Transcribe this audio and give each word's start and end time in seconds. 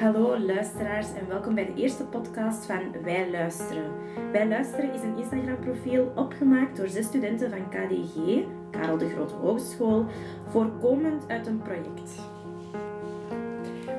Hallo 0.00 0.38
luisteraars 0.38 1.06
en 1.14 1.28
welkom 1.28 1.54
bij 1.54 1.66
de 1.66 1.74
eerste 1.74 2.04
podcast 2.04 2.66
van 2.66 3.02
Wij 3.02 3.30
Luisteren. 3.30 3.92
Wij 4.32 4.48
Luisteren 4.48 4.92
is 4.92 5.02
een 5.02 5.18
Instagram-profiel 5.18 6.12
opgemaakt 6.16 6.76
door 6.76 6.88
zes 6.88 7.06
studenten 7.06 7.50
van 7.50 7.68
KDG, 7.68 8.44
Karel 8.70 8.98
de 8.98 9.08
Grote 9.08 9.34
Hogeschool, 9.34 10.06
voorkomend 10.48 11.24
uit 11.28 11.46
een 11.46 11.62
project. 11.62 12.12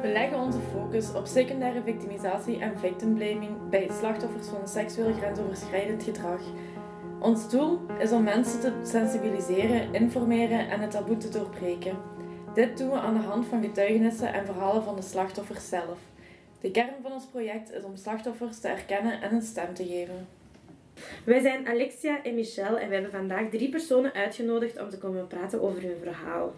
We 0.02 0.08
leggen 0.08 0.40
onze 0.40 0.60
focus 0.72 1.14
op 1.14 1.26
secundaire 1.26 1.82
victimisatie 1.84 2.60
en 2.60 2.80
victimblaming 2.80 3.70
bij 3.70 3.90
slachtoffers 4.00 4.48
van 4.48 4.68
seksueel 4.68 5.14
grensoverschrijdend 5.14 6.04
gedrag. 6.04 6.42
Ons 7.20 7.50
doel 7.50 7.80
is 8.00 8.12
om 8.12 8.24
mensen 8.24 8.60
te 8.60 8.74
sensibiliseren, 8.84 9.94
informeren 9.94 10.70
en 10.70 10.80
het 10.80 10.92
taboe 10.92 11.18
te 11.18 11.30
doorbreken. 11.30 12.11
Dit 12.54 12.78
doen 12.78 12.90
we 12.90 12.96
aan 12.96 13.14
de 13.14 13.20
hand 13.20 13.46
van 13.46 13.62
getuigenissen 13.62 14.34
en 14.34 14.46
verhalen 14.46 14.84
van 14.84 14.96
de 14.96 15.02
slachtoffers 15.02 15.70
zelf. 15.70 15.98
De 16.62 16.72
kern 16.72 17.02
van 17.02 17.12
ons 17.12 17.26
project 17.26 17.72
is 17.72 17.84
om 17.84 17.96
slachtoffers 17.96 18.60
te 18.60 18.68
erkennen 18.68 19.22
en 19.22 19.34
een 19.34 19.42
stem 19.42 19.74
te 19.74 19.86
geven. 19.86 20.28
Wij 21.26 21.40
zijn 21.40 21.68
Alexia 21.68 22.24
en 22.24 22.36
Michel 22.36 22.80
en 22.80 22.88
we 22.88 22.94
hebben 22.94 23.12
vandaag 23.12 23.50
drie 23.50 23.70
personen 23.70 24.14
uitgenodigd 24.14 24.82
om 24.82 24.90
te 24.90 24.98
komen 24.98 25.28
praten 25.28 25.62
over 25.62 25.82
hun 25.82 25.98
verhaal. 26.04 26.54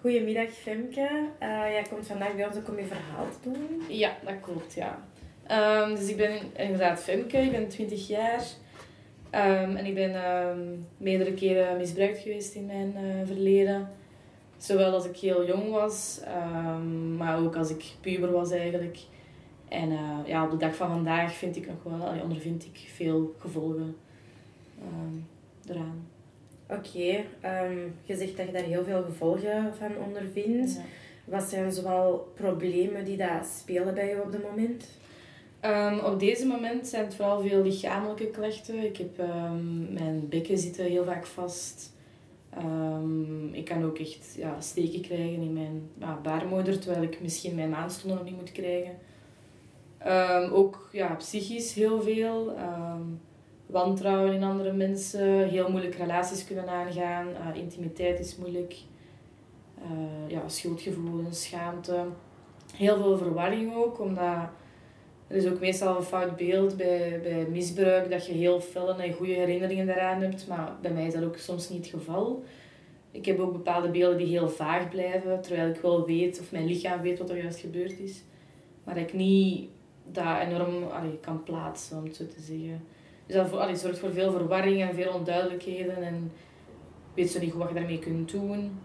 Goedemiddag 0.00 0.50
Femke, 0.50 1.08
uh, 1.42 1.48
jij 1.48 1.84
komt 1.90 2.06
vandaag 2.06 2.34
bij 2.34 2.46
ons 2.46 2.56
om 2.68 2.78
je 2.78 2.84
verhaal 2.84 3.26
te 3.42 3.50
doen. 3.50 3.82
Ja, 3.88 4.16
dat 4.24 4.40
klopt, 4.40 4.74
ja. 4.74 5.04
Um, 5.82 5.94
dus 5.94 6.08
ik 6.08 6.16
ben 6.16 6.40
inderdaad 6.56 7.00
Femke, 7.00 7.38
ik 7.38 7.50
ben 7.50 7.68
20 7.68 8.08
jaar. 8.08 8.42
Um, 9.30 9.76
en 9.76 9.86
ik 9.86 9.94
ben 9.94 10.30
um, 10.30 10.86
meerdere 10.96 11.34
keren 11.34 11.76
misbruikt 11.76 12.18
geweest 12.18 12.54
in 12.54 12.66
mijn 12.66 12.94
uh, 12.96 13.26
verleden. 13.26 13.88
Zowel 14.58 14.92
als 14.92 15.04
ik 15.04 15.16
heel 15.16 15.46
jong 15.46 15.70
was, 15.70 16.20
um, 16.76 17.16
maar 17.16 17.38
ook 17.38 17.56
als 17.56 17.70
ik 17.70 17.84
puber 18.00 18.32
was 18.32 18.50
eigenlijk. 18.50 18.98
En 19.68 19.90
uh, 19.90 20.18
ja, 20.26 20.44
op 20.44 20.50
de 20.50 20.56
dag 20.56 20.74
van 20.74 20.88
vandaag 20.88 21.34
vind 21.34 21.56
ik 21.56 21.66
nog 21.66 21.82
wel, 21.82 22.20
ondervind 22.22 22.64
ik 22.64 22.90
veel 22.94 23.34
gevolgen 23.38 23.96
um, 24.82 25.26
eraan. 25.68 26.08
Oké, 26.68 26.88
okay, 26.88 27.26
um, 27.70 27.94
je 28.02 28.16
zegt 28.16 28.36
dat 28.36 28.46
je 28.46 28.52
daar 28.52 28.62
heel 28.62 28.84
veel 28.84 29.02
gevolgen 29.02 29.74
van 29.78 29.90
ondervindt. 30.06 30.74
Ja. 30.74 30.82
Wat 31.24 31.42
zijn 31.42 31.72
zoal 31.72 32.32
problemen 32.34 33.04
die 33.04 33.16
daar 33.16 33.44
spelen 33.58 33.94
bij 33.94 34.08
je 34.08 34.22
op 34.22 34.32
dit 34.32 34.42
moment? 34.42 34.88
Um, 35.62 35.98
op 35.98 36.20
deze 36.20 36.46
moment 36.46 36.86
zijn 36.86 37.04
het 37.04 37.14
vooral 37.14 37.40
veel 37.40 37.62
lichamelijke 37.62 38.26
klachten. 38.26 38.78
Ik 38.78 38.96
heb 38.96 39.18
um, 39.18 39.92
mijn 39.92 40.28
bekken 40.28 40.58
zitten 40.58 40.84
heel 40.84 41.04
vaak 41.04 41.26
vast. 41.26 41.94
Um, 42.58 43.54
ik 43.54 43.64
kan 43.64 43.84
ook 43.84 43.98
echt 43.98 44.34
ja, 44.36 44.60
steken 44.60 45.00
krijgen 45.00 45.42
in 45.42 45.52
mijn 45.52 45.90
ja, 45.98 46.18
baarmoeder, 46.22 46.78
terwijl 46.78 47.02
ik 47.02 47.20
misschien 47.20 47.54
mijn 47.54 47.70
maandstonden 47.70 48.18
nog 48.18 48.26
niet 48.26 48.36
moet 48.36 48.52
krijgen. 48.52 48.92
Um, 50.06 50.52
ook 50.52 50.88
ja, 50.92 51.14
psychisch 51.14 51.74
heel 51.74 52.02
veel. 52.02 52.56
Um, 52.58 53.20
wantrouwen 53.66 54.32
in 54.32 54.42
andere 54.42 54.72
mensen, 54.72 55.48
heel 55.48 55.70
moeilijk 55.70 55.94
relaties 55.94 56.44
kunnen 56.44 56.68
aangaan, 56.68 57.26
uh, 57.28 57.56
intimiteit 57.60 58.20
is 58.20 58.36
moeilijk. 58.36 58.76
Uh, 59.78 60.30
ja, 60.30 60.48
schuldgevoelens, 60.48 61.42
schaamte. 61.42 62.04
Heel 62.74 62.96
veel 62.96 63.18
verwarring 63.18 63.74
ook, 63.74 64.00
omdat 64.00 64.48
er 65.26 65.36
is 65.36 65.46
ook 65.46 65.60
meestal 65.60 65.96
een 65.96 66.02
fout 66.02 66.36
beeld 66.36 66.76
bij, 66.76 67.20
bij 67.22 67.46
misbruik, 67.50 68.10
dat 68.10 68.26
je 68.26 68.32
heel 68.32 68.60
felle 68.60 69.02
en 69.02 69.12
goede 69.12 69.32
herinneringen 69.32 69.86
daaraan 69.86 70.22
hebt, 70.22 70.46
maar 70.48 70.76
bij 70.80 70.90
mij 70.90 71.06
is 71.06 71.14
dat 71.14 71.24
ook 71.24 71.36
soms 71.36 71.68
niet 71.68 71.90
het 71.90 72.00
geval. 72.00 72.44
Ik 73.10 73.24
heb 73.24 73.38
ook 73.38 73.52
bepaalde 73.52 73.90
beelden 73.90 74.18
die 74.18 74.26
heel 74.26 74.48
vaag 74.48 74.88
blijven, 74.88 75.40
terwijl 75.40 75.68
ik 75.68 75.80
wel 75.80 76.06
weet, 76.06 76.40
of 76.40 76.52
mijn 76.52 76.66
lichaam 76.66 77.00
weet 77.00 77.18
wat 77.18 77.30
er 77.30 77.42
juist 77.42 77.58
gebeurd 77.58 77.98
is. 77.98 78.22
Maar 78.84 78.96
ik 78.96 79.12
niet 79.12 79.68
dat 80.04 80.40
enorm 80.40 80.84
allee, 80.84 81.18
kan 81.20 81.42
plaatsen, 81.42 81.98
om 81.98 82.04
het 82.04 82.16
zo 82.16 82.26
te 82.26 82.40
zeggen. 82.40 82.84
Dus 83.26 83.36
dat 83.36 83.52
allee, 83.52 83.76
zorgt 83.76 83.98
voor 83.98 84.12
veel 84.12 84.32
verwarring 84.32 84.82
en 84.82 84.94
veel 84.94 85.12
onduidelijkheden 85.12 86.02
en 86.02 86.32
weet 87.14 87.30
zo 87.30 87.40
niet 87.40 87.50
goed 87.50 87.60
wat 87.60 87.68
je 87.68 87.74
daarmee 87.74 87.98
kunt 87.98 88.30
doen. 88.30 88.78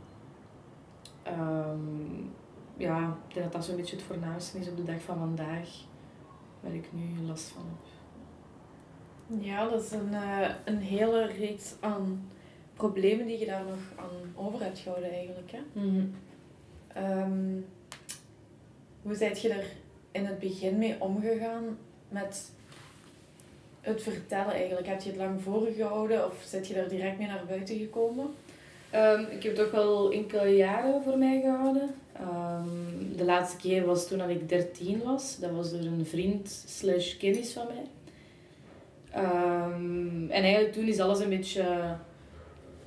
Um, 1.27 2.31
ja, 2.77 3.17
ik 3.27 3.33
denk 3.33 3.45
dat 3.45 3.53
dat 3.53 3.65
zo'n 3.65 3.75
beetje 3.75 3.95
het 3.95 4.05
voornaamste 4.05 4.59
is 4.59 4.69
op 4.69 4.77
de 4.77 4.83
dag 4.83 5.01
van 5.01 5.17
vandaag 5.17 5.69
waar 6.61 6.73
ik 6.73 6.85
nu 6.91 7.27
last 7.27 7.47
van 7.47 7.63
heb. 7.63 7.89
Ja, 9.43 9.69
dat 9.69 9.83
is 9.83 9.91
een, 9.91 10.11
uh, 10.11 10.49
een 10.65 10.77
hele 10.77 11.25
reeks 11.25 11.73
aan 11.79 12.29
problemen 12.73 13.25
die 13.25 13.39
je 13.39 13.45
daar 13.45 13.63
nog 13.63 13.79
aan 13.95 14.45
over 14.45 14.63
hebt 14.63 14.79
gehouden 14.79 15.11
eigenlijk. 15.11 15.51
Hè? 15.51 15.59
Mm 15.73 15.89
-hmm. 15.89 16.13
um, 17.03 17.65
hoe 19.01 19.15
zijt 19.15 19.41
je 19.41 19.49
er 19.49 19.65
in 20.11 20.25
het 20.25 20.39
begin 20.39 20.77
mee 20.77 20.95
omgegaan 20.99 21.77
met 22.09 22.51
het 23.81 24.03
vertellen 24.03 24.53
eigenlijk? 24.53 24.87
Heb 24.87 25.01
je 25.01 25.09
het 25.09 25.17
lang 25.17 25.41
voorgehouden 25.41 26.25
of 26.25 26.43
zit 26.45 26.67
je 26.67 26.75
er 26.75 26.89
direct 26.89 27.17
mee 27.17 27.27
naar 27.27 27.45
buiten 27.47 27.77
gekomen? 27.77 28.25
Um, 28.95 29.25
ik 29.25 29.43
heb 29.43 29.55
toch 29.55 29.71
wel 29.71 30.11
enkele 30.11 30.55
jaren 30.55 31.03
voor 31.03 31.17
mij 31.17 31.41
gehouden. 31.41 31.95
Um, 32.19 33.17
de 33.17 33.25
laatste 33.25 33.57
keer 33.57 33.85
was 33.85 34.07
toen 34.07 34.17
dat 34.17 34.29
ik 34.29 34.49
13 34.49 35.03
was. 35.03 35.37
Dat 35.39 35.51
was 35.51 35.71
door 35.71 35.79
een 35.79 36.05
vriend 36.05 36.63
slash 36.67 37.17
kennis 37.17 37.53
van 37.53 37.67
mij. 37.67 37.85
Um, 39.23 40.29
en 40.29 40.43
eigenlijk 40.43 40.73
toen 40.73 40.87
is 40.87 40.99
alles 40.99 41.19
een 41.19 41.29
beetje 41.29 41.95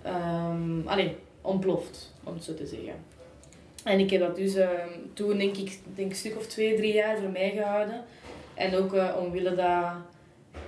um, 0.07 0.89
ontploft, 1.41 2.12
om 2.25 2.35
het 2.35 2.45
zo 2.45 2.55
te 2.55 2.67
zeggen. 2.67 2.95
En 3.85 3.99
ik 3.99 4.11
heb 4.11 4.21
dat 4.21 4.37
dus 4.37 4.57
toen 5.12 5.39
denk 5.39 5.56
ik 5.56 5.79
denk 5.95 6.11
een 6.11 6.17
stuk 6.17 6.37
of 6.37 6.47
twee, 6.47 6.77
drie 6.77 6.93
jaar 6.93 7.19
voor 7.19 7.31
mij 7.31 7.51
gehouden. 7.51 8.05
En 8.55 8.75
ook 8.75 8.95
uh, 8.95 9.17
omwille 9.21 9.55
dat 9.55 9.93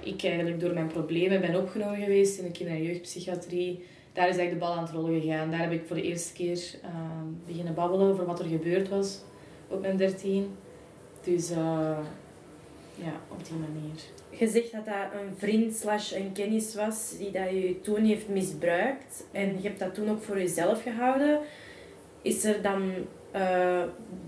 ik 0.01 0.25
eigenlijk 0.25 0.61
door 0.61 0.73
mijn 0.73 0.87
problemen 0.87 1.41
ben 1.41 1.57
opgenomen 1.57 2.01
geweest 2.01 2.39
in 2.39 2.45
de 2.45 2.51
kinder- 2.51 2.75
en 2.75 2.83
jeugdpsychiatrie 2.83 3.85
daar 4.17 4.29
is 4.29 4.37
eigenlijk 4.37 4.51
de 4.51 4.67
bal 4.67 4.75
aan 4.75 4.85
het 4.85 4.93
rollen 4.93 5.21
gegaan. 5.21 5.51
Daar 5.51 5.61
heb 5.61 5.73
ik 5.73 5.87
voor 5.87 5.97
de 5.97 6.03
eerste 6.03 6.33
keer 6.33 6.75
uh, 6.85 6.91
beginnen 7.47 7.75
babbelen 7.75 8.09
over 8.09 8.27
wat 8.27 8.39
er 8.39 8.47
gebeurd 8.47 8.89
was 8.89 9.21
op 9.69 9.81
mijn 9.81 9.97
13. 9.97 10.57
Dus 11.23 11.51
uh, 11.51 11.57
ja, 12.95 13.13
op 13.29 13.45
die 13.45 13.57
manier. 13.57 14.01
Je 14.31 14.49
zegt 14.49 14.73
dat 14.73 14.85
dat 14.85 15.21
een 15.21 15.37
vriend 15.37 15.75
slash 15.75 16.13
een 16.13 16.33
kennis 16.33 16.75
was 16.75 17.15
die 17.19 17.31
dat 17.31 17.51
je 17.51 17.81
toen 17.83 18.05
heeft 18.05 18.29
misbruikt. 18.29 19.27
En 19.33 19.57
je 19.63 19.69
hebt 19.69 19.79
dat 19.79 19.95
toen 19.95 20.11
ook 20.11 20.23
voor 20.23 20.39
jezelf 20.39 20.83
gehouden. 20.83 21.41
Is 22.23 22.45
er 22.45 22.63
dan 22.63 22.93
uh, 23.35 23.83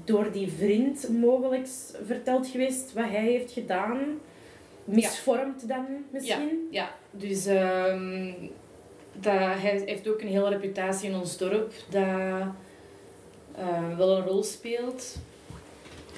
door 0.05 0.33
die 0.33 0.49
vriend 0.49 1.09
mogelijk 1.21 1.67
verteld 2.05 2.47
geweest 2.47 2.93
wat 2.93 3.09
hij 3.09 3.25
heeft 3.25 3.53
gedaan? 3.53 3.99
Misvormd 4.85 5.61
ja. 5.61 5.67
dan 5.67 5.87
misschien? 6.11 6.69
Ja, 6.71 6.83
ja. 6.83 6.95
dus... 7.11 7.47
Um, 7.47 8.51
dat, 9.21 9.33
hij 9.35 9.83
heeft 9.87 10.09
ook 10.09 10.21
een 10.21 10.29
hele 10.29 10.49
reputatie 10.49 11.09
in 11.11 11.17
ons 11.17 11.37
dorp 11.37 11.73
dat 11.91 12.03
uh, 13.59 13.97
wel 13.97 14.17
een 14.17 14.27
rol 14.27 14.43
speelt. 14.43 15.17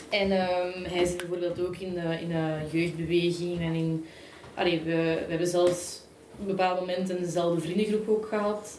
En 0.09 0.33
um, 0.33 0.84
hij 0.84 1.05
zit 1.05 1.16
bijvoorbeeld 1.16 1.60
ook 1.60 1.77
in 1.77 1.94
de, 1.94 2.21
in 2.21 2.28
de 2.28 2.78
jeugdbeweging 2.78 3.60
en 3.60 3.75
in... 3.75 4.06
Allee, 4.55 4.81
we, 4.81 4.93
we 5.25 5.27
hebben 5.28 5.47
zelfs 5.47 6.00
op 6.41 6.47
bepaalde 6.47 6.81
momenten 6.81 7.21
dezelfde 7.21 7.60
vriendengroep 7.60 8.09
ook 8.09 8.27
gehad. 8.27 8.78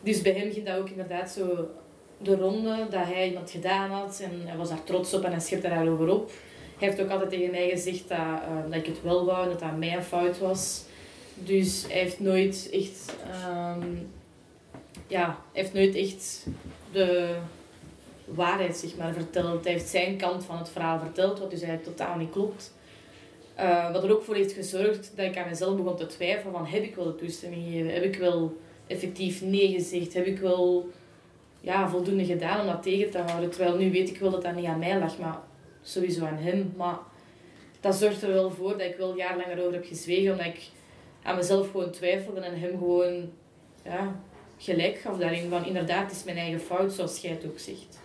Dus 0.00 0.22
bij 0.22 0.32
hem 0.32 0.52
ging 0.52 0.66
dat 0.66 0.78
ook 0.78 0.88
inderdaad 0.88 1.30
zo 1.30 1.68
de 2.18 2.36
ronde 2.36 2.86
dat 2.90 3.04
hij 3.04 3.28
iemand 3.28 3.50
gedaan 3.50 3.90
had 3.90 4.20
en 4.22 4.46
hij 4.46 4.56
was 4.56 4.68
daar 4.68 4.84
trots 4.84 5.14
op 5.14 5.24
en 5.24 5.30
hij 5.30 5.40
schepte 5.40 5.68
daarover 5.68 6.08
op. 6.08 6.30
Hij 6.78 6.88
heeft 6.88 7.00
ook 7.00 7.10
altijd 7.10 7.30
tegen 7.30 7.50
mij 7.50 7.68
gezegd 7.68 8.08
dat, 8.08 8.18
uh, 8.18 8.70
dat 8.70 8.74
ik 8.74 8.86
het 8.86 9.02
wel 9.02 9.24
wou, 9.24 9.48
dat 9.48 9.60
dat 9.60 9.76
mijn 9.76 10.02
fout 10.02 10.38
was. 10.38 10.84
Dus 11.44 11.84
hij 11.88 11.98
heeft 11.98 12.20
nooit 12.20 12.68
echt, 12.72 13.14
um, 13.46 14.10
ja, 15.06 15.38
heeft 15.52 15.72
nooit 15.72 15.94
echt 15.94 16.46
de 16.92 17.36
waarheid 18.24 18.76
zeg 18.76 18.96
maar, 18.96 19.12
verteld. 19.12 19.64
Hij 19.64 19.72
heeft 19.72 19.88
zijn 19.88 20.16
kant 20.16 20.44
van 20.44 20.58
het 20.58 20.68
verhaal 20.68 20.98
verteld, 20.98 21.38
wat 21.38 21.50
dus 21.50 21.62
eigenlijk 21.62 21.96
totaal 21.96 22.16
niet 22.16 22.30
klopt. 22.30 22.72
Uh, 23.58 23.92
wat 23.92 24.04
er 24.04 24.12
ook 24.12 24.22
voor 24.22 24.34
heeft 24.34 24.52
gezorgd 24.52 25.12
dat 25.16 25.26
ik 25.26 25.36
aan 25.36 25.48
mezelf 25.48 25.76
begon 25.76 25.96
te 25.96 26.06
twijfelen 26.06 26.52
van 26.52 26.66
heb 26.66 26.82
ik 26.82 26.94
wel 26.94 27.04
de 27.04 27.14
toestemming 27.14 27.64
gegeven? 27.64 27.92
Heb 27.92 28.02
ik 28.02 28.16
wel 28.16 28.56
effectief 28.86 29.42
nee 29.42 29.72
gezegd? 29.72 30.14
Heb 30.14 30.26
ik 30.26 30.38
wel 30.38 30.88
ja, 31.60 31.88
voldoende 31.88 32.24
gedaan 32.24 32.60
om 32.60 32.66
dat 32.66 32.82
tegen 32.82 33.10
te 33.10 33.18
houden? 33.18 33.50
Terwijl 33.50 33.76
nu 33.76 33.90
weet 33.90 34.08
ik 34.08 34.18
wel 34.18 34.30
dat 34.30 34.42
dat 34.42 34.54
niet 34.54 34.66
aan 34.66 34.78
mij 34.78 34.98
lag, 34.98 35.18
maar 35.18 35.38
sowieso 35.82 36.24
aan 36.24 36.36
hem. 36.36 36.72
Maar 36.76 36.98
dat 37.80 37.94
zorgt 37.94 38.22
er 38.22 38.32
wel 38.32 38.50
voor 38.50 38.70
dat 38.70 38.86
ik 38.86 38.96
wel 38.96 39.16
jaar 39.16 39.36
langer 39.36 39.60
over 39.60 39.72
heb 39.72 39.86
gezwegen, 39.86 40.32
omdat 40.32 40.46
ik 40.46 40.60
aan 41.22 41.36
mezelf 41.36 41.70
gewoon 41.70 41.90
twijfelde 41.90 42.40
en 42.40 42.60
hem 42.60 42.78
gewoon 42.78 43.30
ja, 43.84 44.20
gelijk 44.58 44.98
gaf 44.98 45.18
daarin. 45.18 45.48
Van 45.48 45.64
inderdaad, 45.66 46.02
het 46.02 46.16
is 46.16 46.24
mijn 46.24 46.36
eigen 46.36 46.60
fout, 46.60 46.92
zoals 46.92 47.20
jij 47.20 47.30
het 47.30 47.46
ook 47.46 47.58
zegt. 47.58 47.98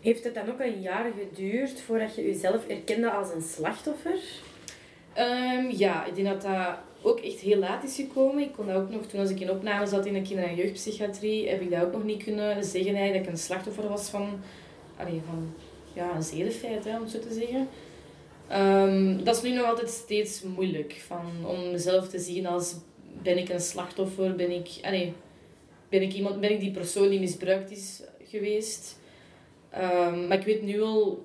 Heeft 0.00 0.24
het 0.24 0.34
dan 0.34 0.50
ook 0.50 0.60
een 0.60 0.80
jaar 0.80 1.10
geduurd 1.18 1.80
voordat 1.80 2.14
je 2.14 2.22
jezelf 2.22 2.66
erkende 2.66 3.10
als 3.10 3.32
een 3.34 3.42
slachtoffer? 3.42 4.18
Um, 5.18 5.70
ja, 5.70 6.04
ik 6.04 6.14
denk 6.14 6.26
dat 6.26 6.42
dat 6.42 6.76
ook 7.02 7.20
echt 7.20 7.40
heel 7.40 7.58
laat 7.58 7.84
is 7.84 7.96
gekomen. 7.96 8.42
Ik 8.42 8.52
kon 8.52 8.66
dat 8.66 8.76
ook 8.76 8.90
nog, 8.90 9.06
toen 9.06 9.20
als 9.20 9.30
ik 9.30 9.40
in 9.40 9.50
opname 9.50 9.86
zat 9.86 10.06
in 10.06 10.12
de 10.12 10.22
kinder- 10.22 10.44
en 10.44 10.54
jeugdpsychiatrie, 10.54 11.48
heb 11.48 11.60
ik 11.60 11.70
dat 11.70 11.82
ook 11.82 11.92
nog 11.92 12.04
niet 12.04 12.22
kunnen 12.22 12.64
zeggen 12.64 12.94
eigenlijk 12.94 13.14
dat 13.14 13.24
ik 13.24 13.30
een 13.30 13.38
slachtoffer 13.38 13.88
was 13.88 14.08
van, 14.08 14.40
allee, 14.96 15.20
van 15.26 15.54
ja, 15.92 16.14
een 16.14 16.22
zedenfeit, 16.22 16.84
hè, 16.84 16.96
om 16.96 17.02
het 17.02 17.10
zo 17.10 17.18
te 17.18 17.32
zeggen. 17.32 17.68
Ehm, 18.50 19.24
dat 19.24 19.36
is 19.36 19.42
nu 19.42 19.52
nog 19.52 19.66
altijd 19.66 19.90
steeds 19.90 20.42
moeilijk. 20.42 21.02
Van, 21.06 21.46
om 21.46 21.70
mezelf 21.70 22.08
te 22.08 22.18
zien 22.18 22.46
als... 22.46 22.74
Ben 23.22 23.38
ik 23.38 23.48
een 23.48 23.60
slachtoffer? 23.60 24.36
Ben 24.36 24.50
ik... 24.50 24.68
ben 25.88 26.02
ik, 26.02 26.12
iemand, 26.12 26.40
ben 26.40 26.50
ik 26.50 26.60
die 26.60 26.70
persoon 26.70 27.08
die 27.08 27.20
misbruikt 27.20 27.70
is 27.70 28.02
geweest? 28.24 28.98
Ehm, 29.70 30.26
maar 30.26 30.38
ik 30.38 30.44
weet 30.44 30.62
nu 30.62 30.78
wel 30.78 31.24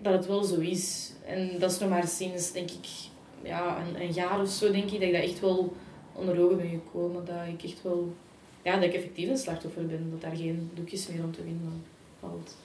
dat 0.00 0.12
het 0.12 0.26
wel 0.26 0.42
zo 0.42 0.60
is. 0.60 1.12
En 1.26 1.58
dat 1.58 1.70
is 1.70 1.78
nog 1.78 1.90
maar 1.90 2.06
sinds, 2.06 2.52
denk 2.52 2.70
ik, 2.70 2.86
ja, 3.42 3.82
een, 3.86 4.00
een 4.00 4.12
jaar 4.12 4.40
of 4.40 4.48
zo, 4.48 4.70
denk 4.70 4.90
ik, 4.90 5.00
dat 5.00 5.08
ik 5.08 5.12
dat 5.12 5.22
echt 5.22 5.40
wel 5.40 5.72
onder 6.12 6.40
ogen 6.40 6.56
ben 6.56 6.68
gekomen. 6.68 7.24
Dat 7.24 7.36
ik 7.52 7.70
echt 7.70 7.82
wel... 7.82 8.14
Ja, 8.62 8.74
dat 8.74 8.84
ik 8.84 8.94
effectief 8.94 9.28
een 9.28 9.36
slachtoffer 9.36 9.86
ben. 9.86 10.10
Dat 10.10 10.20
daar 10.20 10.36
geen 10.36 10.70
doekjes 10.74 11.08
meer 11.08 11.24
om 11.24 11.32
te 11.32 11.42
vinden 11.42 11.84
valt. 12.20 12.56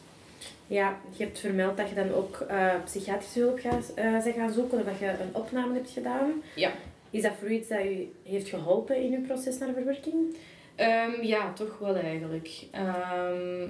Ja, 0.71 0.99
je 1.17 1.23
hebt 1.23 1.39
vermeld 1.39 1.77
dat 1.77 1.89
je 1.89 1.95
dan 1.95 2.13
ook 2.13 2.39
eh, 2.39 2.73
psychiatrische 2.83 3.39
hulp 3.39 3.59
gaat, 3.59 3.91
eh 3.95 4.23
bent 4.23 4.35
gaan 4.35 4.51
zoeken 4.51 4.79
of 4.79 4.85
dat 4.85 4.99
je 4.99 5.05
een 5.07 5.35
opname 5.35 5.73
hebt 5.73 5.89
gedaan. 5.89 6.41
Ja. 6.55 6.71
Is 7.09 7.21
dat 7.21 7.31
voor 7.39 7.49
u 7.49 7.53
iets 7.53 7.67
dat 7.67 7.85
u 7.85 8.11
heeft 8.23 8.49
geholpen 8.49 8.95
in 8.95 9.13
uw 9.13 9.25
proces 9.25 9.57
naar 9.57 9.73
verwerking? 9.73 10.35
Ehm, 10.75 11.21
ja, 11.21 11.53
toch 11.53 11.77
wel 11.79 11.95
eigenlijk. 11.95 12.49
Ehm, 12.71 13.67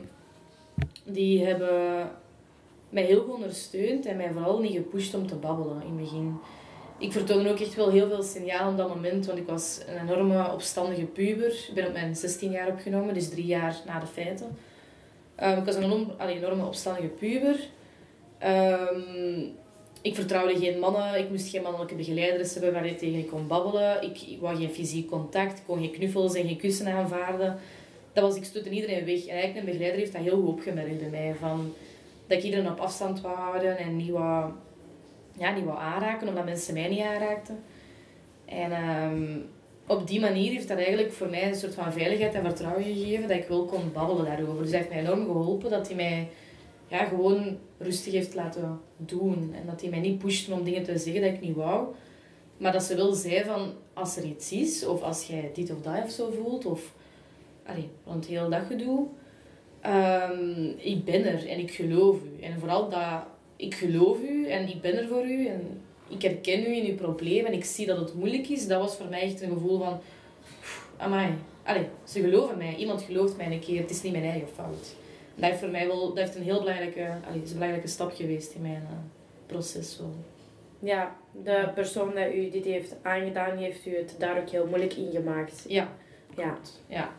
die 1.03 1.45
hebben 1.45 2.09
mij 2.89 3.03
heel 3.03 3.21
goed 3.21 3.33
ondersteund 3.33 4.05
en 4.05 4.17
mij 4.17 4.31
vooral 4.31 4.59
niet 4.59 4.75
gepusht 4.75 5.13
om 5.13 5.27
te 5.27 5.35
babbelen 5.35 5.81
in 5.81 5.87
het 5.87 5.97
begin. 5.97 6.37
Ik 6.97 7.11
vertoonde 7.11 7.49
ook 7.49 7.59
echt 7.59 7.75
wel 7.75 7.89
heel 7.89 8.07
veel 8.07 8.23
signalen 8.23 8.71
op 8.71 8.77
dat 8.77 8.95
moment, 8.95 9.25
want 9.25 9.37
ik 9.37 9.47
was 9.47 9.79
een 9.87 10.09
enorme 10.09 10.51
opstandige 10.51 11.05
puber. 11.05 11.65
Ik 11.67 11.73
ben 11.73 11.87
op 11.87 11.93
mijn 11.93 12.15
16 12.15 12.51
jaar 12.51 12.67
opgenomen, 12.67 13.13
dus 13.13 13.29
drie 13.29 13.45
jaar 13.45 13.75
na 13.85 13.99
de 13.99 14.07
feiten. 14.07 14.57
Ehm, 15.41 15.57
ik 15.57 15.65
was 15.65 15.75
een 15.75 15.83
enorm, 15.83 16.11
enorme 16.27 16.65
opstandige 16.65 17.07
puber. 17.07 17.59
Ehm, 18.37 19.39
ik 20.01 20.15
vertrouwde 20.15 20.57
geen 20.59 20.79
mannen, 20.79 21.19
ik 21.19 21.29
moest 21.29 21.49
geen 21.49 21.61
mannelijke 21.61 21.95
begeleiders 21.95 22.53
hebben 22.53 22.73
waar 22.73 22.85
ik 22.85 22.97
tegen 22.97 23.29
kon 23.29 23.47
babbelen. 23.47 24.03
Ik, 24.03 24.21
ik 24.21 24.39
wou 24.39 24.55
geen 24.55 24.69
fysiek 24.69 25.09
contact, 25.09 25.57
ik 25.57 25.63
kon 25.65 25.79
geen 25.79 25.91
knuffels 25.91 26.35
en 26.35 26.47
geen 26.47 26.57
kussen 26.57 26.87
aanvaarden. 26.87 27.59
Dat 28.13 28.23
was, 28.23 28.35
ik 28.35 28.43
stootte 28.43 28.69
iedereen 28.69 29.05
weg. 29.05 29.25
En 29.25 29.29
eigenlijk 29.29 29.57
een 29.57 29.65
begeleider 29.65 29.99
heeft 29.99 30.13
dat 30.13 30.21
heel 30.21 30.35
goed 30.35 30.47
opgemerkt 30.47 30.99
bij 30.99 31.09
mij. 31.09 31.35
Van, 31.39 31.73
dat 32.27 32.37
ik 32.37 32.43
iedereen 32.43 32.71
op 32.71 32.79
afstand 32.79 33.21
wou 33.21 33.35
houden 33.35 33.77
en 33.77 33.95
niet 33.95 34.09
wou, 34.09 34.51
ja, 35.37 35.51
niet 35.51 35.65
wou 35.65 35.79
aanraken, 35.79 36.27
omdat 36.27 36.45
mensen 36.45 36.73
mij 36.73 36.87
niet 36.87 37.01
aanraakten. 37.01 37.63
En 38.45 38.71
ehm, 38.71 39.37
op 39.91 40.07
die 40.07 40.19
manier 40.19 40.51
heeft 40.51 40.67
dat 40.67 40.77
eigenlijk 40.77 41.11
voor 41.11 41.29
mij 41.29 41.47
een 41.47 41.55
soort 41.55 41.73
van 41.73 41.93
veiligheid 41.93 42.33
en 42.33 42.43
vertrouwen 42.43 42.83
gegeven 42.83 43.27
dat 43.27 43.37
ik 43.37 43.47
wel 43.47 43.65
kon 43.65 43.91
babbelen 43.93 44.25
daarover. 44.25 44.61
Dus 44.61 44.71
hij 44.71 44.79
heeft 44.79 44.91
mij 44.91 44.99
enorm 44.99 45.25
geholpen 45.25 45.69
dat 45.69 45.87
hij 45.87 45.95
mij 45.95 46.29
ja, 46.87 47.05
gewoon 47.05 47.57
rustig 47.77 48.13
heeft 48.13 48.35
laten 48.35 48.79
doen. 48.97 49.53
En 49.53 49.65
dat 49.65 49.81
hij 49.81 49.89
mij 49.89 49.99
niet 49.99 50.17
pushte 50.17 50.53
om 50.53 50.63
dingen 50.63 50.83
te 50.83 50.97
zeggen 50.97 51.21
dat 51.21 51.33
ik 51.33 51.41
niet 51.41 51.55
wou. 51.55 51.87
Maar 52.57 52.71
dat 52.71 52.83
ze 52.83 52.95
wel 52.95 53.13
zei 53.13 53.43
van, 53.43 53.73
als 53.93 54.17
er 54.17 54.23
iets 54.23 54.51
is, 54.51 54.85
of 54.85 55.01
als 55.01 55.27
jij 55.27 55.51
dit 55.53 55.71
of 55.71 55.81
dat 55.81 56.03
of 56.03 56.11
zo 56.11 56.31
voelt, 56.31 56.65
of 56.65 56.93
allee, 57.65 57.89
rond 58.05 58.25
heel 58.25 58.49
dat 58.49 58.65
gedoe, 58.67 59.07
ehm, 59.81 60.65
ik 60.77 61.05
ben 61.05 61.25
er 61.25 61.47
en 61.47 61.59
ik 61.59 61.71
geloof 61.71 62.17
u. 62.17 62.43
En 62.43 62.59
vooral 62.59 62.89
dat 62.89 63.23
ik 63.55 63.75
geloof 63.75 64.21
u 64.21 64.47
en 64.47 64.67
ik 64.67 64.81
ben 64.81 64.97
er 64.97 65.07
voor 65.07 65.25
u 65.25 65.47
en 65.47 65.81
ik 66.11 66.21
herken 66.21 66.59
u 66.59 66.75
in 66.75 66.85
uw 66.85 66.95
probleem 66.95 67.45
en 67.45 67.53
ik 67.53 67.65
zie 67.65 67.85
dat 67.85 67.97
het 67.97 68.13
moeilijk 68.13 68.47
is, 68.49 68.67
dat 68.67 68.81
was 68.81 68.95
voor 68.95 69.05
mij 69.09 69.21
echt 69.21 69.41
een 69.41 69.51
gevoel 69.51 69.79
van, 69.79 69.99
amai, 70.97 71.33
allee, 71.63 71.85
ze 72.03 72.21
geloven 72.21 72.57
mij, 72.57 72.75
iemand 72.75 73.01
gelooft 73.01 73.37
mij 73.37 73.51
een 73.51 73.59
keer, 73.59 73.81
het 73.81 73.89
is 73.89 74.01
niet 74.01 74.11
mijn 74.11 74.23
eigen 74.23 74.47
fout. 74.55 74.95
Dat 75.35 75.49
heeft 75.49 75.59
voor 75.59 75.69
mij 75.69 75.87
wel, 75.87 76.07
dat 76.07 76.17
heeft 76.17 76.35
een 76.35 76.43
heel 76.43 76.59
belangrijke, 76.59 77.07
allee, 77.27 77.41
is 77.41 77.49
een 77.49 77.53
belangrijke 77.53 77.87
stap 77.87 78.11
geweest 78.15 78.53
in 78.53 78.61
mijn 78.61 78.75
eh, 78.89 78.97
proces 79.45 79.97
wel. 79.97 80.15
Ja, 80.79 81.15
de 81.43 81.69
persoon 81.75 82.15
dat 82.15 82.33
u 82.33 82.49
dit 82.49 82.65
heeft 82.65 82.95
aangedaan, 83.01 83.57
heeft 83.57 83.85
u 83.85 83.95
het 83.95 84.15
daar 84.17 84.39
ook 84.39 84.49
heel 84.49 84.65
moeilijk 84.67 84.93
in 84.93 85.11
gemaakt. 85.11 85.65
Ja, 85.67 85.89
Ja. 86.37 86.57
ja. 86.87 87.09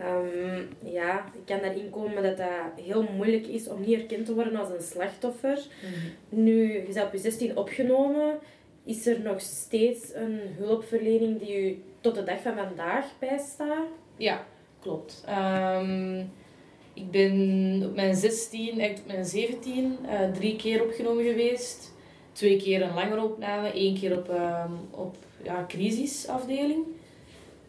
Ehm, 0.00 0.62
ja, 0.92 1.24
ik 1.34 1.40
kan 1.44 1.60
daarin 1.60 1.90
komen 1.90 2.22
dat 2.22 2.36
dat 2.36 2.84
heel 2.84 3.02
moeilijk 3.02 3.46
is 3.46 3.68
om 3.68 3.80
niet 3.80 4.00
erkend 4.00 4.26
te 4.26 4.34
worden 4.34 4.56
als 4.56 4.68
een 4.68 4.82
slachtoffer. 4.82 5.66
Nu, 6.28 6.72
je 6.72 6.82
bent 6.82 7.06
op 7.06 7.12
je 7.12 7.18
16 7.18 7.56
opgenomen. 7.56 8.38
Is 8.84 9.06
er 9.06 9.20
nog 9.20 9.40
steeds 9.40 10.14
een 10.14 10.40
hulpverlening 10.56 11.38
die 11.38 11.70
u 11.70 11.82
tot 12.00 12.14
de 12.14 12.22
dag 12.22 12.40
van 12.40 12.54
vandaag 12.54 13.04
bijstaat? 13.18 13.86
Ja, 14.16 14.46
klopt. 14.80 15.24
Ehm, 15.26 16.20
ik 16.94 17.10
ben 17.10 17.82
op 17.84 17.94
mijn 17.94 18.14
16, 18.14 18.68
eigenlijk 18.68 18.98
op 18.98 19.06
mijn 19.06 19.24
17, 19.24 19.98
eh, 20.08 20.30
drie 20.30 20.56
keer 20.56 20.82
opgenomen 20.82 21.24
geweest. 21.24 21.92
Twee 22.32 22.56
keer 22.56 22.82
een 22.82 22.94
langere 22.94 23.22
opname, 23.22 23.72
één 23.72 23.98
keer 23.98 24.18
op, 24.18 24.28
ehm, 24.28 24.72
op 24.90 25.16
ja, 25.42 25.64
crisisafdeling. 25.68 26.84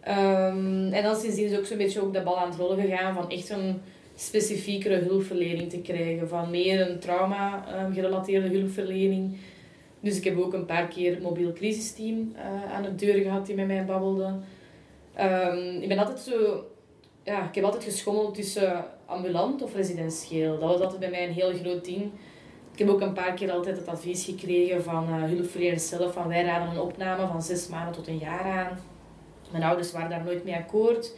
Ehm, 0.01 0.94
en 0.94 1.03
dan 1.03 1.15
sindsdien 1.15 1.45
is 1.45 1.57
ook 1.57 1.65
zo'n 1.65 1.77
beetje 1.77 2.01
ook 2.01 2.13
de 2.13 2.21
bal 2.21 2.39
aan 2.39 2.50
het 2.50 2.59
rollen 2.59 2.81
gegaan 2.81 3.13
van 3.13 3.30
echt 3.30 3.50
een 3.50 3.81
specifiekere 4.15 4.95
hulpverlening 4.95 5.69
te 5.69 5.81
krijgen. 5.81 6.27
Van 6.27 6.50
meer 6.50 6.89
een 6.89 7.00
trauma-gerelateerde 7.00 8.57
hulpverlening. 8.57 9.38
Dus 10.00 10.18
ik 10.18 10.24
heb 10.24 10.39
ook 10.39 10.53
een 10.53 10.65
paar 10.65 10.88
keer 10.88 11.12
het 11.12 11.21
mobiel 11.21 11.53
crisisteam 11.53 12.33
eh, 12.36 12.74
aan 12.74 12.83
de 12.83 12.95
deur 12.95 13.24
gehad 13.24 13.45
die 13.45 13.56
met 13.56 13.68
mij 13.68 13.86
babbelde. 13.86 14.33
Ehm, 15.13 15.81
ik 15.81 15.88
ben 15.88 15.98
altijd 15.98 16.19
zo... 16.19 16.65
Ja, 17.24 17.48
ik 17.48 17.56
heb 17.56 17.63
altijd 17.63 17.83
geschommeld 17.83 18.36
tussen 18.36 18.86
ambulant 19.06 19.62
of 19.62 19.75
residentieel. 19.75 20.59
Dat 20.59 20.69
was 20.69 20.81
altijd 20.81 21.00
bij 21.00 21.09
mij 21.09 21.27
een 21.27 21.33
heel 21.33 21.53
groot 21.53 21.86
ding. 21.86 22.12
Ik 22.74 22.80
heb 22.80 22.89
ook 22.89 23.01
een 23.01 23.13
paar 23.13 23.33
keer 23.33 23.51
altijd 23.51 23.77
het 23.77 23.88
advies 23.88 24.25
gekregen 24.25 24.83
van 24.83 25.07
uh, 25.09 25.24
hulpverleners 25.24 25.88
zelf. 25.88 26.13
Van 26.13 26.27
wij 26.27 26.44
raden 26.44 26.69
een 26.69 26.81
opname 26.81 27.27
van 27.27 27.42
zes 27.42 27.68
maanden 27.68 27.94
tot 27.94 28.07
een 28.07 28.18
jaar 28.18 28.44
aan. 28.44 28.80
Mijn 29.51 29.63
ouders 29.63 29.92
waren 29.92 30.09
daar 30.09 30.24
nooit 30.24 30.44
mee 30.44 30.56
akkoord. 30.56 31.13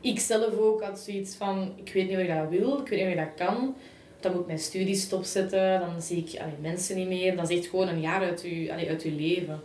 Ik 0.00 0.18
zelf 0.18 0.58
ook 0.58 0.82
had 0.82 0.98
zoiets 0.98 1.34
van, 1.34 1.72
ik 1.76 1.92
weet 1.92 2.08
niet 2.08 2.16
of 2.16 2.22
ik 2.22 2.28
dat 2.28 2.48
wil, 2.48 2.78
ik 2.78 2.88
weet 2.88 2.98
niet 2.98 3.16
of 3.16 3.22
ik 3.22 3.36
dat 3.36 3.46
kan. 3.46 3.74
Dan 4.20 4.32
moet 4.32 4.40
ik 4.40 4.46
mijn 4.46 4.58
studies 4.58 5.02
stopzetten, 5.02 5.80
dan 5.80 6.02
zie 6.02 6.24
ik 6.26 6.40
allee, 6.40 6.54
mensen 6.60 6.96
niet 6.96 7.08
meer. 7.08 7.36
Dat 7.36 7.50
is 7.50 7.58
echt 7.58 7.66
gewoon 7.66 7.88
een 7.88 8.00
jaar 8.00 8.20
uit 8.20 8.42
je, 8.42 8.72
allee, 8.72 8.88
uit 8.88 9.02
uw 9.02 9.16
leven. 9.16 9.60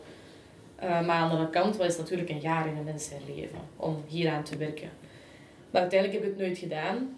Uh, 0.83 0.89
maar 0.89 1.15
aan 1.15 1.29
de 1.29 1.35
andere 1.35 1.49
kant 1.49 1.77
was 1.77 1.88
het 1.88 1.97
natuurlijk 1.97 2.29
een 2.29 2.39
jaar 2.39 2.67
in 2.67 2.77
een 2.77 2.83
mens 2.83 3.07
zijn 3.07 3.21
leven 3.35 3.59
om 3.75 4.03
hieraan 4.07 4.43
te 4.43 4.57
werken. 4.57 4.89
Maar 5.71 5.81
uiteindelijk 5.81 6.19
heb 6.19 6.31
ik 6.31 6.38
het 6.38 6.47
nooit 6.47 6.57
gedaan. 6.57 7.17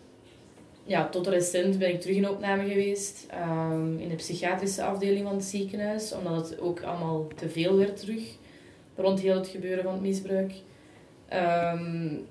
Ja, 0.83 1.09
tot 1.09 1.27
recent 1.27 1.79
ben 1.79 1.89
ik 1.89 2.01
terug 2.01 2.15
in 2.15 2.29
opname 2.29 2.69
geweest 2.69 3.27
um, 3.33 3.99
in 3.99 4.09
de 4.09 4.15
psychiatrische 4.15 4.83
afdeling 4.83 5.25
van 5.25 5.35
het 5.35 5.43
ziekenhuis, 5.43 6.13
omdat 6.13 6.49
het 6.49 6.59
ook 6.59 6.81
allemaal 6.81 7.27
te 7.35 7.49
veel 7.49 7.77
werd 7.77 7.99
terug 7.99 8.23
rond 8.95 9.19
heel 9.19 9.35
het 9.35 9.47
gebeuren 9.47 9.83
van 9.83 9.93
het 9.93 10.01
misbruik. 10.01 10.53
Um, 11.33 12.27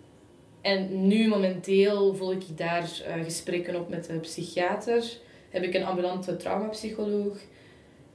en 0.61 1.07
nu 1.07 1.28
momenteel 1.28 2.14
volg 2.14 2.33
ik 2.33 2.59
daar 2.59 2.83
uh, 2.83 3.25
gesprekken 3.25 3.76
op 3.76 3.88
met 3.88 4.04
de 4.04 4.19
psychiater. 4.19 5.19
Heb 5.50 5.62
ik 5.62 5.75
een 5.75 5.85
ambulante 5.85 6.37
traumapsycholoog. 6.37 7.38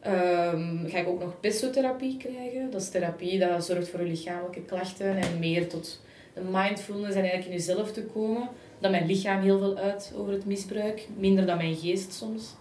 Um, 0.08 0.86
ga 0.88 0.98
ik 0.98 1.08
ook 1.08 1.20
nog 1.20 1.40
pessotherapie 1.40 2.18
krijgen. 2.18 2.72
Dat 2.72 2.82
is 2.82 2.90
therapie 2.90 3.40
dat 3.40 3.66
zorgt 3.66 3.90
voor 3.90 4.00
lichamelijke 4.00 4.62
klachten 4.62 5.18
en 5.18 5.40
meer 5.40 5.70
tot 5.70 6.02
de 6.34 6.42
mindfulness 6.42 7.16
en 7.16 7.22
eigenlijk 7.22 7.46
in 7.46 7.52
jezelf 7.52 7.92
te 7.92 8.04
komen. 8.04 8.50
Dat 8.80 8.92
mijn 8.92 9.06
lichaam 9.06 9.42
heel 9.42 9.58
veel 9.58 9.78
uit 9.78 10.14
over 10.18 10.34
het 10.34 10.46
misbruik, 10.46 11.08
minder 11.18 11.46
dan 11.46 11.58
mijn 11.58 11.76
geest 11.76 12.14
soms. 12.14 12.56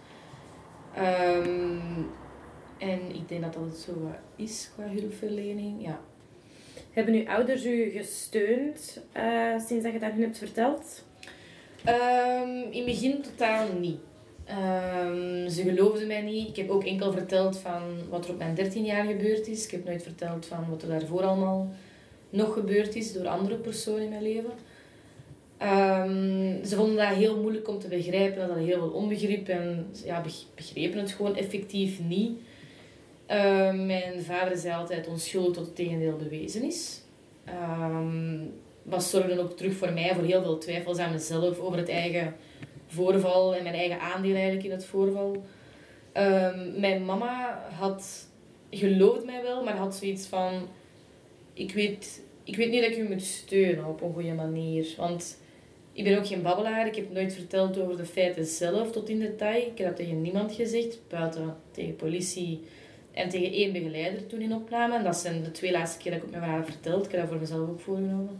Um, 0.97 2.09
en 2.77 2.99
ik 3.15 3.29
denk 3.29 3.41
dat 3.41 3.53
dat 3.53 3.63
het 3.63 3.77
zo 3.77 4.11
is 4.35 4.71
qua 4.75 4.87
hulpverlening. 4.87 5.85
Ja. 5.85 5.99
Hebben 6.95 7.13
uw 7.13 7.27
ouders 7.27 7.65
u 7.65 7.89
gesteund 7.89 9.01
uh, 9.17 9.59
sinds 9.67 9.83
dat 9.83 9.93
je 9.93 9.99
dat 9.99 10.11
hun 10.11 10.21
hebt 10.21 10.37
verteld? 10.37 11.03
Um, 11.87 12.71
in 12.71 12.75
het 12.75 12.85
begin 12.85 13.21
totaal 13.21 13.67
niet. 13.79 13.99
Um, 14.49 15.49
ze 15.49 15.61
geloofden 15.61 16.07
mij 16.07 16.21
niet. 16.21 16.47
Ik 16.47 16.55
heb 16.55 16.69
ook 16.69 16.83
enkel 16.83 17.11
verteld 17.11 17.57
van 17.57 17.81
wat 18.09 18.25
er 18.25 18.31
op 18.31 18.37
mijn 18.37 18.55
13 18.55 18.85
jaar 18.85 19.05
gebeurd 19.05 19.47
is. 19.47 19.65
Ik 19.65 19.71
heb 19.71 19.85
nooit 19.85 20.03
verteld 20.03 20.45
van 20.45 20.69
wat 20.69 20.81
er 20.81 20.87
daarvoor 20.87 21.23
allemaal 21.23 21.73
nog 22.29 22.53
gebeurd 22.53 22.95
is 22.95 23.13
door 23.13 23.27
andere 23.27 23.55
personen 23.55 24.03
in 24.03 24.09
mijn 24.09 24.23
leven. 24.23 24.51
Um, 25.61 26.65
ze 26.65 26.75
vonden 26.75 26.95
dat 26.95 27.15
heel 27.15 27.41
moeilijk 27.41 27.67
om 27.67 27.79
te 27.79 27.87
begrijpen. 27.87 28.47
Dat 28.47 28.49
had 28.49 28.65
heel 28.65 28.79
veel 28.79 28.89
onbegrip 28.89 29.47
en 29.47 29.87
ja, 30.05 30.23
begrepen 30.55 30.99
het 30.99 31.11
gewoon 31.11 31.35
effectief 31.35 31.99
niet. 32.07 32.39
Uh, 33.31 33.73
mijn 33.73 34.23
vader 34.23 34.57
zei 34.57 34.75
altijd 34.75 35.07
onschuldig 35.07 35.53
tot 35.53 35.65
het 35.65 35.75
tegendeel 35.75 36.15
bewezen 36.15 36.63
is. 36.63 37.01
Um, 37.49 38.53
wat 38.83 39.03
zorgde 39.03 39.39
ook 39.39 39.57
terug 39.57 39.73
voor 39.73 39.93
mij 39.93 40.15
voor 40.15 40.23
heel 40.23 40.41
veel 40.41 40.57
twijfels 40.57 40.97
aan 40.97 41.11
mezelf 41.11 41.59
over 41.59 41.77
het 41.77 41.89
eigen 41.89 42.35
voorval 42.87 43.55
en 43.55 43.63
mijn 43.63 43.75
eigen 43.75 43.99
aandeel 43.99 44.33
eigenlijk 44.33 44.65
in 44.65 44.71
het 44.71 44.85
voorval. 44.85 45.43
Um, 46.13 46.79
mijn 46.79 47.05
mama 47.05 47.65
had 47.77 48.27
geloofd 48.69 49.25
mij 49.25 49.41
wel, 49.41 49.63
maar 49.63 49.75
had 49.75 49.95
zoiets 49.95 50.27
van: 50.27 50.67
ik 51.53 51.73
weet, 51.73 52.21
ik 52.43 52.55
weet 52.55 52.69
niet 52.69 52.81
dat 52.81 52.91
ik 52.91 52.97
u 52.97 53.07
moet 53.09 53.21
steunen 53.21 53.85
op 53.85 54.01
een 54.01 54.13
goede 54.13 54.33
manier. 54.33 54.93
Want 54.97 55.37
Ik 55.95 56.03
ben 56.03 56.17
ook 56.17 56.27
geen 56.27 56.41
babbelaar. 56.41 56.87
Ik 56.87 56.95
heb 56.95 57.11
nooit 57.11 57.33
verteld 57.33 57.79
over 57.79 57.97
de 57.97 58.05
feiten 58.05 58.45
zelf 58.45 58.91
tot 58.91 59.09
in 59.09 59.19
detail. 59.19 59.67
Ik 59.67 59.77
heb 59.77 59.87
dat 59.87 59.95
tegen 59.95 60.21
niemand 60.21 60.53
gezegd, 60.53 60.99
buiten 61.07 61.55
tegen 61.71 61.95
politie 61.95 62.61
en 63.15 63.29
tegen 63.29 63.51
één 63.51 63.73
begeleider 63.73 64.27
toen 64.27 64.41
in 64.41 64.53
opname. 64.53 64.95
En 64.95 65.03
dat 65.03 65.15
zijn 65.15 65.43
de 65.43 65.51
twee 65.51 65.71
laatste 65.71 65.97
keer 65.97 66.11
dat 66.11 66.19
ik 66.19 66.25
op 66.25 66.31
mijn 66.31 66.43
verhaal 66.43 66.63
verteld. 66.63 67.05
Ik 67.05 67.11
heb 67.11 67.19
dat 67.19 67.29
voor 67.29 67.39
mezelf 67.39 67.69
ook 67.69 67.79
voorgenomen. 67.79 68.39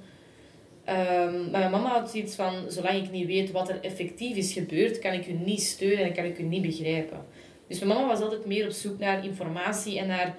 Ehm, 0.84 1.50
maar 1.52 1.60
mijn 1.60 1.72
mama 1.72 2.00
had 2.00 2.12
zoiets 2.12 2.36
van, 2.36 2.54
zolang 2.68 3.04
ik 3.04 3.12
niet 3.12 3.28
weet 3.28 3.52
wat 3.52 3.70
er 3.70 3.80
effectief 3.82 4.36
is 4.36 4.54
gebeurd, 4.54 5.00
kan 5.00 5.14
ik 5.14 5.28
u 5.28 5.32
niet 5.32 5.62
steunen 5.62 6.06
en 6.06 6.14
kan 6.14 6.24
ik 6.24 6.40
u 6.40 6.44
niet 6.44 6.62
begrijpen. 6.62 7.26
Dus 7.68 7.80
mijn 7.80 7.92
mama 7.92 8.08
was 8.08 8.22
altijd 8.22 8.46
meer 8.46 8.66
op 8.66 8.72
zoek 8.72 9.00
naar 9.00 9.26
informatie 9.26 10.00
en 10.00 10.08
naar 10.08 10.38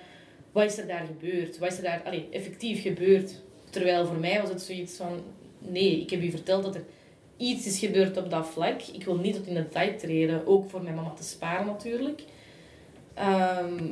wat 0.53 0.65
is 0.65 0.79
er 0.79 0.87
daar 0.87 1.07
gebeurd? 1.07 1.59
Wat 1.59 1.73
is 1.73 1.77
er 1.77 1.83
daar 1.83 2.03
allez, 2.05 2.23
effectief 2.31 2.83
gebeurd? 2.83 3.43
Terwijl 3.71 4.07
voor 4.07 4.17
mij 4.17 4.41
was 4.41 4.51
het 4.51 4.63
zoiets 4.63 4.97
van, 4.97 5.21
nee, 5.59 6.01
ik 6.01 6.11
heb 6.11 6.23
u 6.23 6.31
verteld 6.31 6.63
dat 6.63 6.75
er 6.75 6.85
iets 7.37 7.67
is 7.67 7.79
gebeurd 7.79 8.17
op 8.17 8.31
dat 8.31 8.47
vlak. 8.47 8.83
Ik 8.83 9.05
wil 9.05 9.17
niet 9.17 9.35
tot 9.35 9.47
in 9.47 9.55
de 9.55 9.69
tijd 9.69 9.99
treden, 9.99 10.47
ook 10.47 10.71
voor 10.71 10.83
mijn 10.83 10.95
mama 10.95 11.11
te 11.11 11.23
sparen 11.23 11.67
natuurlijk. 11.67 12.23
Ehm, 13.15 13.85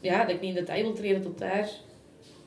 ja, 0.00 0.24
dat 0.24 0.34
ik 0.34 0.40
niet 0.40 0.56
in 0.56 0.64
detail 0.64 0.82
wil 0.82 0.92
treden 0.92 1.22
tot 1.22 1.38
daar. 1.38 1.68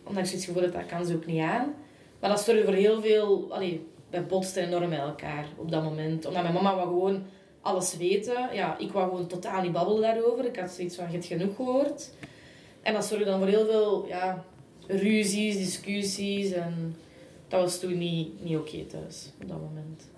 Ik 0.09 0.25
zoiets 0.25 0.45
gevoel 0.45 0.61
dat 0.61 0.73
dat 0.73 0.85
kan 0.85 1.05
ze 1.05 1.15
ook 1.15 1.25
niet 1.25 1.41
aan. 1.41 1.73
Maar 2.19 2.29
dat 2.29 2.41
zorgde 2.41 2.63
voor 2.63 2.73
heel 2.73 3.01
veel... 3.01 3.47
Allee, 3.49 3.87
wij 4.09 4.25
botsten 4.25 4.63
enorm 4.63 4.89
met 4.89 4.99
elkaar 4.99 5.45
op 5.57 5.71
dat 5.71 5.83
moment. 5.83 6.25
Omdat 6.25 6.41
mijn 6.41 6.53
mama 6.53 6.75
wou 6.75 6.87
gewoon 6.87 7.23
alles 7.61 7.97
weten. 7.97 8.49
Ja, 8.53 8.77
ik 8.77 8.91
wou 8.91 9.09
gewoon 9.09 9.27
totaal 9.27 9.61
niet 9.61 9.71
babbelen 9.71 10.01
daarover. 10.01 10.45
Ik 10.45 10.55
had 10.55 10.71
zoiets 10.71 10.95
van, 10.95 11.05
je 11.05 11.11
hebt 11.11 11.25
genoeg 11.25 11.55
gehoord. 11.55 12.11
En 12.81 12.93
dat 12.93 13.05
zorgde 13.05 13.25
dan 13.25 13.39
voor 13.39 13.47
heel 13.47 13.65
veel 13.65 14.07
ja, 14.07 14.45
ruzies, 14.87 15.57
discussies. 15.57 16.51
En 16.51 16.95
dat 17.47 17.61
was 17.61 17.79
toen 17.79 17.97
niet, 17.97 18.43
niet 18.43 18.57
oké 18.57 18.85
thuis, 18.85 19.31
op 19.41 19.47
dat 19.47 19.59
moment. 19.59 20.11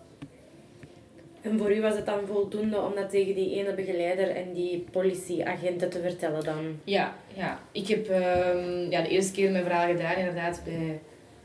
En 1.45 1.57
voor 1.57 1.75
u 1.75 1.81
was 1.81 1.95
het 1.95 2.05
dan 2.05 2.19
voldoende 2.27 2.81
om 2.81 2.95
dat 2.95 3.09
tegen 3.09 3.35
die 3.35 3.55
ene 3.55 3.73
begeleider 3.73 4.29
en 4.29 4.53
die 4.53 4.85
politieagenten 4.91 5.89
te 5.89 6.01
vertellen 6.01 6.43
dan? 6.43 6.79
Ja, 6.83 7.15
ja. 7.33 7.59
ik 7.71 7.87
heb 7.87 8.09
um, 8.09 8.89
ja, 8.89 9.01
de 9.01 9.09
eerste 9.09 9.33
keer 9.33 9.51
mijn 9.51 9.63
verhaal 9.63 9.87
gedaan 9.87 10.15
inderdaad 10.15 10.61
bij 10.65 10.99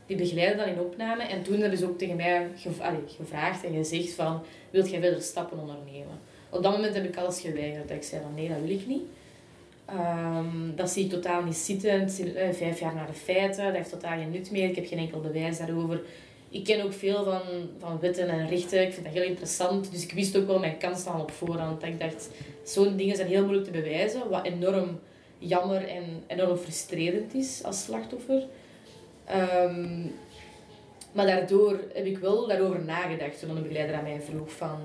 die 0.05 0.17
begeleider 0.17 0.57
dan 0.57 0.67
in 0.67 0.79
opname. 0.79 1.23
En 1.23 1.43
toen 1.43 1.59
hebben 1.59 1.77
ze 1.77 1.85
ook 1.85 1.97
tegen 1.97 2.15
mij 2.15 2.47
gevraagd 3.17 3.63
en 3.63 3.73
gezegd 3.73 4.13
van, 4.13 4.41
wilt 4.69 4.89
jij 4.89 4.99
verder 4.99 5.21
stappen 5.21 5.59
ondernemen? 5.59 6.19
Op 6.49 6.63
dat 6.63 6.71
moment 6.71 6.93
heb 6.93 7.05
ik 7.05 7.17
alles 7.17 7.41
geweigerd. 7.41 7.87
Dat 7.87 7.97
ik 7.97 8.03
zei 8.03 8.21
van, 8.21 8.33
nee, 8.33 8.47
dat 8.47 8.57
wil 8.61 8.69
ik 8.69 8.87
niet. 8.87 9.03
Um, 9.89 10.75
dat 10.75 10.89
zie 10.89 11.03
ik 11.03 11.09
totaal 11.09 11.43
niet 11.43 11.55
zitten. 11.55 12.01
Uh, 12.01 12.51
vijf 12.51 12.79
jaar 12.79 12.95
na 12.95 13.05
de 13.05 13.13
feiten. 13.13 13.65
Dat 13.65 13.75
heeft 13.75 13.89
totaal 13.89 14.17
geen 14.17 14.31
nut 14.31 14.51
meer. 14.51 14.69
Ik 14.69 14.75
heb 14.75 14.87
geen 14.87 14.99
enkel 14.99 15.19
bewijs 15.19 15.57
daarover. 15.57 16.01
Ik 16.51 16.63
ken 16.63 16.83
ook 16.83 16.93
veel 16.93 17.23
van, 17.23 17.41
van 17.79 17.99
wetten 17.99 18.29
en 18.29 18.47
rechten. 18.47 18.81
Ik 18.81 18.93
vind 18.93 19.05
dat 19.05 19.13
heel 19.13 19.23
interessant. 19.23 19.91
Dus 19.91 20.03
ik 20.03 20.11
wist 20.11 20.37
ook 20.37 20.47
wel 20.47 20.59
mijn 20.59 20.77
kans 20.77 20.99
staan 20.99 21.21
op 21.21 21.31
voorhand. 21.31 21.81
Dat 21.81 21.89
ik 21.89 21.99
dacht, 21.99 22.29
zo'n 22.63 22.97
dingen 22.97 23.15
zijn 23.15 23.27
heel 23.27 23.43
moeilijk 23.43 23.65
te 23.65 23.71
bewijzen. 23.71 24.29
Wat 24.29 24.45
enorm 24.45 24.99
jammer 25.37 25.87
en 25.87 26.03
enorm 26.27 26.57
frustrerend 26.57 27.33
is 27.33 27.63
als 27.63 27.83
slachtoffer. 27.83 28.43
Um, 29.65 30.13
maar 31.11 31.25
daardoor 31.25 31.79
heb 31.93 32.05
ik 32.05 32.17
wel 32.17 32.47
daarover 32.47 32.83
nagedacht 32.83 33.39
toen 33.39 33.49
een 33.49 33.61
begeleider 33.61 33.95
aan 33.95 34.03
mij 34.03 34.21
vroeg 34.21 34.51
van... 34.51 34.79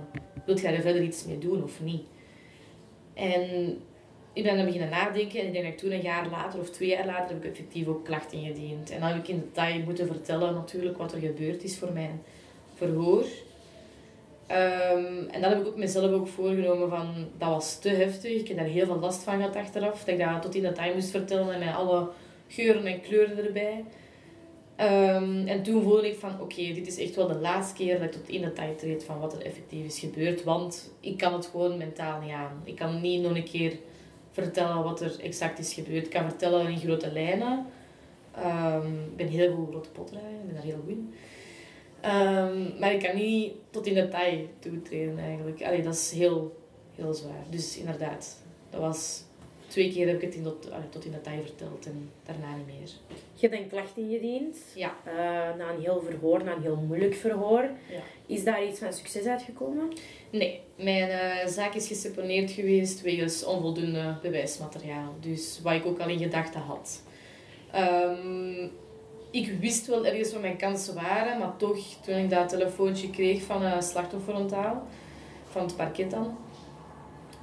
Wilt 0.45 0.61
jij 0.61 0.75
er 0.75 0.83
verder 0.83 1.03
iets 1.03 1.25
mee 1.25 1.39
doen 1.39 1.63
of 1.63 1.81
niet? 1.81 2.03
En 3.15 3.79
ik 4.37 4.43
ben 4.43 4.57
dan 4.57 4.65
beginnen 4.65 4.91
nadenken 4.91 5.41
en 5.41 5.47
ik 5.47 5.53
denk 5.53 5.65
dat 5.65 5.73
ik 5.73 5.79
toen 5.79 5.93
een 5.93 6.01
jaar 6.01 6.29
later 6.31 6.61
of 6.61 6.71
twee 6.71 6.89
jaar 6.89 7.07
later 7.07 7.35
heb 7.35 7.45
ik 7.45 7.51
effectief 7.51 7.87
ook 7.87 8.05
klachten 8.05 8.39
ingediend. 8.39 8.91
En 8.91 9.01
dan 9.01 9.09
heb 9.09 9.19
ik 9.19 9.29
in 9.29 9.41
detail 9.41 9.81
moeten 9.81 10.07
vertellen 10.07 10.55
natuurlijk 10.55 10.99
wat 10.99 11.13
er 11.13 11.21
gebeurd 11.21 11.63
is 11.63 11.79
voor 11.79 11.93
mijn 11.93 12.23
verhoor. 12.75 13.25
Um, 14.51 15.29
en 15.29 15.41
dat 15.41 15.51
heb 15.51 15.61
ik 15.61 15.67
ook 15.67 15.77
mezelf 15.77 16.11
ook 16.11 16.29
voorgenomen 16.29 16.89
van, 16.89 17.29
dat 17.39 17.49
was 17.49 17.79
te 17.79 17.89
heftig. 17.89 18.41
Ik 18.41 18.49
heb 18.49 18.57
daar 18.57 18.67
heel 18.67 18.87
veel 18.87 18.99
last 18.99 19.23
van 19.23 19.37
gehad 19.37 19.57
achteraf. 19.57 20.05
Dat 20.05 20.15
ik 20.15 20.19
dat 20.19 20.43
tot 20.43 20.55
in 20.55 20.63
detail 20.63 20.95
moest 20.95 21.11
vertellen 21.11 21.55
en 21.55 21.59
met 21.59 21.75
alle 21.75 22.09
geuren 22.49 22.87
en 22.87 23.01
kleuren 23.01 23.47
erbij. 23.47 23.85
Um, 24.81 25.47
en 25.47 25.63
toen 25.63 25.83
voelde 25.83 26.09
ik 26.09 26.19
van, 26.19 26.41
oké, 26.41 26.73
dit 26.73 26.87
is 26.87 26.99
echt 26.99 27.15
wel 27.15 27.27
de 27.27 27.39
laatste 27.39 27.75
keer 27.75 27.95
dat 27.95 28.05
ik 28.05 28.13
tot 28.13 28.29
in 28.29 28.43
detail 28.43 28.77
treed 28.77 29.05
van 29.05 29.21
wat 29.21 29.33
er 29.33 29.47
effectief 29.47 29.87
is 29.87 29.99
gebeurd. 29.99 30.45
Want 30.45 30.91
ik 31.01 31.17
kan 31.17 31.33
het 31.33 31.47
gewoon 31.47 31.79
mentaal 31.79 32.21
niet 32.21 32.33
aan. 32.33 32.63
Ik 32.65 32.77
kan 32.77 33.01
niet 33.01 33.23
nog 33.23 33.37
een 33.37 33.45
keer 33.45 33.73
vertellen 34.43 34.83
wat 34.83 35.01
er 35.01 35.21
exact 35.21 35.59
is 35.59 35.75
gebeurd. 35.75 36.05
Ik 36.05 36.11
kan 36.11 36.29
vertellen 36.29 36.69
in 36.69 36.79
grote 36.79 37.13
lijnen. 37.13 37.67
Um, 38.39 39.05
ik 39.05 39.17
ben 39.17 39.29
heel 39.29 39.55
goed 39.55 39.69
grote 39.69 39.91
potrijden, 39.91 40.41
ik 40.41 40.47
ben 40.47 40.55
daar 40.55 40.65
heel 40.65 40.81
goed 40.85 40.89
in. 40.89 41.15
Um, 42.05 42.79
maar 42.79 42.93
ik 42.93 43.03
kan 43.03 43.15
niet 43.17 43.53
tot 43.71 43.87
in 43.87 43.95
detail 43.95 44.49
toetreden 44.59 45.19
eigenlijk. 45.19 45.63
Allee, 45.63 45.83
dat 45.83 45.95
is 45.95 46.11
heel, 46.11 46.61
heel 46.95 47.15
zwaar. 47.15 47.45
Dus 47.51 47.79
inderdaad, 47.79 48.37
dat 48.71 48.81
was 48.81 49.25
twee 49.67 49.93
keer 49.93 50.07
heb 50.07 50.17
ik 50.17 50.23
het 50.23 50.35
in 50.35 50.43
tot, 50.91 51.05
in 51.05 51.11
detail 51.11 51.43
verteld 51.43 51.87
en 51.87 52.11
daarna 52.27 52.57
niet 52.57 52.67
meer. 52.67 52.89
Je 53.35 53.49
hebt 53.49 53.61
een 53.63 53.69
klacht 53.69 53.97
ingediend. 53.97 54.57
Ja. 54.75 54.95
Uh, 55.07 55.15
na 55.59 55.71
een 55.71 55.81
heel 55.81 56.03
verhoor, 56.03 56.45
na 56.45 56.53
een 56.53 56.63
heel 56.63 56.85
moeilijk 56.87 57.15
verhoor. 57.15 57.63
Ja. 57.63 58.01
Is 58.27 58.45
daar 58.45 58.67
iets 58.67 58.79
van 58.79 58.93
succes 58.93 59.27
uitgekomen? 59.27 59.93
Nee, 60.31 60.61
mijn 60.77 61.09
uh, 61.09 61.47
zaak 61.47 61.75
is 61.75 61.87
geseponeerd 61.87 62.51
geweest 62.51 63.01
wegens 63.01 63.45
onvoldoende 63.45 64.19
bewijsmateriaal. 64.23 65.15
Dus 65.21 65.61
wat 65.63 65.73
ik 65.73 65.87
ook 65.87 66.01
al 66.01 66.09
in 66.09 66.19
gedachten 66.19 66.61
had. 66.61 67.03
Um, 67.77 68.71
ik 69.31 69.53
wist 69.61 69.87
wel 69.87 70.07
ergens 70.07 70.33
wat 70.33 70.41
mijn 70.41 70.57
kansen 70.57 70.95
waren, 70.95 71.39
maar 71.39 71.57
toch, 71.57 71.79
toen 72.05 72.15
ik 72.15 72.31
dat 72.31 72.49
telefoontje 72.49 73.11
kreeg 73.11 73.43
van 73.43 73.63
een 73.63 73.83
slachtofferontaal, 73.83 74.87
van 75.51 75.63
het 75.63 75.77
parket 75.77 76.11
dan, 76.11 76.37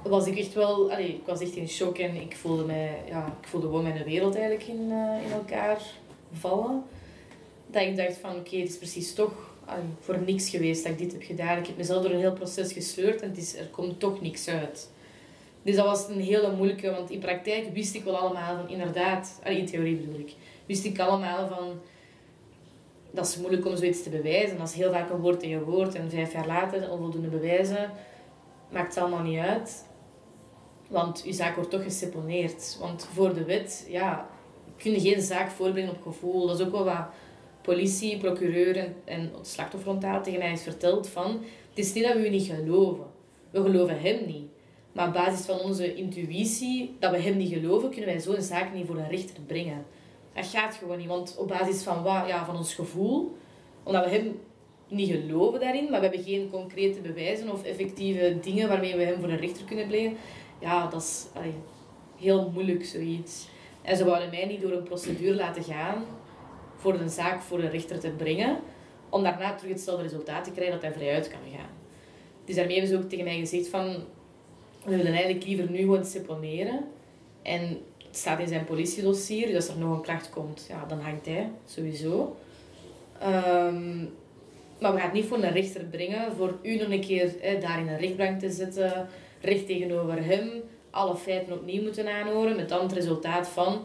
was 0.08 0.26
ik 0.26 0.38
echt 0.38 0.54
wel, 0.54 0.90
allee, 0.92 1.08
ik 1.08 1.26
was 1.26 1.40
echt 1.40 1.56
in 1.56 1.68
shock 1.68 1.98
en 1.98 2.14
ik 2.14 2.36
voelde 2.36 2.64
mij, 2.64 3.02
ja, 3.08 3.26
ik 3.40 3.48
voelde 3.48 3.66
gewoon 3.66 3.82
mijn 3.82 4.04
wereld 4.04 4.34
eigenlijk 4.34 4.66
in, 4.66 4.90
uh, 4.90 5.24
in 5.26 5.32
elkaar 5.32 5.82
vallen. 6.32 6.82
Dat 7.66 7.82
ik 7.82 7.96
dacht 7.96 8.16
van, 8.16 8.36
oké, 8.36 8.56
het 8.56 8.68
is 8.68 8.78
precies 8.78 9.14
toch 9.14 9.52
voor 10.00 10.18
niks 10.26 10.48
geweest 10.48 10.82
dat 10.82 10.92
ik 10.92 10.98
dit 10.98 11.12
heb 11.12 11.22
gedaan. 11.22 11.58
Ik 11.58 11.66
heb 11.66 11.76
mezelf 11.76 12.02
door 12.02 12.12
een 12.12 12.18
heel 12.18 12.32
proces 12.32 12.72
gesleurd 12.72 13.22
en 13.22 13.28
het 13.28 13.38
is, 13.38 13.56
er 13.56 13.66
komt 13.66 14.00
toch 14.00 14.20
niks 14.20 14.48
uit. 14.48 14.90
Dus 15.62 15.76
dat 15.76 15.84
was 15.84 16.08
een 16.08 16.20
hele 16.20 16.52
moeilijke, 16.52 16.90
want 16.90 17.10
in 17.10 17.18
praktijk 17.18 17.68
wist 17.72 17.94
ik 17.94 18.04
wel 18.04 18.16
allemaal 18.16 18.56
van, 18.56 18.68
inderdaad, 18.68 19.40
allee, 19.44 19.58
in 19.58 19.66
theorie 19.66 19.96
bedoel 19.96 20.18
ik, 20.20 20.32
wist 20.66 20.84
ik 20.84 20.98
allemaal 20.98 21.48
van, 21.48 21.80
dat 23.10 23.26
is 23.26 23.36
moeilijk 23.36 23.66
om 23.66 23.76
zoiets 23.76 24.02
te 24.02 24.10
bewijzen. 24.10 24.58
Dat 24.58 24.68
is 24.68 24.74
heel 24.74 24.92
vaak 24.92 25.10
een 25.10 25.20
woord 25.20 25.40
tegen 25.40 25.62
woord 25.62 25.94
en 25.94 26.10
vijf 26.10 26.32
jaar 26.32 26.46
later 26.46 26.90
onvoldoende 26.90 27.28
bewijzen 27.28 27.90
maakt 28.74 28.94
het 28.94 29.04
allemaal 29.04 29.22
niet 29.22 29.38
uit. 29.38 29.84
Want 30.88 31.22
je 31.24 31.32
zaak 31.32 31.54
wordt 31.54 31.70
toch 31.70 31.82
geseponeerd. 31.82 32.76
Want 32.80 33.08
voor 33.12 33.34
de 33.34 33.44
wet, 33.44 33.86
ja, 33.88 34.28
kun 34.76 34.92
je 34.92 35.00
geen 35.00 35.22
zaak 35.22 35.50
voorbrengen 35.50 35.90
op 35.90 36.02
gevoel. 36.02 36.46
Dat 36.46 36.60
is 36.60 36.66
ook 36.66 36.72
wel 36.72 36.84
wat 36.84 37.06
politie, 37.62 38.18
procureur 38.18 38.76
en, 38.76 38.94
en 39.04 39.30
tegen 40.22 40.38
mij 40.38 40.52
is 40.52 40.62
verteld 40.62 41.08
van... 41.08 41.42
Het 41.68 41.84
is 41.84 41.92
niet 41.92 42.04
dat 42.04 42.14
we 42.14 42.26
u 42.26 42.30
niet 42.30 42.46
geloven. 42.46 43.04
We 43.50 43.62
geloven 43.62 44.00
hem 44.00 44.26
niet. 44.26 44.46
Maar 44.92 45.06
op 45.06 45.12
basis 45.12 45.46
van 45.46 45.60
onze 45.60 45.94
intuïtie, 45.94 46.96
dat 46.98 47.10
we 47.10 47.18
hem 47.18 47.36
niet 47.36 47.52
geloven, 47.52 47.90
kunnen 47.90 48.10
wij 48.10 48.20
zo'n 48.20 48.42
zaak 48.42 48.74
niet 48.74 48.86
voor 48.86 48.96
een 48.96 49.10
rechter 49.10 49.40
brengen. 49.46 49.86
Dat 50.34 50.46
gaat 50.46 50.74
gewoon 50.74 50.98
niet. 50.98 51.06
Want 51.06 51.36
op 51.38 51.48
basis 51.48 51.82
van 51.82 52.02
wat? 52.02 52.26
Ja, 52.26 52.44
van 52.44 52.56
ons 52.56 52.74
gevoel. 52.74 53.36
Omdat 53.82 54.04
we 54.04 54.10
hem 54.10 54.40
niet 54.88 55.10
geloven 55.10 55.60
daarin, 55.60 55.90
maar 55.90 56.00
we 56.00 56.06
hebben 56.06 56.24
geen 56.24 56.50
concrete 56.50 57.00
bewijzen 57.00 57.52
of 57.52 57.64
effectieve 57.64 58.38
dingen 58.40 58.68
waarmee 58.68 58.96
we 58.96 59.02
hem 59.02 59.20
voor 59.20 59.28
een 59.28 59.36
rechter 59.36 59.64
kunnen 59.64 59.86
brengen 59.86 60.16
ja, 60.58 60.86
dat 60.86 61.02
is 61.02 61.26
heel 62.16 62.50
moeilijk 62.50 62.84
zoiets. 62.84 63.48
En 63.82 63.96
ze 63.96 64.04
wouden 64.04 64.30
mij 64.30 64.46
niet 64.46 64.60
door 64.60 64.72
een 64.72 64.82
procedure 64.82 65.34
laten 65.34 65.62
gaan 65.62 66.04
voor 66.76 66.94
een 66.94 67.10
zaak 67.10 67.42
voor 67.42 67.58
een 67.58 67.70
rechter 67.70 67.98
te 68.00 68.10
brengen, 68.10 68.58
om 69.08 69.22
daarna 69.22 69.54
terug 69.54 69.72
hetzelfde 69.72 70.02
resultaat 70.02 70.44
te 70.44 70.50
krijgen 70.50 70.74
dat 70.74 70.82
hij 70.82 70.92
vrij 70.92 71.14
uit 71.14 71.28
kan 71.28 71.58
gaan. 71.58 71.70
Dus 72.44 72.54
daarmee 72.54 72.78
hebben 72.78 72.96
ze 72.96 73.02
ook 73.02 73.08
tegen 73.08 73.24
mij 73.24 73.38
gezegd 73.38 73.68
van, 73.68 73.94
we 74.84 74.96
willen 74.96 75.12
eigenlijk 75.12 75.44
liever 75.44 75.70
nu 75.70 75.78
gewoon 75.78 76.04
seponeren. 76.04 76.84
En 77.42 77.80
het 78.06 78.16
staat 78.16 78.38
in 78.38 78.48
zijn 78.48 78.64
politiedossier, 78.64 79.46
dus 79.46 79.54
als 79.54 79.68
er 79.68 79.78
nog 79.78 79.96
een 79.96 80.02
klacht 80.02 80.30
komt, 80.30 80.66
ja, 80.68 80.84
dan 80.88 81.00
hangt 81.00 81.26
hij, 81.26 81.50
sowieso. 81.64 82.36
Um, 83.22 84.12
maar 84.80 84.92
we 84.92 84.98
gaan 84.98 85.08
het 85.08 85.12
niet 85.12 85.24
voor 85.24 85.42
een 85.42 85.52
rechter 85.52 85.84
brengen, 85.84 86.32
voor 86.36 86.58
u 86.62 86.76
nog 86.76 86.88
een 86.88 87.00
keer 87.00 87.32
hè, 87.40 87.58
daar 87.58 87.80
in 87.80 87.88
een 87.88 87.98
rechtbank 87.98 88.40
te 88.40 88.50
zetten, 88.50 89.08
recht 89.44 89.66
tegenover 89.66 90.24
hem 90.24 90.62
alle 90.90 91.16
feiten 91.16 91.52
opnieuw 91.52 91.82
moeten 91.82 92.08
aanhoren. 92.08 92.56
Met 92.56 92.68
dan 92.68 92.82
het 92.82 92.92
resultaat 92.92 93.48
van 93.48 93.84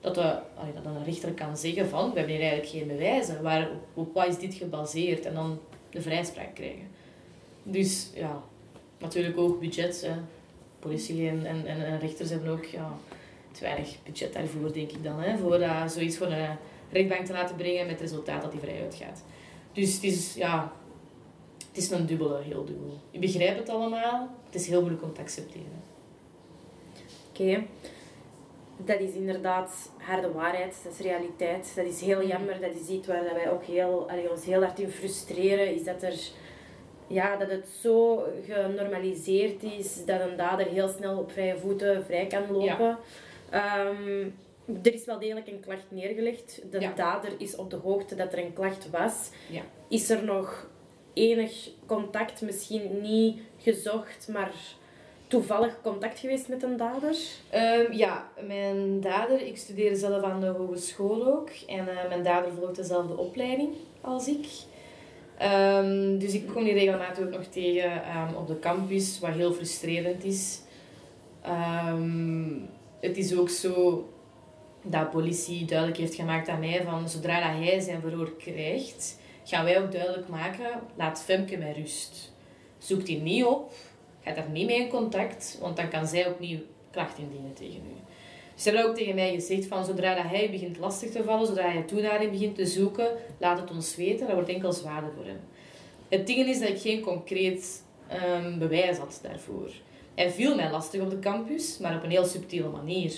dat, 0.00 0.16
we, 0.16 0.38
dat 0.74 0.84
een 0.84 1.04
rechter 1.04 1.32
kan 1.32 1.56
zeggen 1.56 1.88
van 1.88 2.10
we 2.10 2.18
hebben 2.18 2.36
hier 2.36 2.44
eigenlijk 2.48 2.72
geen 2.72 2.86
bewijzen. 2.86 3.42
Waar, 3.42 3.68
op 3.94 4.14
wat 4.14 4.26
is 4.26 4.38
dit 4.38 4.54
gebaseerd? 4.54 5.26
En 5.26 5.34
dan 5.34 5.58
de 5.90 6.02
vrijspraak 6.02 6.54
krijgen. 6.54 6.88
Dus 7.62 8.10
ja, 8.14 8.42
natuurlijk 8.98 9.38
ook 9.38 9.60
budget. 9.60 10.10
Politie 10.78 11.28
en, 11.28 11.46
en, 11.46 11.66
en 11.66 11.98
rechters 11.98 12.30
hebben 12.30 12.52
ook 12.52 12.64
ja, 12.64 12.92
te 13.52 13.60
weinig 13.60 13.96
budget 14.04 14.32
daarvoor, 14.32 14.72
denk 14.72 14.90
ik 14.90 15.04
dan. 15.04 15.20
Hè, 15.20 15.38
voor 15.38 15.64
zoiets 15.86 16.16
voor 16.16 16.26
een 16.26 16.56
rechtbank 16.92 17.26
te 17.26 17.32
laten 17.32 17.56
brengen 17.56 17.86
met 17.86 18.00
het 18.00 18.10
resultaat 18.10 18.42
dat 18.42 18.52
hij 18.52 18.60
vrij 18.60 18.82
uitgaat. 18.82 19.24
Dus 19.72 19.94
het 19.94 20.02
is, 20.02 20.34
ja, 20.34 20.72
het 21.72 21.82
is 21.82 21.90
een 21.90 22.06
dubbele, 22.06 22.42
heel 22.42 22.64
dubbel. 22.64 22.98
Je 23.10 23.18
begrijpt 23.18 23.58
het 23.58 23.68
allemaal, 23.68 24.28
het 24.46 24.54
is 24.54 24.66
heel 24.66 24.80
moeilijk 24.80 25.02
om 25.02 25.12
te 25.12 25.20
accepteren. 25.20 25.82
Oké. 27.30 27.62
Dat 28.76 29.00
is 29.00 29.12
inderdaad 29.12 29.90
harde 29.98 30.32
waarheid, 30.32 30.80
dat 30.84 30.92
is 30.92 30.98
realiteit. 30.98 31.72
Dat 31.76 31.84
is 31.84 32.00
heel 32.00 32.26
jammer, 32.26 32.60
dat 32.60 32.74
is 32.82 32.88
iets 32.88 33.06
waar 33.06 33.24
wij 33.34 33.50
ook 33.50 33.64
heel, 33.64 34.10
allee, 34.10 34.30
ons 34.30 34.44
heel 34.44 34.62
hard 34.62 34.78
in 34.78 34.90
frustreren, 34.90 35.74
is 35.74 35.84
dat 35.84 36.02
er 36.02 36.14
ja, 37.10 37.36
dat 37.36 37.50
het 37.50 37.68
zo 37.80 38.24
genormaliseerd 38.46 39.62
is 39.62 40.04
dat 40.04 40.20
een 40.20 40.36
dader 40.36 40.66
heel 40.66 40.88
snel 40.88 41.18
op 41.18 41.32
vrije 41.32 41.58
voeten 41.58 42.04
vrij 42.04 42.26
kan 42.26 42.50
lopen. 42.50 42.98
Ehm, 43.50 44.28
er 44.82 44.94
is 44.94 45.04
wel 45.04 45.18
degelijk 45.18 45.46
een 45.46 45.60
klacht 45.60 45.86
neergelegd. 45.88 46.62
De 46.70 46.90
dader 46.96 47.32
is 47.38 47.56
op 47.56 47.70
de 47.70 47.76
hoogte 47.76 48.14
dat 48.14 48.32
er 48.32 48.38
een 48.38 48.52
klacht 48.52 48.90
was. 48.90 49.30
Ja. 49.48 49.62
Is 49.88 50.10
er 50.10 50.24
nog 50.24 50.69
enig 51.14 51.70
contact, 51.86 52.40
misschien 52.40 53.00
niet 53.02 53.40
gezocht, 53.58 54.28
maar 54.32 54.52
toevallig 55.26 55.80
contact 55.82 56.18
geweest 56.18 56.48
met 56.48 56.62
een 56.62 56.76
dader? 56.76 57.16
Ehm, 57.50 57.92
ja, 57.92 58.28
mijn 58.46 59.00
dader, 59.00 59.46
ik 59.46 59.56
studeerde 59.56 59.96
zelf 59.96 60.22
aan 60.22 60.40
de 60.40 60.46
hogeschool 60.46 61.26
ook. 61.26 61.50
En 61.66 61.88
uh, 61.88 62.08
mijn 62.08 62.22
dader 62.22 62.52
volgt 62.52 62.76
dezelfde 62.76 63.16
opleiding 63.16 63.74
als 64.00 64.28
ik. 64.28 64.46
Um, 65.42 66.18
dus 66.18 66.34
ik 66.34 66.46
kom 66.46 66.64
die 66.64 66.72
regelmatig 66.72 67.24
ook 67.24 67.30
nog 67.30 67.44
tegen 67.44 67.92
um, 67.92 68.34
op 68.34 68.46
de 68.46 68.58
campus, 68.58 69.18
wat 69.20 69.30
heel 69.30 69.52
frustrerend 69.52 70.24
is. 70.24 70.60
Het 73.00 73.16
is 73.16 73.36
ook 73.36 73.48
zo 73.48 74.04
dat 74.82 75.10
politie 75.10 75.64
duidelijk 75.64 75.98
heeft 75.98 76.14
gemaakt 76.14 76.48
aan 76.48 76.60
mij 76.60 76.82
van 76.84 77.08
zodra 77.08 77.52
dat 77.52 77.66
hij 77.66 77.80
zijn 77.80 78.00
verhoor 78.00 78.36
krijgt, 78.36 79.18
gaan 79.50 79.64
wij 79.64 79.82
ook 79.82 79.92
duidelijk 79.92 80.28
maken, 80.28 80.80
laat 80.96 81.22
Femke 81.22 81.56
met 81.56 81.76
rust. 81.76 82.32
Zoekt 82.78 83.08
hij 83.08 83.16
niet 83.16 83.44
op, 83.44 83.72
gaat 84.24 84.36
daar 84.36 84.50
niet 84.50 84.66
mee 84.66 84.80
in 84.80 84.88
contact, 84.88 85.58
want 85.60 85.76
dan 85.76 85.88
kan 85.88 86.06
zij 86.06 86.28
opnieuw 86.28 86.58
klacht 86.90 87.18
indienen 87.18 87.54
tegen 87.54 87.80
u. 87.86 87.94
Ze 88.54 88.68
hebben 88.68 88.88
ook 88.88 88.96
tegen 88.96 89.14
mij 89.14 89.32
gezegd 89.32 89.66
van 89.66 89.84
zodra 89.84 90.14
dat 90.14 90.30
hij 90.30 90.50
begint 90.50 90.78
lastig 90.78 91.10
te 91.10 91.24
vallen, 91.24 91.46
zodra 91.46 91.70
hij 91.70 91.82
toenadering 91.82 92.30
begint 92.30 92.54
te 92.54 92.66
zoeken, 92.66 93.08
laat 93.38 93.60
het 93.60 93.70
ons 93.70 93.96
weten. 93.96 94.26
Dat 94.26 94.34
wordt 94.34 94.48
enkel 94.48 94.72
zwaarder 94.72 95.10
voor 95.16 95.24
hem. 95.24 95.40
Het 96.08 96.26
ding 96.26 96.48
is 96.48 96.60
dat 96.60 96.68
ik 96.68 96.80
geen 96.80 97.00
concreet 97.00 97.84
um, 98.12 98.58
bewijs 98.58 98.96
had 98.96 99.18
daarvoor. 99.22 99.70
Hij 100.14 100.30
viel 100.30 100.54
mij 100.54 100.70
lastig 100.70 101.00
op 101.00 101.10
de 101.10 101.18
campus, 101.18 101.78
maar 101.78 101.96
op 101.96 102.02
een 102.02 102.10
heel 102.10 102.24
subtiele 102.24 102.68
manier. 102.68 103.14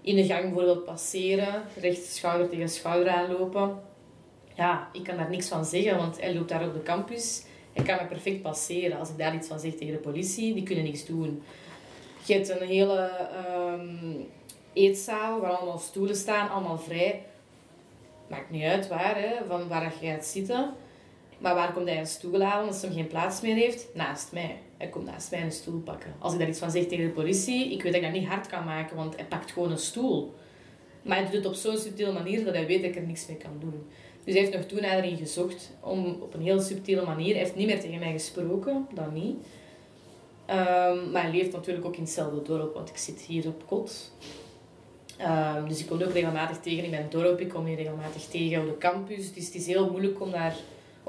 In 0.00 0.16
de 0.16 0.24
gang 0.24 0.42
bijvoorbeeld 0.42 0.84
passeren, 0.84 1.62
recht 1.80 2.04
schouder 2.04 2.48
tegen 2.48 2.68
schouder 2.68 3.12
aanlopen. 3.12 3.85
Ja, 4.56 4.88
ik 4.92 5.02
kan 5.02 5.16
daar 5.16 5.30
niks 5.30 5.48
van 5.48 5.64
zeggen, 5.64 5.96
want 5.96 6.20
hij 6.20 6.34
loopt 6.34 6.48
daar 6.48 6.66
op 6.66 6.74
de 6.74 6.82
campus. 6.82 7.44
Hij 7.72 7.84
kan 7.84 7.96
me 7.96 8.04
perfect 8.04 8.42
passeren. 8.42 8.98
Als 8.98 9.08
ik 9.08 9.18
daar 9.18 9.34
iets 9.34 9.48
van 9.48 9.60
zeg 9.60 9.74
tegen 9.74 9.94
de 9.94 10.00
politie, 10.00 10.54
die 10.54 10.62
kunnen 10.62 10.84
niks 10.84 11.06
doen. 11.06 11.42
Je 12.24 12.32
hebt 12.34 12.48
een 12.48 12.66
hele 12.66 13.10
um, 13.56 14.26
eetzaal 14.72 15.40
waar 15.40 15.50
allemaal 15.50 15.78
stoelen 15.78 16.16
staan, 16.16 16.50
allemaal 16.50 16.78
vrij. 16.78 17.22
Maakt 18.28 18.50
niet 18.50 18.62
uit 18.62 18.88
waar, 18.88 19.20
hè, 19.20 19.34
van 19.48 19.68
waar 19.68 19.94
je 20.00 20.06
gaat 20.06 20.24
zitten. 20.24 20.74
Maar 21.38 21.54
waar 21.54 21.72
komt 21.72 21.88
hij 21.88 21.98
een 21.98 22.06
stoel 22.06 22.40
halen 22.40 22.66
als 22.66 22.82
hij 22.82 22.92
geen 22.92 23.06
plaats 23.06 23.40
meer 23.40 23.54
heeft? 23.54 23.88
Naast 23.94 24.32
mij. 24.32 24.58
Hij 24.76 24.88
komt 24.88 25.04
naast 25.04 25.30
mij 25.30 25.42
een 25.42 25.52
stoel 25.52 25.80
pakken. 25.80 26.14
Als 26.18 26.32
ik 26.32 26.38
daar 26.38 26.48
iets 26.48 26.58
van 26.58 26.70
zeg 26.70 26.86
tegen 26.86 27.04
de 27.04 27.10
politie, 27.10 27.72
ik 27.72 27.82
weet 27.82 27.92
dat 27.92 28.02
ik 28.02 28.08
dat 28.12 28.20
niet 28.20 28.28
hard 28.28 28.46
kan 28.46 28.64
maken, 28.64 28.96
want 28.96 29.16
hij 29.16 29.24
pakt 29.24 29.52
gewoon 29.52 29.70
een 29.70 29.78
stoel. 29.78 30.34
Maar 31.02 31.16
hij 31.16 31.24
doet 31.24 31.34
het 31.34 31.46
op 31.46 31.54
zo'n 31.54 31.76
subtiele 31.76 32.12
manier 32.12 32.44
dat 32.44 32.54
hij 32.54 32.66
weet 32.66 32.80
dat 32.80 32.90
ik 32.90 32.96
er 32.96 33.02
niks 33.02 33.26
mee 33.26 33.36
kan 33.36 33.56
doen. 33.58 33.86
Dus 34.26 34.34
hij 34.34 34.44
heeft 34.44 34.56
nog 34.56 34.66
toen 34.66 34.78
erin 34.78 35.16
gezocht 35.16 35.70
om 35.80 36.16
op 36.20 36.34
een 36.34 36.42
heel 36.42 36.60
subtiele 36.60 37.04
manier. 37.04 37.34
Hij 37.34 37.42
heeft 37.42 37.56
niet 37.56 37.66
meer 37.66 37.80
tegen 37.80 37.98
mij 37.98 38.12
gesproken, 38.12 38.86
dat 38.94 39.12
niet. 39.12 39.36
Um, 40.50 41.10
maar 41.10 41.22
hij 41.22 41.30
leeft 41.30 41.52
natuurlijk 41.52 41.86
ook 41.86 41.96
in 41.96 42.02
hetzelfde 42.02 42.42
dorp, 42.42 42.74
want 42.74 42.88
ik 42.88 42.96
zit 42.96 43.20
hier 43.20 43.46
op 43.46 43.66
kot. 43.66 44.12
Um, 45.20 45.68
dus 45.68 45.80
ik 45.80 45.86
kom 45.86 46.02
ook 46.02 46.12
regelmatig 46.12 46.58
tegen 46.58 46.84
in 46.84 46.90
mijn 46.90 47.06
dorp, 47.10 47.40
ik 47.40 47.48
kom 47.48 47.66
hier 47.66 47.76
regelmatig 47.76 48.22
tegen 48.22 48.60
op 48.60 48.66
de 48.66 48.78
campus. 48.78 49.32
Dus 49.32 49.44
het 49.44 49.54
is 49.54 49.66
heel 49.66 49.90
moeilijk 49.90 50.20
om 50.20 50.30
daar 50.30 50.56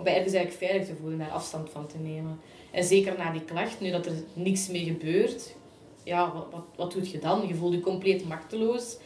bij 0.04 0.16
ergens 0.16 0.34
eigenlijk 0.34 0.66
veilig 0.66 0.88
te 0.88 0.96
voelen, 1.02 1.18
daar 1.18 1.30
afstand 1.30 1.70
van 1.70 1.88
te 1.88 1.98
nemen. 1.98 2.40
En 2.72 2.84
zeker 2.84 3.14
na 3.18 3.32
die 3.32 3.44
klacht, 3.44 3.80
nu 3.80 3.92
dat 3.92 4.06
er 4.06 4.14
niks 4.34 4.68
mee 4.68 4.84
gebeurt, 4.84 5.56
ja, 6.04 6.34
wat, 6.34 6.48
wat, 6.52 6.64
wat 6.76 6.92
doe 6.92 7.12
je 7.12 7.20
dan? 7.20 7.48
Je 7.48 7.56
voelt 7.56 7.74
je 7.74 7.80
compleet 7.80 8.28
machteloos. 8.28 8.98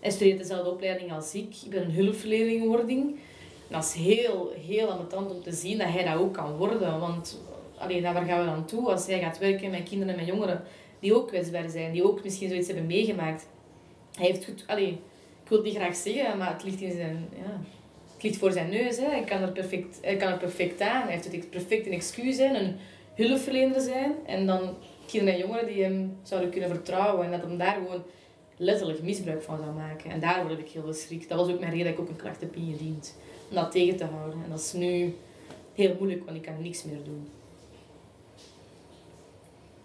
Hij 0.00 0.10
studeert 0.10 0.38
dezelfde 0.38 0.70
opleiding 0.70 1.12
als 1.12 1.34
ik. 1.34 1.54
Ik 1.64 1.70
ben 1.70 1.82
een 1.82 1.90
hulpverleningwording. 1.90 3.18
Dat 3.68 3.84
is 3.84 3.92
heel, 3.92 4.52
heel 4.66 4.90
ambetant 4.90 5.30
om 5.30 5.42
te 5.42 5.52
zien 5.52 5.78
dat 5.78 5.88
hij 5.88 6.04
dat 6.04 6.16
ook 6.16 6.34
kan 6.34 6.56
worden. 6.56 7.00
Want 7.00 7.40
alleen, 7.78 8.02
waar 8.02 8.24
gaan 8.24 8.40
we 8.40 8.46
dan 8.46 8.64
toe 8.64 8.90
als 8.90 9.06
hij 9.06 9.20
gaat 9.20 9.38
werken 9.38 9.70
met 9.70 9.82
kinderen 9.82 10.14
en 10.14 10.20
met 10.20 10.28
jongeren 10.28 10.62
die 11.00 11.14
ook 11.14 11.28
kwetsbaar 11.28 11.68
zijn, 11.68 11.92
die 11.92 12.04
ook 12.04 12.24
misschien 12.24 12.48
zoiets 12.48 12.66
hebben 12.66 12.86
meegemaakt? 12.86 13.46
Hij 14.14 14.26
heeft 14.26 14.44
goed... 14.44 14.64
Ik 15.48 15.54
wil 15.54 15.58
het 15.58 15.72
niet 15.72 15.82
graag 15.82 15.96
zeggen, 15.96 16.38
maar 16.38 16.52
het 16.52 16.64
ligt 16.64 16.80
in 16.80 16.92
zijn... 16.92 17.28
Ja, 17.36 17.60
het 18.14 18.22
ligt 18.22 18.36
voor 18.36 18.52
zijn 18.52 18.70
neus. 18.70 18.96
Hè. 18.96 19.04
Hij, 19.04 19.24
kan 19.24 19.42
er 19.42 19.52
perfect, 19.52 19.98
hij 20.02 20.16
kan 20.16 20.32
er 20.32 20.38
perfect 20.38 20.80
aan. 20.80 21.02
Hij 21.02 21.12
heeft 21.12 21.32
het 21.32 21.50
perfect 21.50 21.86
een 21.86 21.92
excuus 21.92 22.36
zijn, 22.36 22.54
een 22.54 22.76
hulpverlener 23.14 23.80
zijn. 23.80 24.12
En 24.26 24.46
dan 24.46 24.76
kinderen 25.06 25.34
en 25.34 25.40
jongeren 25.40 25.66
die 25.66 25.82
hem 25.82 26.18
zouden 26.22 26.50
kunnen 26.50 26.68
vertrouwen. 26.68 27.24
En 27.24 27.30
dat 27.30 27.40
hem 27.40 27.58
daar 27.58 27.74
gewoon 27.74 28.02
letterlijk 28.58 29.02
misbruik 29.02 29.42
van 29.42 29.58
zou 29.58 29.74
maken. 29.74 30.10
En 30.10 30.20
daar 30.20 30.46
word 30.46 30.58
ik 30.58 30.68
heel 30.68 30.84
verschrikt. 30.84 31.28
Dat 31.28 31.38
was 31.38 31.48
ook 31.48 31.60
mijn 31.60 31.72
reden 31.72 31.86
dat 31.86 31.94
ik 31.94 32.00
ook 32.00 32.08
een 32.08 32.16
klacht 32.16 32.40
heb 32.40 32.56
ingediend. 32.56 33.16
Om 33.48 33.54
dat 33.54 33.70
tegen 33.70 33.96
te 33.96 34.04
houden. 34.04 34.38
En 34.44 34.50
dat 34.50 34.60
is 34.60 34.72
nu 34.72 35.16
heel 35.74 35.94
moeilijk, 35.98 36.24
want 36.24 36.36
ik 36.36 36.42
kan 36.42 36.62
niks 36.62 36.84
meer 36.84 37.02
doen. 37.04 37.28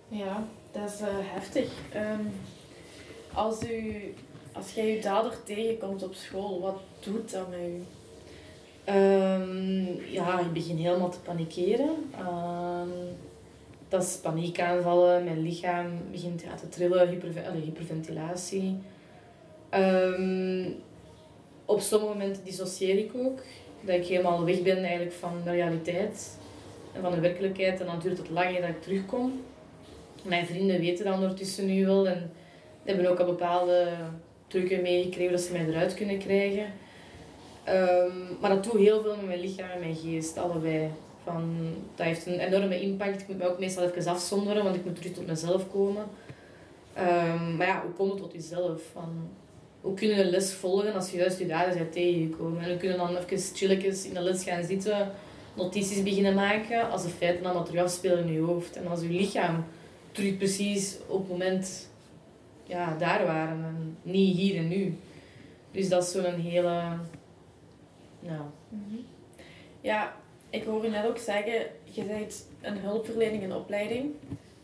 Ja, 0.07 0.47
dat 0.71 0.89
is 0.89 1.01
uh, 1.01 1.07
heftig. 1.09 1.71
Um, 1.95 2.31
als, 3.33 3.63
u, 3.63 4.13
als 4.51 4.73
jij 4.73 4.87
je 4.87 5.01
dader 5.01 5.43
tegenkomt 5.43 6.03
op 6.03 6.13
school, 6.13 6.61
wat 6.61 6.81
doet 6.99 7.31
dat 7.31 7.49
met 7.49 7.59
u? 7.59 7.83
Um, 8.91 10.11
ja, 10.11 10.39
ik 10.39 10.53
begin 10.53 10.77
helemaal 10.77 11.09
te 11.09 11.19
panikeren. 11.19 11.89
Um, 12.19 12.91
dat 13.93 14.03
is 14.03 14.17
paniekaanvallen, 14.21 15.23
mijn 15.23 15.41
lichaam 15.41 15.87
begint 16.11 16.41
ja, 16.41 16.55
te 16.55 16.69
trillen, 16.69 17.09
hyperve 17.09 17.39
hyperventilatie. 17.63 18.77
Um, 19.73 20.75
op 21.65 21.79
sommige 21.79 22.13
momenten 22.13 22.43
dissocieer 22.43 22.97
ik 22.97 23.11
ook. 23.15 23.39
Dat 23.81 23.95
ik 23.95 24.05
helemaal 24.05 24.45
weg 24.45 24.61
ben 24.61 24.77
eigenlijk 24.77 25.11
van 25.11 25.41
de 25.43 25.51
realiteit 25.51 26.37
en 26.93 27.01
van 27.01 27.11
de 27.11 27.19
werkelijkheid. 27.19 27.79
En 27.79 27.85
dan 27.85 27.99
duurt 27.99 28.17
het 28.17 28.29
lang 28.29 28.59
dat 28.59 28.69
ik 28.69 28.81
terugkom. 28.81 29.41
Mijn 30.23 30.45
vrienden 30.45 30.79
weten 30.79 31.05
dat 31.05 31.13
ondertussen 31.13 31.65
nu 31.65 31.85
wel 31.85 32.07
en 32.07 32.31
hebben 32.83 33.05
ook 33.05 33.19
al 33.19 33.25
bepaalde 33.25 33.87
trucken 34.47 34.81
meegekregen 34.81 35.31
dat 35.31 35.41
ze 35.41 35.51
mij 35.51 35.65
eruit 35.67 35.93
kunnen 35.93 36.17
krijgen. 36.17 36.65
Um, 37.69 38.37
maar 38.41 38.49
dat 38.49 38.63
doet 38.63 38.81
heel 38.81 39.01
veel 39.01 39.15
met 39.15 39.25
mijn 39.25 39.39
lichaam 39.39 39.69
en 39.69 39.79
mijn 39.79 39.95
geest, 39.95 40.37
allebei. 40.37 40.89
Van, 41.23 41.73
dat 41.95 42.05
heeft 42.05 42.25
een 42.25 42.39
enorme 42.39 42.81
impact. 42.81 43.21
Ik 43.21 43.27
moet 43.27 43.37
me 43.37 43.49
ook 43.49 43.59
meestal 43.59 43.83
even 43.83 44.11
afzonderen, 44.11 44.63
want 44.63 44.75
ik 44.75 44.85
moet 44.85 44.95
terug 44.95 45.13
tot 45.13 45.27
mezelf 45.27 45.71
komen. 45.71 46.03
Um, 46.97 47.55
maar 47.55 47.67
ja, 47.67 47.81
hoe 47.81 47.91
komt 47.91 48.11
het 48.11 48.21
tot 48.21 48.33
jezelf? 48.33 48.81
Van, 48.91 49.29
hoe 49.81 49.93
kun 49.93 50.07
je 50.07 50.23
een 50.23 50.29
les 50.29 50.53
volgen 50.53 50.93
als 50.93 51.11
je 51.11 51.17
juist 51.17 51.39
je 51.39 51.45
daden 51.45 51.77
bent 51.77 51.91
tegengekomen? 51.91 52.61
En 52.61 52.69
hoe 52.69 52.77
kunnen 52.77 52.97
dan 52.97 53.17
even 53.17 53.55
chilletjes 53.55 54.05
in 54.05 54.13
de 54.13 54.21
les 54.21 54.43
gaan 54.43 54.63
zitten, 54.63 55.11
notities 55.53 56.03
beginnen 56.03 56.33
maken, 56.33 56.89
als 56.91 57.03
de 57.03 57.09
feiten 57.09 57.45
allemaal 57.45 57.63
terug 57.63 57.83
afspelen 57.83 58.27
in 58.27 58.33
je 58.33 58.39
hoofd. 58.39 58.75
En 58.75 58.87
als 58.87 59.01
je 59.01 59.09
lichaam 59.09 59.65
terug 60.11 60.37
precies 60.37 60.97
op 61.07 61.19
het 61.19 61.29
moment 61.29 61.89
ja, 62.63 62.95
daar 62.97 63.25
waren 63.25 63.63
en 63.63 63.97
niet 64.01 64.37
hier 64.37 64.57
en 64.57 64.67
nu. 64.67 64.97
Dus 65.71 65.89
dat 65.89 66.03
is 66.03 66.11
zo'n 66.11 66.39
hele 66.39 66.97
ja. 68.19 68.51
Mhm. 68.69 68.95
Ja, 69.81 70.15
ik 70.53 70.63
hoor 70.63 70.85
u 70.85 70.89
net 70.89 71.05
ook 71.05 71.17
zeggen, 71.17 71.65
je 71.83 72.03
bent 72.03 72.47
een 72.61 72.77
hulpverlening 72.77 73.43
en 73.43 73.55
opleiding. 73.55 74.13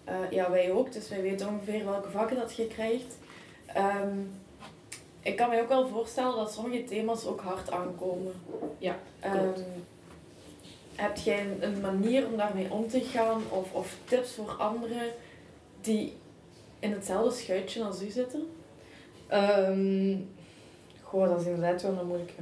Uh, 0.10 0.32
ja, 0.32 0.52
wij 0.52 0.72
ook, 0.72 0.94
dus 0.94 1.10
wij 1.10 1.22
weten 1.22 1.48
ongeveer 1.48 1.86
welke 1.86 2.10
vakken 2.10 2.38
dat 2.38 2.56
je 2.56 2.68
krijgt. 2.68 3.18
Um, 3.78 4.32
ik 5.22 5.36
kan 5.36 5.50
me 5.50 5.62
ook 5.62 5.68
wel 5.68 5.88
voorstellen 5.88 6.36
dat 6.36 6.54
sommige 6.54 6.84
thema's 6.84 7.26
ook 7.26 7.42
hard 7.42 7.72
aankomen. 7.72 8.34
Ja, 8.78 9.00
um, 9.26 9.54
heb 10.96 11.18
jij 11.18 11.48
een 11.60 11.82
manier 11.82 12.28
om 12.28 12.38
daarmee 12.38 12.72
om 12.72 12.88
te 12.88 13.02
gaan 13.02 13.42
of, 13.50 13.74
of 13.74 13.96
tips 14.06 14.32
voor 14.32 14.52
anderen 14.52 15.12
die 15.82 16.14
in 16.80 16.92
hetzelfde 16.92 17.40
schuitje 17.40 17.84
als 17.84 18.02
u 18.02 18.10
zitten? 18.10 18.48
Um, 19.34 20.30
goh, 21.02 21.30
dat 21.30 21.42
is 21.42 21.46
inderdaad 21.46 21.82
wel 21.82 21.98
een 22.00 22.08
moeilijke 22.08 22.34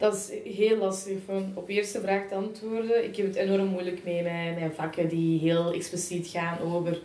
dat 0.00 0.14
is 0.14 0.54
heel 0.54 0.76
lastig 0.76 1.16
van 1.24 1.52
op 1.54 1.68
eerste 1.68 2.00
vraag 2.00 2.28
te 2.28 2.34
antwoorden. 2.34 3.04
Ik 3.04 3.16
heb 3.16 3.26
het 3.26 3.34
enorm 3.34 3.66
moeilijk 3.66 4.04
mee 4.04 4.22
met 4.22 4.32
mijn 4.32 4.72
vakken 4.74 5.08
die 5.08 5.38
heel 5.38 5.72
expliciet 5.72 6.26
gaan 6.26 6.58
over 6.58 7.00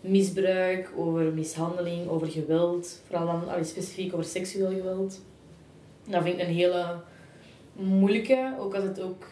misbruik, 0.00 0.90
over 0.96 1.22
mishandeling, 1.22 2.08
over 2.08 2.30
geweld. 2.30 3.02
Vooral 3.06 3.26
dan 3.26 3.48
allee, 3.48 3.64
specifiek 3.64 4.12
over 4.12 4.24
seksueel 4.24 4.70
geweld. 4.70 5.20
Dat 6.08 6.22
vind 6.22 6.38
ik 6.40 6.46
een 6.46 6.54
hele 6.54 6.96
moeilijke, 7.72 8.54
ook 8.58 8.74
als 8.74 8.84
het 8.84 9.00
ook 9.00 9.26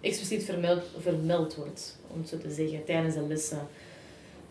expliciet 0.00 0.44
vermeld, 0.44 0.82
vermeld 0.98 1.56
wordt, 1.56 1.98
om 2.12 2.20
het 2.20 2.28
zo 2.28 2.38
te 2.38 2.50
zeggen, 2.50 2.84
tijdens 2.84 3.14
de 3.14 3.26
lessen. 3.26 3.68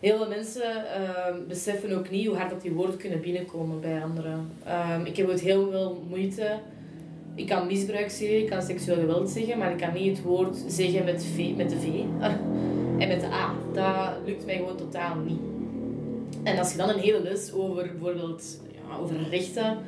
Heel 0.00 0.16
veel 0.16 0.28
mensen 0.28 0.94
ehm, 0.94 1.36
beseffen 1.48 1.98
ook 1.98 2.10
niet 2.10 2.26
hoe 2.26 2.36
hard 2.36 2.50
dat 2.50 2.62
die 2.62 2.72
woorden 2.72 2.96
kunnen 2.96 3.20
binnenkomen 3.20 3.80
bij 3.80 4.02
anderen. 4.02 4.50
Ehm, 4.64 5.04
ik 5.04 5.16
heb 5.16 5.28
ook 5.28 5.38
heel 5.38 5.70
veel 5.70 6.04
moeite. 6.08 6.58
Ik 7.34 7.46
kan 7.46 7.66
misbruik 7.66 8.10
zeggen, 8.10 8.38
ik 8.38 8.50
kan 8.50 8.62
seksueel 8.62 9.00
geweld 9.00 9.30
zeggen, 9.30 9.58
maar 9.58 9.70
ik 9.70 9.78
kan 9.78 9.92
niet 9.92 10.16
het 10.16 10.26
woord 10.26 10.56
zeggen 10.66 11.04
met, 11.04 11.24
v, 11.24 11.56
met 11.56 11.70
de 11.70 11.80
V 11.80 11.86
en 13.02 13.08
met 13.08 13.20
de 13.20 13.26
A. 13.26 13.54
Dat 13.72 14.26
lukt 14.26 14.46
mij 14.46 14.56
gewoon 14.56 14.76
totaal 14.76 15.16
niet. 15.16 15.40
En 16.42 16.58
als 16.58 16.70
je 16.70 16.76
dan 16.76 16.88
een 16.88 16.98
hele 16.98 17.22
les 17.22 17.52
over 17.52 17.82
bijvoorbeeld 17.82 18.60
ja, 18.72 18.96
over 18.96 19.28
rechten 19.30 19.78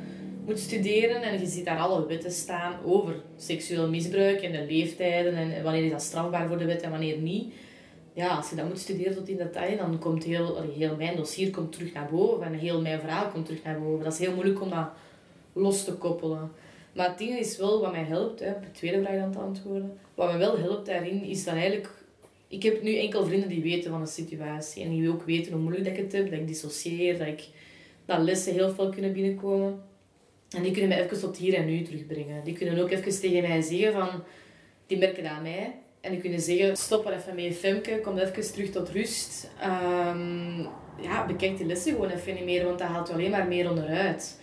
moet 0.45 0.59
studeren 0.59 1.21
en 1.21 1.39
je 1.39 1.45
ziet 1.45 1.65
daar 1.65 1.77
alle 1.77 2.05
wetten 2.05 2.31
staan 2.31 2.73
over 2.85 3.15
seksueel 3.37 3.89
misbruik 3.89 4.41
en 4.41 4.51
de 4.51 4.65
leeftijden 4.69 5.35
en 5.35 5.63
wanneer 5.63 5.83
is 5.83 5.91
dat 5.91 6.01
strafbaar 6.01 6.47
voor 6.47 6.57
de 6.57 6.65
wet 6.65 6.81
en 6.81 6.89
wanneer 6.89 7.17
niet. 7.17 7.53
Ja, 8.13 8.35
als 8.35 8.49
je 8.49 8.55
dat 8.55 8.67
moet 8.67 8.79
studeren 8.79 9.15
tot 9.15 9.27
in 9.27 9.37
detail, 9.37 9.77
dan 9.77 9.99
komt 9.99 10.23
heel, 10.23 10.61
heel 10.77 10.95
mijn 10.95 11.15
dossier 11.15 11.49
komt 11.49 11.71
terug 11.71 11.93
naar 11.93 12.09
boven 12.11 12.45
en 12.45 12.53
heel 12.53 12.81
mijn 12.81 12.99
verhaal 12.99 13.27
komt 13.27 13.45
terug 13.45 13.63
naar 13.63 13.79
boven. 13.79 14.03
Dat 14.03 14.13
is 14.13 14.19
heel 14.19 14.33
moeilijk 14.33 14.61
om 14.61 14.69
dat 14.69 14.87
los 15.53 15.83
te 15.83 15.93
koppelen. 15.93 16.51
Maar 16.93 17.07
het 17.07 17.17
ding 17.17 17.39
is 17.39 17.57
wel 17.57 17.81
wat 17.81 17.91
mij 17.91 18.03
helpt, 18.03 18.39
hè, 18.39 18.51
de 18.59 18.71
tweede 18.71 19.01
vraag 19.01 19.21
aan 19.21 19.31
te 19.31 19.39
antwoorden. 19.39 19.97
Wat 20.15 20.27
mij 20.27 20.37
wel 20.37 20.57
helpt 20.57 20.85
daarin 20.85 21.23
is 21.23 21.43
dan 21.43 21.55
eigenlijk... 21.55 21.89
Ik 22.47 22.63
heb 22.63 22.83
nu 22.83 22.97
enkel 22.97 23.25
vrienden 23.25 23.49
die 23.49 23.61
weten 23.61 23.91
van 23.91 24.01
de 24.01 24.07
situatie. 24.07 24.83
En 24.83 24.89
die 24.89 25.09
ook 25.09 25.23
weten 25.23 25.51
hoe 25.51 25.61
moeilijk 25.61 25.85
dat 25.85 25.93
ik 25.93 25.99
het 26.03 26.11
heb, 26.11 26.29
dat 26.29 26.39
ik 26.39 26.47
dissocieer, 26.47 27.17
dat, 27.17 27.27
ik, 27.27 27.47
dat 28.05 28.19
lessen 28.19 28.53
heel 28.53 28.69
veel 28.71 28.89
kunnen 28.89 29.13
binnenkomen. 29.13 29.81
En 30.55 30.63
die 30.63 30.71
kunnen 30.71 30.89
mij 30.89 31.03
even 31.03 31.19
tot 31.19 31.37
hier 31.37 31.53
en 31.53 31.65
nu 31.65 31.81
terugbrengen. 31.81 32.43
Die 32.43 32.53
kunnen 32.53 32.79
ook 32.79 32.89
even 32.89 33.19
tegen 33.19 33.41
mij 33.41 33.61
zeggen 33.61 33.93
van... 33.93 34.09
Die 34.87 34.97
merken 34.97 35.23
dat 35.23 35.31
aan 35.31 35.41
mij. 35.41 35.75
En 36.01 36.11
die 36.11 36.21
kunnen 36.21 36.39
zeggen, 36.39 36.77
stop 36.77 37.05
er 37.05 37.13
even 37.13 37.35
mee, 37.35 37.53
Femke. 37.53 37.99
Kom 38.03 38.17
even 38.17 38.53
terug 38.53 38.69
tot 38.69 38.89
rust. 38.89 39.49
Um, 39.63 40.67
ja, 41.01 41.25
bekijk 41.27 41.57
die 41.57 41.65
lessen 41.65 41.91
gewoon 41.91 42.09
even 42.09 42.33
niet 42.33 42.43
meer. 42.43 42.65
Want 42.65 42.79
dat 42.79 42.87
haalt 42.87 43.07
je 43.07 43.13
alleen 43.13 43.31
maar 43.31 43.47
meer 43.47 43.69
onderuit. 43.69 44.41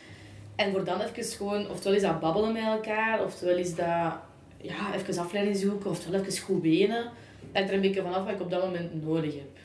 En 0.61 0.73
voor 0.73 0.85
dan 0.85 1.01
even 1.01 1.25
gewoon... 1.25 1.71
Oftewel 1.71 1.97
is 1.97 2.03
dat 2.03 2.21
babbelen 2.21 2.53
met 2.53 2.63
elkaar. 2.63 3.25
Oftewel 3.25 3.57
is 3.57 3.75
dat... 3.75 4.13
Ja, 4.57 4.95
even 4.95 5.19
afleiding 5.19 5.57
zoeken. 5.57 5.91
Oftewel 5.91 6.21
even 6.21 6.43
goed 6.43 6.63
wenen. 6.63 7.11
Dat 7.53 7.69
er 7.69 7.75
een 7.75 7.81
beetje 7.81 8.03
vanaf 8.03 8.25
wat 8.25 8.35
ik 8.35 8.41
op 8.41 8.51
dat 8.51 8.65
moment 8.65 9.05
nodig 9.05 9.35
heb. 9.35 9.59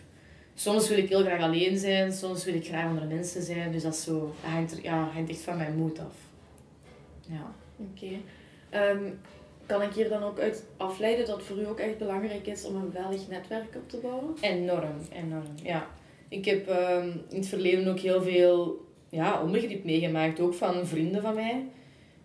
Soms 0.53 0.89
wil 0.89 0.97
ik 0.97 1.09
heel 1.09 1.23
graag 1.23 1.41
alleen 1.41 1.77
zijn. 1.77 2.13
Soms 2.13 2.45
wil 2.45 2.53
ik 2.53 2.65
graag 2.65 2.85
andere 2.85 3.05
mensen 3.05 3.41
zijn. 3.41 3.71
Dus 3.71 3.83
dat, 3.83 3.93
is 3.93 4.03
zo, 4.03 4.19
dat 4.41 4.51
hangt, 4.51 4.71
er, 4.71 4.83
ja, 4.83 5.09
hangt 5.13 5.29
echt 5.29 5.39
van 5.39 5.57
mijn 5.57 5.75
moed 5.75 5.99
af. 5.99 6.15
Ja. 7.21 7.53
Oké. 7.77 8.15
Ehm, 8.69 9.11
kan 9.65 9.81
ik 9.81 9.93
hier 9.93 10.09
dan 10.09 10.23
ook 10.23 10.39
uit 10.39 10.65
afleiden 10.77 11.25
dat 11.25 11.35
het 11.35 11.45
voor 11.45 11.57
u 11.57 11.67
ook 11.67 11.79
echt 11.79 11.97
belangrijk 11.97 12.47
is 12.47 12.65
om 12.65 12.75
een 12.75 12.91
veilig 12.91 13.27
netwerk 13.29 13.75
op 13.75 13.89
te 13.89 13.97
bouwen? 13.97 14.33
Enorm, 14.41 14.95
enorm, 15.11 15.55
ja. 15.63 15.87
Ik 16.29 16.45
heb 16.45 16.69
um, 16.69 17.23
in 17.29 17.37
het 17.37 17.47
verleden 17.47 17.87
ook 17.87 17.99
heel 17.99 18.21
veel 18.21 18.84
ja, 19.15 19.41
onbegrip 19.41 19.83
meegemaakt, 19.83 20.39
ook 20.39 20.53
van 20.53 20.87
vrienden 20.87 21.21
van 21.21 21.35
mij. 21.35 21.65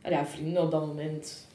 Ja, 0.05 0.26
vrienden 0.26 0.62
op 0.62 0.70
dat 0.70 0.87
moment, 0.87 1.46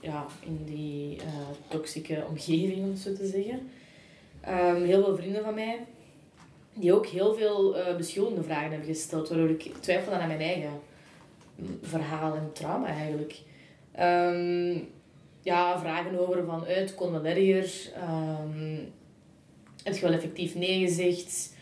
ja, 0.00 0.26
in 0.40 0.64
die 0.64 1.16
uh, 1.16 1.24
toxische 1.68 2.24
omgeving, 2.28 2.78
om 2.78 2.90
het 2.90 2.98
zo 2.98 3.12
te 3.12 3.26
zeggen. 3.26 3.70
Um, 4.48 4.84
heel 4.84 5.04
veel 5.04 5.16
vrienden 5.16 5.42
van 5.42 5.54
mij, 5.54 5.78
die 6.74 6.92
ook 6.92 7.06
heel 7.06 7.34
veel 7.34 7.78
uh, 7.78 7.96
beschuldigende 7.96 8.42
vragen 8.42 8.70
hebben 8.70 8.88
gesteld, 8.88 9.28
waardoor 9.28 9.50
ik 9.50 9.72
twijfelde 9.80 10.18
aan 10.18 10.28
mijn 10.28 10.40
eigen 10.40 10.80
verhaal 11.82 12.34
en 12.34 12.50
trauma 12.52 12.86
eigenlijk. 12.86 13.40
Um, 14.00 14.88
ja, 15.42 15.80
vragen 15.80 16.18
over 16.18 16.44
van 16.44 16.64
uit, 16.64 16.94
kon 16.94 17.12
wel 17.12 17.24
erger. 17.24 17.92
Um, 18.42 18.92
heb 19.82 19.94
je 19.94 20.00
wel 20.00 20.12
effectief 20.12 20.54
nee 20.54 20.86
gezegd? 20.86 21.54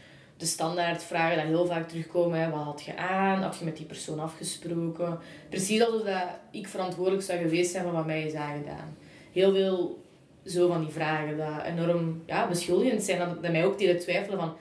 De 0.44 0.50
standaard 0.50 1.02
vragen 1.02 1.37
die 1.37 1.57
heel 1.57 1.66
vaak 1.66 1.88
terugkomen. 1.88 2.40
Hè. 2.40 2.50
Wat 2.50 2.64
had 2.64 2.83
je 2.85 2.96
aan? 2.96 3.42
Had 3.42 3.59
je 3.59 3.64
met 3.64 3.76
die 3.76 3.87
persoon 3.87 4.20
afgesproken? 4.20 5.18
Precies 5.48 5.83
alsof 5.83 6.02
dat 6.02 6.22
ik 6.50 6.68
verantwoordelijk 6.68 7.22
zou 7.22 7.38
geweest 7.38 7.70
zijn 7.70 7.85
van 7.85 7.92
wat 7.92 8.07
mij 8.07 8.22
is 8.22 8.35
aangedaan. 8.35 8.96
Heel 9.33 9.52
veel 9.52 10.02
zo 10.46 10.68
van 10.68 10.80
die 10.80 10.92
vragen 10.92 11.37
dat 11.37 11.64
enorm 11.64 12.22
ja, 12.26 12.48
beschuldigend 12.48 13.02
zijn. 13.02 13.18
Dat, 13.18 13.42
dat 13.42 13.52
mij 13.52 13.64
ook 13.64 13.78
deden 13.78 13.98
twijfelen 13.98 14.38
van 14.38 14.57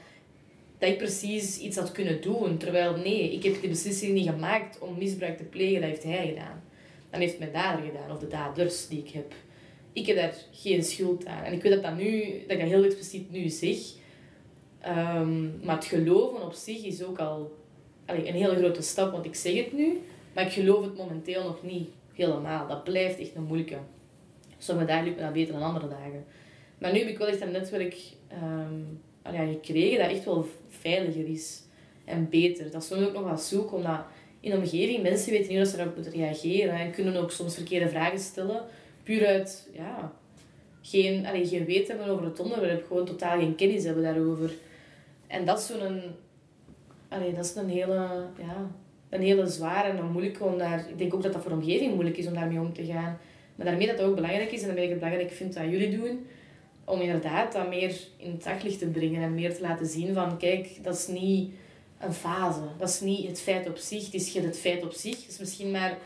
dat 0.77 0.89
ik 0.89 0.97
precies 0.97 1.57
iets 1.57 1.77
had 1.77 1.91
kunnen 1.91 2.21
doen. 2.21 2.57
Terwijl 2.57 2.95
nee, 2.95 3.33
ik 3.33 3.43
heb 3.43 3.61
die 3.61 3.69
beslissing 3.69 4.13
niet 4.13 4.29
gemaakt 4.29 4.79
om 4.79 4.97
misbruik 4.97 5.37
te 5.37 5.43
plegen, 5.43 5.81
dat 5.81 5.89
heeft 5.89 6.03
hij 6.03 6.27
gedaan. 6.27 6.63
Dan 7.09 7.19
heeft 7.19 7.39
mijn 7.39 7.51
dader 7.51 7.85
gedaan, 7.85 8.11
of 8.11 8.19
de 8.19 8.27
daders 8.27 8.87
die 8.87 8.99
ik 8.99 9.09
heb. 9.09 9.33
Ik 9.93 10.05
heb 10.05 10.15
daar 10.15 10.33
geen 10.51 10.83
schuld 10.83 11.25
aan. 11.25 11.43
En 11.43 11.53
ik 11.53 11.61
weet 11.61 11.73
dat, 11.73 11.83
dat, 11.83 11.97
nu, 11.97 12.21
dat 12.21 12.51
ik 12.51 12.59
dat 12.59 12.69
heel 12.69 12.83
expliciet 12.83 13.31
nu 13.31 13.49
zeg. 13.49 13.77
Um, 14.87 15.59
maar 15.63 15.75
het 15.75 15.85
geloven 15.85 16.45
op 16.45 16.53
zich 16.53 16.83
is 16.83 17.03
ook 17.03 17.19
al 17.19 17.55
allee, 18.05 18.27
een 18.27 18.33
hele 18.33 18.55
grote 18.55 18.81
stap, 18.81 19.11
want 19.11 19.25
ik 19.25 19.35
zeg 19.35 19.55
het 19.55 19.73
nu, 19.73 20.01
maar 20.33 20.45
ik 20.45 20.51
geloof 20.51 20.83
het 20.83 20.97
momenteel 20.97 21.43
nog 21.43 21.63
niet 21.63 21.89
helemaal. 22.13 22.67
Dat 22.67 22.83
blijft 22.83 23.19
echt 23.19 23.35
een 23.35 23.43
moeilijke. 23.43 23.77
Sommige 24.57 24.87
dagen 24.87 25.03
lukt 25.03 25.17
me 25.17 25.23
dat 25.23 25.33
beter 25.33 25.53
dan 25.53 25.63
andere 25.63 25.87
dagen. 25.87 26.25
Maar 26.77 26.91
nu 26.91 26.99
heb 26.99 27.07
ik 27.07 27.17
wel 27.17 27.27
echt 27.27 27.41
een 27.41 27.51
netwerk 27.51 27.97
um, 28.43 29.01
ja, 29.31 29.45
gekregen 29.45 29.99
dat 29.99 30.11
echt 30.11 30.25
wel 30.25 30.47
veiliger 30.69 31.27
is 31.27 31.61
en 32.05 32.29
beter. 32.29 32.71
Dat 32.71 32.81
is 32.81 32.87
soms 32.87 33.05
ook 33.05 33.13
nog 33.13 33.23
wat 33.23 33.43
zoek, 33.43 33.73
omdat 33.73 33.99
in 34.39 34.51
de 34.51 34.57
omgeving 34.57 35.01
mensen 35.01 35.31
weten 35.31 35.47
niet 35.47 35.57
hoe 35.57 35.67
ze 35.67 35.79
erop 35.79 35.95
moeten 35.95 36.13
reageren 36.13 36.79
en 36.79 36.91
kunnen 36.91 37.15
ook 37.15 37.31
soms 37.31 37.55
verkeerde 37.55 37.89
vragen 37.89 38.19
stellen, 38.19 38.61
puur 39.03 39.27
uit 39.27 39.69
ja, 39.73 40.13
geen, 40.81 41.25
allee, 41.25 41.47
geen 41.47 41.65
weten 41.65 41.97
hebben 41.97 42.13
over 42.13 42.25
het 42.25 42.39
onderwerp, 42.39 42.87
gewoon 42.87 43.05
totaal 43.05 43.39
geen 43.39 43.55
kennis 43.55 43.83
hebben 43.83 44.03
daarover. 44.03 44.51
En 45.27 45.45
dat 45.45 45.59
is 45.59 45.65
zo'n, 45.65 46.01
allee, 47.07 47.33
dat 47.33 47.45
is 47.45 47.55
een 47.55 47.69
hele, 47.69 48.27
ja, 48.37 48.71
een 49.09 49.21
hele 49.21 49.47
zware 49.47 49.89
en 49.89 50.11
moeilijke 50.11 50.43
om 50.43 50.57
daar, 50.57 50.89
ik 50.89 50.97
denk 50.97 51.13
ook 51.13 51.23
dat 51.23 51.33
dat 51.33 51.41
voor 51.41 51.51
de 51.51 51.57
omgeving 51.57 51.93
moeilijk 51.93 52.17
is 52.17 52.27
om 52.27 52.33
daarmee 52.33 52.59
om 52.59 52.73
te 52.73 52.85
gaan. 52.85 53.17
Maar 53.55 53.65
daarmee 53.65 53.87
dat 53.87 53.97
dat 53.97 54.05
ook 54.05 54.15
belangrijk 54.15 54.51
is 54.51 54.61
en 54.61 54.67
dat 54.67 54.77
ik 54.77 54.89
het 54.89 54.99
belangrijk 54.99 55.31
vind 55.31 55.53
dat 55.53 55.63
jullie 55.63 55.97
doen, 55.97 56.25
om 56.85 57.01
inderdaad 57.01 57.51
dat 57.53 57.69
meer 57.69 57.95
in 58.17 58.31
het 58.31 58.43
daglicht 58.43 58.79
te 58.79 58.87
brengen 58.87 59.21
en 59.21 59.33
meer 59.33 59.55
te 59.55 59.61
laten 59.61 59.85
zien 59.85 60.13
van, 60.13 60.37
kijk, 60.37 60.83
dat 60.83 60.95
is 60.95 61.07
niet 61.07 61.53
een 61.99 62.13
fase. 62.13 62.61
Dat 62.77 62.89
is 62.89 62.99
niet 62.99 63.27
het 63.27 63.41
feit 63.41 63.69
op 63.69 63.77
zich, 63.77 64.05
het 64.05 64.13
is 64.13 64.33
het 64.33 64.59
feit 64.59 64.83
op 64.83 64.91
zich. 64.91 65.21
Het 65.21 65.31
is 65.31 65.39
misschien 65.39 65.71
maar 65.71 65.97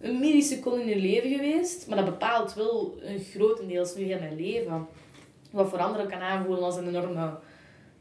een 0.00 0.20
milliseconde 0.20 0.80
in 0.80 0.88
je 0.88 0.96
leven 0.96 1.30
geweest, 1.30 1.86
maar 1.86 1.96
dat 1.96 2.06
bepaalt 2.06 2.54
wel 2.54 2.98
een 3.00 3.18
grotendeels 3.18 3.94
nu 3.94 4.02
heel 4.02 4.18
mijn 4.18 4.36
leven. 4.36 4.86
Wat 5.50 5.68
voor 5.68 5.78
anderen 5.78 6.08
kan 6.08 6.20
aanvoelen 6.20 6.64
als 6.64 6.76
een 6.76 6.88
enorme, 6.88 7.38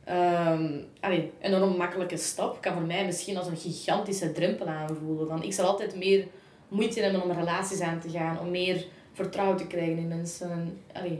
um, 0.09 0.85
allez, 0.99 1.23
enorm 1.39 1.77
makkelijke 1.77 2.17
stap, 2.17 2.61
kan 2.61 2.73
voor 2.73 2.85
mij 2.85 3.05
misschien 3.05 3.37
als 3.37 3.47
een 3.47 3.57
gigantische 3.57 4.31
drempel 4.31 4.67
aanvoelen. 4.67 5.27
Van, 5.27 5.43
ik 5.43 5.53
zal 5.53 5.65
altijd 5.65 5.95
meer 5.95 6.27
moeite 6.67 7.01
hebben 7.01 7.23
om 7.23 7.31
relaties 7.31 7.81
aan 7.81 7.99
te 7.99 8.09
gaan, 8.09 8.39
om 8.39 8.51
meer 8.51 8.85
vertrouwen 9.13 9.57
te 9.57 9.67
krijgen 9.67 9.97
in 9.97 10.07
mensen. 10.07 10.79
Allez, 10.93 11.17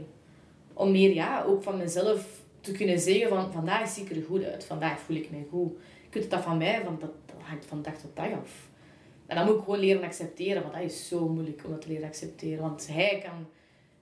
om 0.72 0.90
meer 0.90 1.14
ja, 1.14 1.42
ook 1.42 1.62
van 1.62 1.76
mezelf 1.76 2.26
te 2.60 2.72
kunnen 2.72 3.00
zeggen 3.00 3.28
van 3.28 3.52
vandaag 3.52 3.88
zie 3.88 4.04
ik 4.04 4.10
er 4.10 4.22
goed 4.22 4.44
uit, 4.44 4.64
vandaag 4.64 5.00
voel 5.00 5.16
ik 5.16 5.30
me 5.30 5.44
goed. 5.50 5.72
Je 6.02 6.08
kunt 6.10 6.30
dat 6.30 6.42
van 6.42 6.56
mij, 6.56 6.80
van, 6.84 6.96
dat, 7.00 7.10
dat 7.26 7.36
hangt 7.42 7.64
van 7.64 7.82
dag 7.82 7.94
tot 7.94 8.16
dag 8.16 8.32
af. 8.32 8.68
En 9.26 9.36
dan 9.36 9.46
moet 9.46 9.54
ik 9.54 9.64
gewoon 9.64 9.78
leren 9.78 10.02
accepteren, 10.02 10.62
want 10.62 10.74
dat 10.74 10.82
is 10.82 11.08
zo 11.08 11.28
moeilijk 11.28 11.62
om 11.64 11.70
dat 11.70 11.80
te 11.80 11.88
leren 11.88 12.06
accepteren. 12.06 12.62
Want 12.62 12.88
hij 12.90 13.22
kan 13.24 13.46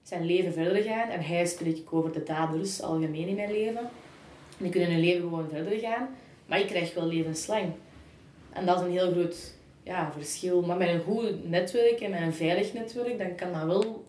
zijn 0.03 0.25
leven 0.25 0.53
verder 0.53 0.83
gaan 0.83 1.09
en 1.09 1.21
hij 1.21 1.45
spreek 1.45 1.77
ik 1.77 1.93
over 1.93 2.11
de 2.11 2.23
daders 2.23 2.81
algemeen 2.81 3.27
in 3.27 3.35
mijn 3.35 3.51
leven. 3.51 3.89
Die 4.57 4.71
kunnen 4.71 4.91
hun 4.91 4.99
leven 4.99 5.21
gewoon 5.21 5.49
verder 5.49 5.79
gaan, 5.79 6.09
maar 6.45 6.59
ik 6.59 6.67
krijg 6.67 6.93
wel 6.93 7.07
levenslang. 7.07 7.71
En 8.53 8.65
dat 8.65 8.79
is 8.79 8.85
een 8.85 8.91
heel 8.91 9.11
groot 9.11 9.53
ja, 9.83 10.11
verschil. 10.11 10.61
Maar 10.61 10.77
met 10.77 10.89
een 10.89 11.01
goed 11.01 11.49
netwerk 11.49 11.99
en 11.99 12.11
met 12.11 12.21
een 12.21 12.33
veilig 12.33 12.73
netwerk, 12.73 13.17
dan 13.17 13.35
kan 13.35 13.53
dat 13.53 13.63
wel 13.63 14.05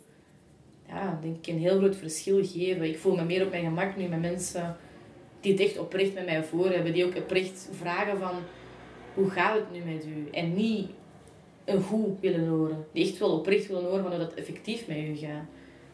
ja, 0.89 1.19
denk 1.23 1.37
ik 1.37 1.47
een 1.47 1.59
heel 1.61 1.79
groot 1.79 1.97
verschil 1.97 2.45
geven. 2.45 2.83
Ik 2.83 2.99
voel 2.99 3.15
me 3.15 3.25
meer 3.25 3.45
op 3.45 3.51
mijn 3.51 3.65
gemak 3.65 3.97
nu 3.97 4.07
met 4.07 4.21
mensen 4.21 4.77
die 5.41 5.53
het 5.53 5.61
echt 5.61 5.79
oprecht 5.79 6.15
met 6.15 6.27
mij 6.27 6.45
voor 6.45 6.71
hebben. 6.71 6.93
Die 6.93 7.05
ook 7.05 7.17
oprecht 7.17 7.69
vragen 7.73 8.19
van, 8.19 8.35
hoe 9.15 9.31
gaat 9.31 9.55
het 9.55 9.73
nu 9.73 9.93
met 9.93 10.07
u? 10.07 10.29
En 10.31 10.55
niet 10.55 10.91
een 11.65 11.83
goed 11.83 12.21
willen 12.21 12.49
horen. 12.49 12.87
Die 12.93 13.09
echt 13.09 13.19
wel 13.19 13.39
oprecht 13.39 13.67
willen 13.67 13.85
horen 13.85 14.03
van 14.03 14.11
hoe 14.11 14.21
dat 14.21 14.35
effectief 14.35 14.87
met 14.87 14.97
u 14.97 15.17
gaat. 15.17 15.45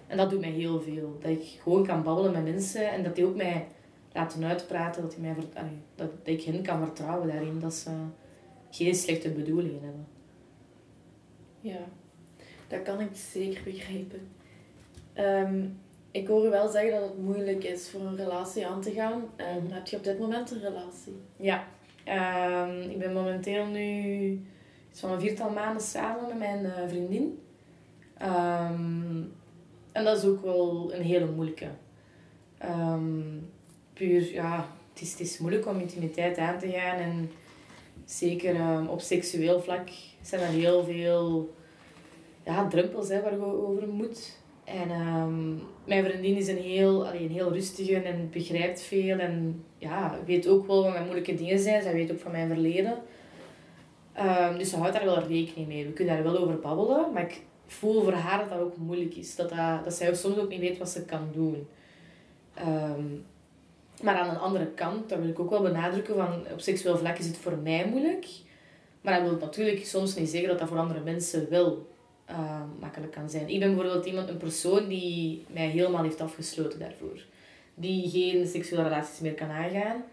En 0.06 0.16
dat 0.16 0.30
doet 0.30 0.40
mij 0.40 0.50
heel 0.50 0.80
veel. 0.80 1.16
Dat 1.20 1.30
ik 1.30 1.44
gewoon 1.62 1.86
kan 1.86 2.02
babbelen 2.02 2.32
met 2.32 2.44
mensen 2.44 2.90
en 2.90 3.02
dat 3.02 3.16
die 3.16 3.24
ook 3.24 3.36
mij 3.36 3.66
laten 4.14 4.44
uitpraten. 4.44 5.02
Dat, 5.02 5.10
die 5.10 5.20
mij, 5.20 5.34
dat 5.94 6.10
ik 6.22 6.42
hen 6.42 6.62
kan 6.62 6.84
vertrouwen 6.84 7.28
daarin. 7.28 7.60
Dat 7.60 7.74
ze 7.74 7.90
geen 8.70 8.94
slechte 8.94 9.30
bedoelingen 9.30 9.82
hebben. 9.82 10.06
Ja, 11.60 11.80
dat 12.68 12.82
kan 12.82 13.00
ik 13.00 13.16
zeker 13.16 13.62
begrijpen. 13.64 14.28
Ehm, 15.12 15.66
ik 16.10 16.26
hoor 16.26 16.46
u 16.46 16.50
wel 16.50 16.68
zeggen 16.68 17.00
dat 17.00 17.08
het 17.08 17.18
moeilijk 17.18 17.64
is 17.64 17.90
voor 17.90 18.00
een 18.00 18.16
relatie 18.16 18.66
aan 18.66 18.80
te 18.80 18.92
gaan. 18.92 19.12
Um, 19.12 19.70
heb 19.70 19.86
je 19.86 19.96
op 19.96 20.04
dit 20.04 20.18
moment 20.18 20.50
een 20.50 20.60
relatie? 20.60 21.16
Ja, 21.36 21.64
um, 22.64 22.90
ik 22.90 22.98
ben 22.98 23.12
momenteel 23.12 23.66
nu 23.66 24.30
iets 24.90 25.00
van 25.00 25.12
een 25.12 25.20
viertal 25.20 25.50
maanden 25.50 25.82
samen 25.82 26.28
met 26.28 26.38
mijn 26.38 26.64
uh, 26.64 26.88
vriendin. 26.88 27.42
en 29.92 30.04
dat 30.04 30.16
is 30.16 30.24
ook 30.24 30.42
wel 30.42 30.94
een 30.94 31.02
hele 31.02 31.26
moeilijke. 31.26 31.68
Ehm, 32.58 33.38
puur, 33.94 34.32
ja, 34.32 34.68
het 34.92 35.02
is, 35.02 35.10
het 35.10 35.20
is 35.20 35.38
moeilijk 35.38 35.66
om 35.66 35.80
intimiteit 35.80 36.38
aan 36.38 36.58
te 36.58 36.68
gaan. 36.68 36.98
En 36.98 37.30
zeker 38.04 38.54
ehm, 38.54 38.86
op 38.86 39.00
seksueel 39.00 39.60
vlak 39.60 39.88
zijn 40.22 40.40
er 40.40 40.48
heel 40.48 40.84
veel 40.84 41.54
ja, 42.44 42.68
drempels 42.68 43.08
hè, 43.08 43.22
waar 43.22 43.32
je 43.32 43.44
over 43.44 43.88
moet. 43.88 44.42
En 44.64 44.90
um, 44.90 45.62
mijn 45.84 46.04
vriendin 46.04 46.36
is 46.36 46.48
een 46.48 46.62
heel, 46.62 47.06
allee, 47.06 47.24
een 47.24 47.30
heel 47.30 47.52
rustige 47.52 47.96
en 47.96 48.30
begrijpt 48.32 48.80
veel. 48.80 49.18
En 49.18 49.64
ja, 49.78 50.18
weet 50.26 50.48
ook 50.48 50.66
wel 50.66 50.82
wat 50.82 50.92
mijn 50.92 51.04
moeilijke 51.04 51.34
dingen 51.34 51.58
zijn. 51.58 51.82
Zij 51.82 51.92
weet 51.92 52.12
ook 52.12 52.20
van 52.20 52.30
mijn 52.30 52.48
verleden. 52.48 52.98
Um, 54.18 54.58
dus 54.58 54.70
ze 54.70 54.76
houdt 54.76 54.94
daar 54.94 55.04
wel 55.04 55.22
rekening 55.22 55.66
mee. 55.66 55.86
We 55.86 55.92
kunnen 55.92 56.14
daar 56.14 56.32
wel 56.32 56.38
over 56.38 56.58
babbelen. 56.58 57.12
Maar 57.12 57.22
ik 57.22 57.42
voel 57.66 58.02
voor 58.02 58.12
haar 58.12 58.38
dat 58.38 58.48
dat 58.48 58.60
ook 58.60 58.76
moeilijk 58.76 59.14
is. 59.14 59.36
Dat, 59.36 59.52
dat, 59.84 59.94
zij 59.94 60.14
soms 60.14 60.38
ook 60.38 60.48
niet 60.48 60.60
weet 60.60 60.78
wat 60.78 60.88
ze 60.88 61.04
kan 61.04 61.28
doen. 61.32 61.66
Maar 64.04 64.14
aan 64.16 64.28
een 64.30 64.40
andere 64.40 64.66
kant, 64.66 65.08
dat 65.08 65.18
wil 65.18 65.28
ik 65.28 65.40
ook 65.40 65.50
wel 65.50 65.62
benadrukken, 65.62 66.14
van 66.14 66.44
op 66.52 66.60
seksueel 66.60 66.98
vlak 66.98 67.18
is 67.18 67.26
het 67.26 67.36
voor 67.36 67.56
mij 67.56 67.86
moeilijk. 67.88 68.26
Maar 69.00 69.20
dat 69.20 69.28
wil 69.28 69.38
natuurlijk 69.38 69.84
soms 69.84 70.14
niet 70.14 70.28
zeggen 70.28 70.48
dat 70.48 70.58
dat 70.58 70.68
voor 70.68 70.78
andere 70.78 71.00
mensen 71.00 71.50
wel 71.50 71.86
uh, 72.30 72.62
makkelijk 72.80 73.12
kan 73.12 73.30
zijn. 73.30 73.48
Ik 73.48 73.58
ben 73.58 73.74
bijvoorbeeld 73.74 74.06
iemand, 74.06 74.28
een 74.28 74.36
persoon 74.36 74.88
die 74.88 75.44
mij 75.52 75.68
helemaal 75.68 76.02
heeft 76.02 76.20
afgesloten 76.20 76.78
daarvoor. 76.78 77.24
Die 77.74 78.10
geen 78.10 78.46
seksuele 78.46 78.82
relaties 78.82 79.20
meer 79.20 79.34
kan 79.34 79.50
aangaan. 79.50 80.04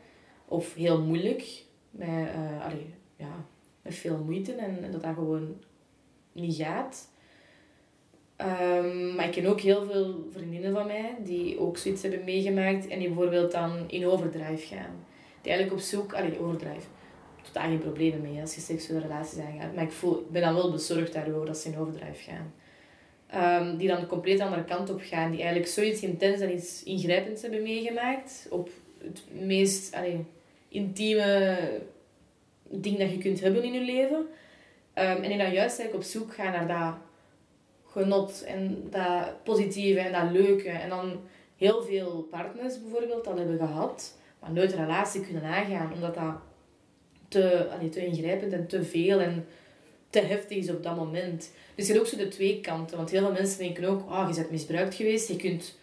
Of 0.46 0.74
heel 0.74 1.02
moeilijk. 1.02 1.64
Met, 1.92 2.08
uh, 2.08 2.66
allee, 2.66 2.94
ja, 3.16 3.46
met 3.82 3.96
veel 3.96 4.18
moeite 4.18 4.54
en, 4.54 4.84
en 4.84 4.92
dat 4.92 5.04
dat 5.04 5.14
gewoon 5.14 5.56
niet 6.32 6.56
gaat. 6.56 7.10
Um, 8.42 9.16
maar 9.16 9.26
ik 9.26 9.32
ken 9.32 9.46
ook 9.46 9.60
heel 9.60 9.86
veel 9.86 10.28
vriendinnen 10.32 10.74
van 10.74 10.88
mij 10.88 11.16
die 11.24 11.60
ook 11.60 11.78
zoiets 11.78 12.02
hebben 12.02 12.24
meegemaakt 12.24 12.88
en 12.88 13.00
die 13.00 13.08
bijvoorbeeld 13.08 13.52
dan 13.52 13.84
in 13.88 14.08
overdrive 14.08 14.76
gaan. 14.76 15.06
Die 15.42 15.52
eigenlijk 15.52 15.82
op 15.82 15.88
zoek, 15.88 16.14
allee, 16.14 16.40
overdrive, 16.40 16.88
totaal 17.42 17.68
geen 17.70 17.80
problemen 17.80 18.22
mee 18.22 18.42
als 18.42 18.56
je 18.56 18.62
seksuele 18.62 19.02
relaties 19.02 19.40
aangaat. 19.40 19.76
Maar 19.76 19.84
ik, 19.84 19.92
voel, 19.92 20.20
ik 20.20 20.32
ben 20.32 20.42
dan 20.42 20.54
wel 20.54 20.72
bezorgd 20.72 21.14
daarover 21.14 21.46
dat 21.46 21.58
ze 21.58 21.70
in 21.70 21.78
overdrive 21.78 22.32
gaan. 22.32 22.54
Um, 23.34 23.78
die 23.78 23.88
dan 23.88 24.00
de 24.00 24.06
compleet 24.06 24.40
andere 24.40 24.64
kant 24.64 24.90
op 24.90 25.02
gaan, 25.04 25.32
die 25.32 25.40
eigenlijk 25.40 25.72
zoiets 25.72 26.02
intens 26.02 26.40
en 26.42 26.54
iets 26.54 26.84
ingrijpends 26.84 27.42
hebben 27.42 27.62
meegemaakt 27.62 28.48
op 28.50 28.70
het 29.04 29.22
meest 29.32 29.96
allee, 29.96 30.26
intieme 30.68 31.58
ding 32.70 32.98
dat 32.98 33.12
je 33.12 33.18
kunt 33.18 33.40
hebben 33.42 33.64
in 33.64 33.74
je 33.74 33.82
leven. 33.82 34.18
Um, 34.18 34.26
en 34.96 35.30
die 35.30 35.38
dan 35.38 35.54
juist 35.54 35.80
eigenlijk 35.80 35.96
op 35.96 36.04
zoek 36.04 36.34
gaan 36.34 36.52
naar 36.52 36.68
dat 36.68 36.96
genot 37.92 38.44
en 38.44 38.88
dat 38.90 39.44
positieve 39.44 40.00
en 40.00 40.12
dat 40.12 40.42
leuke. 40.42 40.70
En 40.70 40.90
dan 40.90 41.20
heel 41.58 41.84
veel 41.84 42.28
partners 42.30 42.82
bijvoorbeeld 42.82 43.24
dat 43.24 43.38
hebben 43.38 43.58
gehad, 43.58 44.18
maar 44.40 44.52
nooit 44.52 44.72
een 44.72 44.86
relatie 44.86 45.22
kunnen 45.22 45.44
aangaan, 45.44 45.94
omdat 45.94 46.16
dat 46.16 46.36
te, 47.28 47.70
allee, 47.72 47.90
te 47.90 48.06
ingrijpend 48.06 48.54
en 48.54 48.68
te 48.68 48.84
veel 48.84 49.20
en 49.20 49.46
te 50.10 50.20
heftig 50.20 50.58
is 50.58 50.70
op 50.70 50.84
dat 50.84 50.96
moment. 50.96 51.52
Dus 51.76 51.88
je 51.88 51.94
hebt 51.94 52.06
ook 52.06 52.12
zo 52.12 52.18
de 52.18 52.28
twee 52.28 52.62
kanten, 52.62 52.98
want 52.98 53.10
heel 53.10 53.22
veel 53.22 53.32
mensen 53.32 53.58
denken 53.58 53.84
ook, 53.84 54.10
ah, 54.10 54.30
je 54.30 54.36
bent 54.36 54.52
misbruikt 54.52 54.96
geweest, 54.96 55.28
je 55.28 55.36
kunt 55.36 55.78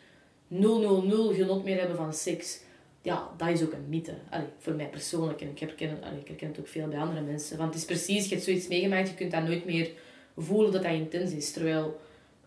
000 0.49 1.33
genot 1.33 1.65
meer 1.65 1.79
hebben 1.79 1.97
van 1.97 2.15
seks. 2.15 2.61
Ja, 3.03 3.31
dat 3.37 3.49
is 3.49 3.63
ook 3.63 3.73
een 3.73 3.89
mythe. 3.89 4.15
Allee, 4.31 4.47
voor 4.59 4.73
mij 4.73 4.89
persoonlijk. 4.89 5.41
En 5.41 5.49
ik 5.49 5.59
herken, 5.59 6.03
allee, 6.03 6.21
ik 6.21 6.29
herken 6.29 6.49
het 6.49 6.59
ook 6.59 6.69
veel 6.69 6.89
bij 6.89 6.99
andere 6.99 7.21
mensen. 7.21 7.59
Want 7.59 7.69
het 7.75 7.79
is 7.79 7.87
precies, 7.87 8.25
je 8.25 8.35
hebt 8.35 8.45
zoiets 8.47 8.69
meegemaakt, 8.69 9.09
je 9.09 9.15
kunt 9.15 9.31
dat 9.31 9.43
nooit 9.43 9.65
meer 9.65 9.91
voelen 10.39 10.73
dat 10.73 10.83
dat 10.83 10.93
intens 10.93 11.33
is. 11.33 11.53
Terwijl, 11.53 12.01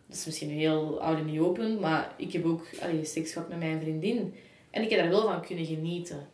dat 0.08 0.18
is 0.18 0.26
misschien 0.26 0.50
heel 0.50 1.02
oud 1.02 1.18
en 1.18 1.26
niet 1.26 1.40
open, 1.40 1.80
maar 1.80 2.14
ik 2.18 2.34
heb 2.34 2.46
ook 2.46 2.68
allee, 2.82 3.06
seks 3.06 3.32
gehad 3.32 3.50
met 3.50 3.60
mijn 3.60 3.82
vriendin. 3.82 4.34
En 4.70 4.84
ik 4.84 4.90
heb 4.90 5.00
daar 5.00 5.10
wel 5.10 5.22
van 5.22 5.42
kunnen 5.42 5.66
genieten. 5.66 6.28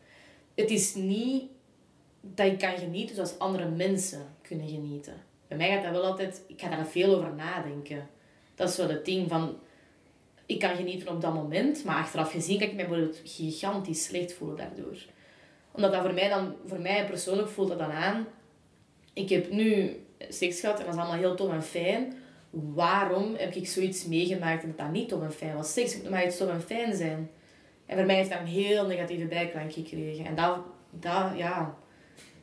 Het 0.56 0.72
is 0.72 0.96
niet 0.96 1.43
dat 2.22 2.46
ik 2.46 2.60
kan 2.60 2.78
genieten 2.78 3.15
zoals 3.15 3.39
andere 3.39 3.70
mensen 3.70 4.36
kunnen 4.41 4.67
genieten. 4.67 5.13
Bij 5.48 5.58
mij 5.58 5.70
gaat 5.70 5.84
dat 5.84 5.91
wel 5.91 6.06
altijd, 6.06 6.41
ik 6.48 6.62
ga 6.62 6.70
daar 6.70 6.88
veel 6.88 7.15
over 7.15 7.34
nadenken. 7.34 8.10
Dat 8.56 8.70
is 8.70 8.78
wel 8.78 8.89
het 8.89 9.06
ding 9.06 9.30
van, 9.30 9.58
ik 10.46 10.60
kan 10.60 10.76
genieten 10.76 11.08
op 11.08 11.22
dat 11.22 11.34
moment, 11.34 11.84
maar 11.84 11.96
achteraf 11.96 12.32
gezien 12.32 12.60
kan 12.60 12.67
ik 12.67 12.76
mij 12.76 12.88
bijvoorbeeld 12.88 13.22
gigantisch 13.24 14.04
slecht 14.04 14.34
voelen 14.34 14.58
daardoor. 14.58 14.98
Omdat 15.72 15.91
dat 15.91 16.02
voor 16.02 16.13
mij 16.13 16.30
dan, 16.30 16.56
voor 16.65 16.80
mij 16.80 17.06
persoonlijk 17.06 17.50
voelt 17.50 17.70
dat 17.70 17.80
dan 17.80 17.91
aan. 17.91 18.28
Ik 19.13 19.30
heb 19.30 19.52
nu 19.52 19.96
seks 20.30 20.60
gehad 20.60 20.80
en 20.80 20.86
dat 20.86 20.93
is 20.93 20.99
allemaal 20.99 21.19
heel 21.19 21.36
tof 21.36 21.51
en 21.51 21.63
fijn. 21.63 22.13
Waarom 22.49 23.36
heb 23.36 23.56
ik 23.56 23.67
zoiets 23.67 24.06
meegemaakt 24.06 24.63
en 24.63 24.67
dat 24.67 24.77
dat 24.77 24.91
niet 24.91 25.10
tof 25.10 25.21
en 25.21 25.32
fijn 25.32 25.56
was? 25.56 25.73
Seks 25.73 25.95
moet 25.95 26.10
maar 26.10 26.25
iets 26.25 26.38
tof 26.38 26.49
en 26.49 26.62
fijn 26.62 26.95
zijn. 26.95 27.30
En 27.86 27.97
voor 27.97 28.06
mij 28.06 28.15
heeft 28.15 28.30
dat 28.30 28.39
een 28.39 28.45
heel 28.45 28.86
negatieve 28.86 29.25
bijklank 29.25 29.73
gekregen. 29.73 30.25
En 30.25 30.36
dat, 30.36 30.58
dat, 30.91 31.32
ja, 31.36 31.77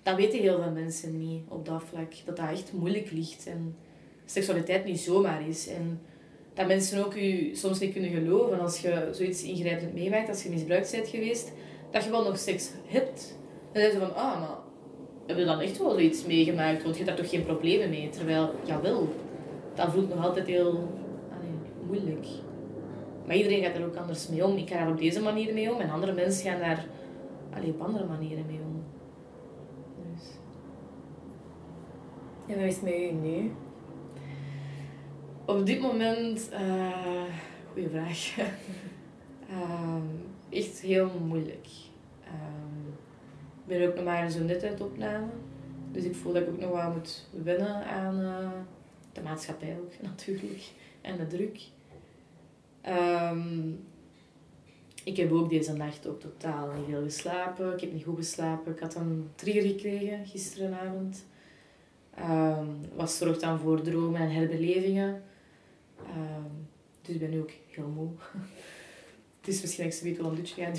dat 0.03 0.17
weten 0.17 0.39
heel 0.39 0.63
veel 0.63 0.73
mensen 0.73 1.19
niet 1.19 1.43
op 1.49 1.67
dat 1.67 1.83
vlak. 1.89 2.13
Dat 2.25 2.37
dat 2.37 2.51
echt 2.51 2.73
moeilijk 2.73 3.11
ligt. 3.11 3.47
En 3.47 3.77
seksualiteit 4.25 4.85
niet 4.85 5.01
zomaar 5.01 5.49
is. 5.49 5.69
En 5.69 6.01
dat 6.55 6.67
mensen 6.67 7.05
ook 7.05 7.15
u 7.15 7.55
soms 7.55 7.79
niet 7.79 7.93
kunnen 7.93 8.11
geloven 8.11 8.61
als 8.61 8.81
je 8.81 9.09
zoiets 9.13 9.43
ingrijpend 9.43 9.95
meemaakt, 9.95 10.29
als 10.29 10.43
je 10.43 10.49
misbruikt 10.49 10.91
bent 10.91 11.09
geweest, 11.09 11.53
dat 11.91 12.05
je 12.05 12.11
wel 12.11 12.25
nog 12.25 12.39
seks 12.39 12.71
hebt. 12.87 13.37
Dan 13.73 13.83
zijn 13.83 13.93
ze 13.93 13.99
van, 13.99 14.15
ah, 14.15 14.41
maar 14.41 14.57
heb 15.27 15.37
je 15.37 15.45
dan 15.45 15.61
echt 15.61 15.79
wel 15.79 15.91
zoiets 15.91 16.27
meegemaakt? 16.27 16.83
Want 16.83 16.97
je 16.97 17.05
hebt 17.05 17.17
daar 17.17 17.27
toch 17.27 17.31
geen 17.31 17.45
problemen 17.45 17.91
mee? 17.91 18.09
Terwijl, 18.09 18.51
jawel, 18.65 19.09
dat 19.75 19.93
voelt 19.93 20.15
nog 20.15 20.25
altijd 20.25 20.47
heel 20.47 20.69
allee, 21.31 21.87
moeilijk. 21.87 22.27
Maar 23.27 23.37
iedereen 23.37 23.63
gaat 23.63 23.77
er 23.77 23.85
ook 23.85 23.97
anders 23.97 24.29
mee 24.29 24.45
om. 24.45 24.57
Ik 24.57 24.69
ga 24.69 24.79
daar 24.79 24.91
op 24.91 24.99
deze 24.99 25.21
manier 25.21 25.55
mee 25.55 25.73
om 25.73 25.81
en 25.81 25.91
andere 25.91 26.13
mensen 26.13 26.51
gaan 26.51 26.61
daar 26.61 26.85
allee, 27.55 27.71
op 27.71 27.81
andere 27.81 28.05
manieren 28.05 28.47
mee 28.47 28.59
om. 28.65 28.85
Dus. 30.13 30.23
En 32.47 32.55
hoe 32.55 32.67
is 32.67 32.75
het 32.75 32.85
met 32.85 32.95
u 32.95 33.13
nu? 33.13 33.53
Op 35.47 35.67
dit 35.67 35.81
moment, 35.81 36.51
uh, 36.53 37.23
goede 37.73 37.89
vraag. 37.89 38.37
uh, 39.51 39.97
echt 40.59 40.81
heel 40.81 41.11
moeilijk. 41.27 41.67
Ik 43.67 43.79
ben 43.79 43.89
ook 43.89 43.95
nog 43.95 44.05
maar 44.05 44.31
zo 44.31 44.43
net 44.43 44.63
uit 44.63 44.81
opname. 44.81 45.27
Dus 45.93 46.05
ik 46.05 46.15
voel 46.15 46.33
dat 46.33 46.43
ik 46.43 46.49
ook 46.49 46.61
nog 46.61 46.71
wat 46.71 46.95
moet 46.95 47.27
wennen 47.43 47.87
aan 47.87 48.21
uh, 48.21 48.51
de 49.13 49.23
maatschappij 49.23 49.77
ook 49.81 49.93
natuurlijk. 50.11 50.63
En 51.01 51.17
de 51.17 51.27
druk. 51.27 51.61
Um, 52.89 53.87
ik 55.05 55.17
heb 55.17 55.33
ook 55.33 55.51
deze 55.51 55.73
nacht 55.73 56.07
ook 56.07 56.21
totaal 56.21 56.73
niet 56.73 56.85
veel 56.89 57.03
geslapen. 57.03 57.73
Ik 57.73 57.81
heb 57.81 57.93
niet 57.93 58.05
goed 58.05 58.17
geslapen. 58.17 58.73
Ik 58.73 58.79
had 58.79 58.95
een 58.95 59.31
trigger 59.35 59.63
gekregen 59.63 60.27
gisterenavond. 60.27 61.25
Um, 62.19 62.81
was 62.95 63.17
zorgt 63.17 63.41
dan 63.41 63.59
voor 63.59 63.83
dromen 63.83 64.21
en 64.21 64.31
herbelevingen. 64.31 65.23
Um, 65.99 66.69
dus 67.03 67.15
ik 67.15 67.21
ben 67.21 67.31
nu 67.31 67.41
ook 67.41 67.53
heel 67.71 67.89
moe. 67.89 68.11
Het 69.41 69.55
is 69.55 69.61
misschien 69.61 69.85
dat 69.85 69.93
ik 69.93 69.99
zoiets 69.99 70.21
wel 70.21 70.31
een 70.31 70.37
dutje 70.37 70.65
ga 70.65 70.71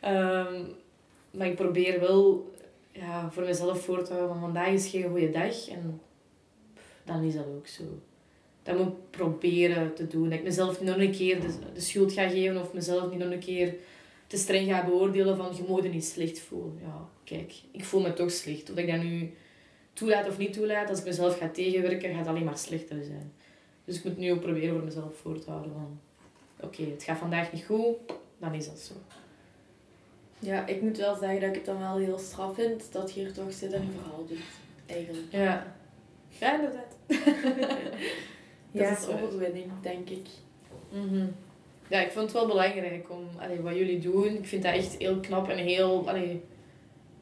doen. 0.00 0.76
Maar 1.32 1.46
ik 1.46 1.56
probeer 1.56 2.00
wel 2.00 2.50
ja, 2.92 3.30
voor 3.30 3.42
mezelf 3.42 3.84
voor 3.84 4.04
te 4.04 4.12
houden 4.12 4.32
van 4.32 4.40
vandaag 4.40 4.68
is 4.68 4.88
geen 4.88 5.10
goede 5.10 5.30
dag. 5.30 5.68
En 5.68 6.00
dan 7.04 7.22
is 7.22 7.34
dat 7.34 7.46
ook 7.46 7.66
zo. 7.66 7.82
Dat 8.62 8.78
moet 8.78 8.86
ik 8.86 9.10
proberen 9.10 9.94
te 9.94 10.06
doen. 10.06 10.28
Dat 10.28 10.38
ik 10.38 10.44
mezelf 10.44 10.80
niet 10.80 10.88
nog 10.88 10.98
een 10.98 11.12
keer 11.12 11.40
de, 11.40 11.48
de 11.74 11.80
schuld 11.80 12.12
ga 12.12 12.28
geven 12.28 12.60
of 12.60 12.72
mezelf 12.72 13.10
niet 13.10 13.18
nog 13.18 13.30
een 13.30 13.38
keer 13.38 13.74
te 14.26 14.36
streng 14.36 14.68
ga 14.68 14.84
beoordelen 14.84 15.36
van 15.36 15.56
je 15.56 15.64
moet 15.68 15.82
je 15.82 15.88
niet 15.88 16.04
slecht 16.04 16.40
voelen. 16.40 16.78
Ja, 16.82 17.08
kijk, 17.24 17.52
ik 17.70 17.84
voel 17.84 18.00
me 18.00 18.12
toch 18.12 18.30
slecht. 18.30 18.70
Of 18.70 18.76
ik 18.76 18.86
dat 18.86 19.02
nu 19.02 19.34
toelaat 19.92 20.28
of 20.28 20.38
niet 20.38 20.52
toelaat, 20.52 20.88
als 20.88 20.98
ik 20.98 21.04
mezelf 21.04 21.38
ga 21.38 21.48
tegenwerken, 21.48 22.10
gaat 22.10 22.18
het 22.18 22.28
alleen 22.28 22.44
maar 22.44 22.58
slechter 22.58 23.04
zijn. 23.04 23.32
Dus 23.84 23.96
ik 23.96 24.04
moet 24.04 24.16
nu 24.16 24.32
ook 24.32 24.40
proberen 24.40 24.74
voor 24.74 24.84
mezelf 24.84 25.16
voor 25.16 25.38
te 25.38 25.50
houden 25.50 25.72
van 25.72 26.00
oké, 26.60 26.82
het 26.82 27.02
gaat 27.02 27.18
vandaag 27.18 27.52
niet 27.52 27.64
goed, 27.64 27.96
dan 28.38 28.54
is 28.54 28.66
dat 28.66 28.78
zo. 28.78 28.94
Ja, 30.42 30.66
ik 30.66 30.82
moet 30.82 30.96
wel 30.96 31.16
zeggen 31.16 31.40
dat 31.40 31.48
ik 31.48 31.54
het 31.54 31.64
dan 31.64 31.78
wel 31.78 31.96
heel 31.96 32.18
straf 32.18 32.54
vind 32.54 32.92
dat 32.92 33.14
je 33.14 33.20
hier 33.20 33.32
toch 33.32 33.52
zit 33.52 33.72
en 33.72 33.82
je 33.82 34.00
verhaal 34.00 34.26
doet. 34.26 34.38
Eigenlijk. 34.86 35.26
Ja. 35.30 35.74
Ja, 36.28 36.54
inderdaad. 36.54 36.96
dat 38.72 38.82
ja, 38.82 38.98
is 38.98 39.06
overwinning, 39.06 39.66
denk 39.82 40.08
ik. 40.08 40.26
Mm 40.92 41.34
Ja, 41.88 42.00
ik 42.00 42.10
vond 42.10 42.24
het 42.24 42.32
wel 42.32 42.46
belangrijk 42.46 43.10
om 43.10 43.28
allee, 43.38 43.60
wat 43.60 43.74
jullie 43.74 43.98
doen. 43.98 44.36
Ik 44.36 44.46
vind 44.46 44.62
dat 44.62 44.74
echt 44.74 44.96
heel 44.96 45.20
knap 45.20 45.48
en 45.48 45.56
heel, 45.56 46.08
allee, 46.08 46.42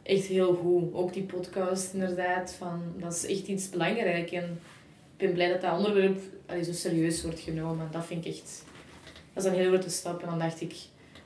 echt 0.02 0.26
heel 0.26 0.54
goed. 0.54 0.94
Ook 0.94 1.12
die 1.12 1.22
podcast, 1.22 1.92
inderdaad. 1.92 2.52
Van, 2.52 2.82
dat 2.96 3.12
is 3.12 3.26
echt 3.26 3.46
iets 3.46 3.70
belangrijk. 3.70 4.30
En 4.30 4.60
ik 5.16 5.26
ben 5.26 5.32
blij 5.32 5.48
dat 5.48 5.60
dat 5.60 5.76
onderwerp 5.76 6.20
allee, 6.46 6.64
zo 6.64 6.72
serieus 6.72 7.22
wordt 7.22 7.40
genomen. 7.40 7.88
Dat 7.90 8.06
vind 8.06 8.24
ik 8.24 8.32
echt... 8.32 8.64
Dat 9.32 9.44
is 9.44 9.50
een 9.50 9.56
hele 9.56 9.68
grote 9.68 9.90
stap. 9.90 10.22
En 10.22 10.28
dan 10.28 10.38
dacht 10.38 10.60
ik 10.60 10.74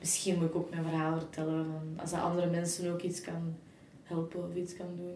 misschien 0.05 0.35
moet 0.37 0.49
ik 0.49 0.55
ook 0.55 0.69
mijn 0.69 0.83
verhaal 0.83 1.17
vertellen. 1.19 1.65
Van 1.65 1.99
als 2.01 2.11
dat 2.11 2.19
andere 2.19 2.49
mensen 2.49 2.93
ook 2.93 3.01
iets 3.01 3.21
kan 3.21 3.55
helpen 4.03 4.43
of 4.49 4.55
iets 4.55 4.75
kan 4.75 4.85
doen. 4.97 5.15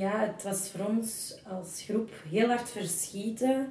Ja, 0.00 0.20
het 0.20 0.42
was 0.42 0.68
voor 0.70 0.86
ons 0.86 1.34
als 1.48 1.82
groep 1.82 2.10
heel 2.28 2.48
hard 2.48 2.70
verschieten 2.70 3.70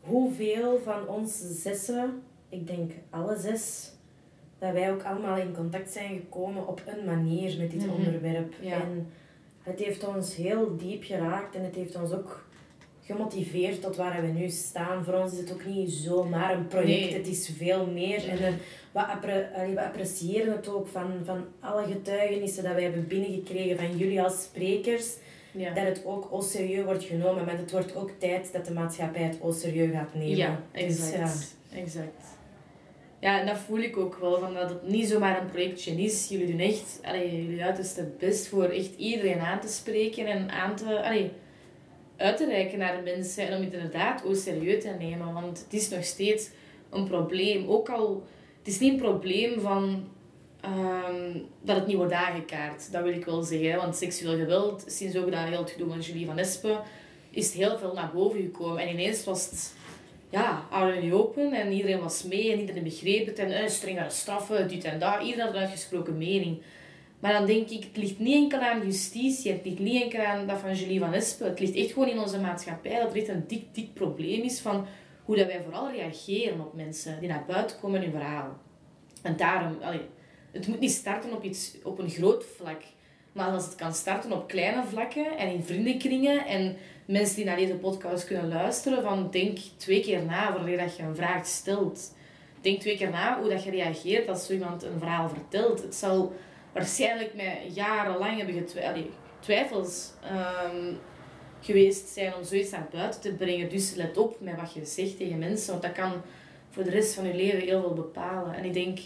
hoeveel 0.00 0.80
van 0.84 1.08
ons 1.08 1.40
zessen, 1.62 2.22
ik 2.48 2.66
denk 2.66 2.92
alle 3.10 3.38
zes, 3.38 3.92
dat 4.58 4.72
wij 4.72 4.92
ook 4.92 5.02
allemaal 5.02 5.36
in 5.36 5.54
contact 5.54 5.90
zijn 5.92 6.18
gekomen 6.20 6.66
op 6.66 6.82
een 6.86 7.04
manier 7.04 7.58
met 7.58 7.70
dit 7.70 7.86
Mhm. 7.86 7.94
onderwerp. 7.94 8.54
Ja. 8.60 8.80
En 8.80 9.06
het 9.62 9.78
heeft 9.78 10.06
ons 10.06 10.34
heel 10.36 10.76
diep 10.76 11.02
geraakt 11.04 11.54
en 11.54 11.64
het 11.64 11.74
heeft 11.74 11.96
ons 11.96 12.12
ook 12.12 12.46
gemotiveerd 13.08 13.82
tot 13.82 13.96
waar 13.96 14.22
we 14.22 14.26
nu 14.28 14.48
staan. 14.48 15.04
Voor 15.04 15.14
ons 15.14 15.32
is 15.32 15.38
het 15.38 15.52
ook 15.52 15.64
niet 15.64 15.90
zomaar 15.92 16.54
een 16.54 16.66
project, 16.66 17.10
Nee. 17.10 17.14
het 17.14 17.26
is 17.26 17.50
veel 17.56 17.86
meer. 17.86 18.28
En 18.28 18.36
we, 18.92 19.46
we 19.74 19.82
appreciëren 19.84 20.52
het 20.52 20.68
ook 20.68 20.86
van, 20.88 21.12
van 21.24 21.44
alle 21.60 21.84
getuigenissen 21.86 22.62
dat 22.64 22.72
wij 22.72 22.82
hebben 22.82 23.06
binnengekregen 23.06 23.76
van 23.76 23.96
jullie 23.96 24.22
als 24.22 24.42
sprekers. 24.42 25.14
Ja. 25.50 25.74
Dat 25.74 25.84
het 25.84 26.02
ook 26.04 26.28
au 26.30 26.42
serieus 26.42 26.84
wordt 26.84 27.04
genomen, 27.04 27.44
maar 27.44 27.58
het 27.58 27.70
wordt 27.70 27.96
ook 27.96 28.10
tijd 28.18 28.52
dat 28.52 28.66
de 28.66 28.72
maatschappij 28.72 29.22
het 29.22 29.38
au 29.42 29.52
serieus 29.52 29.92
gaat 29.92 30.14
nemen. 30.14 30.36
Ja, 30.36 30.60
Dus, 30.72 30.82
exact. 31.12 31.56
exact. 31.74 32.24
Ja, 33.20 33.40
en 33.40 33.46
dat 33.46 33.58
voel 33.58 33.78
ik 33.78 33.96
ook 33.96 34.16
wel, 34.20 34.38
van 34.38 34.54
dat 34.54 34.68
het 34.68 34.88
niet 34.88 35.08
zomaar 35.08 35.40
een 35.40 35.50
projectje 35.50 35.92
is. 36.02 36.28
Jullie 36.28 36.46
doen 36.46 36.60
echt 36.60 37.00
allee, 37.02 37.42
jullie 37.44 37.62
uiterste 37.64 38.08
best 38.18 38.46
voor 38.48 38.64
echt 38.64 38.94
iedereen 38.96 39.40
aan 39.40 39.60
te 39.60 39.68
spreken 39.68 40.26
en 40.26 40.50
aan 40.50 40.76
te, 40.76 41.02
allee, 41.02 41.30
uit 42.18 42.36
te 42.36 42.46
reiken 42.46 42.78
naar 42.78 42.96
de 42.96 43.02
mensen. 43.14 43.46
En 43.46 43.56
om 43.56 43.64
het 43.64 43.72
inderdaad 43.72 44.24
ook 44.24 44.36
serieus 44.36 44.82
te 44.82 44.94
nemen, 44.98 45.32
want 45.32 45.58
het 45.58 45.72
is 45.72 45.88
nog 45.88 46.04
steeds 46.04 46.50
een 46.90 47.08
probleem. 47.08 47.68
Ook 47.68 47.88
al, 47.88 48.26
het 48.58 48.66
is 48.66 48.78
niet 48.78 48.92
een 48.92 48.98
probleem 48.98 49.60
van 49.60 50.08
ehm, 50.60 51.38
dat 51.62 51.76
het 51.76 51.86
niet 51.86 51.96
wordt 51.96 52.12
aangekaart, 52.12 52.92
dat 52.92 53.02
wil 53.02 53.12
ik 53.12 53.24
wel 53.24 53.42
zeggen. 53.42 53.76
Want 53.76 53.96
seksueel 53.96 54.36
geweld, 54.36 54.84
sinds 54.86 55.16
ook 55.16 55.30
dat 55.30 55.40
heel 55.40 55.58
het 55.58 55.70
gedoe 55.70 55.88
van 55.88 56.00
Julie 56.00 56.26
van 56.26 56.38
Espen, 56.38 56.80
is 57.30 57.54
heel 57.54 57.78
veel 57.78 57.92
naar 57.94 58.10
boven 58.14 58.40
gekomen. 58.40 58.82
En 58.82 58.88
ineens 58.88 59.24
was 59.24 59.50
het 59.50 59.76
ja, 60.30 60.66
the 60.70 61.12
open 61.12 61.52
en 61.52 61.72
iedereen 61.72 62.00
was 62.00 62.22
mee 62.22 62.52
en 62.52 62.60
iedereen 62.60 62.82
begreep 62.82 63.26
het 63.26 63.38
en 63.38 63.52
eh, 63.52 63.68
strengere 63.68 64.10
straffen, 64.10 64.68
dit 64.68 64.84
en 64.84 64.98
dat. 64.98 65.22
Iedereen 65.22 65.44
had 65.46 65.54
een 65.54 65.60
uitgesproken 65.60 66.18
mening. 66.18 66.62
Maar 67.20 67.32
dan 67.32 67.46
denk 67.46 67.68
ik, 67.68 67.84
het 67.84 67.96
ligt 67.96 68.18
niet 68.18 68.34
enkel 68.34 68.58
aan 68.58 68.84
justitie, 68.84 69.52
het 69.52 69.64
ligt 69.64 69.78
niet 69.78 70.02
enkel 70.02 70.20
aan 70.20 70.46
dat 70.46 70.58
van 70.58 70.74
Julie 70.74 70.98
van 70.98 71.12
Espen. 71.12 71.48
Het 71.48 71.60
ligt 71.60 71.74
echt 71.74 71.92
gewoon 71.92 72.08
in 72.08 72.18
onze 72.18 72.40
maatschappij 72.40 73.00
dat 73.00 73.10
er 73.10 73.16
echt 73.16 73.28
een 73.28 73.44
dik, 73.46 73.64
dik 73.72 73.94
probleem 73.94 74.42
is 74.42 74.60
van 74.60 74.86
hoe 75.24 75.36
dat 75.36 75.46
wij 75.46 75.62
vooral 75.62 75.90
reageren 75.90 76.60
op 76.60 76.74
mensen 76.74 77.20
die 77.20 77.28
naar 77.28 77.44
buiten 77.46 77.78
komen 77.80 78.00
hun 78.00 78.10
verhaal. 78.10 78.56
En 79.22 79.36
daarom, 79.36 79.76
allee, 79.80 80.00
het 80.52 80.66
moet 80.66 80.80
niet 80.80 80.90
starten 80.90 81.32
op, 81.32 81.44
iets, 81.44 81.74
op 81.82 81.98
een 81.98 82.10
groot 82.10 82.44
vlak. 82.56 82.82
Maar 83.32 83.50
als 83.50 83.64
het 83.64 83.74
kan 83.74 83.94
starten 83.94 84.32
op 84.32 84.48
kleine 84.48 84.84
vlakken 84.84 85.38
en 85.38 85.52
in 85.52 85.62
vriendenkringen 85.62 86.46
en 86.46 86.76
mensen 87.04 87.36
die 87.36 87.44
naar 87.44 87.56
deze 87.56 87.74
podcast 87.74 88.26
kunnen 88.26 88.48
luisteren, 88.48 89.02
van 89.02 89.30
denk 89.30 89.58
twee 89.76 90.00
keer 90.00 90.22
na 90.24 90.52
voordat 90.52 90.78
dat 90.78 90.96
je 90.96 91.02
een 91.02 91.16
vraag 91.16 91.46
stelt. 91.46 92.14
Denk 92.60 92.80
twee 92.80 92.96
keer 92.96 93.10
na 93.10 93.40
hoe 93.40 93.50
dat 93.50 93.64
je 93.64 93.70
reageert 93.70 94.28
als 94.28 94.46
zo 94.46 94.52
iemand 94.52 94.82
een 94.82 94.98
verhaal 94.98 95.28
vertelt. 95.28 95.82
Het 95.82 95.94
zal 95.94 96.32
waarschijnlijk 96.78 97.34
met 97.34 97.74
jarenlang 97.74 98.36
hebben 98.36 98.84
allee, 98.84 99.10
twijfels 99.40 100.12
ehm, 100.22 100.94
geweest 101.60 102.08
zijn 102.08 102.34
om 102.34 102.44
zoiets 102.44 102.70
naar 102.70 102.88
buiten 102.90 103.20
te 103.20 103.34
brengen. 103.34 103.70
Dus 103.70 103.94
let 103.94 104.16
op 104.16 104.40
met 104.40 104.56
wat 104.56 104.72
je 104.72 104.84
zegt 104.84 105.16
tegen 105.16 105.38
mensen, 105.38 105.70
want 105.70 105.82
dat 105.82 105.92
kan 105.92 106.12
voor 106.70 106.84
de 106.84 106.90
rest 106.90 107.14
van 107.14 107.26
je 107.26 107.34
leven 107.34 107.60
heel 107.60 107.80
veel 107.80 107.94
bepalen. 107.94 108.54
En 108.54 108.64
ik 108.64 108.72
denk 108.72 108.98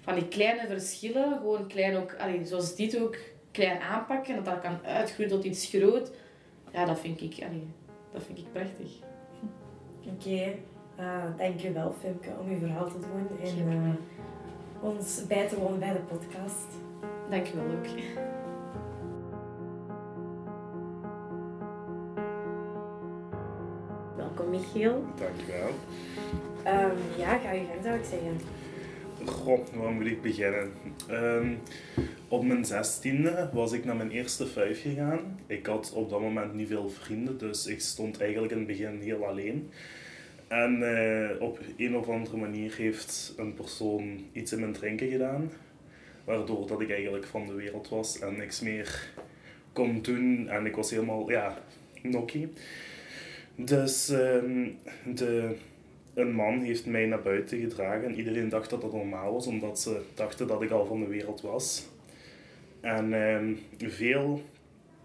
van 0.00 0.14
die 0.14 0.28
kleine 0.28 0.66
verschillen, 0.66 1.36
gewoon 1.36 1.66
klein 1.66 1.96
ook, 1.96 2.14
allee, 2.18 2.46
zoals 2.46 2.76
dit 2.76 2.98
ook, 2.98 3.16
klein 3.50 3.80
aanpakken, 3.80 4.34
dat 4.34 4.44
dat 4.44 4.60
kan 4.60 4.84
uitgroeien 4.84 5.32
tot 5.32 5.44
iets 5.44 5.66
groot. 5.66 6.10
Ja, 6.72 6.84
dat 6.84 7.00
vind 7.00 7.20
ik, 7.20 7.44
allee, 7.44 7.66
dat 8.12 8.22
vind 8.22 8.38
ik 8.38 8.52
prachtig. 8.52 8.92
Oké, 10.06 10.54
eh, 10.96 11.24
dankjewel 11.36 11.94
Femke 12.00 12.30
om 12.40 12.50
je 12.50 12.56
verhaal 12.56 12.88
te 12.88 12.98
doen 12.98 13.38
en 13.42 13.68
eh, 13.68 14.90
ons 14.90 15.26
bij 15.26 15.48
te 15.48 15.58
wonen 15.58 15.78
bij 15.78 15.92
de 15.92 15.98
podcast. 15.98 16.81
Dankjewel 17.32 17.64
ook. 17.64 17.86
Welkom 24.16 24.50
Michiel. 24.50 25.04
Dankjewel. 25.18 25.70
Ehm 26.62 26.96
ja, 27.18 27.38
ga 27.38 27.52
je 27.52 27.64
gang 27.64 27.82
zou 27.82 27.98
ik 27.98 28.04
zeggen. 28.04 28.40
Goh, 29.24 29.66
waar 29.74 29.92
moet 29.92 30.06
ik 30.06 30.22
beginnen? 30.22 30.72
Ehm, 31.08 31.54
op 32.28 32.44
mijn 32.44 32.64
zestiende 32.64 33.50
was 33.52 33.72
ik 33.72 33.84
naar 33.84 33.96
mijn 33.96 34.10
eerste 34.10 34.46
vijf 34.46 34.82
gegaan. 34.82 35.38
Ik 35.46 35.66
had 35.66 35.92
op 35.92 36.10
dat 36.10 36.20
moment 36.20 36.54
niet 36.54 36.68
veel 36.68 36.90
vrienden, 36.90 37.38
dus 37.38 37.66
ik 37.66 37.80
stond 37.80 38.20
eigenlijk 38.20 38.52
in 38.52 38.58
het 38.58 38.66
begin 38.66 39.00
heel 39.00 39.26
alleen. 39.26 39.70
En 40.48 40.82
eh, 40.82 41.40
op 41.40 41.58
een 41.76 41.96
of 41.96 42.08
andere 42.08 42.36
manier 42.36 42.74
heeft 42.76 43.34
een 43.36 43.54
persoon 43.54 44.24
iets 44.32 44.52
in 44.52 44.60
mijn 44.60 44.72
drinken 44.72 45.08
gedaan, 45.08 45.50
waardoor 46.24 46.66
dat 46.66 46.80
ik 46.80 46.90
eigenlijk 46.90 47.24
van 47.24 47.46
de 47.46 47.54
wereld 47.54 47.88
was 47.88 48.18
en 48.18 48.36
niks 48.36 48.60
meer 48.60 49.10
kon 49.72 50.02
doen. 50.02 50.48
En 50.48 50.66
ik 50.66 50.76
was 50.76 50.90
helemaal, 50.90 51.30
ja, 51.30 51.58
nokkie. 52.02 52.52
Dus 53.54 54.08
ehm, 54.08 54.68
de 55.14 55.56
een 56.14 56.32
man 56.32 56.60
heeft 56.60 56.86
mij 56.86 57.06
naar 57.06 57.22
buiten 57.22 57.58
gedragen 57.58 58.04
en 58.04 58.16
iedereen 58.16 58.48
dacht 58.48 58.70
dat 58.70 58.80
dat 58.80 58.92
normaal 58.92 59.32
was, 59.32 59.46
omdat 59.46 59.80
ze 59.80 60.00
dachten 60.14 60.46
dat 60.46 60.62
ik 60.62 60.70
al 60.70 60.86
van 60.86 61.00
de 61.00 61.06
wereld 61.06 61.40
was. 61.40 61.86
En 62.80 63.12
ehm, 63.12 63.54
veel 63.90 64.42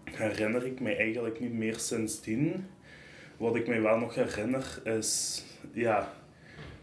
herinner 0.04 0.66
ik 0.66 0.80
mij 0.80 0.96
eigenlijk 0.96 1.40
niet 1.40 1.52
meer 1.52 1.78
sindsdien. 1.78 2.66
Wat 3.36 3.56
ik 3.56 3.66
mij 3.66 3.82
wel 3.82 3.98
nog 3.98 4.14
herinner 4.14 4.80
is 4.84 5.42
ja, 5.72 6.12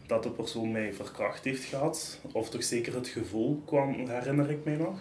dat 0.08 0.24
de 0.24 0.30
persoon 0.30 0.72
mij 0.72 0.94
verkracht 0.94 1.44
heeft 1.44 1.64
gehad. 1.64 2.20
Of 2.32 2.50
toch 2.50 2.64
zeker 2.64 2.94
het 2.96 3.08
gevoel 3.08 3.62
kwam, 3.66 4.08
herinner 4.08 4.50
ik 4.50 4.64
mij 4.64 4.76
nog. 4.76 5.00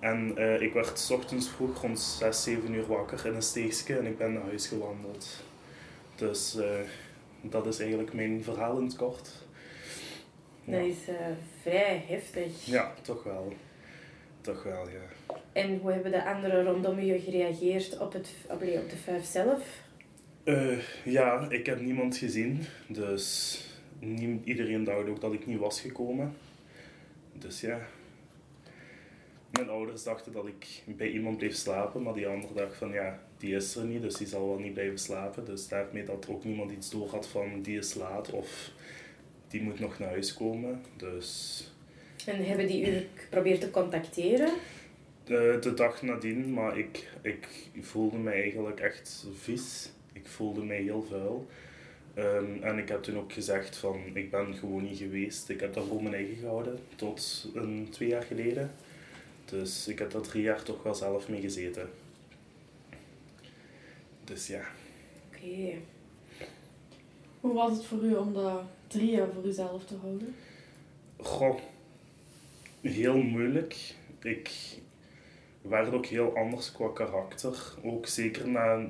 En 0.00 0.36
eh, 0.36 0.60
ik 0.60 0.72
werd 0.72 0.98
's 0.98 1.10
ochtends 1.10 1.48
vroeg 1.48 1.80
rond 1.82 2.00
6, 2.00 2.42
7 2.42 2.72
uur 2.72 2.86
wakker 2.86 3.26
in 3.26 3.34
een 3.34 3.42
steegje 3.42 3.98
en 3.98 4.06
ik 4.06 4.18
ben 4.18 4.32
naar 4.32 4.42
huis 4.42 4.66
gewandeld. 4.66 5.44
Dus 6.14 6.56
eh, 6.56 6.80
dat 7.40 7.66
is 7.66 7.78
eigenlijk 7.78 8.12
mijn 8.12 8.42
verhaal 8.42 8.78
in 8.78 8.84
het 8.84 8.96
kort. 8.96 9.30
Ja. 10.64 10.72
Dat 10.72 10.86
is 10.86 11.08
eh, 11.08 11.14
vrij 11.62 12.04
heftig. 12.08 12.64
Ja, 12.64 12.94
toch 13.02 13.22
wel. 13.22 13.52
Toch 14.40 14.62
wel, 14.62 14.88
ja. 14.88 15.34
En 15.52 15.78
hoe 15.78 15.92
hebben 15.92 16.10
de 16.10 16.24
anderen 16.24 16.64
rondom 16.64 17.00
je 17.00 17.20
gereageerd 17.20 17.98
op, 17.98 18.12
het, 18.12 18.34
op 18.48 18.60
de 18.60 18.96
vijf 19.04 19.24
zelf? 19.24 19.80
Ja, 21.04 21.46
ik 21.48 21.66
heb 21.66 21.80
niemand 21.80 22.16
gezien. 22.16 22.62
Dus 22.86 23.58
nie- 24.02 24.40
iedereen 24.44 24.84
dacht 24.84 25.08
ook 25.08 25.20
dat 25.20 25.32
ik 25.32 25.46
niet 25.46 25.58
was 25.58 25.80
gekomen. 25.80 26.34
Dus 27.32 27.60
ja. 27.60 27.80
Mijn 29.50 29.68
ouders 29.68 30.02
dachten 30.02 30.32
dat 30.32 30.46
ik 30.46 30.82
bij 30.96 31.10
iemand 31.10 31.38
bleef 31.38 31.54
slapen, 31.54 32.02
maar 32.02 32.14
die 32.14 32.26
ander 32.26 32.54
dacht 32.54 32.76
van 32.76 32.92
ja, 32.92 33.22
die 33.38 33.54
is 33.54 33.76
er 33.76 33.84
niet, 33.84 34.02
dus 34.02 34.14
die 34.14 34.26
zal 34.26 34.48
wel 34.48 34.58
niet 34.58 34.74
blijven 34.74 34.98
slapen. 34.98 35.44
Dus 35.44 35.68
daarmee 35.68 36.04
dat 36.04 36.26
ook 36.28 36.44
niemand 36.44 36.70
iets 36.72 36.90
door 36.90 37.08
had 37.08 37.28
van 37.28 37.62
die 37.62 37.78
is 37.78 37.94
laat 37.94 38.30
of 38.30 38.70
die 39.48 39.62
moet 39.62 39.80
nog 39.80 39.98
naar 39.98 40.08
huis 40.08 40.34
komen. 40.34 40.82
Dus 40.96 41.70
En 42.26 42.44
hebben 42.44 42.66
die 42.66 42.90
u 42.90 43.06
geprobeerd 43.14 43.60
te 43.60 43.70
contacteren? 43.70 44.52
De, 45.24 45.58
de 45.60 45.74
dag 45.74 46.02
nadien, 46.02 46.52
maar 46.52 46.78
ik, 46.78 47.10
ik 47.22 47.48
voelde 47.80 48.18
mij 48.18 48.40
eigenlijk 48.42 48.80
echt 48.80 49.26
vies. 49.34 49.90
Ik 50.12 50.26
voelde 50.26 50.64
mij 50.64 50.80
heel 50.82 51.02
vuil. 51.02 51.46
Ehm, 52.14 52.62
en 52.62 52.78
ik 52.78 52.88
heb 52.88 53.02
toen 53.02 53.18
ook 53.18 53.32
gezegd 53.32 53.76
van, 53.76 54.00
ik 54.14 54.30
ben 54.30 54.54
gewoon 54.54 54.82
niet 54.82 54.98
geweest. 54.98 55.48
Ik 55.48 55.60
heb 55.60 55.74
dat 55.74 55.86
voor 55.86 56.02
mijn 56.02 56.14
eigen 56.14 56.36
gehouden, 56.36 56.78
tot 56.94 57.48
een, 57.54 57.86
twee 57.90 58.08
jaar 58.08 58.22
geleden. 58.22 58.70
Dus 59.44 59.88
ik 59.88 59.98
heb 59.98 60.10
daar 60.10 60.22
drie 60.22 60.42
jaar 60.42 60.62
toch 60.62 60.82
wel 60.82 60.94
zelf 60.94 61.28
mee 61.28 61.40
gezeten. 61.40 61.90
Dus 64.24 64.46
ja. 64.46 64.62
Oké. 65.28 65.74
Hoe 67.40 67.54
was 67.54 67.76
het 67.76 67.84
voor 67.84 68.04
u 68.04 68.14
om 68.14 68.32
dat 68.32 68.62
drie 68.86 69.10
jaar 69.10 69.28
voor 69.34 69.44
uzelf 69.44 69.84
te 69.84 69.96
houden? 69.96 70.34
Goh, 71.16 71.58
heel 72.80 73.16
moeilijk. 73.16 73.94
Ik 74.22 74.50
werd 75.62 75.92
ook 75.92 76.06
heel 76.06 76.36
anders 76.36 76.72
qua 76.72 76.88
karakter. 76.94 77.74
Ook 77.82 78.06
zeker 78.06 78.48
naar 78.48 78.86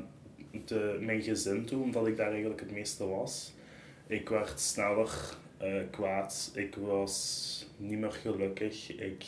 de, 0.64 0.98
mijn 1.00 1.22
gezin 1.22 1.64
toe, 1.64 1.82
omdat 1.82 2.06
ik 2.06 2.16
daar 2.16 2.30
eigenlijk 2.30 2.60
het 2.60 2.70
meeste 2.70 3.08
was. 3.08 3.52
Ik 4.06 4.28
werd 4.28 4.60
sneller 4.60 5.36
eh, 5.58 5.74
kwaad. 5.90 6.50
Ik 6.54 6.74
was 6.74 7.66
niet 7.76 7.98
meer 7.98 8.12
gelukkig. 8.12 8.96
Ik 8.96 9.24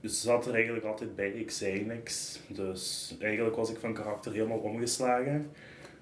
zat 0.00 0.46
er 0.46 0.54
eigenlijk 0.54 0.84
altijd 0.84 1.16
bij. 1.16 1.30
Ik 1.30 1.50
zei 1.50 1.84
niks. 1.84 2.40
Dus 2.48 3.16
eigenlijk 3.20 3.56
was 3.56 3.70
ik 3.70 3.78
van 3.78 3.94
karakter 3.94 4.32
helemaal 4.32 4.58
omgeslagen. 4.58 5.50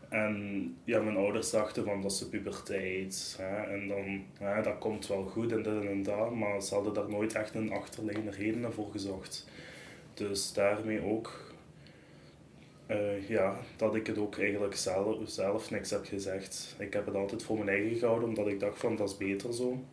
En 0.08 0.76
ja, 0.84 1.00
mijn 1.00 1.16
ouders 1.16 1.50
dachten 1.50 1.84
van 1.84 2.02
dat 2.02 2.12
is 2.12 2.18
de 2.18 2.26
puberteit. 2.26 3.38
En 3.68 3.88
dan, 3.88 4.24
dat 4.62 4.78
komt 4.78 5.06
wel 5.06 5.24
goed 5.24 5.52
en 5.52 5.62
dit 5.62 5.84
en 5.84 6.02
dat. 6.02 6.34
Maar 6.34 6.62
ze 6.62 6.74
hadden 6.74 6.94
daar 6.94 7.08
nooit 7.08 7.34
echt 7.34 7.54
een 7.54 7.72
achterliggende 7.72 8.30
reden 8.30 8.72
voor 8.72 8.90
gezocht. 8.90 9.48
Dus 10.14 10.52
daarmee 10.52 11.02
ook 11.02 11.47
Eh, 12.88 13.28
ja, 13.28 13.60
dat 13.76 13.94
ik 13.94 14.06
het 14.06 14.18
ook 14.18 14.38
eigenlijk 14.38 14.76
zelf, 14.76 15.16
zelf 15.24 15.70
niks 15.70 15.90
heb 15.90 16.04
gezegd. 16.04 16.76
Ik 16.78 16.92
heb 16.92 17.06
het 17.06 17.14
altijd 17.14 17.42
voor 17.42 17.56
mijn 17.56 17.68
eigen 17.68 17.96
gehouden, 17.96 18.28
omdat 18.28 18.46
ik 18.46 18.60
dacht 18.60 18.78
van 18.78 18.96
dat 18.96 19.08
is 19.08 19.16
beter 19.16 19.54
zo. 19.54 19.84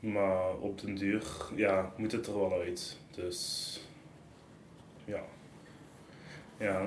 Maar 0.00 0.56
op 0.56 0.80
den 0.80 0.94
duur 0.94 1.26
ja, 1.56 1.92
moet 1.96 2.12
het 2.12 2.26
er 2.26 2.38
wel 2.38 2.60
uit. 2.60 2.98
Dus 3.10 3.80
ja. 5.04 5.24
Ja. 6.58 6.86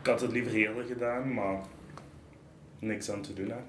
Ik 0.00 0.06
had 0.06 0.20
het 0.20 0.32
liever 0.32 0.54
eerder 0.54 0.84
gedaan, 0.84 1.34
maar 1.34 1.60
niks 2.78 3.10
aan 3.10 3.22
te 3.22 3.32
doen. 3.32 3.50
Hè. 3.50 3.60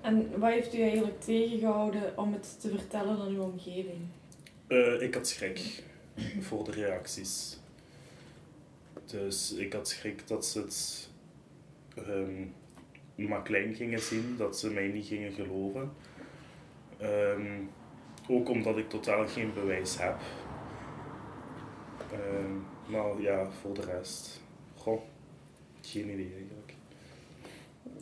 En 0.00 0.38
wat 0.38 0.50
heeft 0.50 0.74
u 0.74 0.80
eigenlijk 0.80 1.20
tegengehouden 1.20 2.18
om 2.18 2.32
het 2.32 2.60
te 2.60 2.68
vertellen 2.68 3.18
aan 3.18 3.28
uw 3.28 3.42
omgeving? 3.42 4.00
Eh, 4.66 5.02
ik 5.02 5.14
had 5.14 5.28
schrik 5.28 5.82
voor 6.40 6.64
de 6.64 6.70
reacties. 6.70 7.58
Dus 9.04 9.52
ik 9.52 9.72
had 9.72 9.88
schrik 9.88 10.26
dat 10.26 10.46
ze 10.46 10.60
het 10.60 11.08
ehm, 11.94 12.46
maar 13.28 13.42
klein 13.42 13.74
gingen 13.74 14.00
zien, 14.00 14.36
dat 14.36 14.58
ze 14.58 14.70
mij 14.70 14.88
niet 14.88 15.06
gingen 15.06 15.32
geloven. 15.32 15.92
Ehm, 16.98 17.62
ook 18.28 18.48
omdat 18.48 18.76
ik 18.78 18.88
totaal 18.88 19.28
geen 19.28 19.52
bewijs 19.54 19.98
heb. 19.98 20.20
Ehm, 22.12 22.52
maar 22.86 23.20
ja, 23.20 23.50
voor 23.50 23.74
de 23.74 23.84
rest, 23.84 24.42
goh, 24.74 25.02
geen 25.80 26.08
idee. 26.10 26.46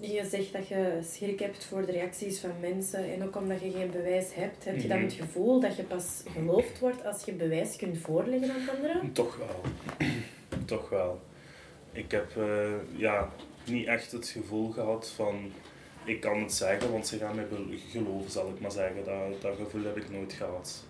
Je 0.03 0.26
zegt 0.30 0.53
dat 0.53 0.68
je 0.68 0.98
schrik 1.12 1.38
hebt 1.40 1.64
voor 1.64 1.86
de 1.86 1.92
reacties 1.92 2.38
van 2.40 2.50
mensen 2.61 3.12
en 3.12 3.22
ook 3.24 3.36
omdat 3.36 3.61
je 3.61 3.70
geen 3.70 3.90
bewijs 3.90 4.34
hebt. 4.34 4.64
Heb 4.64 4.76
je 4.80 4.88
dan 4.88 4.96
Mhm. 4.96 5.07
het 5.07 5.14
gevoel 5.14 5.61
dat 5.61 5.76
je 5.76 5.82
pas 5.82 6.22
geloofd 6.32 6.78
wordt 6.78 7.05
als 7.05 7.24
je 7.24 7.32
bewijs 7.32 7.76
kunt 7.76 7.98
voorleggen 7.98 8.50
aan 8.50 8.76
anderen? 8.76 9.12
Toch 9.12 9.36
wel. 9.36 9.61
Toch 10.64 10.88
wel. 10.88 11.20
Ik 11.92 12.11
heb 12.11 12.36
eh, 12.36 12.70
ja, 12.96 13.30
niet 13.66 13.86
echt 13.86 14.12
het 14.12 14.28
gevoel 14.28 14.70
gehad 14.70 15.11
van 15.16 15.50
ik 16.05 16.20
kan 16.20 16.40
het 16.42 16.53
zeggen, 16.53 16.92
want 16.92 17.07
ze 17.07 17.18
gaan 17.18 17.34
mij 17.34 17.46
geloven, 17.90 18.30
zal 18.30 18.48
ik 18.48 18.61
maar 18.61 18.70
zeggen. 18.72 19.05
Dat, 19.05 19.40
dat 19.42 19.57
gevoel 19.57 19.84
heb 19.84 19.96
ik 19.96 20.11
nooit 20.11 20.32
gehad. 20.32 20.84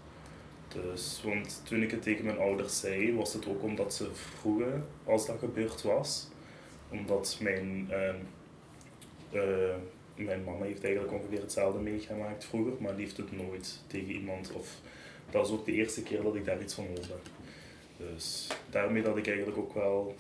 Dus, 0.69 1.23
want 1.25 1.63
toen 1.65 1.83
ik 1.83 1.91
het 1.91 2.03
tegen 2.03 2.25
mijn 2.25 2.39
ouders 2.39 2.81
zei, 2.81 3.15
was 3.15 3.33
het 3.33 3.49
ook 3.49 3.63
omdat 3.63 3.95
ze 3.95 4.09
vroegen 4.15 4.87
als 5.05 5.27
dat 5.27 5.39
gebeurd 5.39 5.83
was. 5.83 6.29
Omdat 6.91 7.39
mijn, 7.41 7.87
ehm, 7.91 8.01
eh, 8.01 8.15
mijn 10.15 10.45
mama 10.45 10.65
heeft 10.65 10.85
eigenlijk 10.85 11.15
ongeveer 11.15 11.41
hetzelfde 11.41 11.81
meegemaakt 11.81 12.45
vroeger, 12.45 12.73
maar 12.79 12.97
die 12.97 13.05
heeft 13.05 13.17
het 13.17 13.37
nooit 13.37 13.81
tegen 13.87 14.11
iemand. 14.13 14.53
Of, 14.53 14.81
dat 15.31 15.43
was 15.43 15.51
ook 15.51 15.65
de 15.65 15.73
eerste 15.73 16.03
keer 16.03 16.23
dat 16.23 16.35
ik 16.35 16.45
daar 16.45 16.61
iets 16.61 16.75
van 16.75 16.87
hoorde. 16.87 17.15
Dus 17.97 18.47
daarmee 18.71 19.03
dat 19.03 19.17
ik 19.17 19.27
eigenlijk 19.27 19.59
ook 19.59 19.75
wel. 19.75 20.17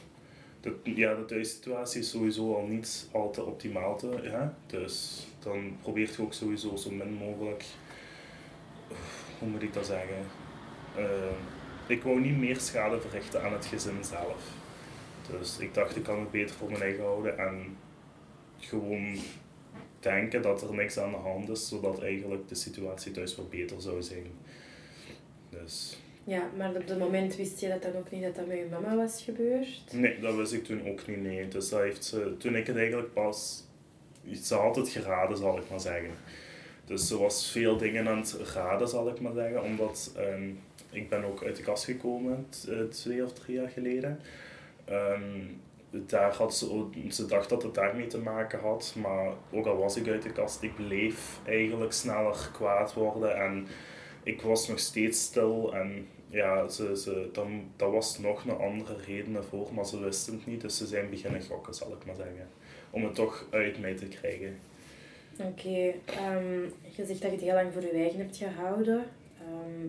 De, 0.61 0.75
ja, 0.85 1.15
de 1.15 1.25
thuissituatie 1.25 2.01
is 2.01 2.11
sowieso 2.11 2.55
al 2.55 2.67
niet 2.67 3.09
al 3.13 3.31
te 3.31 3.45
optimaal 3.45 3.99
te. 3.99 4.19
Ja? 4.23 4.57
Dus 4.67 5.27
dan 5.39 5.77
probeert 5.83 6.15
je 6.15 6.23
ook 6.23 6.33
sowieso 6.33 6.77
zo 6.77 6.91
min 6.91 7.13
mogelijk. 7.13 7.65
Hoe 9.39 9.49
moet 9.49 9.63
ik 9.63 9.73
dat 9.73 9.87
zeggen? 9.87 10.27
Eh, 10.97 11.37
ik 11.87 12.03
wou 12.03 12.21
niet 12.21 12.39
meer 12.39 12.57
schade 12.61 13.01
verrichten 13.01 13.43
aan 13.43 13.53
het 13.53 13.67
gezin 13.67 14.05
zelf. 14.05 14.43
Dus 15.31 15.59
ik 15.59 15.75
dacht, 15.75 15.97
ik 15.97 16.03
kan 16.03 16.21
het 16.21 16.31
beter 16.31 16.57
voor 16.57 16.71
mijn 16.71 16.83
eigen 16.83 17.05
houden 17.05 17.39
en 17.39 17.77
gewoon 18.65 19.17
denken 20.01 20.43
dat 20.43 20.63
er 20.63 20.75
niks 20.75 20.99
aan 20.99 21.11
de 21.11 21.17
hand 21.17 21.49
is, 21.49 21.69
zodat 21.69 22.03
eigenlijk 22.03 22.49
de 22.49 22.55
situatie 22.55 23.13
thuis 23.13 23.37
wat 23.37 23.51
beter 23.51 23.81
zou 23.81 24.03
zijn. 24.03 24.27
Dus 25.49 25.99
Ja, 26.25 26.51
maar 26.57 26.75
op 26.75 26.87
dat 26.87 26.99
moment 26.99 27.37
wist 27.37 27.61
je 27.61 27.69
dat 27.69 27.83
dan 27.83 27.97
ook 27.97 28.11
niet 28.11 28.23
dat 28.23 28.35
dat 28.35 28.47
met 28.47 28.57
je 28.59 28.67
mama 28.71 28.97
was 28.97 29.23
gebeurd? 29.23 29.83
Nee, 29.93 30.21
dat 30.21 30.35
wist 30.35 30.53
ik 30.53 30.65
toen 30.65 30.89
ook 30.89 31.07
niet, 31.07 31.23
nee. 31.23 31.49
Dus 31.49 31.69
dat 31.69 31.81
heeft 31.81 32.05
ze, 32.05 32.35
toen 32.39 32.57
ik 32.57 32.67
het 32.67 32.77
eigenlijk 32.77 33.13
pas... 33.13 33.65
Ze 34.43 34.55
had 34.55 34.77
het 34.77 34.89
geraden, 34.89 35.37
zal 35.37 35.59
ik 35.59 35.71
maar 35.71 35.81
zeggen. 35.81 36.11
Dus 36.85 37.09
ze 37.09 37.19
was 37.19 37.51
veel 37.51 37.77
dingen 37.77 38.09
aan 38.09 38.19
het 38.19 38.33
raden, 38.55 38.89
zal 38.89 39.09
ik 39.09 39.21
maar 39.21 39.33
zeggen. 39.33 39.63
Omdat 39.63 40.13
ehm, 40.17 40.49
ik 40.91 41.09
ben 41.09 41.25
ook 41.25 41.45
uit 41.45 41.57
de 41.57 41.63
kast 41.63 41.85
gekomen 41.85 42.47
eh, 42.69 42.81
twee 42.81 43.25
of 43.25 43.33
drie 43.33 43.57
jaar 43.57 43.69
geleden. 43.69 44.21
Ehm, 44.85 45.41
daar 45.93 46.35
had 46.35 46.57
ze, 46.57 46.71
ook- 46.71 46.93
ze 47.09 47.27
dacht 47.27 47.49
dat 47.49 47.63
het 47.63 47.75
daarmee 47.75 48.07
te 48.07 48.19
maken 48.19 48.59
had. 48.61 48.95
Maar 48.99 49.33
ook 49.53 49.67
al 49.67 49.77
was 49.77 49.97
ik 49.97 50.09
uit 50.09 50.23
de 50.23 50.33
kast, 50.33 50.63
ik 50.63 50.75
bleef 50.75 51.41
eigenlijk 51.47 51.93
sneller 51.93 52.51
kwaad 52.53 52.95
worden. 52.95 53.37
En 53.37 53.67
ik 54.23 54.41
was 54.43 54.69
nog 54.69 54.79
steeds 54.79 55.23
stil. 55.23 55.75
En 55.75 56.07
ja, 56.29 56.69
ze, 56.69 56.97
ze, 56.97 57.29
dan, 57.33 57.65
dat 57.77 57.91
was 57.91 58.19
nog 58.19 58.45
een 58.45 58.57
andere 58.57 58.97
reden 59.07 59.35
ervoor, 59.37 59.75
maar 59.75 59.87
ze 59.87 60.01
wisten 60.01 60.33
het 60.35 60.47
niet. 60.47 60.61
Dus 60.61 60.77
ze 60.77 60.87
zijn 60.87 61.11
beginnen 61.11 61.43
gokken, 61.43 61.75
zal 61.75 61.93
ik 61.93 62.07
maar 62.07 62.17
zeggen. 62.17 62.49
Om 62.91 63.05
het 63.05 63.15
toch 63.15 63.47
uit 63.51 63.81
mij 63.81 63.95
te 63.95 64.07
krijgen. 64.07 64.59
Oké, 65.41 65.93
ehm, 66.05 66.61
je 66.97 67.05
zegt 67.07 67.09
dat 67.09 67.21
je 67.21 67.27
het 67.31 67.41
heel 67.41 67.55
lang 67.55 67.73
voor 67.73 67.83
je 67.83 67.91
eigen 67.91 68.19
hebt 68.19 68.37
gehouden. 68.37 69.05
Ehm, 69.39 69.89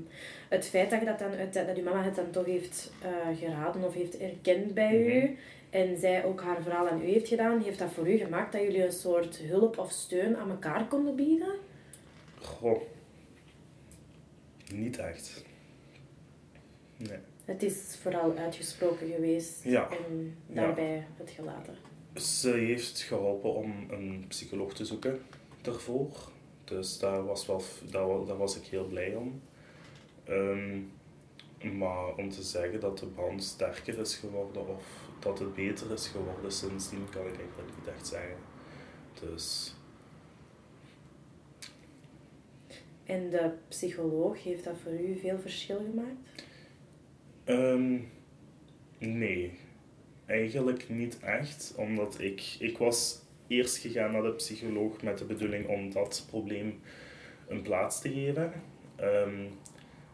het 0.50 0.66
feit 0.68 0.90
dat, 0.90 1.00
je 1.00 1.06
dat, 1.06 1.20
dan, 1.20 1.32
uit- 1.32 1.54
dat 1.54 1.76
je 1.76 1.84
mama 1.84 2.04
het 2.04 2.16
dan 2.16 2.30
toch 2.32 2.46
heeft 2.46 2.92
eh, 3.02 3.38
geraden 3.40 3.84
of 3.84 3.94
heeft 3.94 4.18
erkend 4.18 4.74
bij 4.74 4.98
Mhm. 5.00 5.10
u 5.18 5.38
en 5.74 5.98
zij 5.98 6.24
ook 6.26 6.42
haar 6.42 6.62
verhaal 6.62 6.88
aan 6.90 7.02
u 7.02 7.06
heeft 7.06 7.28
gedaan, 7.28 7.62
heeft 7.62 7.80
dat 7.80 7.92
voor 7.92 8.10
u 8.10 8.18
gemaakt 8.18 8.52
dat 8.52 8.62
jullie 8.62 8.86
een 8.86 8.92
soort 8.92 9.38
hulp 9.38 9.78
of 9.78 9.92
steun 9.92 10.38
aan 10.38 10.50
elkaar 10.50 10.88
konden 10.88 11.16
bieden? 11.16 11.54
Goh. 12.42 12.82
Niet 14.74 14.98
echt. 14.98 15.44
Nee. 16.98 17.18
Het 17.46 17.64
is 17.64 17.98
vooral 18.02 18.38
uitgesproken 18.38 19.08
geweest 19.08 19.64
Ja. 19.64 19.90
en 19.90 20.36
Ja. 20.48 20.54
daarbij 20.62 21.08
het 21.18 21.30
gelaten. 21.30 21.76
Ze 22.16 22.50
heeft 22.52 23.00
geholpen 23.02 23.54
om 23.54 23.86
een 23.90 24.26
psycholoog 24.28 24.74
te 24.74 24.86
zoeken 24.86 25.22
daarvoor. 25.62 26.10
Dus 26.64 27.00
daar 27.00 27.26
was, 27.26 27.46
wel, 27.46 28.26
daar 28.26 28.38
was 28.38 28.56
ik 28.58 28.64
heel 28.66 28.86
blij 28.86 29.16
om. 29.16 29.42
Ehm, 30.24 30.80
maar 31.78 32.16
om 32.16 32.30
te 32.30 32.44
zeggen 32.44 32.80
dat 32.80 32.98
de 32.98 33.06
band 33.06 33.44
sterker 33.44 34.00
is 34.00 34.16
geworden 34.16 34.68
of 34.68 35.03
dat 35.24 35.40
het 35.40 35.54
beter 35.54 35.92
is 35.92 36.08
geworden 36.08 36.52
sindsdien, 36.52 37.10
kan 37.10 37.28
ik 37.28 37.38
eigenlijk 37.38 37.70
niet 37.78 37.96
echt 37.96 38.08
zeggen. 38.08 38.38
Dus 39.20 39.76
En 43.04 43.30
de 43.30 43.52
psycholoog, 43.68 44.44
heeft 44.44 44.64
dat 44.64 44.78
voor 44.84 44.92
u 44.92 45.16
veel 45.16 45.40
verschil 45.40 45.78
gemaakt? 45.78 46.46
Ehm, 47.44 48.00
nee, 48.98 49.60
eigenlijk 50.26 50.90
niet 50.90 51.20
echt. 51.20 51.74
Omdat 51.78 52.20
ik, 52.20 52.56
ik 52.60 52.78
was 52.78 53.22
eerst 53.48 53.78
gegaan 53.78 54.12
naar 54.12 54.22
de 54.22 54.34
psycholoog 54.34 55.02
met 55.02 55.18
de 55.18 55.26
bedoeling 55.26 55.68
om 55.68 55.92
dat 55.92 56.26
probleem 56.30 56.80
een 57.48 57.62
plaats 57.62 58.02
te 58.02 58.10
geven. 58.14 58.54
Ehm, 58.96 59.48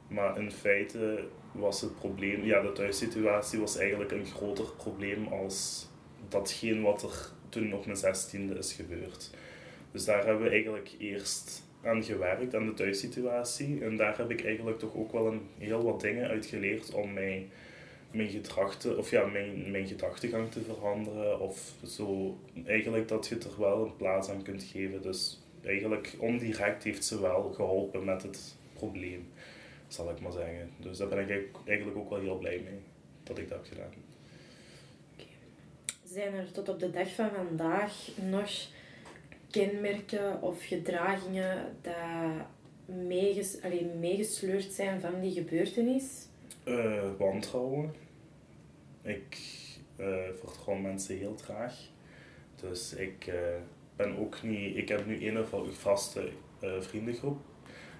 maar 0.07 0.39
in 0.39 0.51
feite 0.51 1.27
was 1.51 1.81
het 1.81 1.95
probleem, 1.95 2.43
ja, 2.43 2.61
de 2.61 2.71
thuissituatie 2.71 3.59
was 3.59 3.77
eigenlijk 3.77 4.11
een 4.11 4.25
groter 4.25 4.65
probleem 4.77 5.27
als 5.27 5.87
datgene 6.27 6.81
wat 6.81 7.03
er 7.03 7.31
toen 7.49 7.73
op 7.73 7.85
mijn 7.85 7.97
zestiende 7.97 8.57
is 8.57 8.73
gebeurd. 8.73 9.29
Dus 9.91 10.05
daar 10.05 10.25
hebben 10.25 10.43
we 10.43 10.49
eigenlijk 10.49 10.91
eerst 10.97 11.63
aan 11.83 12.03
gewerkt, 12.03 12.55
aan 12.55 12.65
de 12.65 12.73
thuissituatie. 12.73 13.83
En 13.83 13.97
daar 13.97 14.17
heb 14.17 14.31
ik 14.31 14.45
eigenlijk 14.45 14.79
toch 14.79 14.95
ook 14.95 15.11
wel 15.11 15.27
een, 15.27 15.41
heel 15.57 15.83
wat 15.83 16.01
dingen 16.01 16.27
uit 16.27 16.45
geleerd 16.45 16.93
om 16.93 17.13
mij, 17.13 17.47
mijn 18.11 18.29
gedrag 18.29 18.75
te, 18.75 18.97
of 18.97 19.09
ja, 19.11 19.25
mijn, 19.25 19.71
mijn 19.71 19.87
gedachtegang 19.87 20.51
te 20.51 20.61
veranderen. 20.61 21.39
Of 21.39 21.73
zo, 21.85 22.37
eigenlijk 22.65 23.07
dat 23.07 23.27
je 23.27 23.37
er 23.37 23.59
wel 23.59 23.85
een 23.85 23.95
plaats 23.95 24.29
aan 24.29 24.43
kunt 24.43 24.63
geven. 24.63 25.01
Dus 25.01 25.43
eigenlijk 25.63 26.15
ondirect 26.19 26.83
heeft 26.83 27.05
ze 27.05 27.21
wel 27.21 27.51
geholpen 27.53 28.05
met 28.05 28.23
het 28.23 28.55
probleem, 28.73 29.27
zal 29.93 30.09
ik 30.09 30.21
maar 30.21 30.31
zeggen. 30.31 30.69
Dus 30.77 30.97
daar 30.97 31.07
ben 31.07 31.19
ik 31.19 31.29
eigenlijk- 31.65 31.97
ook 31.97 32.09
wel 32.09 32.19
heel 32.19 32.37
blij 32.37 32.61
mee, 32.63 32.79
dat 33.23 33.37
ik 33.37 33.49
dat 33.49 33.57
heb 33.57 33.67
gedaan. 33.67 33.93
Zijn 36.03 36.33
er 36.33 36.51
tot 36.51 36.69
op 36.69 36.79
de 36.79 36.91
dag 36.91 37.13
van 37.13 37.29
vandaag 37.29 38.07
nog 38.29 38.49
kenmerken 39.51 40.41
of 40.41 40.65
gedragingen 40.65 41.75
dat 41.81 41.95
meeges, 42.85 43.61
allee, 43.61 43.85
meegesleurd 43.85 44.71
zijn 44.71 45.01
van 45.01 45.19
die 45.19 45.31
gebeurtenis? 45.31 46.27
Eh, 46.63 47.09
wantrouwen. 47.17 47.93
Ik 49.01 49.37
eh 49.95 50.29
vertrouw 50.39 50.75
mensen 50.75 51.17
heel 51.17 51.35
traag. 51.35 51.73
Dus 52.61 52.93
ik 52.93 53.27
eh, 53.27 53.35
ben 53.95 54.17
ook 54.17 54.43
niet... 54.43 54.75
Ik 54.75 54.89
heb 54.89 55.05
nu 55.05 55.27
een 55.27 55.45
vaste 55.71 56.29
eh, 56.59 56.81
vriendengroep. 56.81 57.37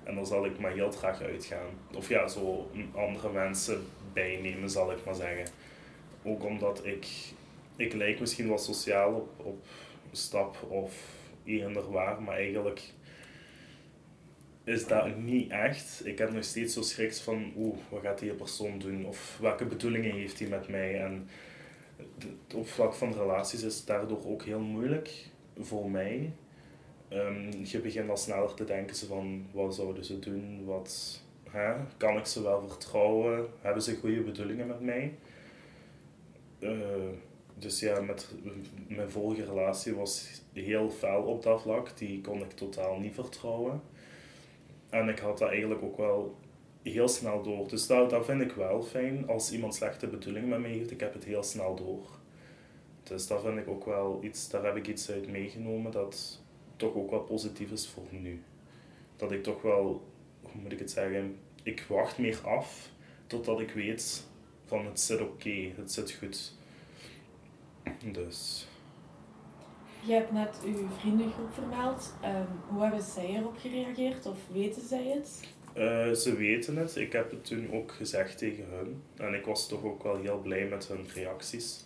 En 0.10 0.16
daar 0.16 0.26
zal 0.26 0.45
ik 0.45 0.60
maar 0.60 0.72
heel 0.72 0.89
traag 0.89 1.22
uitgaan. 1.22 1.70
Of 1.95 2.10
ja, 2.10 2.28
zo 2.28 2.72
andere 2.95 3.32
mensen 3.32 3.86
bijnemen, 4.14 4.70
zal 4.70 4.91
ik 4.91 5.05
maar 5.05 5.16
zeggen. 5.16 5.45
Ook 6.24 6.43
omdat 6.43 6.86
ik... 6.86 7.07
Ik 7.76 7.93
lijk 7.93 8.20
misschien 8.20 8.47
wat 8.47 8.64
sociaal 8.64 9.14
op, 9.14 9.45
op 9.45 9.66
stap 10.12 10.66
of 10.70 10.93
eender 11.43 11.91
waar, 11.91 12.22
maar 12.22 12.36
eigenlijk 12.36 12.82
is 14.64 14.88
dat 14.88 15.18
niet 15.18 15.51
echt. 15.51 16.01
Ik 16.05 16.18
heb 16.18 16.32
nog 16.32 16.43
steeds 16.43 16.74
zo 16.74 16.82
schrik 16.82 17.16
van, 17.16 17.53
oeh, 17.55 17.78
wat 17.89 18.01
gaat 18.01 18.20
die 18.20 18.34
persoon 18.34 18.80
doen? 18.80 19.05
Of 19.05 19.38
welke 19.41 19.66
bedoelingen 19.66 20.16
heeft 20.16 20.39
hij 20.39 20.47
met 20.47 20.68
mij? 20.68 21.01
En 21.01 21.30
op 22.55 22.68
vlak 22.68 22.93
van 22.93 23.14
relaties 23.14 23.64
is 23.64 23.86
daardoor 23.86 24.26
ook 24.26 24.43
heel 24.43 24.60
moeilijk 24.60 25.10
voor 25.60 25.91
mij. 25.91 26.32
Ehm, 27.10 27.51
je 27.64 27.80
begint 27.80 28.10
al 28.10 28.18
sneller 28.18 28.53
te 28.53 28.64
denken 28.64 28.95
van, 28.95 29.45
wat 29.51 29.76
zouden 29.76 30.05
ze 30.05 30.20
doen? 30.20 30.66
Wat, 30.66 31.22
hè? 31.49 31.74
Kan 31.97 32.18
ik 32.18 32.26
ze 32.26 32.41
wel 32.41 32.68
vertrouwen? 32.68 33.47
Hebben 33.62 33.84
ze 33.84 33.95
goede 33.95 34.22
bedoelingen 34.22 34.68
met 34.68 34.82
mij? 34.82 35.14
Eh, 36.60 36.70
dus 37.55 37.80
ja, 37.80 38.01
met 38.01 38.32
mijn 38.88 39.10
vorige 39.10 39.45
relatie 39.45 39.95
was 39.95 40.41
heel 40.53 40.89
fel 40.89 41.22
op 41.22 41.43
dat 41.43 41.62
vlak. 41.62 41.97
Die 41.97 42.22
kon 42.22 42.39
ik 42.39 42.51
totaal 42.51 42.99
niet 42.99 43.14
vertrouwen. 43.14 43.82
En 44.89 45.10
ik 45.10 45.20
had 45.20 45.38
dat 45.38 45.49
eigenlijk 45.49 45.84
ook 45.84 45.97
wel 45.97 46.38
heel 46.82 47.07
snel 47.07 47.43
door. 47.43 47.68
Dus 47.68 47.88
dat, 47.88 48.10
dat 48.10 48.26
vind 48.26 48.41
ik 48.41 48.51
wel 48.51 48.82
fijn. 48.84 49.28
Als 49.28 49.51
iemand 49.51 49.76
slechte 49.76 50.07
bedoelingen 50.07 50.49
met 50.49 50.60
mij 50.60 50.70
heeft, 50.70 50.91
ik 50.91 50.99
heb 50.99 51.14
het 51.14 51.24
heel 51.24 51.43
snel 51.43 51.76
door. 51.76 52.07
Dus 53.03 53.28
dat 53.28 53.41
vind 53.41 53.57
ik 53.57 53.68
ook 53.68 53.86
wel 53.86 54.20
iets, 54.22 54.49
daar 54.49 54.66
heb 54.66 54.76
ik 54.76 54.88
iets 54.88 55.12
uit 55.12 55.32
meegenomen 55.32 55.91
dat 55.91 56.41
toch 56.80 56.96
ook 56.96 57.10
wel 57.10 57.20
positief 57.20 57.72
is 57.72 57.88
voor 57.88 58.08
nu. 58.10 58.44
Dat 59.16 59.32
ik 59.32 59.44
toch 59.44 59.62
wel, 59.62 60.08
hoe 60.42 60.62
moet 60.62 60.72
ik 60.72 60.80
het 60.80 60.92
zeggen, 60.92 61.38
ik 61.64 61.86
wacht 61.90 62.18
meer 62.18 62.40
af 62.44 62.90
totdat 63.28 63.60
ik 63.60 63.72
weet 63.72 64.28
van 64.66 64.86
het 64.86 65.00
zit 65.00 65.22
oké, 65.22 65.72
het 65.76 65.92
zit 65.92 66.12
goed. 66.12 66.54
Dus. 68.12 68.68
Je 70.06 70.14
hebt 70.14 70.32
net 70.32 70.60
uw 70.66 70.88
vriendengroep 71.00 71.54
vermeld. 71.54 72.14
Ehm, 72.22 72.46
hoe 72.68 72.82
hebben 72.82 73.02
zij 73.02 73.36
erop 73.36 73.58
gereageerd 73.58 74.26
of 74.26 74.38
weten 74.52 74.88
zij 74.88 75.04
het? 75.04 75.40
Eh, 75.74 76.12
ze 76.12 76.36
weten 76.36 76.78
het. 76.78 76.96
Ik 76.96 77.12
heb 77.12 77.32
het 77.32 77.46
toen 77.46 77.72
ook 77.72 77.92
gezegd 77.92 78.38
tegen 78.38 78.66
hun. 78.70 79.02
En 79.18 79.34
ik 79.34 79.46
was 79.46 79.68
toch 79.68 79.84
ook 79.84 80.04
wel 80.04 80.22
heel 80.22 80.40
blij 80.40 80.68
met 80.68 80.88
hun 80.88 81.08
reacties. 81.14 81.86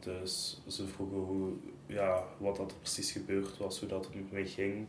Dus 0.00 0.60
ze 0.66 0.86
vroegen 0.86 1.18
hoe, 1.18 1.52
ja, 1.86 2.22
wat 2.38 2.56
dat 2.56 2.70
er 2.70 2.76
precies 2.76 3.10
gebeurd 3.12 3.58
was, 3.58 3.78
hoe 3.80 3.88
dat 3.88 4.04
het 4.04 4.14
met 4.14 4.32
mij 4.32 4.46
ging. 4.46 4.86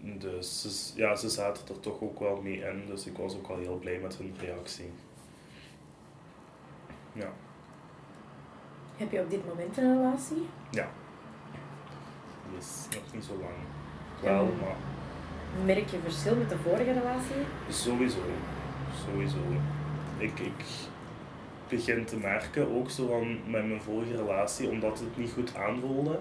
Dus 0.00 0.60
ze, 0.62 0.92
ja, 1.00 1.16
ze 1.16 1.28
zaten 1.28 1.68
er 1.74 1.80
toch 1.80 2.00
ook 2.00 2.18
wel 2.18 2.40
mee 2.42 2.58
in. 2.58 2.82
Dus 2.86 3.06
ik 3.06 3.16
was 3.16 3.34
ook 3.36 3.48
wel 3.48 3.58
heel 3.58 3.78
blij 3.78 3.98
met 3.98 4.16
hun 4.16 4.34
reactie. 4.40 4.90
Ja. 7.12 7.32
Heb 8.96 9.10
je 9.12 9.20
op 9.20 9.30
dit 9.30 9.46
moment 9.48 9.76
een 9.76 9.96
relatie? 9.96 10.46
Die 10.70 12.58
is 12.58 12.86
nog 12.94 13.14
niet 13.14 13.24
zo 13.24 13.32
lang. 13.32 13.54
Wel, 14.22 14.44
En- 14.52 14.58
maar 14.58 14.76
Merk 15.64 15.88
je 15.88 15.98
verschil 15.98 16.36
met 16.36 16.48
de 16.48 16.58
vorige 16.58 16.92
relatie? 16.92 17.36
Sowieso, 17.68 18.18
sowieso. 19.04 19.36
Ik, 20.18 20.38
ik 20.38 20.64
begin 21.76 22.04
te 22.04 22.16
merken, 22.16 22.74
ook 22.76 22.90
zo 22.90 23.06
van 23.06 23.50
met 23.50 23.66
mijn 23.68 23.82
vorige 23.82 24.16
relatie, 24.16 24.68
omdat 24.68 24.98
het 24.98 25.16
niet 25.16 25.32
goed 25.32 25.54
aanvoelde. 25.54 26.18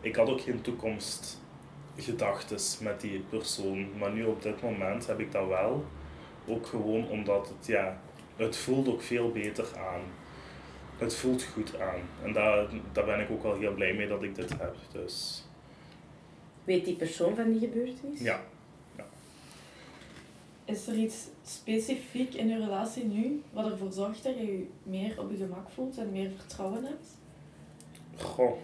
Ik 0.00 0.16
had 0.16 0.28
ook 0.28 0.40
geen 0.40 0.60
toekomstgedachtes 0.60 2.78
met 2.78 3.00
die 3.00 3.24
persoon, 3.28 3.86
maar 3.98 4.12
nu 4.12 4.24
op 4.24 4.42
dit 4.42 4.62
moment 4.62 5.06
heb 5.06 5.20
ik 5.20 5.32
dat 5.32 5.46
wel. 5.48 5.84
Ook 6.46 6.66
gewoon 6.66 7.08
omdat 7.08 7.48
het, 7.48 7.66
ja, 7.66 8.00
het 8.36 8.56
voelt 8.56 8.88
ook 8.88 9.02
veel 9.02 9.30
beter 9.30 9.66
aan. 9.78 10.00
Het 10.96 11.14
voelt 11.14 11.42
goed 11.42 11.80
aan. 11.80 12.00
En 12.24 12.32
daar, 12.32 12.66
daar 12.92 13.04
ben 13.04 13.20
ik 13.20 13.30
ook 13.30 13.42
wel 13.42 13.58
heel 13.58 13.74
blij 13.74 13.94
mee 13.94 14.08
dat 14.08 14.22
ik 14.22 14.34
dit 14.34 14.50
heb. 14.50 14.74
Dus 14.92 15.44
Weet 16.64 16.84
die 16.84 16.96
persoon 16.96 17.36
van 17.36 17.50
die 17.52 17.60
gebeurtenis? 17.60 18.20
ja. 18.20 18.40
Is 20.68 20.86
er 20.86 20.94
iets 20.94 21.26
specifiek 21.42 22.34
in 22.34 22.50
uw 22.50 22.58
relatie 22.58 23.04
nu 23.04 23.42
wat 23.52 23.70
ervoor 23.70 23.92
zorgt 23.92 24.22
dat 24.22 24.38
je 24.38 24.46
je 24.46 24.66
meer 24.82 25.20
op 25.20 25.30
je 25.30 25.36
gemak 25.36 25.70
voelt 25.70 25.98
en 25.98 26.12
meer 26.12 26.30
vertrouwen 26.36 26.84
hebt? 26.84 27.06
Goh. 28.16 28.58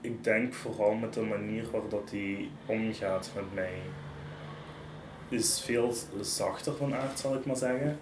Ik 0.00 0.24
denk 0.24 0.54
vooral 0.54 0.94
met 0.94 1.14
de 1.14 1.20
manier 1.20 1.70
waarop 1.70 1.90
dat 1.90 2.10
hij 2.10 2.48
omgaat 2.66 3.30
met 3.34 3.54
mij. 3.54 3.80
Is 5.28 5.60
veel 5.60 5.94
zachter 6.20 6.76
van 6.76 6.94
aard, 6.94 7.18
zal 7.18 7.34
ik 7.34 7.46
maar 7.46 7.56
zeggen. 7.56 7.98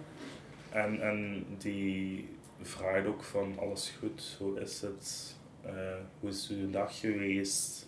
En, 0.71 1.01
en 1.03 1.47
die 1.59 2.29
vraagt 2.61 3.07
ook 3.07 3.23
van 3.23 3.59
alles 3.59 3.93
goed, 3.99 4.37
hoe 4.39 4.61
is 4.61 4.81
het? 4.81 5.37
Eh, 5.63 5.73
hoe 6.21 6.31
is 6.31 6.49
uw 6.51 6.71
dag 6.71 7.01
geweest? 7.01 7.87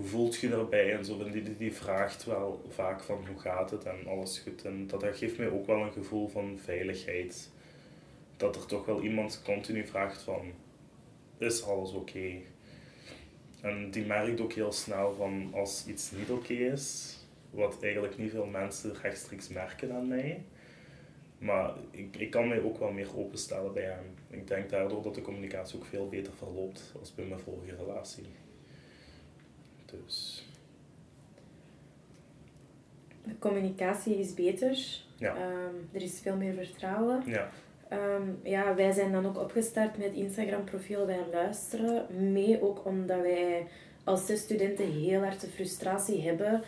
Hoe 0.00 0.08
voelt 0.08 0.36
je 0.36 0.50
erbij? 0.50 0.92
En 0.92 1.04
zo, 1.04 1.20
en 1.20 1.30
die, 1.30 1.42
die, 1.42 1.56
die 1.56 1.72
vraagt 1.72 2.24
wel 2.24 2.64
vaak 2.68 3.02
van 3.02 3.26
hoe 3.26 3.38
gaat 3.38 3.70
het 3.70 3.84
en 3.84 4.06
alles 4.06 4.38
goed. 4.38 4.64
En 4.64 4.86
dat, 4.86 5.00
dat 5.00 5.16
geeft 5.16 5.38
mij 5.38 5.50
ook 5.50 5.66
wel 5.66 5.80
een 5.80 5.92
gevoel 5.92 6.28
van 6.28 6.58
veiligheid 6.64 7.50
dat 8.36 8.56
er 8.56 8.66
toch 8.66 8.86
wel 8.86 9.02
iemand 9.02 9.42
continu 9.44 9.86
vraagt 9.86 10.22
van, 10.22 10.52
is 11.38 11.64
alles 11.64 11.92
oké? 11.92 12.32
En 13.60 13.90
die 13.90 14.04
merkt 14.04 14.40
ook 14.40 14.52
heel 14.52 14.72
snel 14.72 15.14
van 15.14 15.50
als 15.54 15.86
iets 15.86 16.10
niet 16.10 16.30
oké 16.30 16.52
is, 16.52 17.16
wat 17.50 17.82
eigenlijk 17.82 18.18
niet 18.18 18.30
veel 18.30 18.46
mensen 18.46 18.94
rechtstreeks 19.02 19.48
merken 19.48 19.92
aan 19.92 20.08
mij. 20.08 20.42
Maar 21.38 21.74
ik, 21.90 22.16
ik 22.16 22.30
kan 22.30 22.48
mij 22.48 22.62
ook 22.62 22.78
wel 22.78 22.92
meer 22.92 23.16
openstellen 23.16 23.72
bij 23.72 23.84
hem. 23.84 24.14
Ik 24.30 24.46
denk 24.48 24.70
daardoor 24.70 25.02
dat 25.02 25.14
de 25.14 25.22
communicatie 25.22 25.78
ook 25.78 25.84
veel 25.84 26.08
beter 26.08 26.32
verloopt 26.32 26.94
als 27.00 27.14
bij 27.14 27.24
mijn 27.24 27.40
vorige 27.40 27.76
relatie. 27.76 28.26
Dus 29.90 30.44
De 33.24 33.38
communicatie 33.38 34.18
is 34.18 34.34
beter. 34.34 34.78
Ja. 35.16 35.34
Ehm, 35.34 35.74
er 35.92 36.02
is 36.02 36.20
veel 36.20 36.36
meer 36.36 36.54
vertrouwen. 36.54 37.22
ja, 37.26 37.50
Ehm, 37.90 38.22
ja, 38.42 38.74
wij 38.74 38.92
zijn 38.92 39.12
dan 39.12 39.26
ook 39.26 39.38
opgestart 39.38 39.98
met 39.98 40.12
Instagram 40.12 40.64
profiel 40.64 41.06
Wij 41.06 41.18
Luisteren. 41.32 42.32
Mee 42.32 42.62
ook 42.62 42.84
omdat 42.84 43.20
wij 43.20 43.66
als 44.04 44.26
zes 44.26 44.40
studenten 44.40 44.92
heel 44.92 45.20
hard 45.20 45.40
de 45.40 45.46
frustratie 45.46 46.22
hebben. 46.22 46.62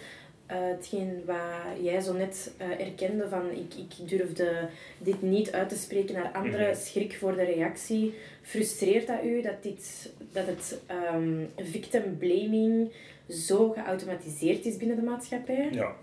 Eh, 0.52 0.58
hetgeen 0.60 1.22
wat 1.24 1.82
jij 1.82 2.00
zo 2.00 2.12
net 2.12 2.52
eh, 2.56 2.80
erkende 2.80 3.28
van 3.28 3.50
ik, 3.50 3.74
ik 3.74 4.08
durfde 4.08 4.68
dit 4.98 5.22
niet 5.22 5.52
uit 5.52 5.68
te 5.68 5.76
spreken 5.76 6.14
naar 6.14 6.32
anderen, 6.32 6.66
Mhm. 6.70 6.80
schrik 6.80 7.16
voor 7.18 7.34
de 7.36 7.44
reactie. 7.44 8.14
Frustreert 8.42 9.06
dat 9.06 9.24
u 9.24 9.42
dat, 9.42 9.62
dit, 9.62 10.12
dat 10.32 10.46
het 10.46 10.80
ehm, 10.86 11.44
victim 11.56 12.18
blaming 12.18 12.92
zo 13.28 13.70
geautomatiseerd 13.70 14.64
is 14.64 14.76
binnen 14.76 14.96
de 14.96 15.02
maatschappij? 15.02 15.68
ja, 15.72 15.96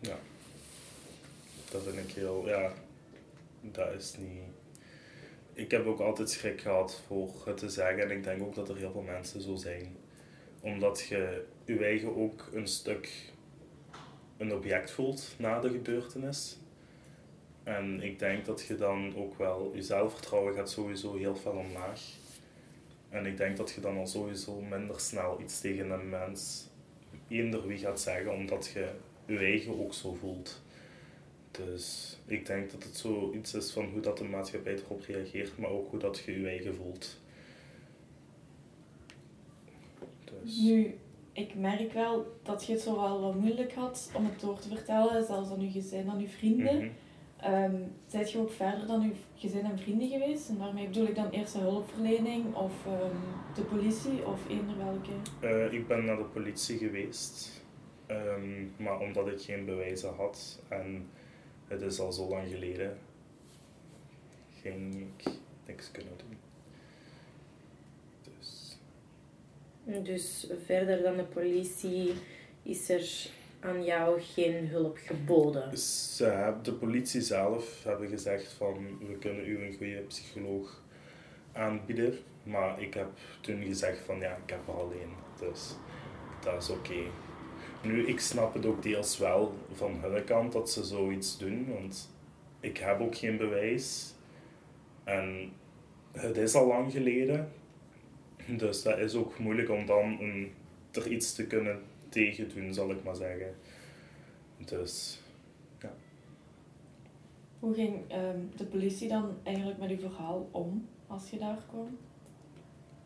ja. 0.00 0.18
Dat 1.70 1.82
vind 1.82 2.08
ik 2.08 2.14
heel, 2.14 2.48
ja, 2.48 2.72
dat 3.60 3.92
is 3.98 4.14
niet... 4.18 4.42
Ik 5.52 5.70
heb 5.70 5.86
ook 5.86 6.00
altijd 6.00 6.30
schrik 6.30 6.60
gehad 6.60 7.02
voor 7.06 7.30
het 7.44 7.56
te 7.56 7.68
zeggen 7.68 8.02
en 8.02 8.10
ik 8.10 8.24
denk 8.24 8.42
ook 8.42 8.54
dat 8.54 8.68
er 8.68 8.76
heel 8.76 8.92
veel 8.92 9.02
mensen 9.02 9.42
zo 9.42 9.54
zijn. 9.54 9.96
Omdat 10.60 11.00
je 11.08 11.44
je 11.64 11.84
eigen 11.84 12.16
ook 12.16 12.48
een 12.52 12.66
stuk 12.68 13.08
een 14.40 14.54
object 14.54 14.90
voelt 14.90 15.34
na 15.38 15.60
de 15.60 15.70
gebeurtenis. 15.70 16.58
En 17.62 18.02
ik 18.02 18.18
denk 18.18 18.44
dat 18.44 18.64
je 18.66 18.76
dan 18.76 19.16
ook 19.16 19.38
wel, 19.38 19.72
je 19.74 19.82
zelfvertrouwen 19.82 20.54
gaat 20.54 20.70
sowieso 20.70 21.16
heel 21.16 21.36
veel 21.36 21.52
omlaag. 21.52 22.00
En 23.08 23.26
ik 23.26 23.36
denk 23.36 23.56
dat 23.56 23.70
je 23.70 23.80
dan 23.80 23.96
al 23.96 24.06
sowieso 24.06 24.60
minder 24.60 25.00
snel 25.00 25.40
iets 25.40 25.60
tegen 25.60 25.90
een 25.90 26.08
mens, 26.08 26.68
eender 27.28 27.66
wie 27.66 27.78
gaat 27.78 28.00
zeggen, 28.00 28.32
omdat 28.32 28.70
je 28.74 28.90
je 29.26 29.38
eigen 29.38 29.80
ook 29.80 29.94
zo 29.94 30.14
voelt. 30.14 30.62
Dus 31.50 32.18
ik 32.26 32.46
denk 32.46 32.70
dat 32.70 32.82
het 32.82 32.96
zoiets 32.96 33.54
is 33.54 33.70
van 33.70 33.84
hoe 33.84 34.00
dat 34.00 34.18
de 34.18 34.24
maatschappij 34.24 34.74
erop 34.74 35.00
reageert, 35.00 35.58
maar 35.58 35.70
ook 35.70 35.90
hoe 35.90 35.98
dat 35.98 36.18
je 36.18 36.40
je 36.40 36.48
eigen 36.48 36.74
voelt. 36.74 37.20
Dus, 40.24 40.60
Nu, 40.60 40.98
ik 41.32 41.54
merk 41.54 41.92
wel 41.92 42.38
dat 42.42 42.66
je 42.66 42.72
het 42.72 42.82
zo 42.82 43.00
wel 43.00 43.20
wat 43.20 43.34
moeilijk 43.34 43.72
had 43.72 44.10
om 44.14 44.24
het 44.24 44.40
door 44.40 44.58
te 44.58 44.68
vertellen, 44.68 45.24
zelfs 45.24 45.50
aan 45.50 45.60
je 45.60 45.70
gezin, 45.70 46.10
aan 46.10 46.20
je 46.20 46.28
vrienden. 46.28 46.92
zijt 48.06 48.32
je 48.32 48.38
ook 48.38 48.50
verder 48.50 48.86
dan 48.86 49.02
uw 49.02 49.12
gezin 49.34 49.64
en 49.64 49.78
vrienden 49.78 50.08
geweest? 50.08 50.48
En 50.48 50.58
daarmee 50.58 50.86
bedoel 50.86 51.06
ik 51.06 51.14
dan 51.14 51.30
eerste 51.30 51.58
hulpverlening 51.58 52.54
of 52.54 52.86
ehm, 52.86 53.16
de 53.54 53.62
politie 53.62 54.26
of 54.26 54.48
eender 54.48 54.76
welke? 54.76 55.10
Eh, 55.40 55.72
ik 55.72 55.86
ben 55.86 56.04
naar 56.04 56.16
de 56.16 56.24
politie 56.24 56.78
geweest, 56.78 57.62
ehm, 58.06 58.66
maar 58.76 58.98
omdat 59.00 59.28
ik 59.28 59.40
geen 59.40 59.64
bewijzen 59.64 60.14
had 60.14 60.62
en 60.68 61.08
het 61.70 61.82
is 61.82 62.00
al 62.00 62.12
zo 62.12 62.28
lang 62.28 62.48
geleden, 62.48 62.98
ging 64.60 64.94
ik 64.94 65.30
niks 65.66 65.90
kunnen 65.90 66.12
doen. 66.16 66.38
Dus, 68.22 68.78
Dus 70.02 70.50
verder 70.64 71.02
dan 71.02 71.16
de 71.16 71.24
politie 71.24 72.12
is 72.62 72.88
er 72.88 73.28
aan 73.60 73.84
jou 73.84 74.20
geen 74.20 74.68
hulp 74.68 74.98
geboden. 75.02 75.70
dus 75.70 76.16
ze 76.16 76.24
hebben- 76.24 76.62
de 76.62 76.72
politie 76.72 77.20
zelf 77.20 77.84
hebben 77.84 78.08
gezegd 78.08 78.52
van 78.52 78.98
we 79.08 79.18
kunnen 79.18 79.46
u 79.48 79.64
een 79.64 79.74
goede 79.76 80.00
psycholoog 80.00 80.82
aanbieden, 81.52 82.18
maar 82.42 82.82
ik 82.82 82.94
heb 82.94 83.08
toen 83.40 83.62
gezegd 83.62 83.98
van 84.04 84.18
ja, 84.20 84.36
ik 84.44 84.50
heb 84.50 84.68
er 84.68 84.74
alleen, 84.74 85.12
dus 85.38 85.74
dat 86.44 86.62
is 86.62 86.70
oké. 86.70 87.02
Nu, 87.82 88.06
ik 88.06 88.20
snap 88.20 88.54
het 88.54 88.66
ook 88.66 88.82
deels 88.82 89.18
wel 89.18 89.54
van 89.72 89.98
hun 90.00 90.24
kant 90.24 90.52
dat 90.52 90.70
ze 90.70 90.84
zoiets 90.84 91.38
doen, 91.38 91.66
want 91.72 92.10
ik 92.60 92.78
heb 92.78 93.00
ook 93.00 93.16
geen 93.16 93.36
bewijs. 93.36 94.14
En 95.04 95.52
het 96.12 96.36
is 96.36 96.54
al 96.54 96.66
lang 96.66 96.92
geleden, 96.92 97.52
dus 98.56 98.82
dat 98.82 98.98
is 98.98 99.14
ook 99.14 99.38
moeilijk 99.38 99.70
om 99.70 99.86
dan 99.86 100.20
een, 100.20 100.52
er 100.90 101.08
iets 101.12 101.34
te 101.34 101.46
kunnen 101.46 101.80
tegen 102.08 102.48
doen, 102.54 102.74
zal 102.74 102.90
ik 102.90 103.04
maar 103.04 103.16
zeggen. 103.16 103.54
Dus 104.64 105.20
Hoe 107.58 107.74
ging 107.74 108.10
ehm, 108.10 108.38
de 108.56 108.64
politie 108.64 109.08
dan 109.08 109.36
eigenlijk 109.42 109.78
met 109.78 109.90
uw 109.90 109.98
verhaal 109.98 110.48
om 110.50 110.88
als 111.06 111.30
je 111.30 111.38
daar 111.38 111.58
kwam? 111.68 111.98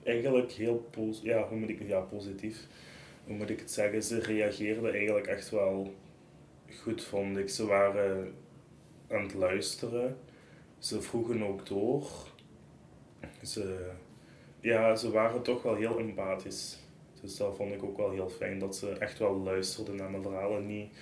eigenlijk 0.04 0.52
heel 0.52 0.88
pos 0.90 1.20
ja, 1.22 1.48
hoe 1.48 1.58
moet 1.58 1.68
ik, 1.68 1.82
ja, 1.86 2.00
positief. 2.00 2.66
Hoe 3.26 3.36
moet 3.36 3.50
ik 3.50 3.60
het 3.60 3.70
zeggen? 3.70 4.02
Ze 4.02 4.20
reageerden 4.20 4.92
eigenlijk 4.92 5.26
echt 5.26 5.50
wel 5.50 5.94
goed, 6.82 7.02
vond 7.02 7.36
ik. 7.36 7.48
Ze 7.48 7.66
waren 7.66 8.34
aan 9.08 9.22
het 9.22 9.34
luisteren. 9.34 10.16
Ze 10.78 11.02
vroegen 11.02 11.42
ook 11.42 11.66
door. 11.66 12.06
Ze, 13.42 13.90
ja, 14.64 14.96
ze 14.96 15.10
waren 15.10 15.42
toch 15.42 15.62
wel 15.62 15.74
heel 15.74 15.98
empathisch. 15.98 16.78
Dus 17.20 17.36
dat 17.36 17.56
vond 17.56 17.72
ik 17.72 17.82
ook 17.82 17.96
wel 17.96 18.10
heel 18.10 18.28
fijn, 18.28 18.58
dat 18.58 18.76
ze 18.76 18.90
echt 18.98 19.18
wel 19.18 19.36
luisterden 19.36 19.96
naar 19.96 20.10
mijn 20.10 20.22
verhaal 20.22 20.56
en 20.56 20.66
niet 20.66 20.92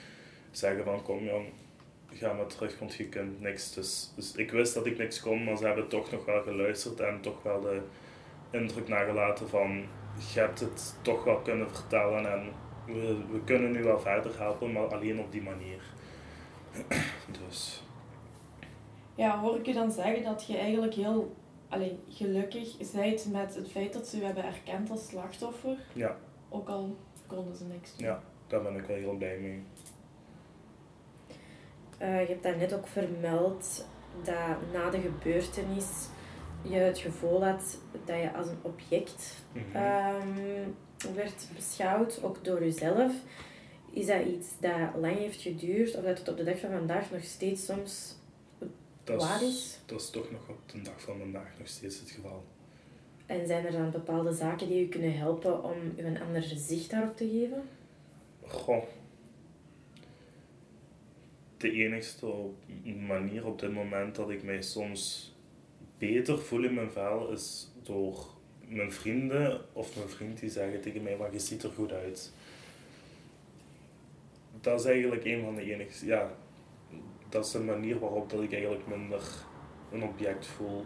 zeggen 0.51 0.85
van 0.85 1.03
kom 1.03 1.25
jong, 1.25 1.47
ga 2.13 2.33
maar 2.33 2.47
terug, 2.47 2.79
want 2.79 2.95
je 2.95 3.09
kunt 3.09 3.41
niks. 3.41 3.75
Dus, 3.75 4.13
dus 4.17 4.35
ik 4.35 4.51
wist 4.51 4.75
dat 4.75 4.87
ik 4.87 4.99
niks 4.99 5.21
kon, 5.21 5.45
maar 5.45 5.57
ze 5.57 5.65
hebben 5.65 5.89
toch 5.89 6.11
nog 6.11 6.25
wel 6.25 6.43
geluisterd 6.43 7.01
en 7.01 7.21
toch 7.21 7.43
wel 7.43 7.61
de 7.61 7.81
indruk 8.51 8.89
nagelaten 8.89 9.49
van 9.49 9.85
je 10.33 10.41
hebt 10.41 10.61
het 10.61 10.95
toch 11.03 11.25
wel 11.25 11.39
kunnen 11.39 11.71
vertellen 11.71 12.33
en 12.33 12.53
we, 12.87 13.17
we 13.33 13.45
kunnen 13.45 13.73
nu 13.73 13.83
wel 13.83 14.01
verder 14.01 14.39
helpen, 14.39 14.73
maar 14.73 14.95
alleen 14.95 15.21
op 15.21 15.33
die 15.33 15.43
manier. 15.43 15.83
Dus 17.49 17.83
Ja, 19.15 19.41
hoor 19.41 19.57
ik 19.57 19.67
je 19.67 19.73
dan 19.73 19.93
zeggen 19.93 20.23
dat 20.23 20.47
je 20.47 20.57
eigenlijk 20.57 20.95
heel 20.95 21.41
allee, 21.73 21.99
gelukkig 22.09 22.77
bent 22.93 23.33
met 23.33 23.55
het 23.55 23.71
feit 23.71 23.93
dat 23.93 24.07
ze 24.07 24.21
u 24.21 24.25
hebben 24.25 24.45
erkend 24.45 24.91
als 24.91 25.07
slachtoffer? 25.07 25.77
ja, 25.93 26.17
Ook 26.49 26.69
al 26.69 26.97
konden 27.27 27.57
ze 27.57 27.65
niks 27.65 27.97
doen. 27.97 28.07
ja, 28.07 28.23
daar 28.47 28.63
ben 28.63 28.77
ik 28.77 28.85
wel 28.85 28.97
heel 28.97 29.17
blij 29.17 29.39
mee. 29.39 29.63
Eh, 31.99 32.21
je 32.21 32.27
hebt 32.27 32.43
daarnet 32.43 32.75
ook 32.75 32.87
vermeld 32.87 33.87
dat 34.25 34.57
na 34.73 34.91
de 34.91 35.01
gebeurtenis 35.01 36.09
je 36.63 36.75
het 36.77 36.99
gevoel 36.99 37.45
had 37.45 37.79
dat 38.05 38.17
je 38.21 38.33
als 38.33 38.47
een 38.47 38.59
object 38.63 39.45
ehm, 39.73 40.69
werd 41.15 41.49
beschouwd, 41.55 42.23
ook 42.23 42.45
door 42.45 42.65
jezelf. 42.65 43.13
Is 43.91 44.07
dat 44.07 44.25
iets 44.27 44.47
dat 44.61 44.95
lang 45.01 45.17
heeft 45.17 45.41
geduurd 45.43 45.97
of 45.97 46.05
dat 46.05 46.19
het 46.19 46.29
op 46.29 46.37
de 46.37 46.45
dag 46.45 46.59
van 46.59 46.71
vandaag 46.71 47.11
nog 47.11 47.23
steeds 47.25 47.65
soms 47.65 48.17
dat, 49.05 49.23
waar 49.23 49.43
is, 49.43 49.79
dat 49.87 50.01
is 50.01 50.11
toch 50.11 50.31
nog 50.31 50.49
op 50.49 50.59
de 50.73 50.81
dag 50.83 51.01
van 51.01 51.19
vandaag 51.19 51.59
nog 51.59 51.69
steeds 51.69 52.01
het 52.01 52.11
geval. 52.11 52.45
En 53.27 53.47
zijn 53.47 53.67
er 53.67 53.73
dan 53.73 53.91
bepaalde 53.91 54.33
zaken 54.33 54.69
die 54.69 54.85
u 54.85 54.89
kunnen 54.89 55.17
helpen 55.17 55.65
om 55.65 55.77
u 55.97 56.03
een 56.03 56.21
ander 56.23 56.43
zicht 56.43 56.91
daarop 56.91 57.17
te 57.17 57.29
geven? 57.29 57.63
Goh. 58.47 58.85
De 61.57 61.71
enigste 61.71 62.27
op- 62.27 62.65
manier 63.07 63.47
op 63.47 63.59
dit 63.59 63.73
moment 63.73 64.15
dat 64.15 64.31
ik 64.31 64.43
mij 64.43 64.63
soms 64.63 65.35
beter 65.99 66.39
voel 66.39 66.65
in 66.65 66.75
mijn 66.75 66.91
vel 66.91 67.33
is 67.33 67.71
door 67.83 68.27
mijn 68.69 68.93
vrienden 68.93 69.61
of 69.73 69.97
mijn 69.97 70.09
vriend 70.09 70.41
die 70.41 70.51
zeggen 70.51 70.81
tegen 70.81 71.03
mij, 71.03 71.17
maar 71.17 71.33
je 71.33 71.39
ziet 71.39 71.63
er 71.63 71.71
goed 71.71 71.93
uit. 71.93 72.33
Dat 74.61 74.81
is 74.81 74.87
eigenlijk 74.87 75.25
een 75.25 75.43
van 75.43 75.55
de 75.55 75.73
enigste, 75.73 76.07
ja, 76.07 76.37
dat 77.33 77.45
is 77.45 77.51
de 77.51 77.61
manier 77.61 77.99
waarop 77.99 78.31
dat 78.31 78.43
ik 78.43 78.53
eigenlijk 78.53 78.87
minder 78.87 79.23
een 79.91 80.03
object 80.03 80.47
voel. 80.47 80.85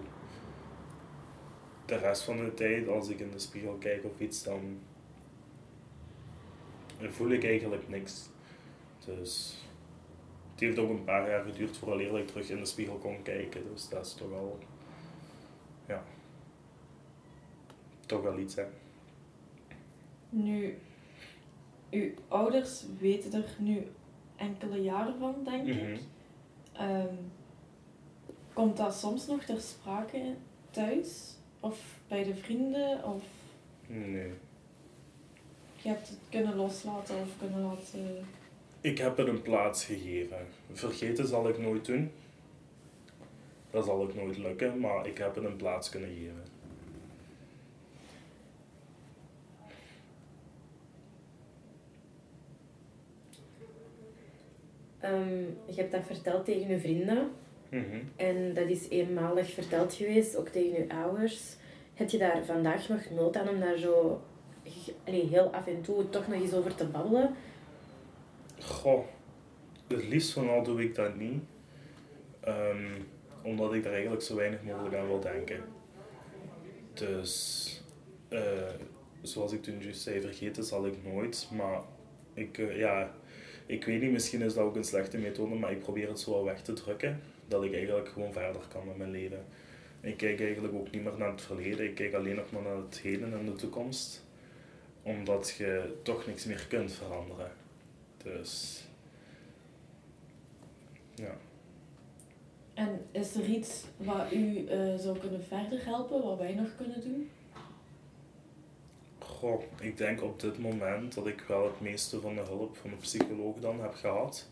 De 1.85 1.97
rest 1.97 2.23
van 2.23 2.37
de 2.37 2.55
tijd, 2.55 2.89
als 2.89 3.09
ik 3.09 3.21
in 3.21 3.31
de 3.31 3.39
spiegel 3.39 3.75
kijk 3.75 4.05
of 4.05 4.21
iets, 4.21 4.43
dan 4.43 4.79
voel 7.01 7.31
ik 7.31 7.45
eigenlijk 7.45 7.89
niks. 7.89 8.29
Dus 9.05 9.65
het 10.51 10.61
heeft 10.61 10.79
ook 10.79 10.91
een 10.91 11.05
paar 11.05 11.29
jaar 11.29 11.45
geduurd 11.45 11.77
voordat 11.77 12.19
ik 12.19 12.27
terug 12.27 12.49
in 12.49 12.59
de 12.59 12.65
spiegel 12.65 12.97
kon 12.97 13.23
kijken. 13.23 13.63
Dus 13.73 13.89
dat 13.89 14.07
is 14.07 14.15
toch 14.15 14.29
wel, 14.29 14.59
ja, 15.89 16.05
toch 18.07 18.23
wel 18.23 18.39
iets 18.39 18.55
hè. 18.55 18.65
Nu, 20.29 20.79
uw 21.91 22.11
ouders 22.29 22.85
weten 22.99 23.33
er 23.33 23.57
nu 23.59 23.87
enkele 24.37 24.83
jaren 24.83 25.19
van, 25.19 25.45
denk 25.45 25.67
ik. 25.67 26.01
Ehm, 26.79 27.15
komt 28.53 28.77
dat 28.77 28.95
soms 28.95 29.27
nog 29.27 29.45
ter 29.45 29.61
sprake 29.61 30.35
thuis? 30.71 31.35
Of 31.61 31.79
bij 32.09 32.25
de 32.25 32.35
vrienden? 32.35 33.05
Of 33.05 33.23
Nee. 33.87 34.33
je 35.83 35.89
hebt 35.89 36.09
het 36.09 36.19
kunnen 36.31 36.57
loslaten 36.57 37.17
of 37.17 37.29
kunnen 37.39 37.63
laten... 37.63 38.27
Ik 38.81 38.99
heb 38.99 39.17
het 39.17 39.29
een 39.29 39.43
plaats 39.43 39.85
gegeven. 39.85 40.47
Vergeten 40.73 41.27
zal 41.27 41.49
ik 41.49 41.59
nooit 41.59 41.85
doen. 41.85 42.11
Dat 43.71 43.85
zal 43.85 44.01
ook 44.03 44.15
nooit 44.15 44.39
lukken, 44.39 44.81
maar 44.81 45.07
ik 45.07 45.19
heb 45.19 45.35
het 45.35 45.45
een 45.45 45.57
plaats 45.57 45.89
kunnen 45.89 46.09
geven. 46.11 46.46
Ehm, 55.07 55.41
je 55.67 55.75
hebt 55.75 55.93
dat 55.93 56.07
verteld 56.07 56.45
tegen 56.45 56.69
je 56.69 56.79
vrienden 56.81 57.31
Mhm. 57.69 57.99
en 58.17 58.55
dat 58.55 58.69
is 58.69 58.89
eenmalig 58.89 59.51
verteld 59.51 59.95
geweest, 59.95 60.37
ook 60.37 60.49
tegen 60.49 60.83
je 60.83 60.95
ouders. 60.95 61.57
Heb 61.95 62.09
je 62.11 62.19
daar 62.19 62.45
vandaag 62.45 62.89
nog 62.89 63.11
nood 63.11 63.37
aan 63.37 63.49
om 63.49 63.61
daar 63.61 63.77
zo 63.77 64.21
allee, 65.05 65.27
heel 65.29 65.53
af 65.53 65.67
en 65.67 65.81
toe 65.81 66.09
toch 66.09 66.29
nog 66.29 66.41
eens 66.41 66.55
over 66.55 66.75
te 66.75 66.87
babbelen? 66.87 67.35
Goh, 68.63 69.05
het 69.87 70.09
liefst 70.09 70.33
van 70.33 70.49
al 70.51 70.63
doe 70.63 70.83
ik 70.83 70.95
dat 70.95 71.17
niet. 71.17 71.43
Ehm, 72.41 72.87
omdat 73.43 73.75
ik 73.75 73.83
daar 73.83 73.93
eigenlijk 73.93 74.23
zo 74.23 74.37
weinig 74.37 74.63
mogelijk 74.63 74.95
aan 74.95 75.07
wil 75.07 75.21
denken. 75.21 75.61
Dus, 76.95 77.83
eh, 78.29 78.41
zoals 79.23 79.53
ik 79.53 79.63
toen 79.63 79.81
juist 79.81 80.03
zei, 80.03 80.21
vergeten 80.21 80.65
zal 80.65 80.87
ik 80.87 80.95
nooit. 81.05 81.49
Maar 81.57 81.81
ik, 82.35 82.59
eh, 82.59 82.79
ja, 82.79 83.11
ik 83.67 83.85
weet 83.85 84.01
niet, 84.01 84.13
misschien 84.13 84.43
is 84.43 84.55
dat 84.55 84.65
ook 84.65 84.77
een 84.77 84.85
slechte 84.85 85.19
methode, 85.19 85.55
maar 85.55 85.73
ik 85.73 85.81
probeer 85.81 86.09
het 86.09 86.21
zo 86.21 86.31
wel 86.31 86.45
weg 86.45 86.63
te 86.63 86.73
drukken. 86.73 87.21
Dat 87.49 87.65
ik 87.65 87.75
eigenlijk 87.75 88.09
gewoon 88.09 88.33
verder 88.33 88.63
kan 88.69 88.87
met 88.87 88.97
mijn 88.97 89.11
leven. 89.11 89.45
Ik 90.01 90.17
kijk 90.17 90.41
eigenlijk 90.41 90.75
ook 90.75 90.91
niet 90.91 91.05
meer 91.05 91.13
naar 91.19 91.31
het 91.31 91.41
verleden, 91.41 91.87
ik 91.87 91.95
kijk 91.95 92.15
alleen 92.15 92.35
nog 92.35 92.51
maar 92.51 92.63
naar 92.63 92.77
het 92.77 92.99
heden 92.99 93.39
en 93.39 93.45
de 93.45 93.53
toekomst. 93.53 94.25
Omdat 95.03 95.55
je 95.59 95.95
toch 96.03 96.27
niks 96.27 96.45
meer 96.45 96.67
kunt 96.69 96.93
veranderen. 96.93 97.51
Dus, 98.23 98.85
ja. 101.15 101.37
En 102.75 103.01
is 103.11 103.35
er 103.35 103.45
iets 103.45 103.85
wat 103.97 104.33
u 104.33 104.67
eh, 104.67 104.97
zou 104.97 105.19
kunnen 105.19 105.45
verder 105.45 105.85
helpen, 105.85 106.23
wat 106.23 106.39
wij 106.39 106.55
nog 106.55 106.69
kunnen 106.77 107.01
doen? 107.01 107.31
Goh, 109.39 109.63
ik 109.81 109.97
denk 109.97 110.23
op 110.23 110.41
dit 110.41 110.59
moment 110.59 111.15
dat 111.15 111.27
ik 111.27 111.45
wel 111.49 111.65
het 111.65 111.81
meeste 111.81 112.21
van 112.21 112.35
de 112.35 112.41
hulp 112.41 112.77
van 112.77 112.91
de 112.91 112.97
psycholoog 112.97 113.57
dan 113.57 113.81
heb 113.81 113.95
gehad. 113.95 114.49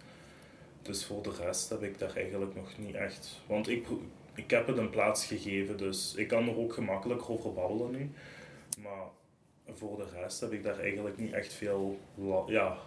Dus 0.83 1.05
voor 1.05 1.23
de 1.23 1.33
rest 1.41 1.69
heb 1.69 1.83
ik 1.83 1.99
daar 1.99 2.17
eigenlijk 2.17 2.55
nog 2.55 2.79
niet 2.79 2.95
echt. 2.95 3.41
Want 3.47 3.69
ik, 3.69 3.87
ik 4.35 4.51
heb 4.51 4.67
het 4.67 4.79
een 4.79 4.91
plaats 4.91 5.27
gegeven, 5.27 5.77
dus 5.77 6.15
ik 6.15 6.29
kan 6.29 6.49
er 6.49 6.59
ook 6.59 6.73
gemakkelijk 6.73 7.31
over 7.31 7.53
babbelen 7.53 7.91
nu. 7.91 8.11
Maar 8.83 9.07
voor 9.73 9.97
de 9.97 10.21
rest 10.21 10.41
heb 10.41 10.53
ik 10.53 10.63
daar 10.63 10.79
eigenlijk 10.79 11.19
niet 11.19 11.33
echt 11.33 11.53
veel 11.53 11.99
ja, 12.47 12.79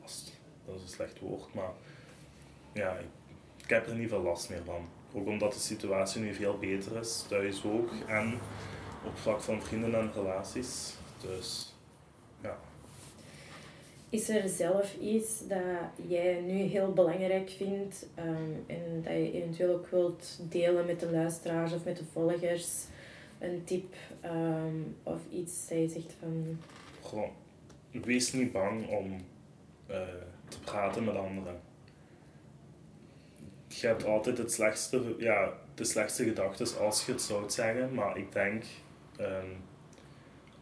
last. 0.00 0.32
Dat 0.64 0.76
is 0.76 0.82
een 0.82 0.88
slecht 0.88 1.18
woord, 1.18 1.54
maar 1.54 1.72
ja, 2.72 2.92
ik, 2.98 3.06
ik 3.62 3.70
heb 3.70 3.86
er 3.86 3.94
niet 3.94 4.08
veel 4.08 4.22
last 4.22 4.50
meer 4.50 4.64
van. 4.64 4.88
Ook 5.14 5.26
omdat 5.26 5.52
de 5.52 5.58
situatie 5.58 6.20
nu 6.20 6.34
veel 6.34 6.58
beter 6.58 6.98
is, 6.98 7.24
thuis 7.28 7.64
ook. 7.64 7.90
En 8.06 8.38
op 9.04 9.18
vlak 9.18 9.40
van 9.40 9.62
vrienden 9.62 9.94
en 9.94 10.12
relaties. 10.14 10.94
Dus 11.26 11.74
ja. 12.42 12.58
Is 14.08 14.28
er 14.28 14.48
zelf 14.48 14.96
iets 15.00 15.48
dat 15.48 16.08
jij 16.08 16.40
nu 16.40 16.52
heel 16.52 16.92
belangrijk 16.92 17.50
vindt 17.50 18.06
ehm, 18.14 18.52
en 18.66 19.02
dat 19.02 19.12
je 19.12 19.32
eventueel 19.32 19.74
ook 19.74 19.86
wilt 19.86 20.38
delen 20.48 20.86
met 20.86 21.00
de 21.00 21.10
luisteraars 21.10 21.72
of 21.72 21.84
met 21.84 21.96
de 21.96 22.04
volgers? 22.12 22.84
Een 23.38 23.64
tip 23.64 23.94
ehm, 24.20 24.80
of 25.02 25.20
iets 25.30 25.68
dat 25.68 25.78
je 25.78 25.88
zegt 25.88 26.14
van... 26.20 26.58
Gewoon, 27.02 27.30
wees 27.90 28.32
niet 28.32 28.52
bang 28.52 28.88
om 28.88 29.16
eh, 29.86 30.00
te 30.48 30.60
praten 30.60 31.04
met 31.04 31.16
anderen. 31.16 31.60
Je 33.68 33.86
hebt 33.86 34.04
altijd 34.04 34.38
het 34.38 34.52
slechtste, 34.52 35.14
ja, 35.18 35.52
de 35.74 35.84
slechtste 35.84 36.24
gedachten 36.24 36.78
als 36.78 37.06
je 37.06 37.12
het 37.12 37.22
zou 37.22 37.50
zeggen, 37.50 37.94
maar 37.94 38.16
ik 38.16 38.32
denk, 38.32 38.64
ehm, 39.16 39.50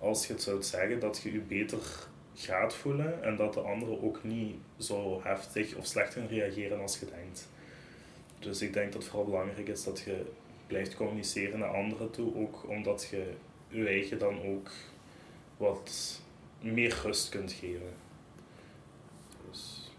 als 0.05 0.27
je 0.27 0.33
het 0.33 0.43
zou 0.43 0.63
zeggen, 0.63 1.01
dat 1.01 1.21
je 1.23 1.33
je 1.33 1.41
beter 1.41 2.09
gaat 2.35 2.75
voelen 2.75 3.23
en 3.23 3.37
dat 3.37 3.55
de 3.55 3.61
andere 3.61 4.03
ook 4.03 4.25
niet 4.25 4.55
zo 4.79 5.21
heftig 5.23 5.77
of 5.77 5.87
slecht 5.87 6.13
gaan 6.13 6.27
reageren 6.27 6.81
als 6.81 6.99
je 6.99 7.07
denkt. 7.07 7.49
Dus 8.39 8.63
ik 8.63 8.73
denk 8.73 8.93
dat 8.93 9.03
het 9.03 9.11
vooral 9.11 9.31
belangrijk 9.31 9.69
is 9.69 9.85
dat 9.85 10.01
je 10.01 10.25
blijft 10.67 10.97
communiceren 10.97 11.59
naar 11.59 11.77
anderen 11.77 12.11
toe, 12.11 12.37
ook 12.37 12.69
omdat 12.69 13.09
je 13.11 13.33
je 13.69 13.87
eigen 13.87 14.19
dan 14.19 14.43
ook 14.43 14.71
wat 15.57 16.21
meer 16.61 17.01
rust 17.03 17.29
kunt 17.29 17.53
geven. 17.53 17.93
Dus. 19.51 19.91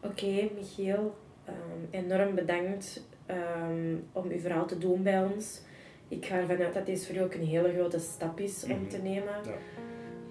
Oké, 0.00 0.48
Michiel, 0.54 1.16
um, 1.48 1.88
enorm 1.90 2.34
bedankt 2.34 3.02
um, 3.30 4.04
om 4.12 4.30
uw 4.30 4.38
verhaal 4.38 4.66
te 4.66 4.78
doen 4.78 5.02
bij 5.02 5.22
ons. 5.22 5.60
Ik 6.08 6.26
ga 6.26 6.36
ervan 6.36 6.56
uit 6.56 6.74
dat 6.74 6.86
dit 6.86 7.06
voor 7.06 7.14
jou 7.14 7.26
ook 7.26 7.34
een 7.34 7.46
hele 7.46 7.72
grote 7.72 7.98
stap 7.98 8.40
is 8.40 8.64
om 8.64 8.88
te 8.88 8.98
nemen. 8.98 9.34
Ja. 9.44 9.50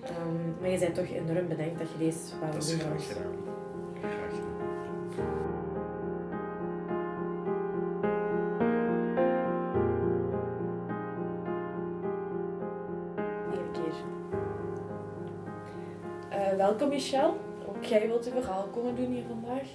Um, 0.04 0.56
maar 0.60 0.70
je 0.70 0.80
bent 0.80 0.96
toch 0.96 1.10
enorm 1.10 1.48
bedankt 1.48 1.80
dat 1.80 1.92
je 1.92 1.98
deze 1.98 2.40
wou 2.40 2.52
doen. 2.52 2.60
Dat 2.60 2.70
is 2.70 2.74
graag 2.74 3.08
gedaan. 3.08 3.36
Graag 4.00 4.30
gedaan. 4.30 4.58
Uh, 16.32 16.56
welkom 16.58 16.90
Michel. 16.90 17.38
Ook 17.68 17.84
jij 17.84 18.08
wilt 18.08 18.26
je 18.26 18.32
verhaal 18.32 18.68
komen 18.68 18.96
doen 18.96 19.12
hier 19.12 19.24
vandaag? 19.28 19.68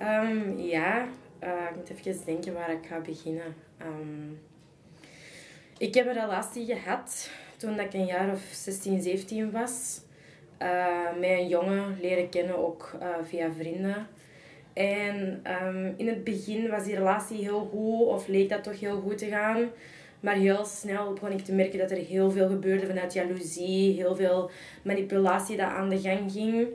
Um, 0.00 0.58
ja, 0.58 1.08
uh, 1.42 1.70
ik 1.70 1.76
moet 1.76 1.90
even 1.90 2.24
denken 2.24 2.52
waar 2.52 2.70
ik 2.72 2.86
ga 2.86 3.00
beginnen. 3.00 3.54
Um, 3.82 4.40
ik 5.78 5.94
heb 5.94 6.06
een 6.06 6.12
relatie 6.12 6.66
gehad 6.66 7.30
toen 7.56 7.80
ik 7.80 7.94
een 7.94 8.06
jaar 8.06 8.32
of 8.32 8.40
16, 8.52 9.02
17 9.02 9.50
was. 9.50 10.00
Uh, 10.62 11.18
met 11.20 11.30
een 11.30 11.48
jongen 11.48 11.98
leren 12.00 12.28
kennen, 12.28 12.58
ook 12.58 12.92
uh, 13.02 13.08
via 13.22 13.52
vrienden. 13.52 14.06
En 14.72 15.42
um, 15.62 15.94
in 15.96 16.08
het 16.08 16.24
begin 16.24 16.70
was 16.70 16.84
die 16.84 16.94
relatie 16.94 17.38
heel 17.38 17.68
goed, 17.70 18.06
of 18.06 18.26
leek 18.26 18.48
dat 18.48 18.62
toch 18.62 18.80
heel 18.80 19.00
goed 19.00 19.18
te 19.18 19.26
gaan. 19.26 19.70
Maar 20.20 20.34
heel 20.34 20.64
snel 20.64 21.12
begon 21.12 21.32
ik 21.32 21.44
te 21.44 21.52
merken 21.52 21.78
dat 21.78 21.90
er 21.90 21.96
heel 21.96 22.30
veel 22.30 22.48
gebeurde 22.48 22.86
vanuit 22.86 23.12
jaloezie, 23.12 23.94
heel 23.94 24.16
veel 24.16 24.50
manipulatie 24.82 25.56
dat 25.56 25.66
aan 25.66 25.88
de 25.88 26.00
gang 26.00 26.32
ging. 26.32 26.68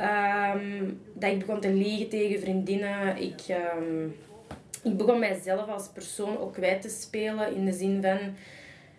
Um, 0.00 1.00
dat 1.12 1.30
ik 1.30 1.38
begon 1.38 1.60
te 1.60 1.72
liegen 1.72 2.08
tegen 2.08 2.40
vriendinnen. 2.40 3.16
Ik, 3.16 3.40
um, 3.76 4.14
ik 4.82 4.96
begon 4.96 5.18
mijzelf 5.18 5.68
als 5.68 5.88
persoon 5.88 6.38
ook 6.38 6.52
kwijt 6.52 6.82
te 6.82 6.88
spelen. 6.88 7.54
In 7.54 7.64
de 7.64 7.72
zin 7.72 8.02
van, 8.02 8.18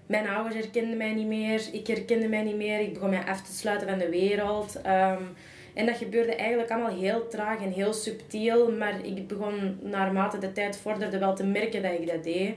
mijn 0.05 0.27
ouders 0.27 0.55
herkenden 0.55 0.97
mij 0.97 1.13
niet 1.13 1.27
meer. 1.27 1.61
Ik 1.71 1.87
herkende 1.87 2.27
mij 2.27 2.43
niet 2.43 2.55
meer. 2.55 2.79
Ik 2.79 2.93
begon 2.93 3.09
mij 3.09 3.25
af 3.25 3.41
te 3.41 3.53
sluiten 3.53 3.87
van 3.89 3.97
de 3.97 4.09
wereld. 4.09 4.75
Um, 4.75 5.35
en 5.73 5.85
dat 5.85 5.97
gebeurde 5.97 6.35
eigenlijk 6.35 6.71
allemaal 6.71 6.97
heel 6.97 7.27
traag 7.27 7.61
en 7.61 7.71
heel 7.71 7.93
subtiel. 7.93 8.71
Maar 8.71 9.05
ik 9.05 9.27
begon 9.27 9.79
naarmate 9.81 10.37
de 10.37 10.51
tijd 10.51 10.77
vorderde 10.77 11.17
wel 11.17 11.35
te 11.35 11.45
merken 11.45 11.81
dat 11.81 11.91
ik 11.91 12.07
dat 12.07 12.23
deed. 12.23 12.53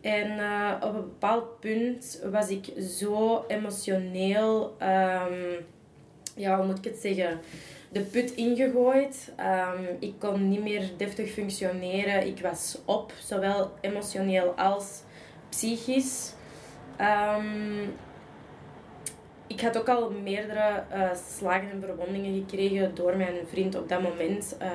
En 0.00 0.38
uh, 0.38 0.72
op 0.80 0.94
een 0.94 1.00
bepaald 1.00 1.60
punt 1.60 2.22
was 2.30 2.48
ik 2.48 2.64
zo 2.80 3.44
emotioneel... 3.48 4.76
ja, 6.34 6.56
hoe 6.56 6.66
moet 6.66 6.78
ik 6.78 6.84
het 6.84 6.98
zeggen? 6.98 7.40
De 7.88 8.00
put 8.00 8.30
ingegooid. 8.30 9.32
Um, 9.40 9.96
ik 9.98 10.14
kon 10.18 10.48
niet 10.48 10.62
meer 10.62 10.90
deftig 10.96 11.30
functioneren. 11.30 12.26
Ik 12.26 12.40
was 12.40 12.78
op, 12.84 13.12
zowel 13.24 13.70
emotioneel 13.80 14.50
als 14.50 15.02
psychisch. 15.48 16.32
Um, 17.00 17.94
ik 19.46 19.60
had 19.60 19.78
ook 19.78 19.88
al 19.88 20.10
meerdere 20.10 20.82
uh, 20.92 21.10
slagen 21.36 21.70
en 21.70 21.80
verwondingen 21.80 22.44
gekregen 22.46 22.94
door 22.94 23.16
mijn 23.16 23.34
vriend 23.46 23.74
op 23.74 23.88
dat 23.88 24.02
moment. 24.02 24.56
Uh, 24.62 24.68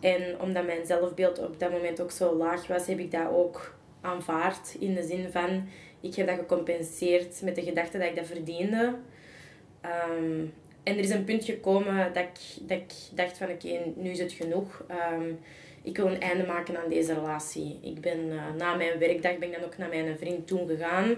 en 0.00 0.40
omdat 0.40 0.66
mijn 0.66 0.86
zelfbeeld 0.86 1.38
op 1.38 1.58
dat 1.58 1.70
moment 1.70 2.00
ook 2.00 2.10
zo 2.10 2.36
laag 2.36 2.66
was, 2.66 2.86
heb 2.86 2.98
ik 2.98 3.10
dat 3.10 3.28
ook 3.30 3.74
aanvaard. 4.00 4.76
In 4.78 4.94
de 4.94 5.02
zin 5.02 5.30
van, 5.30 5.68
ik 6.00 6.14
heb 6.14 6.26
dat 6.26 6.38
gecompenseerd 6.38 7.42
met 7.42 7.54
de 7.54 7.62
gedachte 7.62 7.98
dat 7.98 8.08
ik 8.08 8.16
dat 8.16 8.26
verdiende. 8.26 8.94
Um, 9.84 10.52
en 10.82 10.92
er 10.92 11.02
is 11.02 11.10
een 11.10 11.24
punt 11.24 11.44
gekomen 11.44 12.12
dat 12.12 12.22
ik, 12.22 12.68
dat 12.68 12.78
ik 12.78 12.92
dacht 13.14 13.38
van 13.38 13.48
oké, 13.50 13.78
nu 13.96 14.10
is 14.10 14.18
het 14.18 14.32
genoeg. 14.32 14.84
Um, 15.12 15.38
ik 15.82 15.96
wil 15.96 16.06
een 16.06 16.20
einde 16.20 16.46
maken 16.46 16.76
aan 16.76 16.88
deze 16.88 17.14
relatie. 17.14 17.78
Ik 17.82 18.00
ben 18.00 18.18
uh, 18.26 18.42
na 18.58 18.74
mijn 18.74 18.98
werkdag 18.98 19.38
ben 19.38 19.48
ik 19.48 19.54
dan 19.54 19.64
ook 19.64 19.78
naar 19.78 19.88
mijn 19.88 20.18
vriend 20.18 20.46
toen 20.46 20.68
gegaan. 20.68 21.14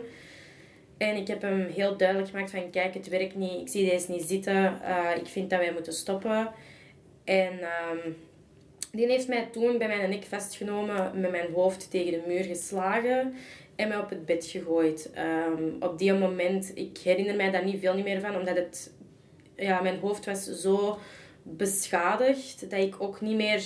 En 0.97 1.17
ik 1.17 1.27
heb 1.27 1.43
hem 1.43 1.67
heel 1.67 1.97
duidelijk 1.97 2.31
gemaakt 2.31 2.51
van 2.51 2.71
kijk, 2.71 2.95
het 2.95 3.09
werkt 3.09 3.35
niet. 3.35 3.61
Ik 3.61 3.69
zie 3.69 3.91
deze 3.91 4.11
niet 4.11 4.23
zitten. 4.23 4.81
Uh, 4.83 5.11
ik 5.17 5.27
vind 5.27 5.51
dat 5.51 5.59
wij 5.59 5.73
moeten 5.73 5.93
stoppen. 5.93 6.51
En 7.25 7.53
um, 7.53 8.17
die 8.93 9.07
heeft 9.07 9.29
mij 9.29 9.49
toen 9.53 9.79
bij 9.79 9.87
mijn 9.87 10.11
nek 10.11 10.25
vastgenomen, 10.25 11.21
met 11.21 11.31
mijn 11.31 11.53
hoofd 11.53 11.91
tegen 11.91 12.13
de 12.13 12.23
muur 12.27 12.45
geslagen 12.45 13.35
en 13.77 13.89
mij 13.89 13.99
op 13.99 14.11
het 14.11 14.27
bed 14.27 14.47
gegooid. 14.47 15.11
Um, 15.49 15.77
op 15.81 15.99
die 15.99 16.13
moment, 16.13 16.73
ik 16.75 16.99
herinner 16.99 17.37
mij 17.37 17.51
daar 17.51 17.65
niet 17.65 17.81
veel 17.81 18.03
meer 18.03 18.21
van, 18.21 18.37
omdat 18.37 18.57
het 18.57 18.95
ja, 19.57 19.83
mijn 19.83 19.99
hoofd 19.99 20.25
was 20.25 20.45
zo 20.45 20.99
beschadigd 21.43 22.71
dat 22.71 22.81
ik 22.81 22.95
ook 22.99 23.21
niet 23.21 23.37
meer 23.37 23.63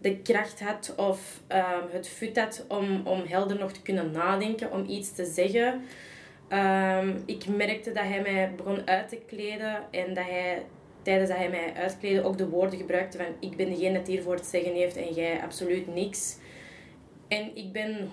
de 0.00 0.16
kracht 0.16 0.60
had 0.60 0.94
of 0.96 1.40
um, 1.48 1.90
het 1.90 2.08
fut 2.08 2.38
had 2.38 2.64
om, 2.68 3.06
om 3.06 3.22
helder 3.26 3.58
nog 3.58 3.72
te 3.72 3.82
kunnen 3.82 4.10
nadenken, 4.10 4.72
om 4.72 4.84
iets 4.88 5.14
te 5.14 5.24
zeggen. 5.24 5.82
Um, 6.52 7.22
ik 7.26 7.46
merkte 7.46 7.92
dat 7.92 8.04
hij 8.04 8.20
mij 8.20 8.52
begon 8.56 8.88
uit 8.88 9.08
te 9.08 9.18
kleden 9.26 9.82
en 9.90 10.14
dat 10.14 10.24
hij 10.24 10.62
tijdens 11.02 11.28
dat 11.28 11.38
hij 11.38 11.48
mij 11.48 11.72
uitkleedde 11.76 12.24
ook 12.24 12.38
de 12.38 12.48
woorden 12.48 12.78
gebruikte 12.78 13.16
van 13.16 13.26
ik 13.50 13.56
ben 13.56 13.68
degene 13.68 13.98
dat 13.98 14.06
hiervoor 14.06 14.36
te 14.36 14.48
zeggen 14.48 14.74
heeft 14.74 14.96
en 14.96 15.12
jij 15.12 15.42
absoluut 15.42 15.94
niks. 15.94 16.36
En 17.28 17.56
ik 17.56 17.72
ben 17.72 18.10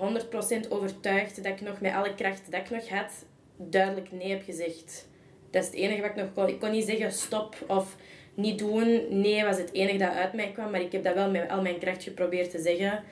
100% 0.65 0.69
overtuigd 0.69 1.43
dat 1.43 1.53
ik 1.53 1.61
nog 1.61 1.81
met 1.81 1.93
alle 1.93 2.15
kracht 2.15 2.51
dat 2.51 2.61
ik 2.61 2.69
nog 2.69 2.89
had, 2.89 3.25
duidelijk 3.57 4.11
nee 4.11 4.29
heb 4.29 4.43
gezegd. 4.43 5.07
Dat 5.49 5.61
is 5.63 5.67
het 5.67 5.77
enige 5.77 6.01
wat 6.01 6.09
ik 6.09 6.15
nog 6.15 6.33
kon. 6.33 6.47
Ik 6.47 6.59
kon 6.59 6.71
niet 6.71 6.85
zeggen 6.85 7.11
stop 7.11 7.55
of 7.67 7.95
niet 8.33 8.59
doen. 8.59 9.05
Nee 9.21 9.43
was 9.43 9.57
het 9.57 9.73
enige 9.73 9.97
dat 9.97 10.13
uit 10.13 10.33
mij 10.33 10.51
kwam. 10.51 10.71
Maar 10.71 10.81
ik 10.81 10.91
heb 10.91 11.03
dat 11.03 11.13
wel 11.13 11.31
met 11.31 11.49
al 11.49 11.61
mijn 11.61 11.79
kracht 11.79 12.03
geprobeerd 12.03 12.51
te 12.51 12.59
zeggen. 12.61 13.03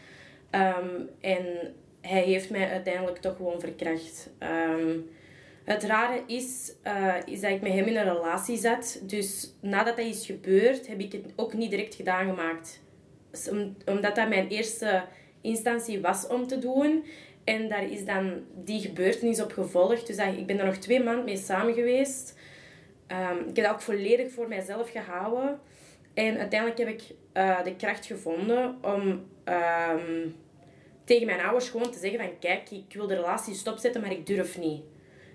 Um, 0.51 1.09
en 1.21 1.73
hij 2.01 2.21
heeft 2.21 2.49
mij 2.49 2.69
uiteindelijk 2.69 3.17
toch 3.17 3.35
gewoon 3.35 3.59
verkracht. 3.59 4.29
Um, 4.39 5.09
het 5.63 5.83
rare 5.83 6.23
is, 6.27 6.73
uh, 6.83 7.15
is 7.25 7.41
dat 7.41 7.51
ik 7.51 7.61
met 7.61 7.71
hem 7.71 7.85
in 7.85 7.97
een 7.97 8.13
relatie 8.13 8.57
zat. 8.57 9.01
Dus 9.03 9.53
nadat 9.61 9.97
dat 9.97 10.05
is 10.05 10.25
gebeurd, 10.25 10.87
heb 10.87 10.99
ik 10.99 11.11
het 11.11 11.25
ook 11.35 11.53
niet 11.53 11.69
direct 11.69 11.95
gedaan 11.95 12.25
gemaakt. 12.25 12.81
omdat 13.85 14.15
dat 14.15 14.29
mijn 14.29 14.47
eerste 14.47 15.03
instantie 15.41 16.01
was 16.01 16.27
om 16.27 16.47
te 16.47 16.59
doen. 16.59 17.05
En 17.43 17.69
daar 17.69 17.91
is 17.91 18.05
dan 18.05 18.43
die 18.63 18.81
gebeurtenis 18.81 19.41
op 19.41 19.51
gevolgd. 19.51 20.07
Dus 20.07 20.17
ik 20.17 20.45
ben 20.45 20.59
er 20.59 20.65
nog 20.65 20.75
twee 20.75 21.03
maanden 21.03 21.25
mee 21.25 21.37
samen 21.37 21.73
geweest. 21.73 22.39
Um, 23.07 23.39
ik 23.39 23.55
heb 23.55 23.65
dat 23.65 23.73
ook 23.73 23.81
volledig 23.81 24.31
voor 24.31 24.47
mijzelf 24.47 24.91
gehouden. 24.91 25.59
En 26.13 26.37
uiteindelijk 26.37 26.79
heb 26.79 26.87
ik 26.87 27.01
uh, 27.33 27.63
de 27.63 27.75
kracht 27.75 28.05
gevonden 28.05 28.77
om 28.81 29.01
um, 29.45 30.35
tegen 31.03 31.25
mijn 31.25 31.41
ouders 31.41 31.69
gewoon 31.69 31.91
te 31.91 31.99
zeggen 31.99 32.19
van... 32.19 32.39
Kijk, 32.39 32.71
ik 32.71 32.93
wil 32.93 33.07
de 33.07 33.15
relatie 33.15 33.53
stopzetten, 33.53 34.01
maar 34.01 34.11
ik 34.11 34.27
durf 34.27 34.57
niet. 34.57 34.81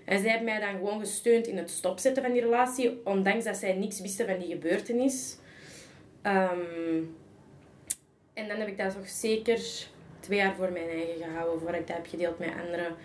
En 0.05 0.19
zij 0.19 0.29
hebben 0.29 0.45
mij 0.45 0.59
dan 0.59 0.75
gewoon 0.75 0.99
gesteund 0.99 1.47
in 1.47 1.57
het 1.57 1.69
stopzetten 1.69 2.23
van 2.23 2.31
die 2.31 2.41
relatie. 2.41 3.01
Ondanks 3.03 3.43
dat 3.43 3.57
zij 3.57 3.73
niks 3.73 4.01
wisten 4.01 4.25
van 4.25 4.39
die 4.39 4.47
gebeurtenis. 4.47 5.37
Um, 6.23 7.15
en 8.33 8.47
dan 8.47 8.57
heb 8.57 8.67
ik 8.67 8.77
dat 8.77 8.93
toch 8.93 9.09
zeker 9.09 9.87
twee 10.27 10.39
jaar 10.39 10.55
voor 10.55 10.71
mijn 10.71 10.89
eigen 10.89 11.17
gehouden. 11.17 11.59
Voordat 11.59 11.79
ik 11.79 11.87
dat 11.87 11.95
heb 11.95 12.07
gedeeld 12.07 12.39
met 12.39 12.49
anderen. 12.65 12.95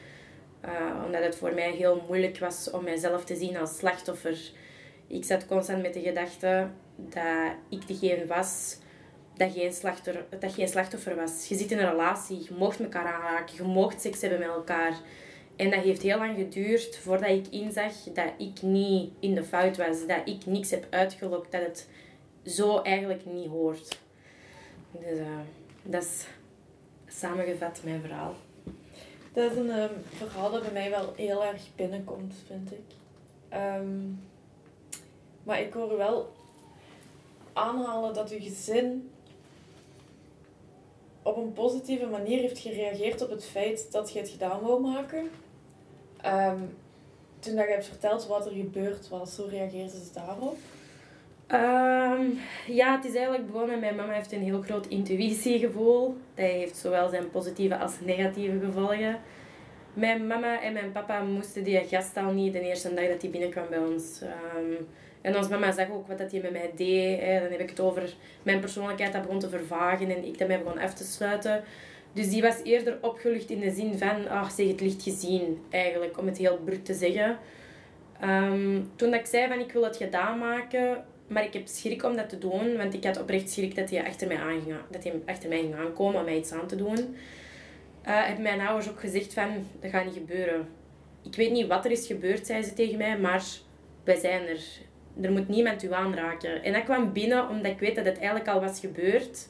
Uh, 0.64 1.04
omdat 1.04 1.22
het 1.22 1.36
voor 1.36 1.54
mij 1.54 1.70
heel 1.70 2.04
moeilijk 2.08 2.38
was 2.38 2.70
om 2.70 2.84
mijzelf 2.84 3.24
te 3.24 3.36
zien 3.36 3.56
als 3.56 3.76
slachtoffer. 3.76 4.38
Ik 5.06 5.24
zat 5.24 5.46
constant 5.46 5.82
met 5.82 5.94
de 5.94 6.00
gedachte 6.00 6.68
dat 6.96 7.52
ik 7.68 7.86
degene 7.86 8.26
was 8.26 8.78
dat 9.36 9.52
geen, 9.52 9.72
slachtoffer, 9.72 10.24
dat 10.38 10.52
geen 10.52 10.68
slachtoffer 10.68 11.16
was. 11.16 11.48
Je 11.48 11.56
zit 11.56 11.70
in 11.70 11.78
een 11.78 11.90
relatie, 11.90 12.38
je 12.38 12.54
mocht 12.54 12.80
elkaar 12.80 13.12
aanraken, 13.12 13.56
je 13.56 13.62
mocht 13.62 14.00
seks 14.00 14.20
hebben 14.20 14.38
met 14.38 14.48
elkaar. 14.48 14.92
En 15.56 15.70
dat 15.70 15.80
heeft 15.80 16.02
heel 16.02 16.18
lang 16.18 16.36
geduurd 16.36 16.96
voordat 16.96 17.28
ik 17.28 17.46
inzag 17.48 17.92
dat 18.14 18.32
ik 18.38 18.62
niet 18.62 19.12
in 19.20 19.34
de 19.34 19.44
fout 19.44 19.76
was. 19.76 20.06
Dat 20.06 20.20
ik 20.24 20.46
niks 20.46 20.70
heb 20.70 20.86
uitgelokt, 20.90 21.52
dat 21.52 21.62
het 21.62 21.88
zo 22.44 22.78
eigenlijk 22.78 23.26
niet 23.26 23.48
hoort. 23.48 23.98
Dus 24.90 25.18
uh, 25.18 25.26
dat 25.82 26.02
is 26.02 26.26
samengevat 27.18 27.80
mijn 27.84 28.00
verhaal. 28.00 28.34
Dat 29.32 29.50
is 29.50 29.56
een 29.56 29.70
um, 29.70 29.90
verhaal 30.16 30.50
dat 30.50 30.62
bij 30.62 30.72
mij 30.72 30.90
wel 30.90 31.12
heel 31.16 31.44
erg 31.44 31.62
binnenkomt, 31.76 32.34
vind 32.46 32.72
ik. 32.72 32.84
Um, 33.54 34.20
maar 35.42 35.60
ik 35.60 35.72
hoor 35.72 35.96
wel 35.96 36.32
aanhalen 37.52 38.14
dat 38.14 38.30
uw 38.30 38.40
gezin 38.40 39.10
op 41.22 41.36
een 41.36 41.52
positieve 41.52 42.06
manier 42.06 42.40
heeft 42.40 42.58
gereageerd 42.58 43.22
op 43.22 43.30
het 43.30 43.44
feit 43.44 43.92
dat 43.92 44.12
je 44.12 44.18
het 44.18 44.28
gedaan 44.28 44.60
wou 44.60 44.80
maken. 44.80 45.30
Ehm, 46.20 46.60
toen 47.38 47.54
je 47.54 47.60
hebt 47.60 47.86
verteld 47.86 48.26
wat 48.26 48.46
er 48.46 48.52
gebeurd 48.52 49.08
was, 49.08 49.36
hoe 49.36 49.48
reageerde 49.48 49.90
ze 49.90 50.12
daarop? 50.12 50.58
Ehm, 51.52 52.24
ja, 52.66 52.96
het 52.96 53.04
is 53.04 53.14
eigenlijk 53.14 53.46
begonnen. 53.46 53.80
Mijn 53.80 53.96
mama 53.96 54.12
heeft 54.12 54.32
een 54.32 54.42
heel 54.42 54.62
groot 54.62 54.86
intuïtiegevoel. 54.86 56.16
Dat 56.34 56.46
heeft 56.46 56.76
zowel 56.76 57.08
zijn 57.08 57.30
positieve 57.30 57.78
als 57.78 57.92
negatieve 58.04 58.58
gevolgen. 58.64 59.20
Mijn 59.94 60.26
mama 60.26 60.62
en 60.62 60.72
mijn 60.72 60.92
papa 60.92 61.22
moesten 61.22 61.64
die 61.64 61.80
gast 61.88 62.16
al 62.16 62.32
niet 62.32 62.52
de 62.52 62.60
eerste 62.60 62.94
dag 62.94 63.08
dat 63.08 63.22
hij 63.22 63.30
binnenkwam 63.30 63.68
bij 63.68 63.78
ons. 63.78 64.20
Ehm, 64.22 64.82
en 65.20 65.36
onze 65.36 65.50
mama 65.50 65.72
zag 65.72 65.90
ook 65.90 66.06
wat 66.06 66.18
dat 66.18 66.32
hij 66.32 66.40
met 66.40 66.52
mij 66.52 66.70
deed. 66.76 67.20
Dan 67.20 67.50
heb 67.50 67.60
ik 67.60 67.70
het 67.70 67.80
over 67.80 68.14
mijn 68.42 68.60
persoonlijkheid 68.60 69.12
dat 69.12 69.22
begon 69.22 69.38
te 69.38 69.48
vervagen 69.48 70.10
en 70.10 70.24
ik 70.24 70.38
dat 70.38 70.48
begon 70.48 70.78
af 70.78 70.94
te 70.94 71.04
sluiten. 71.04 71.64
Dus 72.12 72.30
die 72.30 72.42
was 72.42 72.62
eerder 72.62 72.98
opgelucht 73.00 73.50
in 73.50 73.60
de 73.60 73.70
zin 73.70 73.98
van, 73.98 74.28
ach, 74.28 74.50
zeg 74.50 74.66
het 74.66 74.80
licht 74.80 75.02
gezien, 75.02 75.62
eigenlijk, 75.70 76.18
om 76.18 76.26
het 76.26 76.38
heel 76.38 76.58
bruut 76.64 76.84
te 76.84 76.94
zeggen. 76.94 77.38
Ehm, 78.20 78.80
toen 78.96 79.10
dat 79.10 79.20
ik 79.20 79.26
zei 79.26 79.48
van 79.48 79.60
ik 79.60 79.72
wil 79.72 79.84
het 79.84 79.96
gedaan 79.96 80.38
maken, 80.38 81.04
maar 81.32 81.44
ik 81.44 81.52
heb 81.52 81.66
schrik 81.66 82.04
om 82.04 82.16
dat 82.16 82.28
te 82.28 82.38
doen, 82.38 82.76
want 82.76 82.94
ik 82.94 83.04
had 83.04 83.20
oprecht 83.20 83.50
schrik 83.50 83.74
dat 83.74 83.90
hij 83.90 84.06
achter 84.06 84.28
mij, 84.28 84.36
aanging, 84.36 84.74
dat 84.90 85.04
hij 85.04 85.12
achter 85.26 85.48
mij 85.48 85.58
ging 85.58 85.74
aankomen 85.74 86.18
om 86.18 86.24
mij 86.24 86.36
iets 86.36 86.52
aan 86.52 86.66
te 86.66 86.76
doen. 86.76 86.98
Uh, 86.98 87.06
hebben 88.24 88.42
mijn 88.42 88.60
ouders 88.60 88.90
ook 88.90 89.00
gezegd 89.00 89.34
van, 89.34 89.48
dat 89.80 89.90
gaat 89.90 90.04
niet 90.04 90.14
gebeuren. 90.14 90.68
Ik 91.22 91.34
weet 91.34 91.50
niet 91.50 91.66
wat 91.66 91.84
er 91.84 91.90
is 91.90 92.06
gebeurd, 92.06 92.46
zei 92.46 92.62
ze 92.62 92.74
tegen 92.74 92.98
mij, 92.98 93.18
maar 93.18 93.44
wij 94.04 94.16
zijn 94.16 94.46
er. 94.46 94.60
Er 95.20 95.32
moet 95.32 95.48
niemand 95.48 95.82
u 95.82 95.92
aanraken. 95.92 96.62
En 96.62 96.72
dat 96.72 96.84
kwam 96.84 97.12
binnen 97.12 97.48
omdat 97.48 97.72
ik 97.72 97.78
weet 97.78 97.96
dat 97.96 98.04
het 98.04 98.16
eigenlijk 98.16 98.48
al 98.48 98.60
was 98.60 98.80
gebeurd. 98.80 99.48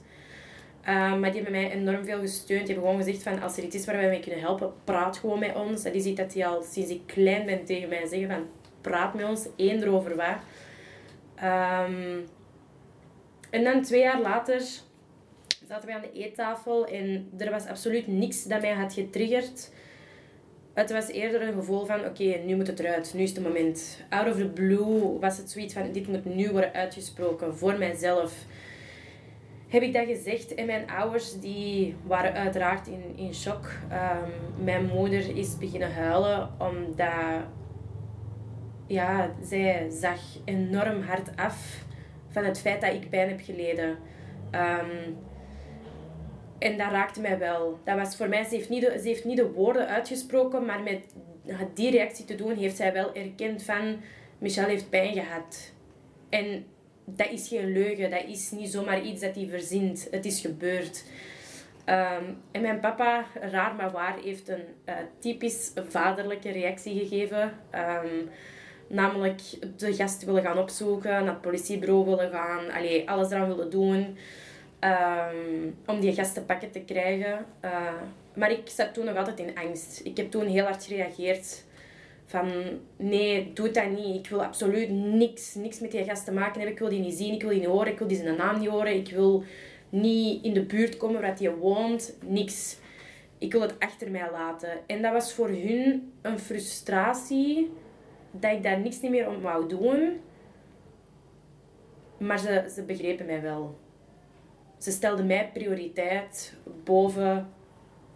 Uh, 0.89 1.19
maar 1.19 1.33
die 1.33 1.43
hebben 1.43 1.61
mij 1.61 1.71
enorm 1.71 2.05
veel 2.05 2.21
gesteund. 2.21 2.67
Die 2.67 2.75
hebben 2.75 2.85
gewoon 2.85 3.05
gezegd 3.05 3.23
van, 3.23 3.43
als 3.43 3.57
er 3.57 3.65
iets 3.65 3.77
is 3.77 3.85
waar 3.85 3.97
wij 3.97 4.09
mee 4.09 4.21
kunnen 4.21 4.41
helpen, 4.41 4.73
praat 4.85 5.17
gewoon 5.17 5.39
met 5.39 5.55
ons. 5.55 5.83
Dat 5.83 5.95
is 5.95 6.05
iets 6.05 6.21
dat 6.21 6.33
die 6.33 6.47
al 6.47 6.63
sinds 6.63 6.91
ik 6.91 7.01
klein 7.07 7.47
ben 7.47 7.65
tegen 7.65 7.89
mij 7.89 8.07
zeggen 8.07 8.29
van, 8.29 8.47
praat 8.81 9.15
met 9.15 9.25
ons, 9.25 9.47
eender 9.57 9.93
over 9.93 10.17
wat. 10.17 10.37
Um, 11.43 12.27
en 13.51 13.65
dan 13.65 13.83
twee 13.83 14.01
jaar 14.01 14.21
later 14.21 14.63
zaten 15.69 15.89
we 15.89 15.95
aan 15.95 16.01
de 16.01 16.13
eettafel 16.13 16.87
en 16.87 17.31
er 17.39 17.51
was 17.51 17.67
absoluut 17.67 18.07
niks 18.07 18.45
dat 18.45 18.61
mij 18.61 18.73
had 18.73 18.93
getriggerd. 18.93 19.73
Het 20.75 20.93
was 20.93 21.09
eerder 21.09 21.43
een 21.43 21.53
gevoel 21.53 21.85
van, 21.85 22.05
oké, 22.05 22.25
nu 22.45 22.57
moet 22.57 22.67
het 22.67 22.81
eruit, 22.81 23.15
nu 23.15 23.23
is 23.23 23.31
het 23.31 23.43
moment. 23.43 24.05
Out 24.09 24.29
of 24.29 24.37
the 24.37 24.49
blue 24.49 25.19
was 25.21 25.37
het 25.37 25.51
zoiets 25.51 25.75
van, 25.75 25.93
dit 25.93 26.09
moet 26.09 26.25
nu 26.25 26.51
worden 26.51 26.73
uitgesproken 26.73 27.57
voor 27.57 27.79
mijzelf. 27.79 28.35
Heb 29.69 29.83
ik 29.83 29.93
dat 29.93 30.07
gezegd 30.07 30.55
en 30.55 30.67
mijn 30.67 30.91
ouders 30.91 31.41
die 31.41 31.95
waren 32.07 32.33
uiteraard 32.33 32.87
in, 32.87 33.03
in 33.17 33.35
shock. 33.35 33.71
Um, 33.93 34.65
mijn 34.65 34.87
moeder 34.87 35.37
is 35.37 35.59
beginnen 35.59 35.95
huilen 35.95 36.51
omdat 36.59 37.45
ja, 38.87 39.35
zij 39.43 39.91
zag 39.91 40.21
enorm 40.45 41.03
hard 41.03 41.37
af 41.37 41.85
van 42.29 42.45
het 42.45 42.61
feit 42.61 42.81
dat 42.81 42.95
ik 42.95 43.11
pijn 43.11 43.29
heb 43.29 43.41
geleden. 43.41 43.89
Um, 44.55 45.17
en 46.59 46.79
dat 46.79 46.91
raakte 46.91 47.21
mij 47.21 47.39
wel. 47.39 47.79
Dat 47.85 47.99
was 47.99 48.17
voor 48.17 48.29
mij, 48.29 48.45
ze 48.45 48.55
heeft, 48.55 48.69
niet 48.69 48.81
de, 48.81 48.99
ze 49.01 49.09
heeft 49.09 49.25
niet 49.25 49.37
de 49.37 49.51
woorden 49.51 49.89
uitgesproken, 49.89 50.65
maar 50.65 50.83
met 50.83 51.15
die 51.75 51.91
reactie 51.91 52.25
te 52.25 52.35
doen, 52.35 52.57
heeft 52.57 52.77
zij 52.77 52.93
wel 52.93 53.15
erkend 53.15 53.63
van... 53.63 54.01
Michelle 54.39 54.69
heeft 54.69 54.91
pijn 54.91 55.15
gehad. 55.15 55.73
En 56.29 56.65
dat 57.05 57.31
is 57.31 57.49
geen 57.49 57.73
leugen. 57.73 58.11
Dat 58.11 58.25
is 58.27 58.51
niet 58.51 58.71
zomaar 58.71 59.03
iets 59.03 59.21
dat 59.21 59.35
hij 59.35 59.47
verzint. 59.49 60.09
Het 60.11 60.25
is 60.25 60.41
gebeurd. 60.41 61.05
Um, 61.87 62.37
en 62.51 62.63
mijn 62.63 62.81
papa, 62.81 63.25
raar 63.41 63.75
maar 63.75 63.91
waar, 63.91 64.19
heeft 64.23 64.49
een 64.49 64.65
uh, 64.89 64.95
typisch 65.19 65.73
vaderlijke 65.89 66.51
reactie 66.51 66.99
gegeven. 66.99 67.43
Um, 67.75 68.29
Namelijk 68.93 69.41
de 69.77 69.95
gast 69.95 70.25
willen 70.25 70.43
gaan 70.43 70.59
opzoeken, 70.59 71.11
naar 71.11 71.33
het 71.33 71.41
politiebureau 71.41 72.05
willen 72.05 72.31
gaan, 72.31 72.71
allee, 72.71 73.11
alles 73.11 73.31
eraan 73.31 73.49
willen 73.49 73.71
doen 73.71 74.17
um, 74.85 75.77
om 75.87 76.01
die 76.01 76.15
gast 76.15 76.35
te 76.35 76.43
pakken 76.43 76.71
te 76.71 76.81
krijgen. 76.81 77.47
Uh, 77.65 78.03
maar 78.35 78.51
ik 78.51 78.69
zat 78.69 78.95
toen 78.95 79.05
nog 79.05 79.17
altijd 79.17 79.39
in 79.39 79.57
angst. 79.59 80.01
Ik 80.05 80.17
heb 80.17 80.31
toen 80.31 80.47
heel 80.47 80.65
hard 80.65 80.85
gereageerd 80.85 81.65
van 82.27 82.51
nee, 82.97 83.53
doe 83.53 83.71
dat 83.71 83.91
niet. 83.91 84.17
Ik 84.17 84.29
wil 84.29 84.45
absoluut 84.45 84.91
niks, 84.91 85.55
niks 85.55 85.81
met 85.81 85.91
die 85.91 86.05
gast 86.05 86.25
te 86.25 86.33
maken 86.33 86.55
hebben. 86.55 86.73
Ik 86.73 86.79
wil 86.79 86.89
die 86.89 87.01
niet 87.01 87.15
zien, 87.15 87.35
ik 87.35 87.43
wil 87.43 87.51
die 87.51 87.61
niet 87.61 87.69
horen, 87.69 87.93
ik 87.93 87.99
wil 87.99 88.09
die 88.09 88.17
zijn 88.17 88.37
naam 88.37 88.59
niet 88.59 88.69
horen. 88.69 88.95
Ik 88.95 89.09
wil 89.09 89.45
niet 89.89 90.45
in 90.45 90.55
de 90.55 90.63
buurt 90.63 90.97
komen 90.97 91.21
waar 91.21 91.39
hij 91.39 91.55
woont, 91.55 92.17
niks. 92.27 92.77
Ik 93.39 93.53
wil 93.53 93.61
het 93.61 93.75
achter 93.79 94.11
mij 94.11 94.29
laten. 94.33 94.69
En 94.87 95.03
dat 95.03 95.13
was 95.13 95.33
voor 95.33 95.49
hun 95.49 96.13
een 96.23 96.39
frustratie 96.39 97.71
dat 98.33 98.53
ik 98.53 98.63
daar 98.63 98.81
niks 98.81 99.01
niet 99.01 99.11
meer 99.11 99.29
om 99.29 99.41
wou 99.41 99.69
doen. 99.69 100.21
Maar 102.19 102.39
ze, 102.39 102.71
ze 102.75 102.83
begrepen 102.83 103.27
mij 103.27 103.43
wel. 103.43 103.79
Ze 104.79 104.91
stelden 104.91 105.27
mij 105.27 105.51
prioriteit 105.53 106.55
boven 106.85 107.53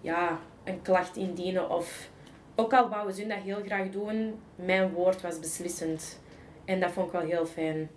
ja, 0.01 0.41
een 0.65 0.83
klacht 0.83 1.17
indienen. 1.17 1.71
Of, 1.71 2.11
ook 2.55 2.73
al 2.73 2.89
wouden 2.89 3.15
ze 3.15 3.27
dat 3.27 3.39
heel 3.39 3.63
graag 3.65 3.91
doen, 3.91 4.41
mijn 4.55 4.93
woord 4.93 5.21
was 5.21 5.41
beslissend. 5.41 6.21
En 6.65 6.81
dat 6.81 6.91
vond 6.91 7.07
ik 7.07 7.13
wel 7.13 7.29
heel 7.29 7.47
fijn. 7.47 7.91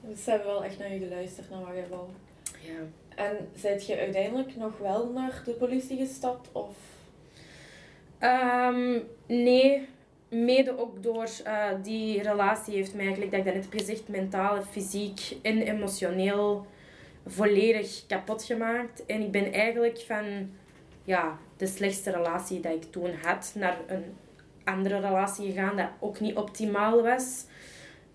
Dus 0.00 0.24
ze 0.24 0.30
hebben 0.30 0.48
wel 0.48 0.64
echt 0.64 0.78
naar 0.78 0.92
je 0.92 0.98
geluisterd, 0.98 1.50
naar 1.50 1.60
wat 1.60 1.74
je 1.74 1.88
wou. 1.88 2.08
Ja. 2.60 2.80
En 3.14 3.48
zijt 3.54 3.86
je 3.86 3.98
uiteindelijk 3.98 4.56
nog 4.56 4.78
wel 4.78 5.10
naar 5.12 5.42
de 5.44 5.52
politie 5.52 5.96
gestapt? 5.96 6.48
Of? 6.52 6.76
Um, 8.20 9.02
nee, 9.26 9.88
mede 10.34 10.78
ook 10.78 11.02
door 11.02 11.28
uh, 11.46 11.66
die 11.82 12.22
relatie 12.22 12.74
heeft 12.74 12.94
mij 12.94 13.04
eigenlijk, 13.04 13.30
dat 13.30 13.40
ik 13.40 13.54
net 13.54 13.64
heb 13.64 13.80
gezegd, 13.80 14.08
mentaal, 14.08 14.62
fysiek 14.62 15.36
en 15.42 15.62
emotioneel 15.62 16.66
volledig 17.26 18.06
kapot 18.06 18.44
gemaakt. 18.44 19.06
En 19.06 19.20
ik 19.20 19.30
ben 19.30 19.52
eigenlijk 19.52 19.98
van 19.98 20.50
ja, 21.04 21.38
de 21.56 21.66
slechtste 21.66 22.10
relatie 22.10 22.60
die 22.60 22.72
ik 22.72 22.82
toen 22.90 23.10
had 23.22 23.52
naar 23.58 23.76
een 23.86 24.04
andere 24.64 25.00
relatie 25.00 25.52
gegaan 25.52 25.76
dat 25.76 25.88
ook 26.00 26.20
niet 26.20 26.36
optimaal 26.36 27.02
was. 27.02 27.44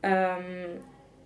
Um, 0.02 0.82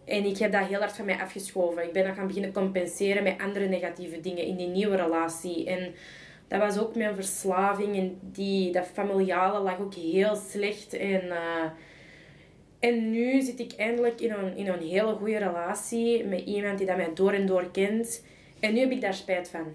en 0.06 0.26
ik 0.26 0.38
heb 0.38 0.52
dat 0.52 0.66
heel 0.66 0.80
hard 0.80 0.96
van 0.96 1.06
mij 1.06 1.22
afgeschoven. 1.22 1.84
Ik 1.84 1.94
ben 1.94 2.04
dan 2.04 2.16
gaan 2.16 2.28
beginnen 2.28 2.52
compenseren 2.52 3.24
met 3.24 3.42
andere 3.42 3.68
negatieve 3.68 4.20
dingen 4.20 4.44
in 4.46 4.56
die 4.56 4.68
nieuwe 4.68 4.96
relatie. 4.96 5.70
En 5.70 5.94
dat 6.48 6.60
was 6.60 6.78
ook 6.78 6.96
mijn 6.96 7.16
verslaving. 7.16 7.98
En 7.98 8.18
die, 8.22 8.72
dat 8.72 8.88
familiale 8.94 9.60
lag 9.60 9.80
ook 9.80 9.94
heel 9.94 10.36
slecht. 10.36 10.94
En, 10.94 11.24
uh, 11.26 11.66
en 12.80 13.12
nu 13.12 13.42
zit 13.42 13.60
ik 13.60 13.74
eindelijk 13.74 14.22
in 14.22 14.32
een, 14.32 14.58
in 14.58 14.68
een 14.68 14.88
hele 14.88 15.16
goede 15.16 15.38
relatie 15.38 16.26
met 16.26 16.40
iemand 16.40 16.78
die 16.78 16.88
dat 16.88 16.98
mij 16.98 17.14
door 17.14 17.32
en 17.32 17.46
door 17.46 17.72
kent. 17.72 18.24
En 18.60 18.74
nu 18.74 18.80
heb 18.80 18.92
ik 18.92 19.02
daar 19.02 19.14
spijt 19.14 19.50
van. 19.50 19.66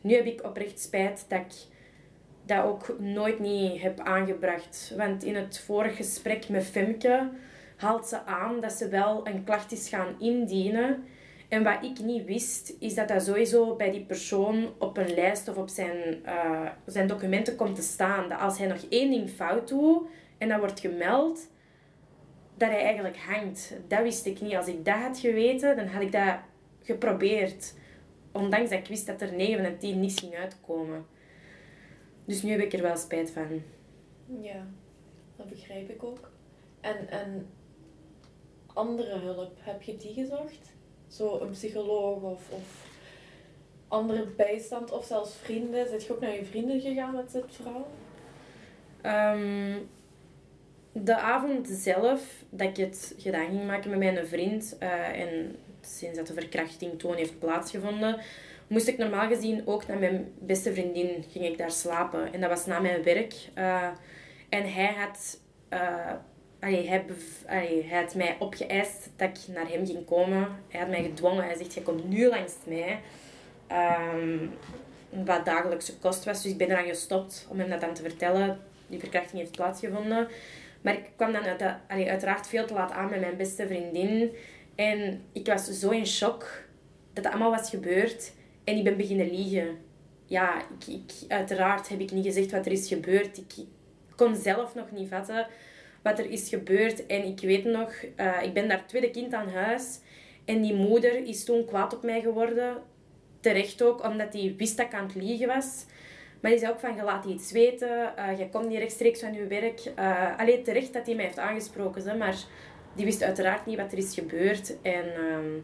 Nu 0.00 0.14
heb 0.14 0.26
ik 0.26 0.44
oprecht 0.44 0.80
spijt 0.80 1.24
dat 1.28 1.38
ik 1.38 1.52
dat 2.46 2.64
ook 2.64 2.98
nooit 2.98 3.38
niet 3.38 3.82
heb 3.82 4.00
aangebracht. 4.00 4.92
Want 4.96 5.24
in 5.24 5.36
het 5.36 5.58
vorige 5.58 5.94
gesprek 5.96 6.48
met 6.48 6.64
Femke 6.64 7.28
haalt 7.76 8.06
ze 8.06 8.24
aan 8.24 8.60
dat 8.60 8.72
ze 8.72 8.88
wel 8.88 9.26
een 9.26 9.44
klacht 9.44 9.72
is 9.72 9.88
gaan 9.88 10.14
indienen. 10.18 11.04
En 11.52 11.62
wat 11.62 11.84
ik 11.84 12.00
niet 12.00 12.24
wist, 12.24 12.76
is 12.78 12.94
dat 12.94 13.08
dat 13.08 13.22
sowieso 13.22 13.76
bij 13.76 13.90
die 13.90 14.04
persoon 14.04 14.72
op 14.78 14.96
een 14.96 15.14
lijst 15.14 15.48
of 15.48 15.56
op 15.56 15.68
zijn, 15.68 16.22
uh, 16.24 16.70
zijn 16.86 17.06
documenten 17.06 17.56
komt 17.56 17.74
te 17.76 17.82
staan. 17.82 18.28
Dat 18.28 18.38
als 18.38 18.58
hij 18.58 18.66
nog 18.66 18.86
één 18.88 19.10
ding 19.10 19.30
fout 19.30 19.68
doet 19.68 20.06
en 20.38 20.48
dat 20.48 20.58
wordt 20.58 20.80
gemeld, 20.80 21.48
dat 22.56 22.68
hij 22.68 22.82
eigenlijk 22.82 23.16
hangt. 23.16 23.76
Dat 23.88 24.02
wist 24.02 24.26
ik 24.26 24.40
niet. 24.40 24.54
Als 24.54 24.66
ik 24.66 24.84
dat 24.84 24.94
had 24.94 25.18
geweten, 25.18 25.76
dan 25.76 25.86
had 25.86 26.02
ik 26.02 26.12
dat 26.12 26.36
geprobeerd. 26.82 27.74
Ondanks 28.32 28.70
dat 28.70 28.78
ik 28.78 28.86
wist 28.86 29.06
dat 29.06 29.20
er 29.20 29.32
9 29.32 29.62
van 29.62 29.72
de 29.72 29.78
10 29.78 30.00
niets 30.00 30.20
ging 30.20 30.34
uitkomen. 30.34 31.06
Dus 32.24 32.42
nu 32.42 32.50
heb 32.50 32.60
ik 32.60 32.72
er 32.72 32.82
wel 32.82 32.96
spijt 32.96 33.30
van. 33.30 33.62
Ja, 34.40 34.66
dat 35.36 35.48
begrijp 35.48 35.90
ik 35.90 36.04
ook. 36.04 36.30
En, 36.80 37.08
en 37.08 37.46
andere 38.66 39.18
hulp, 39.18 39.58
heb 39.60 39.82
je 39.82 39.96
die 39.96 40.14
gezocht? 40.14 40.80
Zo 41.12 41.38
een 41.40 41.50
psycholoog 41.50 42.22
of, 42.22 42.50
of 42.50 42.86
andere 43.88 44.26
bijstand 44.26 44.92
of 44.92 45.04
zelfs 45.04 45.34
vrienden? 45.42 45.88
Zit 45.88 46.04
je 46.04 46.12
ook 46.12 46.20
naar 46.20 46.34
je 46.34 46.44
vrienden 46.44 46.80
gegaan 46.80 47.14
met 47.14 47.32
dit 47.32 47.44
verhaal? 47.48 47.86
Um, 49.36 49.88
de 50.92 51.16
avond 51.16 51.68
zelf 51.68 52.22
dat 52.50 52.68
ik 52.68 52.76
het 52.76 53.14
gedaan 53.18 53.46
ging 53.46 53.66
maken 53.66 53.90
met 53.90 53.98
mijn 53.98 54.26
vriend 54.26 54.76
uh, 54.82 55.20
en 55.20 55.56
sinds 55.80 56.18
dat 56.18 56.26
de 56.26 56.34
verkrachting 56.34 56.98
toen 56.98 57.14
heeft 57.14 57.38
plaatsgevonden, 57.38 58.20
moest 58.66 58.88
ik 58.88 58.98
normaal 58.98 59.28
gezien 59.28 59.66
ook 59.66 59.86
naar 59.86 59.98
mijn 59.98 60.32
beste 60.38 60.72
vriendin 60.72 61.24
ging 61.30 61.44
ik 61.44 61.58
daar 61.58 61.70
slapen. 61.70 62.32
En 62.32 62.40
dat 62.40 62.50
was 62.50 62.66
na 62.66 62.80
mijn 62.80 63.02
werk. 63.02 63.34
Uh, 63.58 63.88
en 64.48 64.72
hij 64.72 64.94
had 64.94 65.38
uh, 65.72 66.12
Hij, 66.62 67.04
allee, 67.46 67.84
hij 67.84 68.00
had 68.02 68.14
mij 68.14 68.36
opgeëist 68.38 69.10
dat 69.16 69.28
ik 69.28 69.54
naar 69.54 69.68
hem 69.68 69.86
ging 69.86 70.04
komen. 70.04 70.48
Hij 70.68 70.80
had 70.80 70.88
mij 70.88 71.02
gedwongen. 71.02 71.44
Hij 71.44 71.56
zegt, 71.56 71.74
je 71.74 71.82
komt 71.82 72.08
nu 72.08 72.28
langs 72.28 72.52
mij. 72.64 73.00
Um, 74.14 74.50
wat 75.24 75.44
dagelijkse 75.44 75.98
kost 75.98 76.24
was. 76.24 76.42
Dus 76.42 76.52
ik 76.52 76.58
ben 76.58 76.70
eraan 76.70 76.86
gestopt 76.86 77.46
om 77.50 77.58
hem 77.58 77.70
dat 77.70 77.80
dan 77.80 77.94
te 77.94 78.02
vertellen. 78.02 78.60
die 78.86 78.98
verkrachting 78.98 79.40
heeft 79.40 79.56
plaatsgevonden. 79.56 80.28
Maar 80.80 80.94
ik 80.94 81.04
kwam 81.16 81.32
dan 81.32 81.42
uit, 81.42 81.62
uiteraard 81.88 82.46
veel 82.46 82.66
te 82.66 82.74
laat 82.74 82.92
aan 82.92 83.10
met 83.10 83.20
mijn 83.20 83.36
beste 83.36 83.66
vriendin. 83.66 84.30
En 84.74 85.22
ik 85.32 85.46
was 85.46 85.64
zo 85.64 85.90
in 85.90 86.06
shock 86.06 86.40
dat 87.12 87.24
het 87.24 87.34
allemaal 87.34 87.50
was 87.50 87.70
gebeurd. 87.70 88.32
En 88.64 88.76
ik 88.76 88.84
ben 88.84 88.96
beginnen 88.96 89.30
liegen. 89.30 89.78
Ja, 90.26 90.62
ik, 90.86 91.12
uiteraard 91.28 91.88
heb 91.88 92.00
ik 92.00 92.10
niet 92.10 92.24
gezegd 92.24 92.50
wat 92.50 92.66
er 92.66 92.72
is 92.72 92.88
gebeurd. 92.88 93.38
Ik, 93.38 93.64
kon 94.16 94.36
zelf 94.36 94.74
nog 94.74 94.90
niet 94.90 95.08
vatten 95.08 95.46
wat 96.02 96.18
er 96.18 96.30
is 96.30 96.48
gebeurd. 96.48 97.06
En 97.06 97.24
ik 97.24 97.40
weet 97.40 97.64
nog, 97.64 97.92
uh, 98.16 98.42
ik 98.42 98.52
ben 98.52 98.68
daar 98.68 98.86
tweede 98.86 99.10
kind 99.10 99.34
aan 99.34 99.48
huis. 99.48 100.00
En 100.44 100.62
die 100.62 100.74
moeder 100.74 101.26
is 101.26 101.44
toen 101.44 101.64
kwaad 101.64 101.94
op 101.94 102.02
mij 102.02 102.20
geworden. 102.20 102.76
Terecht 103.40 103.82
ook, 103.82 104.04
omdat 104.04 104.32
hij 104.32 104.54
wist 104.56 104.76
dat 104.76 104.86
ik 104.86 104.94
aan 104.94 105.06
het 105.06 105.14
liegen 105.14 105.46
was. 105.46 105.86
Maar 106.40 106.50
die 106.50 106.60
zei 106.60 106.72
ook 106.72 106.80
van, 106.80 106.94
je 106.96 107.02
laat 107.02 107.24
iets 107.24 107.52
weten. 107.52 108.12
Uh, 108.18 108.38
je 108.38 108.48
komt 108.48 108.68
niet 108.68 108.78
rechtstreeks 108.78 109.20
van 109.20 109.32
je 109.32 109.46
werk. 109.46 109.92
Uh, 109.98 110.38
alleen 110.38 110.62
terecht 110.62 110.92
dat 110.92 111.06
hij 111.06 111.14
mij 111.14 111.24
heeft 111.24 111.38
aangesproken. 111.38 112.08
Hè, 112.08 112.16
maar 112.16 112.36
die 112.94 113.04
wist 113.04 113.22
uiteraard 113.22 113.66
niet 113.66 113.76
wat 113.76 113.92
er 113.92 113.98
is 113.98 114.14
gebeurd. 114.14 114.82
En, 114.82 115.04
uh, 115.04 115.62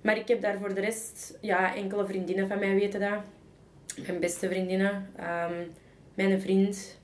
maar 0.00 0.16
ik 0.16 0.28
heb 0.28 0.40
daar 0.40 0.58
voor 0.58 0.74
de 0.74 0.80
rest... 0.80 1.38
Ja, 1.40 1.74
enkele 1.74 2.06
vriendinnen 2.06 2.48
van 2.48 2.58
mij 2.58 2.74
weten 2.74 3.00
dat. 3.00 3.18
Mijn 4.06 4.20
beste 4.20 4.48
vriendinnen. 4.48 5.10
Um, 5.20 5.72
mijn 6.14 6.40
vriend. 6.40 6.95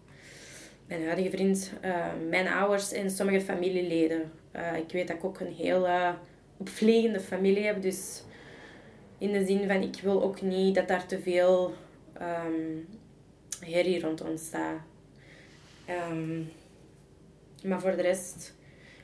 Mijn 0.92 1.04
huidige 1.04 1.30
vriend. 1.30 1.72
Uh, 1.84 2.06
mijn 2.28 2.48
ouders 2.48 2.92
en 2.92 3.10
sommige 3.10 3.40
familieleden. 3.40 4.32
Uh, 4.56 4.76
ik 4.76 4.92
weet 4.92 5.08
dat 5.08 5.16
ik 5.16 5.24
ook 5.24 5.40
een 5.40 5.52
heel 5.52 5.88
opvliegende 6.56 7.20
familie 7.20 7.64
heb. 7.64 7.82
Dus 7.82 8.22
in 9.18 9.32
de 9.32 9.44
zin 9.44 9.68
van, 9.68 9.82
ik 9.82 10.00
wil 10.02 10.22
ook 10.22 10.42
niet 10.42 10.74
dat 10.74 10.88
daar 10.88 11.06
te 11.06 11.20
veel 11.20 11.74
um, 12.20 12.88
herrie 13.60 14.00
rond 14.00 14.20
ontstaat. 14.20 14.80
Um, 16.10 16.52
maar 17.64 17.80
voor 17.80 17.96
de 17.96 18.02
rest, 18.02 18.54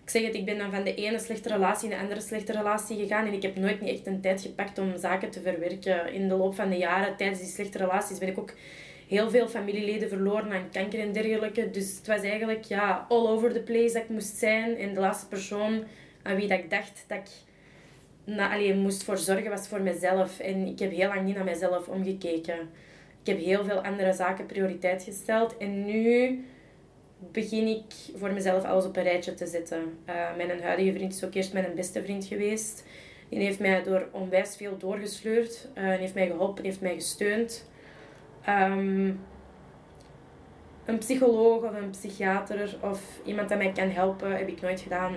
ik 0.03 0.11
zeg 0.11 0.23
het, 0.23 0.35
ik 0.35 0.45
ben 0.45 0.59
dan 0.59 0.71
van 0.71 0.85
de 0.85 0.95
ene 0.95 1.19
slechte 1.19 1.49
relatie 1.49 1.91
in 1.91 1.97
de 1.97 2.03
andere 2.03 2.21
slechte 2.21 2.53
relatie 2.53 2.99
gegaan. 2.99 3.27
En 3.27 3.33
ik 3.33 3.43
heb 3.43 3.57
nooit 3.57 3.81
niet 3.81 3.91
echt 3.91 4.07
een 4.07 4.21
tijd 4.21 4.41
gepakt 4.41 4.79
om 4.79 4.97
zaken 4.97 5.31
te 5.31 5.41
verwerken. 5.41 6.13
In 6.13 6.29
de 6.29 6.35
loop 6.35 6.55
van 6.55 6.71
de 6.71 6.77
jaren, 6.77 7.17
tijdens 7.17 7.41
die 7.41 7.49
slechte 7.49 7.79
relaties, 7.79 8.19
ben 8.19 8.29
ik 8.29 8.39
ook 8.39 8.53
heel 9.09 9.31
veel 9.31 9.49
familieleden 9.49 10.09
verloren 10.09 10.53
aan 10.53 10.71
kanker 10.71 11.01
en 11.01 11.13
dergelijke. 11.13 11.71
Dus 11.71 11.97
het 11.97 12.07
was 12.07 12.21
eigenlijk 12.21 12.65
ja, 12.65 13.07
all 13.09 13.27
over 13.27 13.53
the 13.53 13.61
place 13.61 13.93
dat 13.93 14.03
ik 14.03 14.09
moest 14.09 14.37
zijn. 14.37 14.77
En 14.77 14.95
de 14.95 15.01
laatste 15.01 15.29
persoon 15.29 15.85
aan 16.23 16.37
wie 16.37 16.49
dat 16.49 16.59
ik 16.59 16.71
dacht 16.71 17.05
dat 17.07 17.19
ik 17.19 17.29
na, 18.25 18.53
alleen 18.53 18.79
moest 18.79 19.05
voor 19.05 19.19
zorgen 19.19 19.51
was 19.51 19.69
voor 19.69 19.81
mezelf. 19.81 20.39
En 20.39 20.67
ik 20.67 20.79
heb 20.79 20.93
heel 20.93 21.09
lang 21.09 21.25
niet 21.25 21.35
naar 21.35 21.45
mezelf 21.45 21.89
omgekeken. 21.89 22.59
Ik 23.21 23.35
heb 23.35 23.39
heel 23.39 23.65
veel 23.65 23.85
andere 23.85 24.13
zaken 24.13 24.47
prioriteit 24.47 25.03
gesteld. 25.03 25.57
En 25.57 25.85
nu 25.85 26.39
begin 27.33 27.67
ik 27.67 27.85
voor 28.17 28.33
mezelf 28.33 28.65
alles 28.65 28.85
op 28.85 28.97
een 28.97 29.03
rijtje 29.03 29.35
te 29.35 29.47
zetten. 29.47 29.83
Uh, 30.09 30.37
mijn 30.37 30.63
huidige 30.63 30.93
vriend 30.93 31.15
is 31.15 31.25
ook 31.25 31.35
eerst 31.35 31.53
mijn 31.53 31.75
beste 31.75 32.03
vriend 32.03 32.25
geweest. 32.25 32.85
Die 33.29 33.39
heeft 33.39 33.59
mij 33.59 33.83
door 33.83 34.09
onwijs 34.13 34.57
veel 34.57 34.79
doorgesleurd. 34.79 35.69
Uh, 35.75 35.85
heeft 35.85 36.15
mij 36.15 36.27
geholpen, 36.27 36.65
heeft 36.65 36.81
mij 36.81 36.95
gesteund. 36.95 37.67
Um, 38.49 39.21
een 40.85 40.99
psycholoog 40.99 41.63
of 41.63 41.75
een 41.75 41.91
psychiater 41.91 42.77
of 42.83 43.21
iemand 43.25 43.49
dat 43.49 43.59
mij 43.59 43.73
kan 43.73 43.89
helpen 43.89 44.37
heb 44.37 44.49
ik 44.49 44.61
nooit 44.61 44.81
gedaan. 44.81 45.15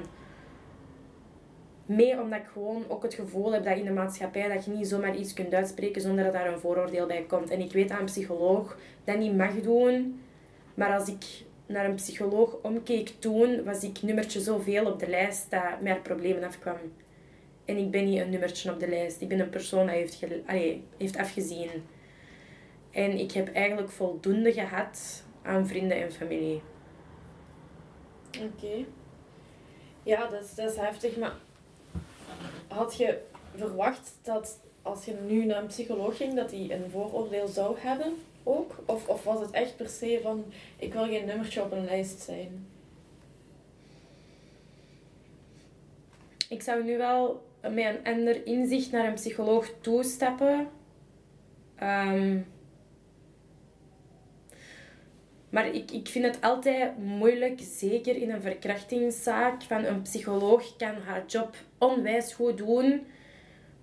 Mee 1.86 2.22
omdat 2.22 2.40
ik 2.40 2.46
gewoon 2.54 2.84
ook 2.88 3.04
het 3.04 3.14
gevoel 3.14 3.54
heb 3.54 3.64
dat 3.64 3.78
in 3.78 3.86
de 3.86 3.92
maatschappij 3.92 4.54
dat 4.54 4.66
je 4.66 4.72
niet 4.72 4.88
zomaar 4.88 5.16
iets 5.16 5.34
kunt 5.34 5.54
uitspreken 5.54 6.02
zonder 6.02 6.24
dat 6.24 6.34
daar 6.34 6.48
een 6.54 6.60
vooroordeel 6.60 7.06
bij 7.06 7.26
komt. 7.28 7.50
En 7.50 7.60
ik 7.60 7.72
weet 7.72 7.90
dat 7.90 8.00
een 8.00 8.06
psycholoog 8.06 8.78
dat 9.04 9.18
niet 9.18 9.38
mag 9.38 9.62
doen. 9.62 10.22
Maar 10.74 10.94
als 10.94 11.08
ik 11.08 11.26
naar 11.66 11.86
een 11.86 11.96
psycholoog 11.96 12.58
omkeek 12.62 13.14
toen, 13.20 13.64
was 13.64 13.84
ik 13.84 14.02
nummertje 14.02 14.40
zoveel 14.40 14.86
op 14.86 15.00
de 15.00 15.10
lijst 15.10 15.52
dat 15.52 15.82
meer 15.82 16.00
problemen 16.00 16.44
afkwam. 16.44 16.78
En 17.66 17.78
ik 17.78 17.92
ben 17.92 18.06
niet 18.06 18.20
een 18.20 18.30
nummertje 18.30 18.72
op 18.72 18.80
de 18.80 18.90
lijst. 18.90 19.22
Ik 19.22 19.28
ben 19.28 19.40
een 19.40 19.50
persoon 19.50 19.86
die 19.86 19.96
heeft, 19.96 20.26
allee, 20.46 20.84
heeft 20.98 21.18
afgezien. 21.18 21.70
En 22.92 23.20
ik 23.20 23.32
heb 23.32 23.54
eigenlijk 23.54 23.90
voldoende 23.90 24.54
gehad 24.54 25.24
aan 25.42 25.68
vrienden 25.68 26.02
en 26.02 26.12
familie. 26.12 26.62
Oké. 28.42 28.86
Ja, 30.04 30.28
dat 30.28 30.44
is, 30.44 30.56
dat 30.56 30.72
is 30.72 30.78
heftig, 30.78 31.18
maar 31.18 31.34
had 32.68 32.98
je 32.98 33.22
verwacht 33.56 34.14
dat 34.22 34.60
als 34.82 35.06
je 35.06 35.14
nu 35.28 35.46
naar 35.46 35.62
een 35.62 35.68
psycholoog 35.68 36.18
ging, 36.18 36.34
dat 36.34 36.52
hij 36.52 36.72
een 36.72 36.90
vooroordeel 36.92 37.48
zou 37.48 37.80
hebben 37.80 38.14
ook? 38.44 38.76
Of, 38.86 39.08
of 39.08 39.24
was 39.24 39.40
het 39.40 39.52
echt 39.52 39.76
per 39.76 39.90
se 39.90 40.20
van, 40.24 40.46
ik 40.78 40.94
wil 40.94 41.06
geen 41.06 41.26
nummertje 41.26 41.62
op 41.62 41.72
een 41.72 41.86
lijst 41.86 42.22
zijn? 42.22 42.68
Ik 46.50 46.62
zou 46.62 46.84
nu 46.84 46.98
wel 46.98 47.44
met 47.62 47.86
een 47.86 48.14
ander 48.14 48.46
inzicht 48.46 48.92
naar 48.92 49.08
een 49.08 49.14
psycholoog 49.14 49.70
toestappen. 49.82 50.68
Um, 51.84 52.46
maar 55.52 55.76
ik, 55.76 55.92
ik 55.92 56.08
vind 56.08 56.26
het 56.26 56.42
altijd 56.42 56.98
moeilijk, 56.98 57.60
zeker 57.80 58.16
in 58.16 58.32
een 58.32 58.42
verkrachtingszaak, 58.42 59.64
van 59.64 59.84
een 59.84 60.02
psycholoog 60.02 60.76
kan 60.78 60.96
haar 61.06 61.24
job 61.28 61.56
onwijs 61.78 62.34
goed 62.34 62.58
doen. 62.58 63.02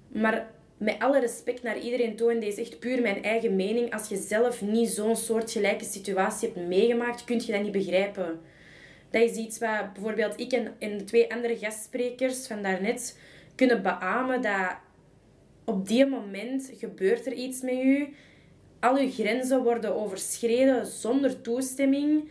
Maar 0.09 0.51
met 0.77 0.97
alle 0.99 1.21
respect 1.21 1.63
naar 1.63 1.79
iedereen 1.79 2.17
toe, 2.17 2.31
en 2.31 2.41
deze 2.41 2.61
is 2.61 2.69
echt 2.69 2.79
puur 2.79 3.03
mijn 3.03 3.23
eigen 3.23 3.57
mening, 3.57 3.93
als 3.93 4.09
je 4.09 4.17
zelf 4.17 4.63
niet 4.63 4.89
zo'n 4.89 5.17
soortgelijke 5.17 5.85
situatie 5.85 6.49
hebt 6.49 6.69
meegemaakt, 6.69 7.25
kun 7.25 7.41
je 7.47 7.53
dat 7.53 7.63
niet 7.63 7.73
begrijpen. 7.73 8.41
Dat 9.11 9.23
is 9.23 9.37
iets 9.37 9.59
wat 9.59 9.93
bijvoorbeeld 9.93 10.41
ik 10.41 10.53
en, 10.53 10.99
de 10.99 11.05
twee 11.05 11.33
andere 11.33 11.59
gastsprekers 11.59 12.47
van 12.47 12.63
daarnet 12.63 13.19
kunnen 13.55 13.83
beamen, 13.83 14.43
dat 14.43 14.77
op 15.65 15.89
die 15.89 16.07
moment 16.07 16.73
gebeurt 16.79 17.27
er 17.27 17.33
iets 17.33 17.61
met 17.61 17.75
je 17.75 18.09
al 18.81 18.99
je 18.99 19.11
grenzen 19.11 19.63
worden 19.63 19.95
overschreden 19.95 20.87
zonder 20.87 21.41
toestemming. 21.41 22.29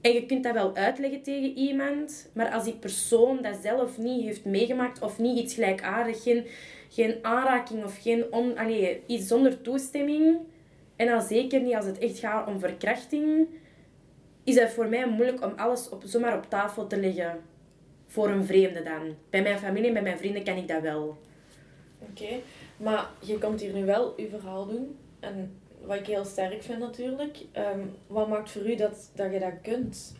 En 0.00 0.12
je 0.12 0.26
kunt 0.26 0.44
dat 0.44 0.52
wel 0.52 0.74
uitleggen 0.76 1.22
tegen 1.22 1.56
iemand, 1.56 2.30
maar 2.32 2.50
als 2.50 2.64
die 2.64 2.76
persoon 2.76 3.42
dat 3.42 3.56
zelf 3.62 3.98
niet 3.98 4.24
heeft 4.24 4.44
meegemaakt 4.44 5.02
of 5.02 5.18
niet 5.18 5.38
iets 5.38 5.54
gelijkaardigs, 5.54 6.22
geen, 6.22 6.46
geen 6.88 7.18
aanraking 7.22 7.84
of 7.84 8.02
geen 8.02 8.32
on, 8.32 8.56
allee, 8.58 9.00
iets 9.06 9.26
zonder 9.26 9.62
toestemming, 9.62 10.38
en 10.96 11.06
dan 11.06 11.22
zeker 11.22 11.60
niet 11.60 11.74
als 11.74 11.86
het 11.86 11.98
echt 11.98 12.18
gaat 12.18 12.46
om 12.48 12.60
verkrachting, 12.60 13.48
is 14.44 14.54
het 14.54 14.70
voor 14.70 14.88
mij 14.88 15.08
moeilijk 15.08 15.44
om 15.44 15.52
alles 15.56 15.88
op, 15.88 16.02
zomaar 16.06 16.36
op 16.36 16.48
tafel 16.48 16.86
te 16.86 17.00
leggen. 17.00 17.40
Voor 18.06 18.28
een 18.28 18.44
vreemde 18.44 18.82
dan. 18.82 19.14
Bij 19.30 19.42
mijn 19.42 19.58
familie 19.58 19.86
en 19.86 19.92
bij 19.92 20.02
mijn 20.02 20.18
vrienden 20.18 20.44
kan 20.44 20.56
ik 20.56 20.68
dat 20.68 20.82
wel. 20.82 21.18
Oké, 22.10 22.28
maar 22.76 23.08
je 23.20 23.38
komt 23.38 23.60
hier 23.60 23.72
nu 23.72 23.84
wel 23.84 24.14
je 24.16 24.28
verhaal 24.28 24.66
doen. 24.66 24.96
En 25.20 25.60
wat 25.86 25.98
ik 25.98 26.06
heel 26.06 26.24
sterk 26.24 26.62
vind 26.62 26.78
natuurlijk. 26.78 27.38
Ehm, 27.52 27.80
wat 28.06 28.28
maakt 28.28 28.50
voor 28.50 28.70
u 28.70 28.74
dat, 28.74 29.10
dat 29.14 29.32
je 29.32 29.38
dat 29.38 29.60
kunt? 29.62 30.14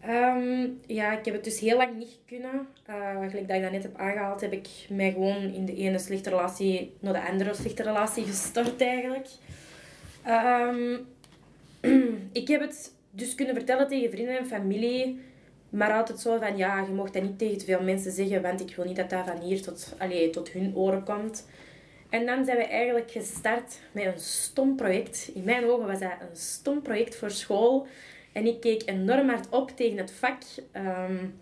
Ehm, 0.00 0.68
ja, 0.86 1.18
ik 1.18 1.24
heb 1.24 1.34
het 1.34 1.44
dus 1.44 1.60
heel 1.60 1.76
lang 1.76 1.96
niet 1.98 2.18
kunnen. 2.26 2.68
Uh, 2.88 3.10
gelijk 3.28 3.48
dat 3.48 3.56
ik 3.56 3.62
dat 3.62 3.70
net 3.72 3.82
heb 3.82 3.96
aangehaald, 3.96 4.40
heb 4.40 4.52
ik 4.52 4.68
mij 4.88 5.12
gewoon 5.12 5.54
in 5.54 5.66
de 5.66 5.74
ene 5.74 5.98
slechte 5.98 6.30
relatie 6.30 6.92
naar 7.00 7.12
de 7.12 7.28
andere 7.28 7.54
slechte 7.54 7.82
relatie 7.82 8.24
gestort 8.24 8.80
eigenlijk. 8.80 9.26
Um, 10.28 11.06
ik 12.32 12.48
heb 12.48 12.60
het 12.60 12.94
dus 13.10 13.34
kunnen 13.34 13.54
vertellen 13.54 13.88
tegen 13.88 14.10
vrienden 14.10 14.38
en 14.38 14.46
familie, 14.46 15.20
maar 15.70 15.92
altijd 15.92 16.20
zo 16.20 16.38
van 16.38 16.56
ja, 16.56 16.80
je 16.80 16.92
mocht 16.92 17.12
dat 17.12 17.22
niet 17.22 17.38
tegen 17.38 17.58
te 17.58 17.64
veel 17.64 17.82
mensen 17.82 18.12
zeggen, 18.12 18.42
want 18.42 18.60
ik 18.60 18.76
wil 18.76 18.84
niet 18.84 18.96
dat 18.96 19.10
dat 19.10 19.26
van 19.26 19.40
hier 19.40 19.62
tot, 19.62 19.94
allee, 19.98 20.30
tot 20.30 20.50
hun 20.50 20.76
oren 20.76 21.04
komt. 21.04 21.46
En 22.10 22.26
dan 22.26 22.44
zijn 22.44 22.56
we 22.56 22.64
eigenlijk 22.64 23.10
gestart 23.10 23.78
met 23.92 24.04
een 24.04 24.20
stom 24.20 24.76
project. 24.76 25.30
In 25.34 25.44
mijn 25.44 25.64
ogen 25.64 25.86
was 25.86 25.98
dat 25.98 26.10
een 26.20 26.36
stom 26.36 26.82
project 26.82 27.16
voor 27.16 27.30
school. 27.30 27.86
En 28.32 28.46
ik 28.46 28.60
keek 28.60 28.82
enorm 28.86 29.28
hard 29.28 29.48
op 29.48 29.70
tegen 29.70 29.98
het 29.98 30.12
vak. 30.12 30.42
Um, 30.76 31.38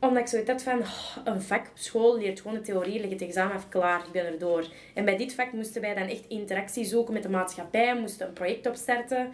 omdat 0.00 0.22
ik 0.22 0.26
zoiets 0.26 0.50
had 0.50 0.62
van, 0.62 0.78
oh, 0.78 1.16
een 1.24 1.42
vak 1.42 1.66
op 1.66 1.78
school 1.78 2.18
leert 2.18 2.40
gewoon 2.40 2.56
de 2.56 2.62
theorie, 2.62 3.00
leg 3.00 3.10
het 3.10 3.22
examen 3.22 3.56
af, 3.56 3.68
klaar, 3.68 4.06
ik 4.06 4.12
ben 4.12 4.26
erdoor. 4.26 4.66
En 4.94 5.04
bij 5.04 5.16
dit 5.16 5.34
vak 5.34 5.52
moesten 5.52 5.80
wij 5.80 5.94
dan 5.94 6.08
echt 6.08 6.24
interactie 6.28 6.84
zoeken 6.84 7.14
met 7.14 7.22
de 7.22 7.28
maatschappij, 7.28 7.96
moesten 7.96 8.26
een 8.26 8.32
project 8.32 8.66
opstarten. 8.66 9.32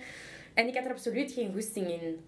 En 0.54 0.66
ik 0.66 0.74
had 0.74 0.84
er 0.84 0.90
absoluut 0.90 1.32
geen 1.32 1.52
goesting 1.52 1.88
in. 1.88 2.24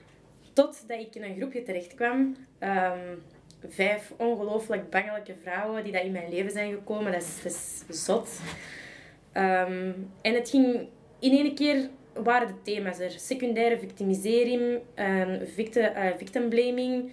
Totdat 0.53 1.01
ik 1.01 1.15
in 1.15 1.23
een 1.23 1.37
groepje 1.37 1.63
terecht 1.63 1.95
kwam. 1.95 2.37
Um, 2.61 3.23
vijf 3.69 4.13
ongelooflijk 4.17 4.91
bangelijke 4.91 5.35
vrouwen 5.43 5.85
die 5.85 5.93
dat 5.93 6.03
in 6.03 6.13
mijn 6.13 6.31
leven 6.31 6.51
zijn 6.51 6.73
gekomen. 6.73 7.13
Dat 7.13 7.23
is, 7.23 7.85
is 7.89 8.05
zot. 8.05 8.41
Ehm, 9.33 9.93
en 10.23 10.35
het 10.35 10.51
ging 10.51 10.89
in 11.19 11.31
één 11.31 11.55
keer 11.55 11.89
waren 12.23 12.47
de 12.47 12.63
thema's 12.63 12.99
er. 12.99 13.11
Secundaire 13.11 13.79
victimisering, 13.79 14.81
um, 14.97 15.47
victim, 15.47 15.83
uh, 15.83 16.07
victim 16.17 16.49
blaming. 16.49 17.13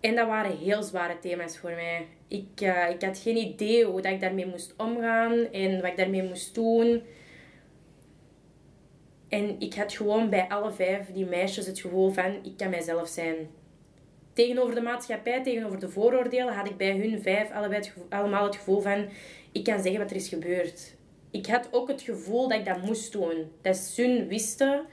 En 0.00 0.16
dat 0.16 0.26
waren 0.26 0.58
heel 0.58 0.82
zware 0.82 1.18
thema's 1.18 1.58
voor 1.58 1.70
mij. 1.70 2.06
Ik, 2.28 2.60
uh, 2.60 2.90
ik 2.90 3.02
had 3.02 3.18
geen 3.18 3.36
idee 3.36 3.84
hoe 3.84 4.00
dat 4.00 4.12
ik 4.12 4.20
daarmee 4.20 4.46
moest 4.46 4.74
omgaan 4.76 5.32
en 5.52 5.80
wat 5.80 5.90
ik 5.90 5.96
daarmee 5.96 6.22
moest 6.22 6.54
doen. 6.54 7.02
En 9.28 9.60
ik 9.60 9.74
had 9.74 9.92
gewoon 9.92 10.30
bij 10.30 10.48
alle 10.48 10.72
vijf 10.72 11.12
die 11.12 11.26
meisjes 11.26 11.66
het 11.66 11.80
gevoel 11.80 12.10
van, 12.10 12.44
ik 12.44 12.56
kan 12.56 12.70
mijzelf 12.70 13.08
zijn. 13.08 13.36
Tegenover 14.32 14.74
de 14.74 14.80
maatschappij, 14.80 15.42
tegenover 15.42 15.78
de 15.78 15.88
vooroordelen, 15.88 16.54
had 16.54 16.68
ik 16.68 16.76
bij 16.76 16.96
hun 16.96 17.22
vijf 17.22 17.48
het 17.52 17.92
allemaal 18.08 18.44
het 18.44 18.56
gevoel 18.56 18.80
van, 18.80 19.08
ik 19.52 19.64
kan 19.64 19.82
zeggen 19.82 20.00
wat 20.00 20.10
er 20.10 20.16
is 20.16 20.28
gebeurd. 20.28 20.94
Ik 21.30 21.46
had 21.46 21.68
ook 21.70 21.88
het 21.88 22.02
gevoel 22.02 22.48
dat 22.48 22.58
ik 22.58 22.64
dat 22.64 22.82
moest 22.82 23.12
doen. 23.12 23.52
Dat 23.60 23.76
ze 23.76 24.26
wisten 24.28 24.86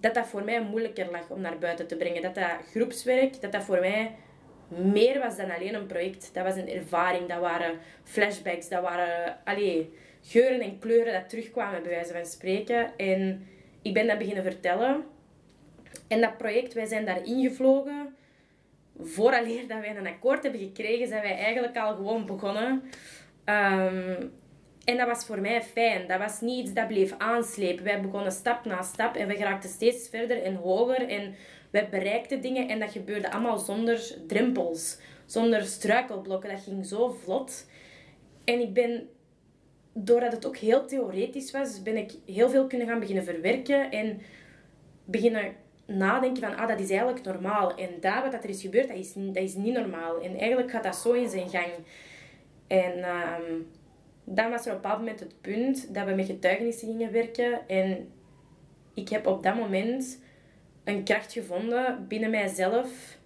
dat 0.00 0.14
dat 0.14 0.26
voor 0.26 0.44
mij 0.44 0.62
moeilijker 0.62 1.10
lag 1.10 1.30
om 1.30 1.40
naar 1.40 1.58
buiten 1.58 1.86
te 1.86 1.96
brengen. 1.96 2.22
Dat 2.22 2.34
dat 2.34 2.50
groepswerk, 2.70 3.40
dat 3.40 3.52
dat 3.52 3.62
voor 3.62 3.80
mij 3.80 4.14
meer 4.68 5.18
was 5.18 5.36
dan 5.36 5.50
alleen 5.50 5.74
een 5.74 5.86
project. 5.86 6.30
Dat 6.32 6.44
was 6.44 6.56
een 6.56 6.68
ervaring, 6.68 7.28
dat 7.28 7.40
waren 7.40 7.78
flashbacks, 8.04 8.68
dat 8.68 8.82
waren 8.82 9.38
allee, 9.44 9.92
geuren 10.22 10.60
en 10.60 10.78
kleuren 10.78 11.12
dat 11.12 11.28
terugkwamen, 11.28 11.82
bij 11.82 11.90
wijze 11.90 12.12
van 12.12 12.26
spreken. 12.26 12.96
En 12.96 13.46
ik 13.82 13.94
ben 13.94 14.06
dat 14.06 14.18
beginnen 14.18 14.42
vertellen. 14.42 15.04
En 16.08 16.20
dat 16.20 16.36
project, 16.36 16.72
wij 16.72 16.86
zijn 16.86 17.04
daar 17.04 17.24
ingevlogen. 17.24 18.14
Vooraleer 19.00 19.68
dat 19.68 19.80
wij 19.80 19.96
een 19.96 20.06
akkoord 20.06 20.42
hebben 20.42 20.60
gekregen, 20.60 21.08
zijn 21.08 21.22
wij 21.22 21.38
eigenlijk 21.38 21.76
al 21.76 21.94
gewoon 21.94 22.26
begonnen. 22.26 22.82
Ehm, 23.44 24.22
en 24.84 24.96
dat 24.96 25.06
was 25.06 25.24
voor 25.24 25.40
mij 25.40 25.62
fijn. 25.62 26.06
Dat 26.06 26.18
was 26.18 26.40
niet 26.40 26.64
iets 26.64 26.72
dat 26.72 26.88
bleef 26.88 27.14
aanslepen. 27.18 27.84
Wij 27.84 28.00
begonnen 28.00 28.32
stap 28.32 28.64
na 28.64 28.82
stap 28.82 29.16
en 29.16 29.28
we 29.28 29.36
geraakten 29.36 29.70
steeds 29.70 30.08
verder 30.08 30.42
en 30.42 30.54
hoger. 30.54 31.08
En 31.08 31.34
wij 31.70 31.88
bereikten 31.88 32.40
dingen 32.40 32.68
en 32.68 32.80
dat 32.80 32.90
gebeurde 32.90 33.32
allemaal 33.32 33.58
zonder 33.58 34.16
drempels. 34.26 34.98
Zonder 35.26 35.64
struikelblokken. 35.64 36.50
Dat 36.50 36.62
ging 36.62 36.86
zo 36.86 37.10
vlot. 37.10 37.66
En 38.44 38.60
ik 38.60 38.72
ben, 38.72 39.08
doordat 39.92 40.32
het 40.32 40.46
ook 40.46 40.56
heel 40.56 40.86
theoretisch 40.86 41.50
was, 41.50 41.82
ben 41.82 41.96
ik 41.96 42.12
heel 42.26 42.50
veel 42.50 42.66
kunnen 42.66 42.86
gaan 42.86 43.00
beginnen 43.00 43.24
verwerken. 43.24 43.90
En 43.90 44.20
beginnen 45.04 45.54
nadenken 45.86 46.42
van, 46.42 46.56
ah, 46.56 46.68
dat 46.68 46.80
is 46.80 46.90
eigenlijk 46.90 47.24
normaal. 47.24 47.74
En 47.74 47.90
dat 48.00 48.22
wat 48.22 48.44
er 48.44 48.48
is 48.48 48.60
gebeurd, 48.60 48.88
dat 48.88 48.96
is, 48.96 49.12
dat 49.14 49.42
is 49.42 49.54
niet 49.54 49.74
normaal. 49.74 50.20
En 50.20 50.38
eigenlijk 50.38 50.70
gaat 50.70 50.84
dat 50.84 50.96
zo 50.96 51.12
in 51.12 51.28
zijn 51.28 51.48
gang. 51.48 51.72
En 52.66 53.02
ehm, 53.02 53.52
dan 54.24 54.50
was 54.50 54.66
er 54.66 54.74
op 54.74 54.84
een 54.84 54.90
moment 54.90 55.20
het 55.20 55.40
punt 55.40 55.94
dat 55.94 56.06
we 56.06 56.12
met 56.12 56.26
getuigenissen 56.26 56.88
gingen 56.88 57.12
werken. 57.12 57.68
En 57.68 58.08
ik 58.94 59.08
heb 59.08 59.26
op 59.26 59.42
dat 59.42 59.56
moment 59.56 60.20
een 60.84 61.04
kracht 61.04 61.32
gevonden 61.32 62.04
binnen 62.08 62.30
mijzelf. 62.30 63.18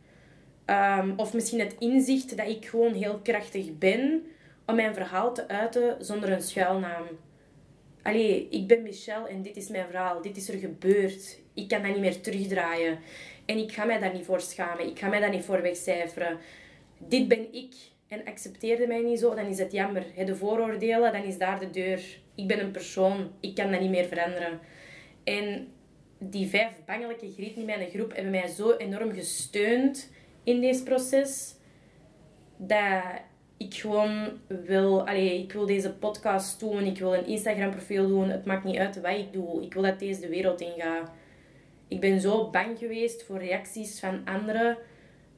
Ehm, 0.65 1.13
of 1.17 1.35
misschien 1.35 1.61
het 1.61 1.77
inzicht 1.79 2.37
dat 2.37 2.49
ik 2.49 2.67
gewoon 2.67 2.93
heel 2.93 3.19
krachtig 3.19 3.79
ben 3.79 4.27
om 4.67 4.75
mijn 4.75 4.95
verhaal 4.95 5.35
te 5.35 5.49
uiten 5.49 6.05
zonder 6.05 6.33
een 6.33 6.43
schuilnaam. 6.43 7.05
Allee, 8.03 8.48
ik 8.51 8.66
ben 8.66 8.82
Michelle 8.82 9.28
en 9.28 9.42
dit 9.42 9.57
is 9.57 9.68
mijn 9.68 9.86
verhaal. 9.86 10.22
Dit 10.22 10.36
is 10.36 10.48
er 10.48 10.59
gebeurd. 10.59 11.38
Ik 11.55 11.68
kan 11.68 11.82
dat 11.82 11.90
niet 11.90 12.01
meer 12.01 12.20
terugdraaien. 12.20 12.98
En 13.46 13.59
ik 13.59 13.72
ga 13.72 13.84
mij 13.84 13.98
daar 13.98 14.12
niet 14.12 14.24
voor 14.24 14.40
schamen. 14.40 14.86
Ik 14.86 14.98
ga 14.98 15.09
mij 15.09 15.20
daar 15.20 15.30
niet 15.30 15.44
voor 15.44 15.62
wegcijferen. 15.62 16.38
Dit 16.98 17.28
ben 17.28 17.53
ik. 17.53 17.74
En 18.09 18.24
accepteerde 18.24 18.86
mij 18.86 19.01
niet 19.01 19.18
zo, 19.18 19.34
dan 19.34 19.46
is 19.46 19.59
het 19.59 19.72
jammer. 19.72 20.05
De 20.24 20.36
vooroordelen, 20.36 21.12
dan 21.12 21.22
is 21.22 21.38
daar 21.38 21.61
de 21.61 21.70
deur. 21.70 22.01
Ik 22.34 22.46
ben 22.46 22.61
een 22.61 22.70
persoon. 22.70 23.30
Ik 23.40 23.55
kan 23.55 23.70
dat 23.70 23.80
niet 23.80 23.90
meer 23.90 24.07
veranderen. 24.07 24.61
En 25.24 25.68
die 26.18 26.46
vijf 26.46 26.72
bangelijke 26.86 27.32
grieten 27.32 27.61
in 27.61 27.66
mijn 27.66 27.90
groep 27.90 28.12
hebben 28.14 28.30
mij 28.30 28.46
zo 28.48 28.76
enorm 28.76 29.12
gesteund 29.12 30.11
in 30.44 30.61
dit 30.61 30.84
proces. 30.84 31.55
Dat 32.57 33.20
ik 33.65 33.75
gewoon 33.75 34.29
wil... 34.47 35.07
Allee, 35.07 35.43
ik 35.43 35.53
wil 35.53 35.67
deze 35.67 35.93
podcast 35.93 36.61
doen. 36.61 36.85
Ik 36.85 36.99
wil 36.99 37.15
een 37.15 37.27
Instagram 37.27 37.71
profiel 37.71 38.09
doen. 38.09 38.29
Het 38.29 38.45
maakt 38.45 38.65
niet 38.65 38.79
uit 38.79 39.01
wat 39.01 39.17
ik 39.17 39.33
doe. 39.33 39.63
Ik 39.63 39.75
wil 39.75 39.83
dat 39.83 39.99
deze 39.99 40.21
de 40.21 40.29
wereld 40.29 40.61
ingaat. 40.61 41.11
Ik 41.89 42.01
ben 42.01 42.21
zo 42.21 42.51
bang 42.51 42.79
geweest 42.79 43.23
voor 43.25 43.39
reacties 43.39 44.01
van 44.01 44.21
anderen. 44.25 44.77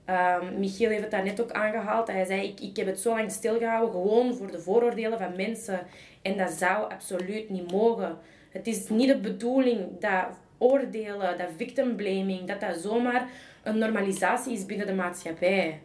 Um, 0.07 0.59
Michiel 0.59 0.89
heeft 0.89 1.03
het 1.03 1.11
daar 1.11 1.25
net 1.25 1.41
ook 1.41 1.51
aangehaald. 1.51 2.09
Hij 2.09 2.25
zei, 2.25 2.49
ik, 2.49 2.61
ik 2.61 2.77
heb 2.77 2.87
het 2.87 3.01
zo 3.01 3.15
lang 3.15 3.31
stilgehouden 3.31 3.91
gewoon 3.91 4.35
voor 4.35 4.51
de 4.51 4.61
vooroordelen 4.61 5.19
van 5.19 5.37
mensen. 5.37 5.81
En 6.23 6.37
dat 6.37 6.51
zou 6.51 6.93
absoluut 6.93 7.51
niet 7.51 7.73
mogen. 7.73 8.19
Het 8.51 8.67
is 8.67 8.89
niet 8.89 9.09
de 9.09 9.21
bedoeling 9.21 10.01
dat 10.01 10.27
oordelen, 10.59 11.39
dat 11.39 11.49
victim 11.57 11.97
blaming, 11.97 12.45
dat 12.45 12.61
dat 12.61 12.77
zomaar 12.77 13.29
een 13.63 13.79
normalisatie 13.79 14.53
is 14.53 14.67
binnen 14.67 14.87
de 14.87 14.95
maatschappij. 14.95 15.81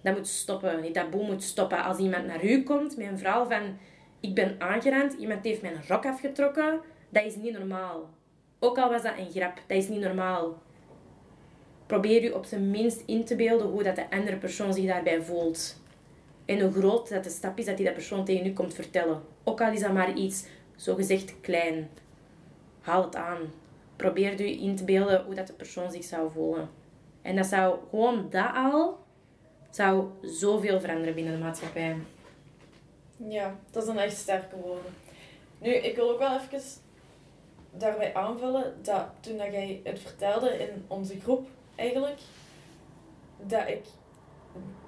Dat 0.00 0.16
moet 0.16 0.28
stoppen. 0.28 0.82
Die 0.82 0.90
taboe 0.90 1.26
moet 1.26 1.42
stoppen. 1.42 1.84
Als 1.84 1.98
iemand 1.98 2.26
naar 2.26 2.44
u 2.44 2.62
komt 2.62 2.96
met 2.96 3.06
een 3.06 3.18
verhaal 3.18 3.46
van... 3.46 3.78
Ik 4.20 4.34
ben 4.34 4.54
aangerand, 4.58 5.12
iemand 5.12 5.44
heeft 5.44 5.62
mijn 5.62 5.82
rok 5.88 6.06
afgetrokken. 6.06 6.80
Dat 7.08 7.24
is 7.24 7.36
niet 7.36 7.58
normaal. 7.58 8.10
Ook 8.58 8.78
al 8.78 8.90
was 8.90 9.02
dat 9.02 9.18
een 9.18 9.30
grap, 9.30 9.60
dat 9.66 9.76
is 9.76 9.88
niet 9.88 10.00
normaal. 10.00 10.62
Probeer 11.86 12.24
u 12.24 12.30
op 12.30 12.44
zijn 12.44 12.70
minst 12.70 13.02
in 13.06 13.24
te 13.24 13.36
beelden 13.36 13.66
hoe 13.66 13.82
dat 13.82 13.96
de 13.96 14.10
andere 14.10 14.36
persoon 14.36 14.74
zich 14.74 14.86
daarbij 14.86 15.22
voelt. 15.22 15.82
En 16.44 16.60
hoe 16.60 16.72
groot 16.72 17.08
dat 17.08 17.24
de 17.24 17.30
stap 17.30 17.58
is 17.58 17.64
dat 17.64 17.76
die 17.76 17.86
dat 17.86 17.94
persoon 17.94 18.24
tegen 18.24 18.46
u 18.46 18.52
komt 18.52 18.74
vertellen. 18.74 19.22
Ook 19.44 19.60
al 19.60 19.72
is 19.72 19.80
dat 19.80 19.92
maar 19.92 20.12
iets 20.12 20.46
zogezegd 20.76 21.40
klein. 21.40 21.88
Haal 22.80 23.02
het 23.02 23.16
aan. 23.16 23.38
Probeer 23.96 24.40
u 24.40 24.44
in 24.44 24.76
te 24.76 24.84
beelden 24.84 25.24
hoe 25.24 25.34
dat 25.34 25.46
de 25.46 25.52
persoon 25.52 25.90
zich 25.90 26.04
zou 26.04 26.30
voelen. 26.30 26.68
En 27.22 27.36
dat 27.36 27.46
zou 27.46 27.78
gewoon 27.90 28.26
dat 28.30 28.50
al 28.54 28.98
zou 29.70 30.08
zoveel 30.22 30.80
veranderen 30.80 31.14
binnen 31.14 31.32
de 31.32 31.44
maatschappij. 31.44 31.96
Ja, 33.16 33.56
dat 33.70 33.84
zijn 33.84 33.98
echt 33.98 34.16
sterke 34.16 34.56
woorden. 34.56 34.94
Nu, 35.58 35.70
ik 35.70 35.96
wil 35.96 36.10
ook 36.10 36.18
wel 36.18 36.40
even 36.40 36.60
daarbij 37.70 38.14
aanvullen 38.14 38.74
dat 38.82 39.06
toen 39.20 39.36
dat 39.36 39.52
jij 39.52 39.80
het 39.84 40.00
vertelde 40.00 40.58
in 40.58 40.84
onze 40.86 41.20
groep 41.20 41.48
eigenlijk, 41.74 42.20
dat 43.36 43.68
ik 43.68 43.84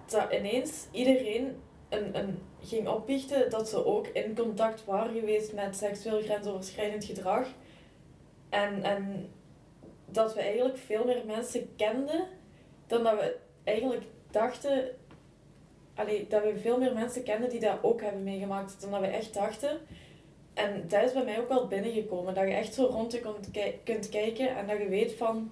dat 0.06 0.32
ineens 0.32 0.86
iedereen 0.90 1.62
een, 1.88 2.18
een 2.18 2.38
ging 2.60 2.88
opbiechten 2.88 3.50
dat 3.50 3.68
ze 3.68 3.84
ook 3.84 4.06
in 4.06 4.36
contact 4.36 4.84
waren 4.84 5.14
geweest 5.14 5.52
met 5.52 5.76
seksueel 5.76 6.22
grensoverschrijdend 6.22 7.04
gedrag. 7.04 7.46
En, 8.48 8.82
en 8.82 9.32
dat 10.06 10.34
we 10.34 10.40
eigenlijk 10.40 10.78
veel 10.78 11.04
meer 11.04 11.22
mensen 11.26 11.74
kenden 11.76 12.26
dan 12.86 13.02
dat 13.02 13.18
we 13.18 13.36
eigenlijk 13.64 14.02
dachten. 14.32 14.90
Allee, 15.94 16.26
dat 16.28 16.42
we 16.42 16.58
veel 16.60 16.78
meer 16.78 16.92
mensen 16.92 17.22
kenden 17.22 17.50
die 17.50 17.60
dat 17.60 17.78
ook 17.82 18.00
hebben 18.00 18.22
meegemaakt 18.22 18.80
dan 18.80 18.90
dat 18.90 19.00
we 19.00 19.06
echt 19.06 19.34
dachten. 19.34 19.78
En 20.54 20.84
dat 20.88 21.02
is 21.02 21.12
bij 21.12 21.24
mij 21.24 21.40
ook 21.40 21.48
wel 21.48 21.66
binnengekomen. 21.66 22.34
Dat 22.34 22.48
je 22.48 22.54
echt 22.54 22.74
zo 22.74 22.84
rond 22.84 23.12
je 23.12 23.20
kunt, 23.20 23.48
kunt 23.84 24.08
kijken 24.08 24.56
en 24.56 24.66
dat 24.66 24.78
je 24.78 24.88
weet 24.88 25.12
van 25.12 25.50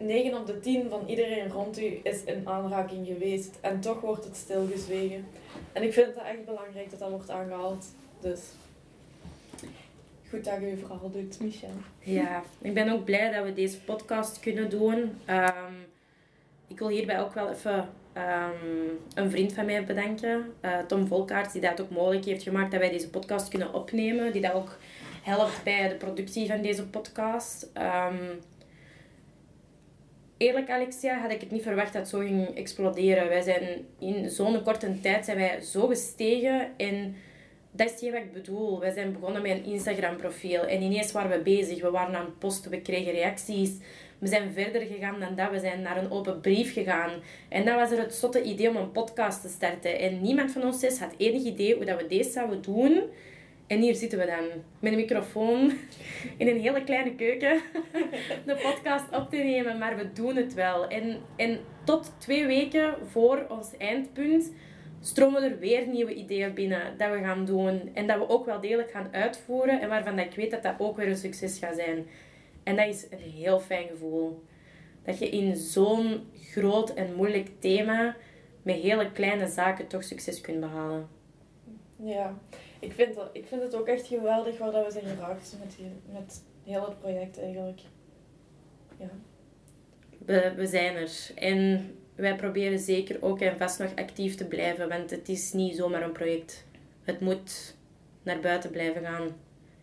9 0.00 0.38
op 0.38 0.46
de 0.46 0.60
10 0.60 0.88
van 0.88 1.06
iedereen 1.06 1.48
rond 1.48 1.78
u 1.78 2.00
is 2.02 2.24
in 2.24 2.48
aanraking 2.48 3.06
geweest. 3.06 3.58
En 3.60 3.80
toch 3.80 4.00
wordt 4.00 4.24
het 4.24 4.36
stilgezwegen. 4.36 5.26
En 5.72 5.82
ik 5.82 5.92
vind 5.92 6.06
het 6.06 6.16
echt 6.16 6.44
belangrijk 6.44 6.90
dat 6.90 6.98
dat 6.98 7.10
wordt 7.10 7.30
aangehaald. 7.30 7.86
Dus 8.20 8.40
goed 10.28 10.44
dat 10.44 10.60
je 10.60 10.66
je 10.66 10.76
verhaal 10.76 11.10
doet, 11.10 11.40
Michel. 11.40 11.70
Ja, 11.98 12.42
ik 12.60 12.74
ben 12.74 12.88
ook 12.92 13.04
blij 13.04 13.32
dat 13.32 13.44
we 13.44 13.52
deze 13.52 13.80
podcast 13.80 14.40
kunnen 14.40 14.70
doen. 14.70 15.18
Ehm, 15.24 15.74
ik 16.70 16.78
wil 16.78 16.88
hierbij 16.88 17.20
ook 17.20 17.34
wel 17.34 17.50
even 17.50 17.88
ehm, 18.12 18.54
een 19.14 19.30
vriend 19.30 19.52
van 19.52 19.64
mij 19.64 19.84
bedanken, 19.84 20.52
eh, 20.60 20.78
Tom 20.78 21.06
Volkaert, 21.06 21.52
die 21.52 21.60
dat 21.60 21.80
ook 21.80 21.90
mogelijk 21.90 22.24
heeft 22.24 22.42
gemaakt 22.42 22.70
dat 22.70 22.80
wij 22.80 22.90
deze 22.90 23.10
podcast 23.10 23.48
kunnen 23.48 23.74
opnemen. 23.74 24.32
Die 24.32 24.42
dat 24.42 24.52
ook 24.52 24.78
helpt 25.22 25.62
bij 25.64 25.88
de 25.88 25.94
productie 25.94 26.46
van 26.46 26.62
deze 26.62 26.86
podcast. 26.86 27.70
Ehm, 27.72 28.24
eerlijk, 30.36 30.70
Alexia, 30.70 31.20
had 31.20 31.30
ik 31.30 31.40
het 31.40 31.50
niet 31.50 31.62
verwacht 31.62 31.92
dat 31.92 32.02
het 32.02 32.10
zo 32.10 32.18
ging 32.18 32.56
exploderen. 32.56 33.28
Wij 33.28 33.42
zijn 33.42 33.86
in 33.98 34.30
zo'n 34.30 34.62
korte 34.62 35.00
tijd 35.00 35.24
zijn 35.24 35.36
wij 35.36 35.60
zo 35.60 35.86
gestegen 35.86 36.68
en 36.76 37.16
dat 37.70 37.86
is 37.86 37.92
hetgeen 37.92 38.12
wat 38.12 38.22
ik 38.22 38.32
bedoel. 38.32 38.80
Wij 38.80 38.92
zijn 38.92 39.12
begonnen 39.12 39.42
met 39.42 39.50
een 39.50 39.64
Instagram 39.64 40.16
profiel 40.16 40.62
en 40.62 40.82
ineens 40.82 41.12
waren 41.12 41.30
we 41.30 41.42
bezig. 41.42 41.80
We 41.80 41.90
waren 41.90 42.14
aan 42.14 42.24
het 42.24 42.38
posten, 42.38 42.70
we 42.70 42.80
kregen 42.80 43.12
reacties. 43.12 43.70
We 44.20 44.26
zijn 44.26 44.52
verder 44.52 44.82
gegaan 44.82 45.20
dan 45.20 45.34
dat. 45.34 45.50
We 45.50 45.58
zijn 45.58 45.82
naar 45.82 45.96
een 45.96 46.10
open 46.10 46.40
brief 46.40 46.72
gegaan. 46.72 47.10
En 47.48 47.64
dan 47.64 47.76
was 47.76 47.90
er 47.90 47.98
het 47.98 48.14
zotte 48.14 48.42
idee 48.42 48.68
om 48.68 48.76
een 48.76 48.92
podcast 48.92 49.42
te 49.42 49.48
starten. 49.48 49.98
En 49.98 50.20
niemand 50.20 50.52
van 50.52 50.62
ons 50.62 50.80
zes 50.80 50.98
had 50.98 51.14
enig 51.16 51.42
idee 51.42 51.74
hoe 51.74 51.84
dat 51.84 52.00
we 52.00 52.06
deze 52.06 52.30
zouden 52.30 52.62
doen. 52.62 53.02
En 53.66 53.80
hier 53.80 53.94
zitten 53.94 54.18
we 54.18 54.26
dan, 54.26 54.44
met 54.78 54.92
een 54.92 54.98
microfoon, 54.98 55.72
in 56.36 56.48
een 56.48 56.60
hele 56.60 56.84
kleine 56.84 57.14
keuken, 57.14 57.60
de 58.46 58.58
podcast 58.62 59.04
op 59.16 59.30
te 59.30 59.36
nemen. 59.36 59.78
Maar 59.78 59.96
we 59.96 60.12
doen 60.12 60.36
het 60.36 60.54
wel. 60.54 60.88
En, 60.88 61.20
en 61.36 61.58
tot 61.84 62.12
twee 62.18 62.46
weken 62.46 62.94
voor 63.10 63.46
ons 63.48 63.76
eindpunt 63.78 64.52
stromen 65.00 65.42
er 65.42 65.58
weer 65.58 65.86
nieuwe 65.86 66.14
ideeën 66.14 66.54
binnen 66.54 66.94
dat 66.96 67.10
we 67.10 67.18
gaan 67.18 67.44
doen. 67.44 67.90
En 67.94 68.06
dat 68.06 68.18
we 68.18 68.28
ook 68.28 68.46
wel 68.46 68.60
degelijk 68.60 68.90
gaan 68.90 69.08
uitvoeren. 69.12 69.80
En 69.80 69.88
waarvan 69.88 70.18
ik 70.18 70.34
weet 70.34 70.50
dat 70.50 70.62
dat 70.62 70.74
ook 70.78 70.96
weer 70.96 71.08
een 71.08 71.16
succes 71.16 71.58
gaat 71.58 71.76
zijn. 71.76 72.06
En 72.62 72.76
dat 72.76 72.86
is 72.86 73.06
een 73.10 73.18
heel 73.18 73.60
fijn 73.60 73.88
gevoel. 73.88 74.42
Dat 75.02 75.18
je 75.18 75.28
in 75.28 75.56
zo'n 75.56 76.30
groot 76.34 76.94
en 76.94 77.14
moeilijk 77.14 77.48
thema 77.58 78.16
met 78.62 78.76
hele 78.76 79.12
kleine 79.12 79.48
zaken 79.48 79.86
toch 79.86 80.04
succes 80.04 80.40
kunt 80.40 80.60
behalen. 80.60 81.08
Ja, 81.96 82.38
ik 82.78 82.92
vind, 82.92 83.14
dat, 83.14 83.30
ik 83.32 83.46
vind 83.46 83.62
het 83.62 83.74
ook 83.74 83.86
echt 83.86 84.06
geweldig 84.06 84.58
waar 84.58 84.72
dat 84.72 84.84
we 84.86 84.92
zijn 84.92 85.16
geraakt 85.16 85.56
met, 85.60 85.76
die, 85.76 85.86
met 86.12 86.42
heel 86.64 86.84
het 86.84 87.00
project 87.00 87.40
eigenlijk. 87.40 87.80
Ja. 88.96 89.10
We, 90.24 90.52
we 90.56 90.66
zijn 90.66 90.96
er. 90.96 91.30
En 91.34 91.90
wij 92.14 92.36
proberen 92.36 92.78
zeker 92.78 93.22
ook 93.22 93.40
en 93.40 93.56
vast 93.56 93.78
nog 93.78 93.96
actief 93.96 94.34
te 94.34 94.46
blijven, 94.46 94.88
want 94.88 95.10
het 95.10 95.28
is 95.28 95.52
niet 95.52 95.76
zomaar 95.76 96.02
een 96.02 96.12
project. 96.12 96.64
Het 97.02 97.20
moet 97.20 97.76
naar 98.22 98.40
buiten 98.40 98.70
blijven 98.70 99.04
gaan. 99.04 99.28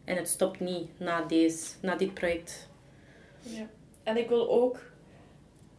En 0.08 0.16
het 0.16 0.28
stopt 0.28 0.60
niet 0.60 1.00
na, 1.00 1.22
deze, 1.22 1.74
na 1.82 1.96
dit 1.96 2.14
project. 2.14 2.70
ja. 3.40 3.68
En 4.04 4.18
ik 4.18 4.30
wil 4.30 4.50
ook 4.50 4.80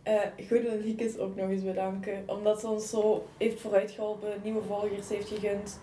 eh 0.02 0.46
Goede 0.48 0.78
Liekes 0.78 1.18
ook 1.18 1.36
nog 1.36 1.50
eens 1.50 1.62
bedanken. 1.62 2.22
Omdat 2.26 2.60
ze 2.60 2.68
ons 2.68 2.90
zo 2.90 3.26
heeft 3.38 3.60
vooruitgeholpen, 3.60 4.40
nieuwe 4.42 4.62
volgers 4.62 5.08
heeft 5.08 5.28
gegund. 5.28 5.80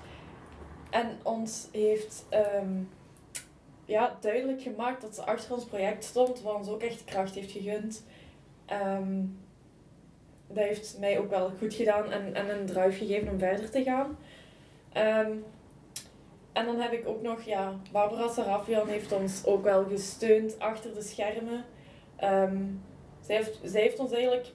En 0.90 1.18
ons 1.24 1.68
heeft 1.72 2.26
ehm, 2.30 2.82
ja, 3.86 4.18
duidelijk 4.20 4.62
gemaakt 4.62 5.02
dat 5.02 5.16
ze 5.16 5.22
achter 5.22 5.54
ons 5.54 5.66
project 5.66 6.04
stond, 6.04 6.42
wat 6.42 6.56
ons 6.56 6.70
ook 6.70 6.82
echt 6.82 7.04
kracht 7.04 7.36
heeft 7.36 7.52
gegund. 7.52 8.06
Ehm, 8.66 9.24
dat 10.48 10.64
heeft 10.64 10.98
mij 11.00 11.20
ook 11.20 11.30
wel 11.30 11.52
goed 11.58 11.74
gedaan 11.74 12.12
en, 12.12 12.34
en 12.34 12.50
een 12.50 12.66
drive 12.66 13.06
gegeven 13.06 13.32
om 13.32 13.40
verder 13.40 13.70
te 13.72 13.84
gaan. 13.84 14.18
Ehm, 14.94 15.32
en 16.56 16.66
dan 16.66 16.80
heb 16.80 16.92
ik 16.92 17.08
ook 17.08 17.22
nog, 17.22 17.42
ja, 17.42 17.74
Barbara 17.92 18.28
Sarafian 18.28 18.88
heeft 18.88 19.12
ons 19.12 19.46
ook 19.46 19.64
wel 19.64 19.86
gesteund 19.86 20.60
achter 20.60 20.94
de 20.94 21.02
schermen. 21.02 21.66
Ehm, 22.16 22.58
zij, 23.22 23.36
heeft, 23.36 23.60
zij 23.64 23.82
heeft 23.82 24.00
ons 24.00 24.12
eigenlijk 24.12 24.48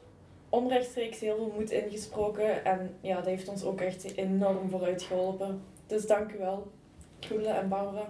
onrechtstreeks 0.49 1.21
heel 1.21 1.37
veel 1.37 1.53
moed 1.57 1.71
ingesproken. 1.71 2.65
En 2.65 2.97
ja, 3.01 3.17
dat 3.17 3.25
heeft 3.25 3.49
ons 3.49 3.65
ook 3.65 3.81
echt 3.81 4.17
enorm 4.17 4.71
vooruit 4.71 5.03
geholpen. 5.03 5.63
Dus 5.87 6.07
dank 6.07 6.33
u 6.33 6.39
wel, 6.39 6.71
Goele 7.29 7.49
en 7.49 7.69
Barbara. 7.69 8.09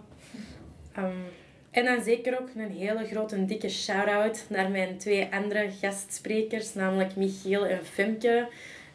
Ehm, 0.92 1.22
en 1.70 1.84
dan 1.84 2.02
zeker 2.02 2.40
ook 2.40 2.48
een 2.54 2.70
hele 2.70 3.04
grote 3.04 3.34
en 3.34 3.46
dikke 3.46 3.68
shout-out 3.68 4.46
naar 4.48 4.70
mijn 4.70 4.98
twee 4.98 5.28
andere 5.32 5.70
gastsprekers, 5.70 6.74
namelijk 6.74 7.16
Michiel 7.16 7.66
en 7.66 7.84
Femke, 7.84 8.48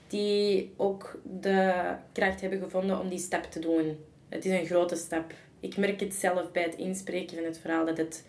die 0.08 0.74
ook 0.78 1.20
de 1.40 1.74
kracht 2.12 2.42
hebben 2.42 2.60
gevonden 2.60 3.00
om 3.00 3.10
die 3.10 3.20
stap 3.20 3.44
te 3.44 3.60
doen. 3.60 3.98
Het 4.30 4.46
is 4.46 4.60
een 4.60 4.66
grote 4.66 4.96
stap. 4.96 5.34
Ik 5.60 5.78
merk 5.78 6.00
het 6.00 6.14
zelf 6.14 6.52
bij 6.52 6.64
het 6.64 6.76
inspreken 6.76 7.36
van 7.36 7.46
het 7.46 7.60
verhaal 7.60 7.86
dat 7.86 7.98
het 7.98 8.26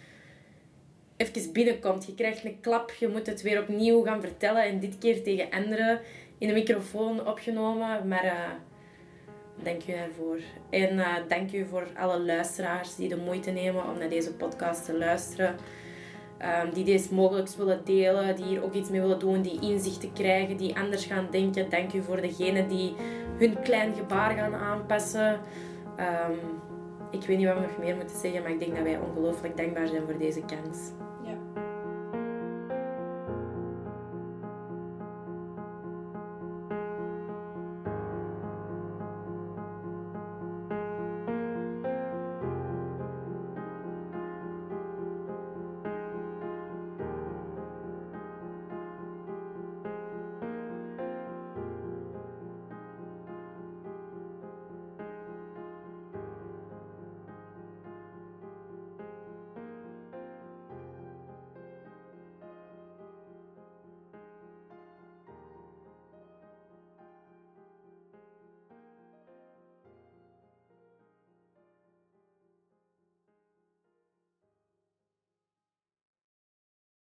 even 1.16 1.52
binnenkomt. 1.52 2.06
Je 2.06 2.14
krijgt 2.14 2.44
een 2.44 2.60
klap, 2.60 2.90
je 2.90 3.08
moet 3.08 3.26
het 3.26 3.42
weer 3.42 3.60
opnieuw 3.60 4.02
gaan 4.02 4.20
vertellen 4.20 4.62
en 4.62 4.80
dit 4.80 4.98
keer 4.98 5.22
tegen 5.22 5.50
anderen 5.50 6.00
in 6.38 6.48
de 6.48 6.54
microfoon 6.54 7.26
opgenomen. 7.26 8.08
Maar 8.08 8.24
eh, 8.24 8.50
dank 9.62 9.82
u 9.88 9.92
daarvoor. 9.92 10.38
En 10.70 10.98
eh, 10.98 11.14
dank 11.28 11.52
u 11.52 11.66
voor 11.66 11.86
alle 11.96 12.20
luisteraars 12.20 12.96
die 12.96 13.08
de 13.08 13.16
moeite 13.16 13.50
nemen 13.50 13.84
om 13.84 13.98
naar 13.98 14.08
deze 14.08 14.34
podcast 14.34 14.84
te 14.84 14.98
luisteren. 14.98 15.56
Ehm, 16.38 16.72
die 16.72 16.84
deze 16.84 17.14
mogelijk 17.14 17.48
willen 17.48 17.84
delen, 17.84 18.36
die 18.36 18.44
hier 18.44 18.64
ook 18.64 18.74
iets 18.74 18.90
mee 18.90 19.00
willen 19.00 19.18
doen, 19.18 19.42
die 19.42 19.60
inzichten 19.60 20.12
krijgen, 20.12 20.56
die 20.56 20.76
anders 20.76 21.04
gaan 21.04 21.28
denken. 21.30 21.70
Dank 21.70 21.92
u 21.92 22.02
voor 22.02 22.20
degenen 22.20 22.68
die 22.68 22.94
hun 23.38 23.62
klein 23.62 23.94
gebaar 23.94 24.34
gaan 24.34 24.54
aanpassen. 24.54 25.40
Ehm, 25.96 26.32
ik 27.10 27.26
weet 27.26 27.38
niet 27.38 27.46
wat 27.46 27.54
we 27.54 27.60
nog 27.60 27.78
meer 27.78 27.96
moeten 27.96 28.16
zeggen, 28.16 28.42
maar 28.42 28.50
ik 28.50 28.58
denk 28.58 28.74
dat 28.74 28.82
wij 28.82 28.98
ongelooflijk 28.98 29.56
dankbaar 29.56 29.86
zijn 29.86 30.02
voor 30.04 30.18
deze 30.18 30.40
kans. 30.40 30.90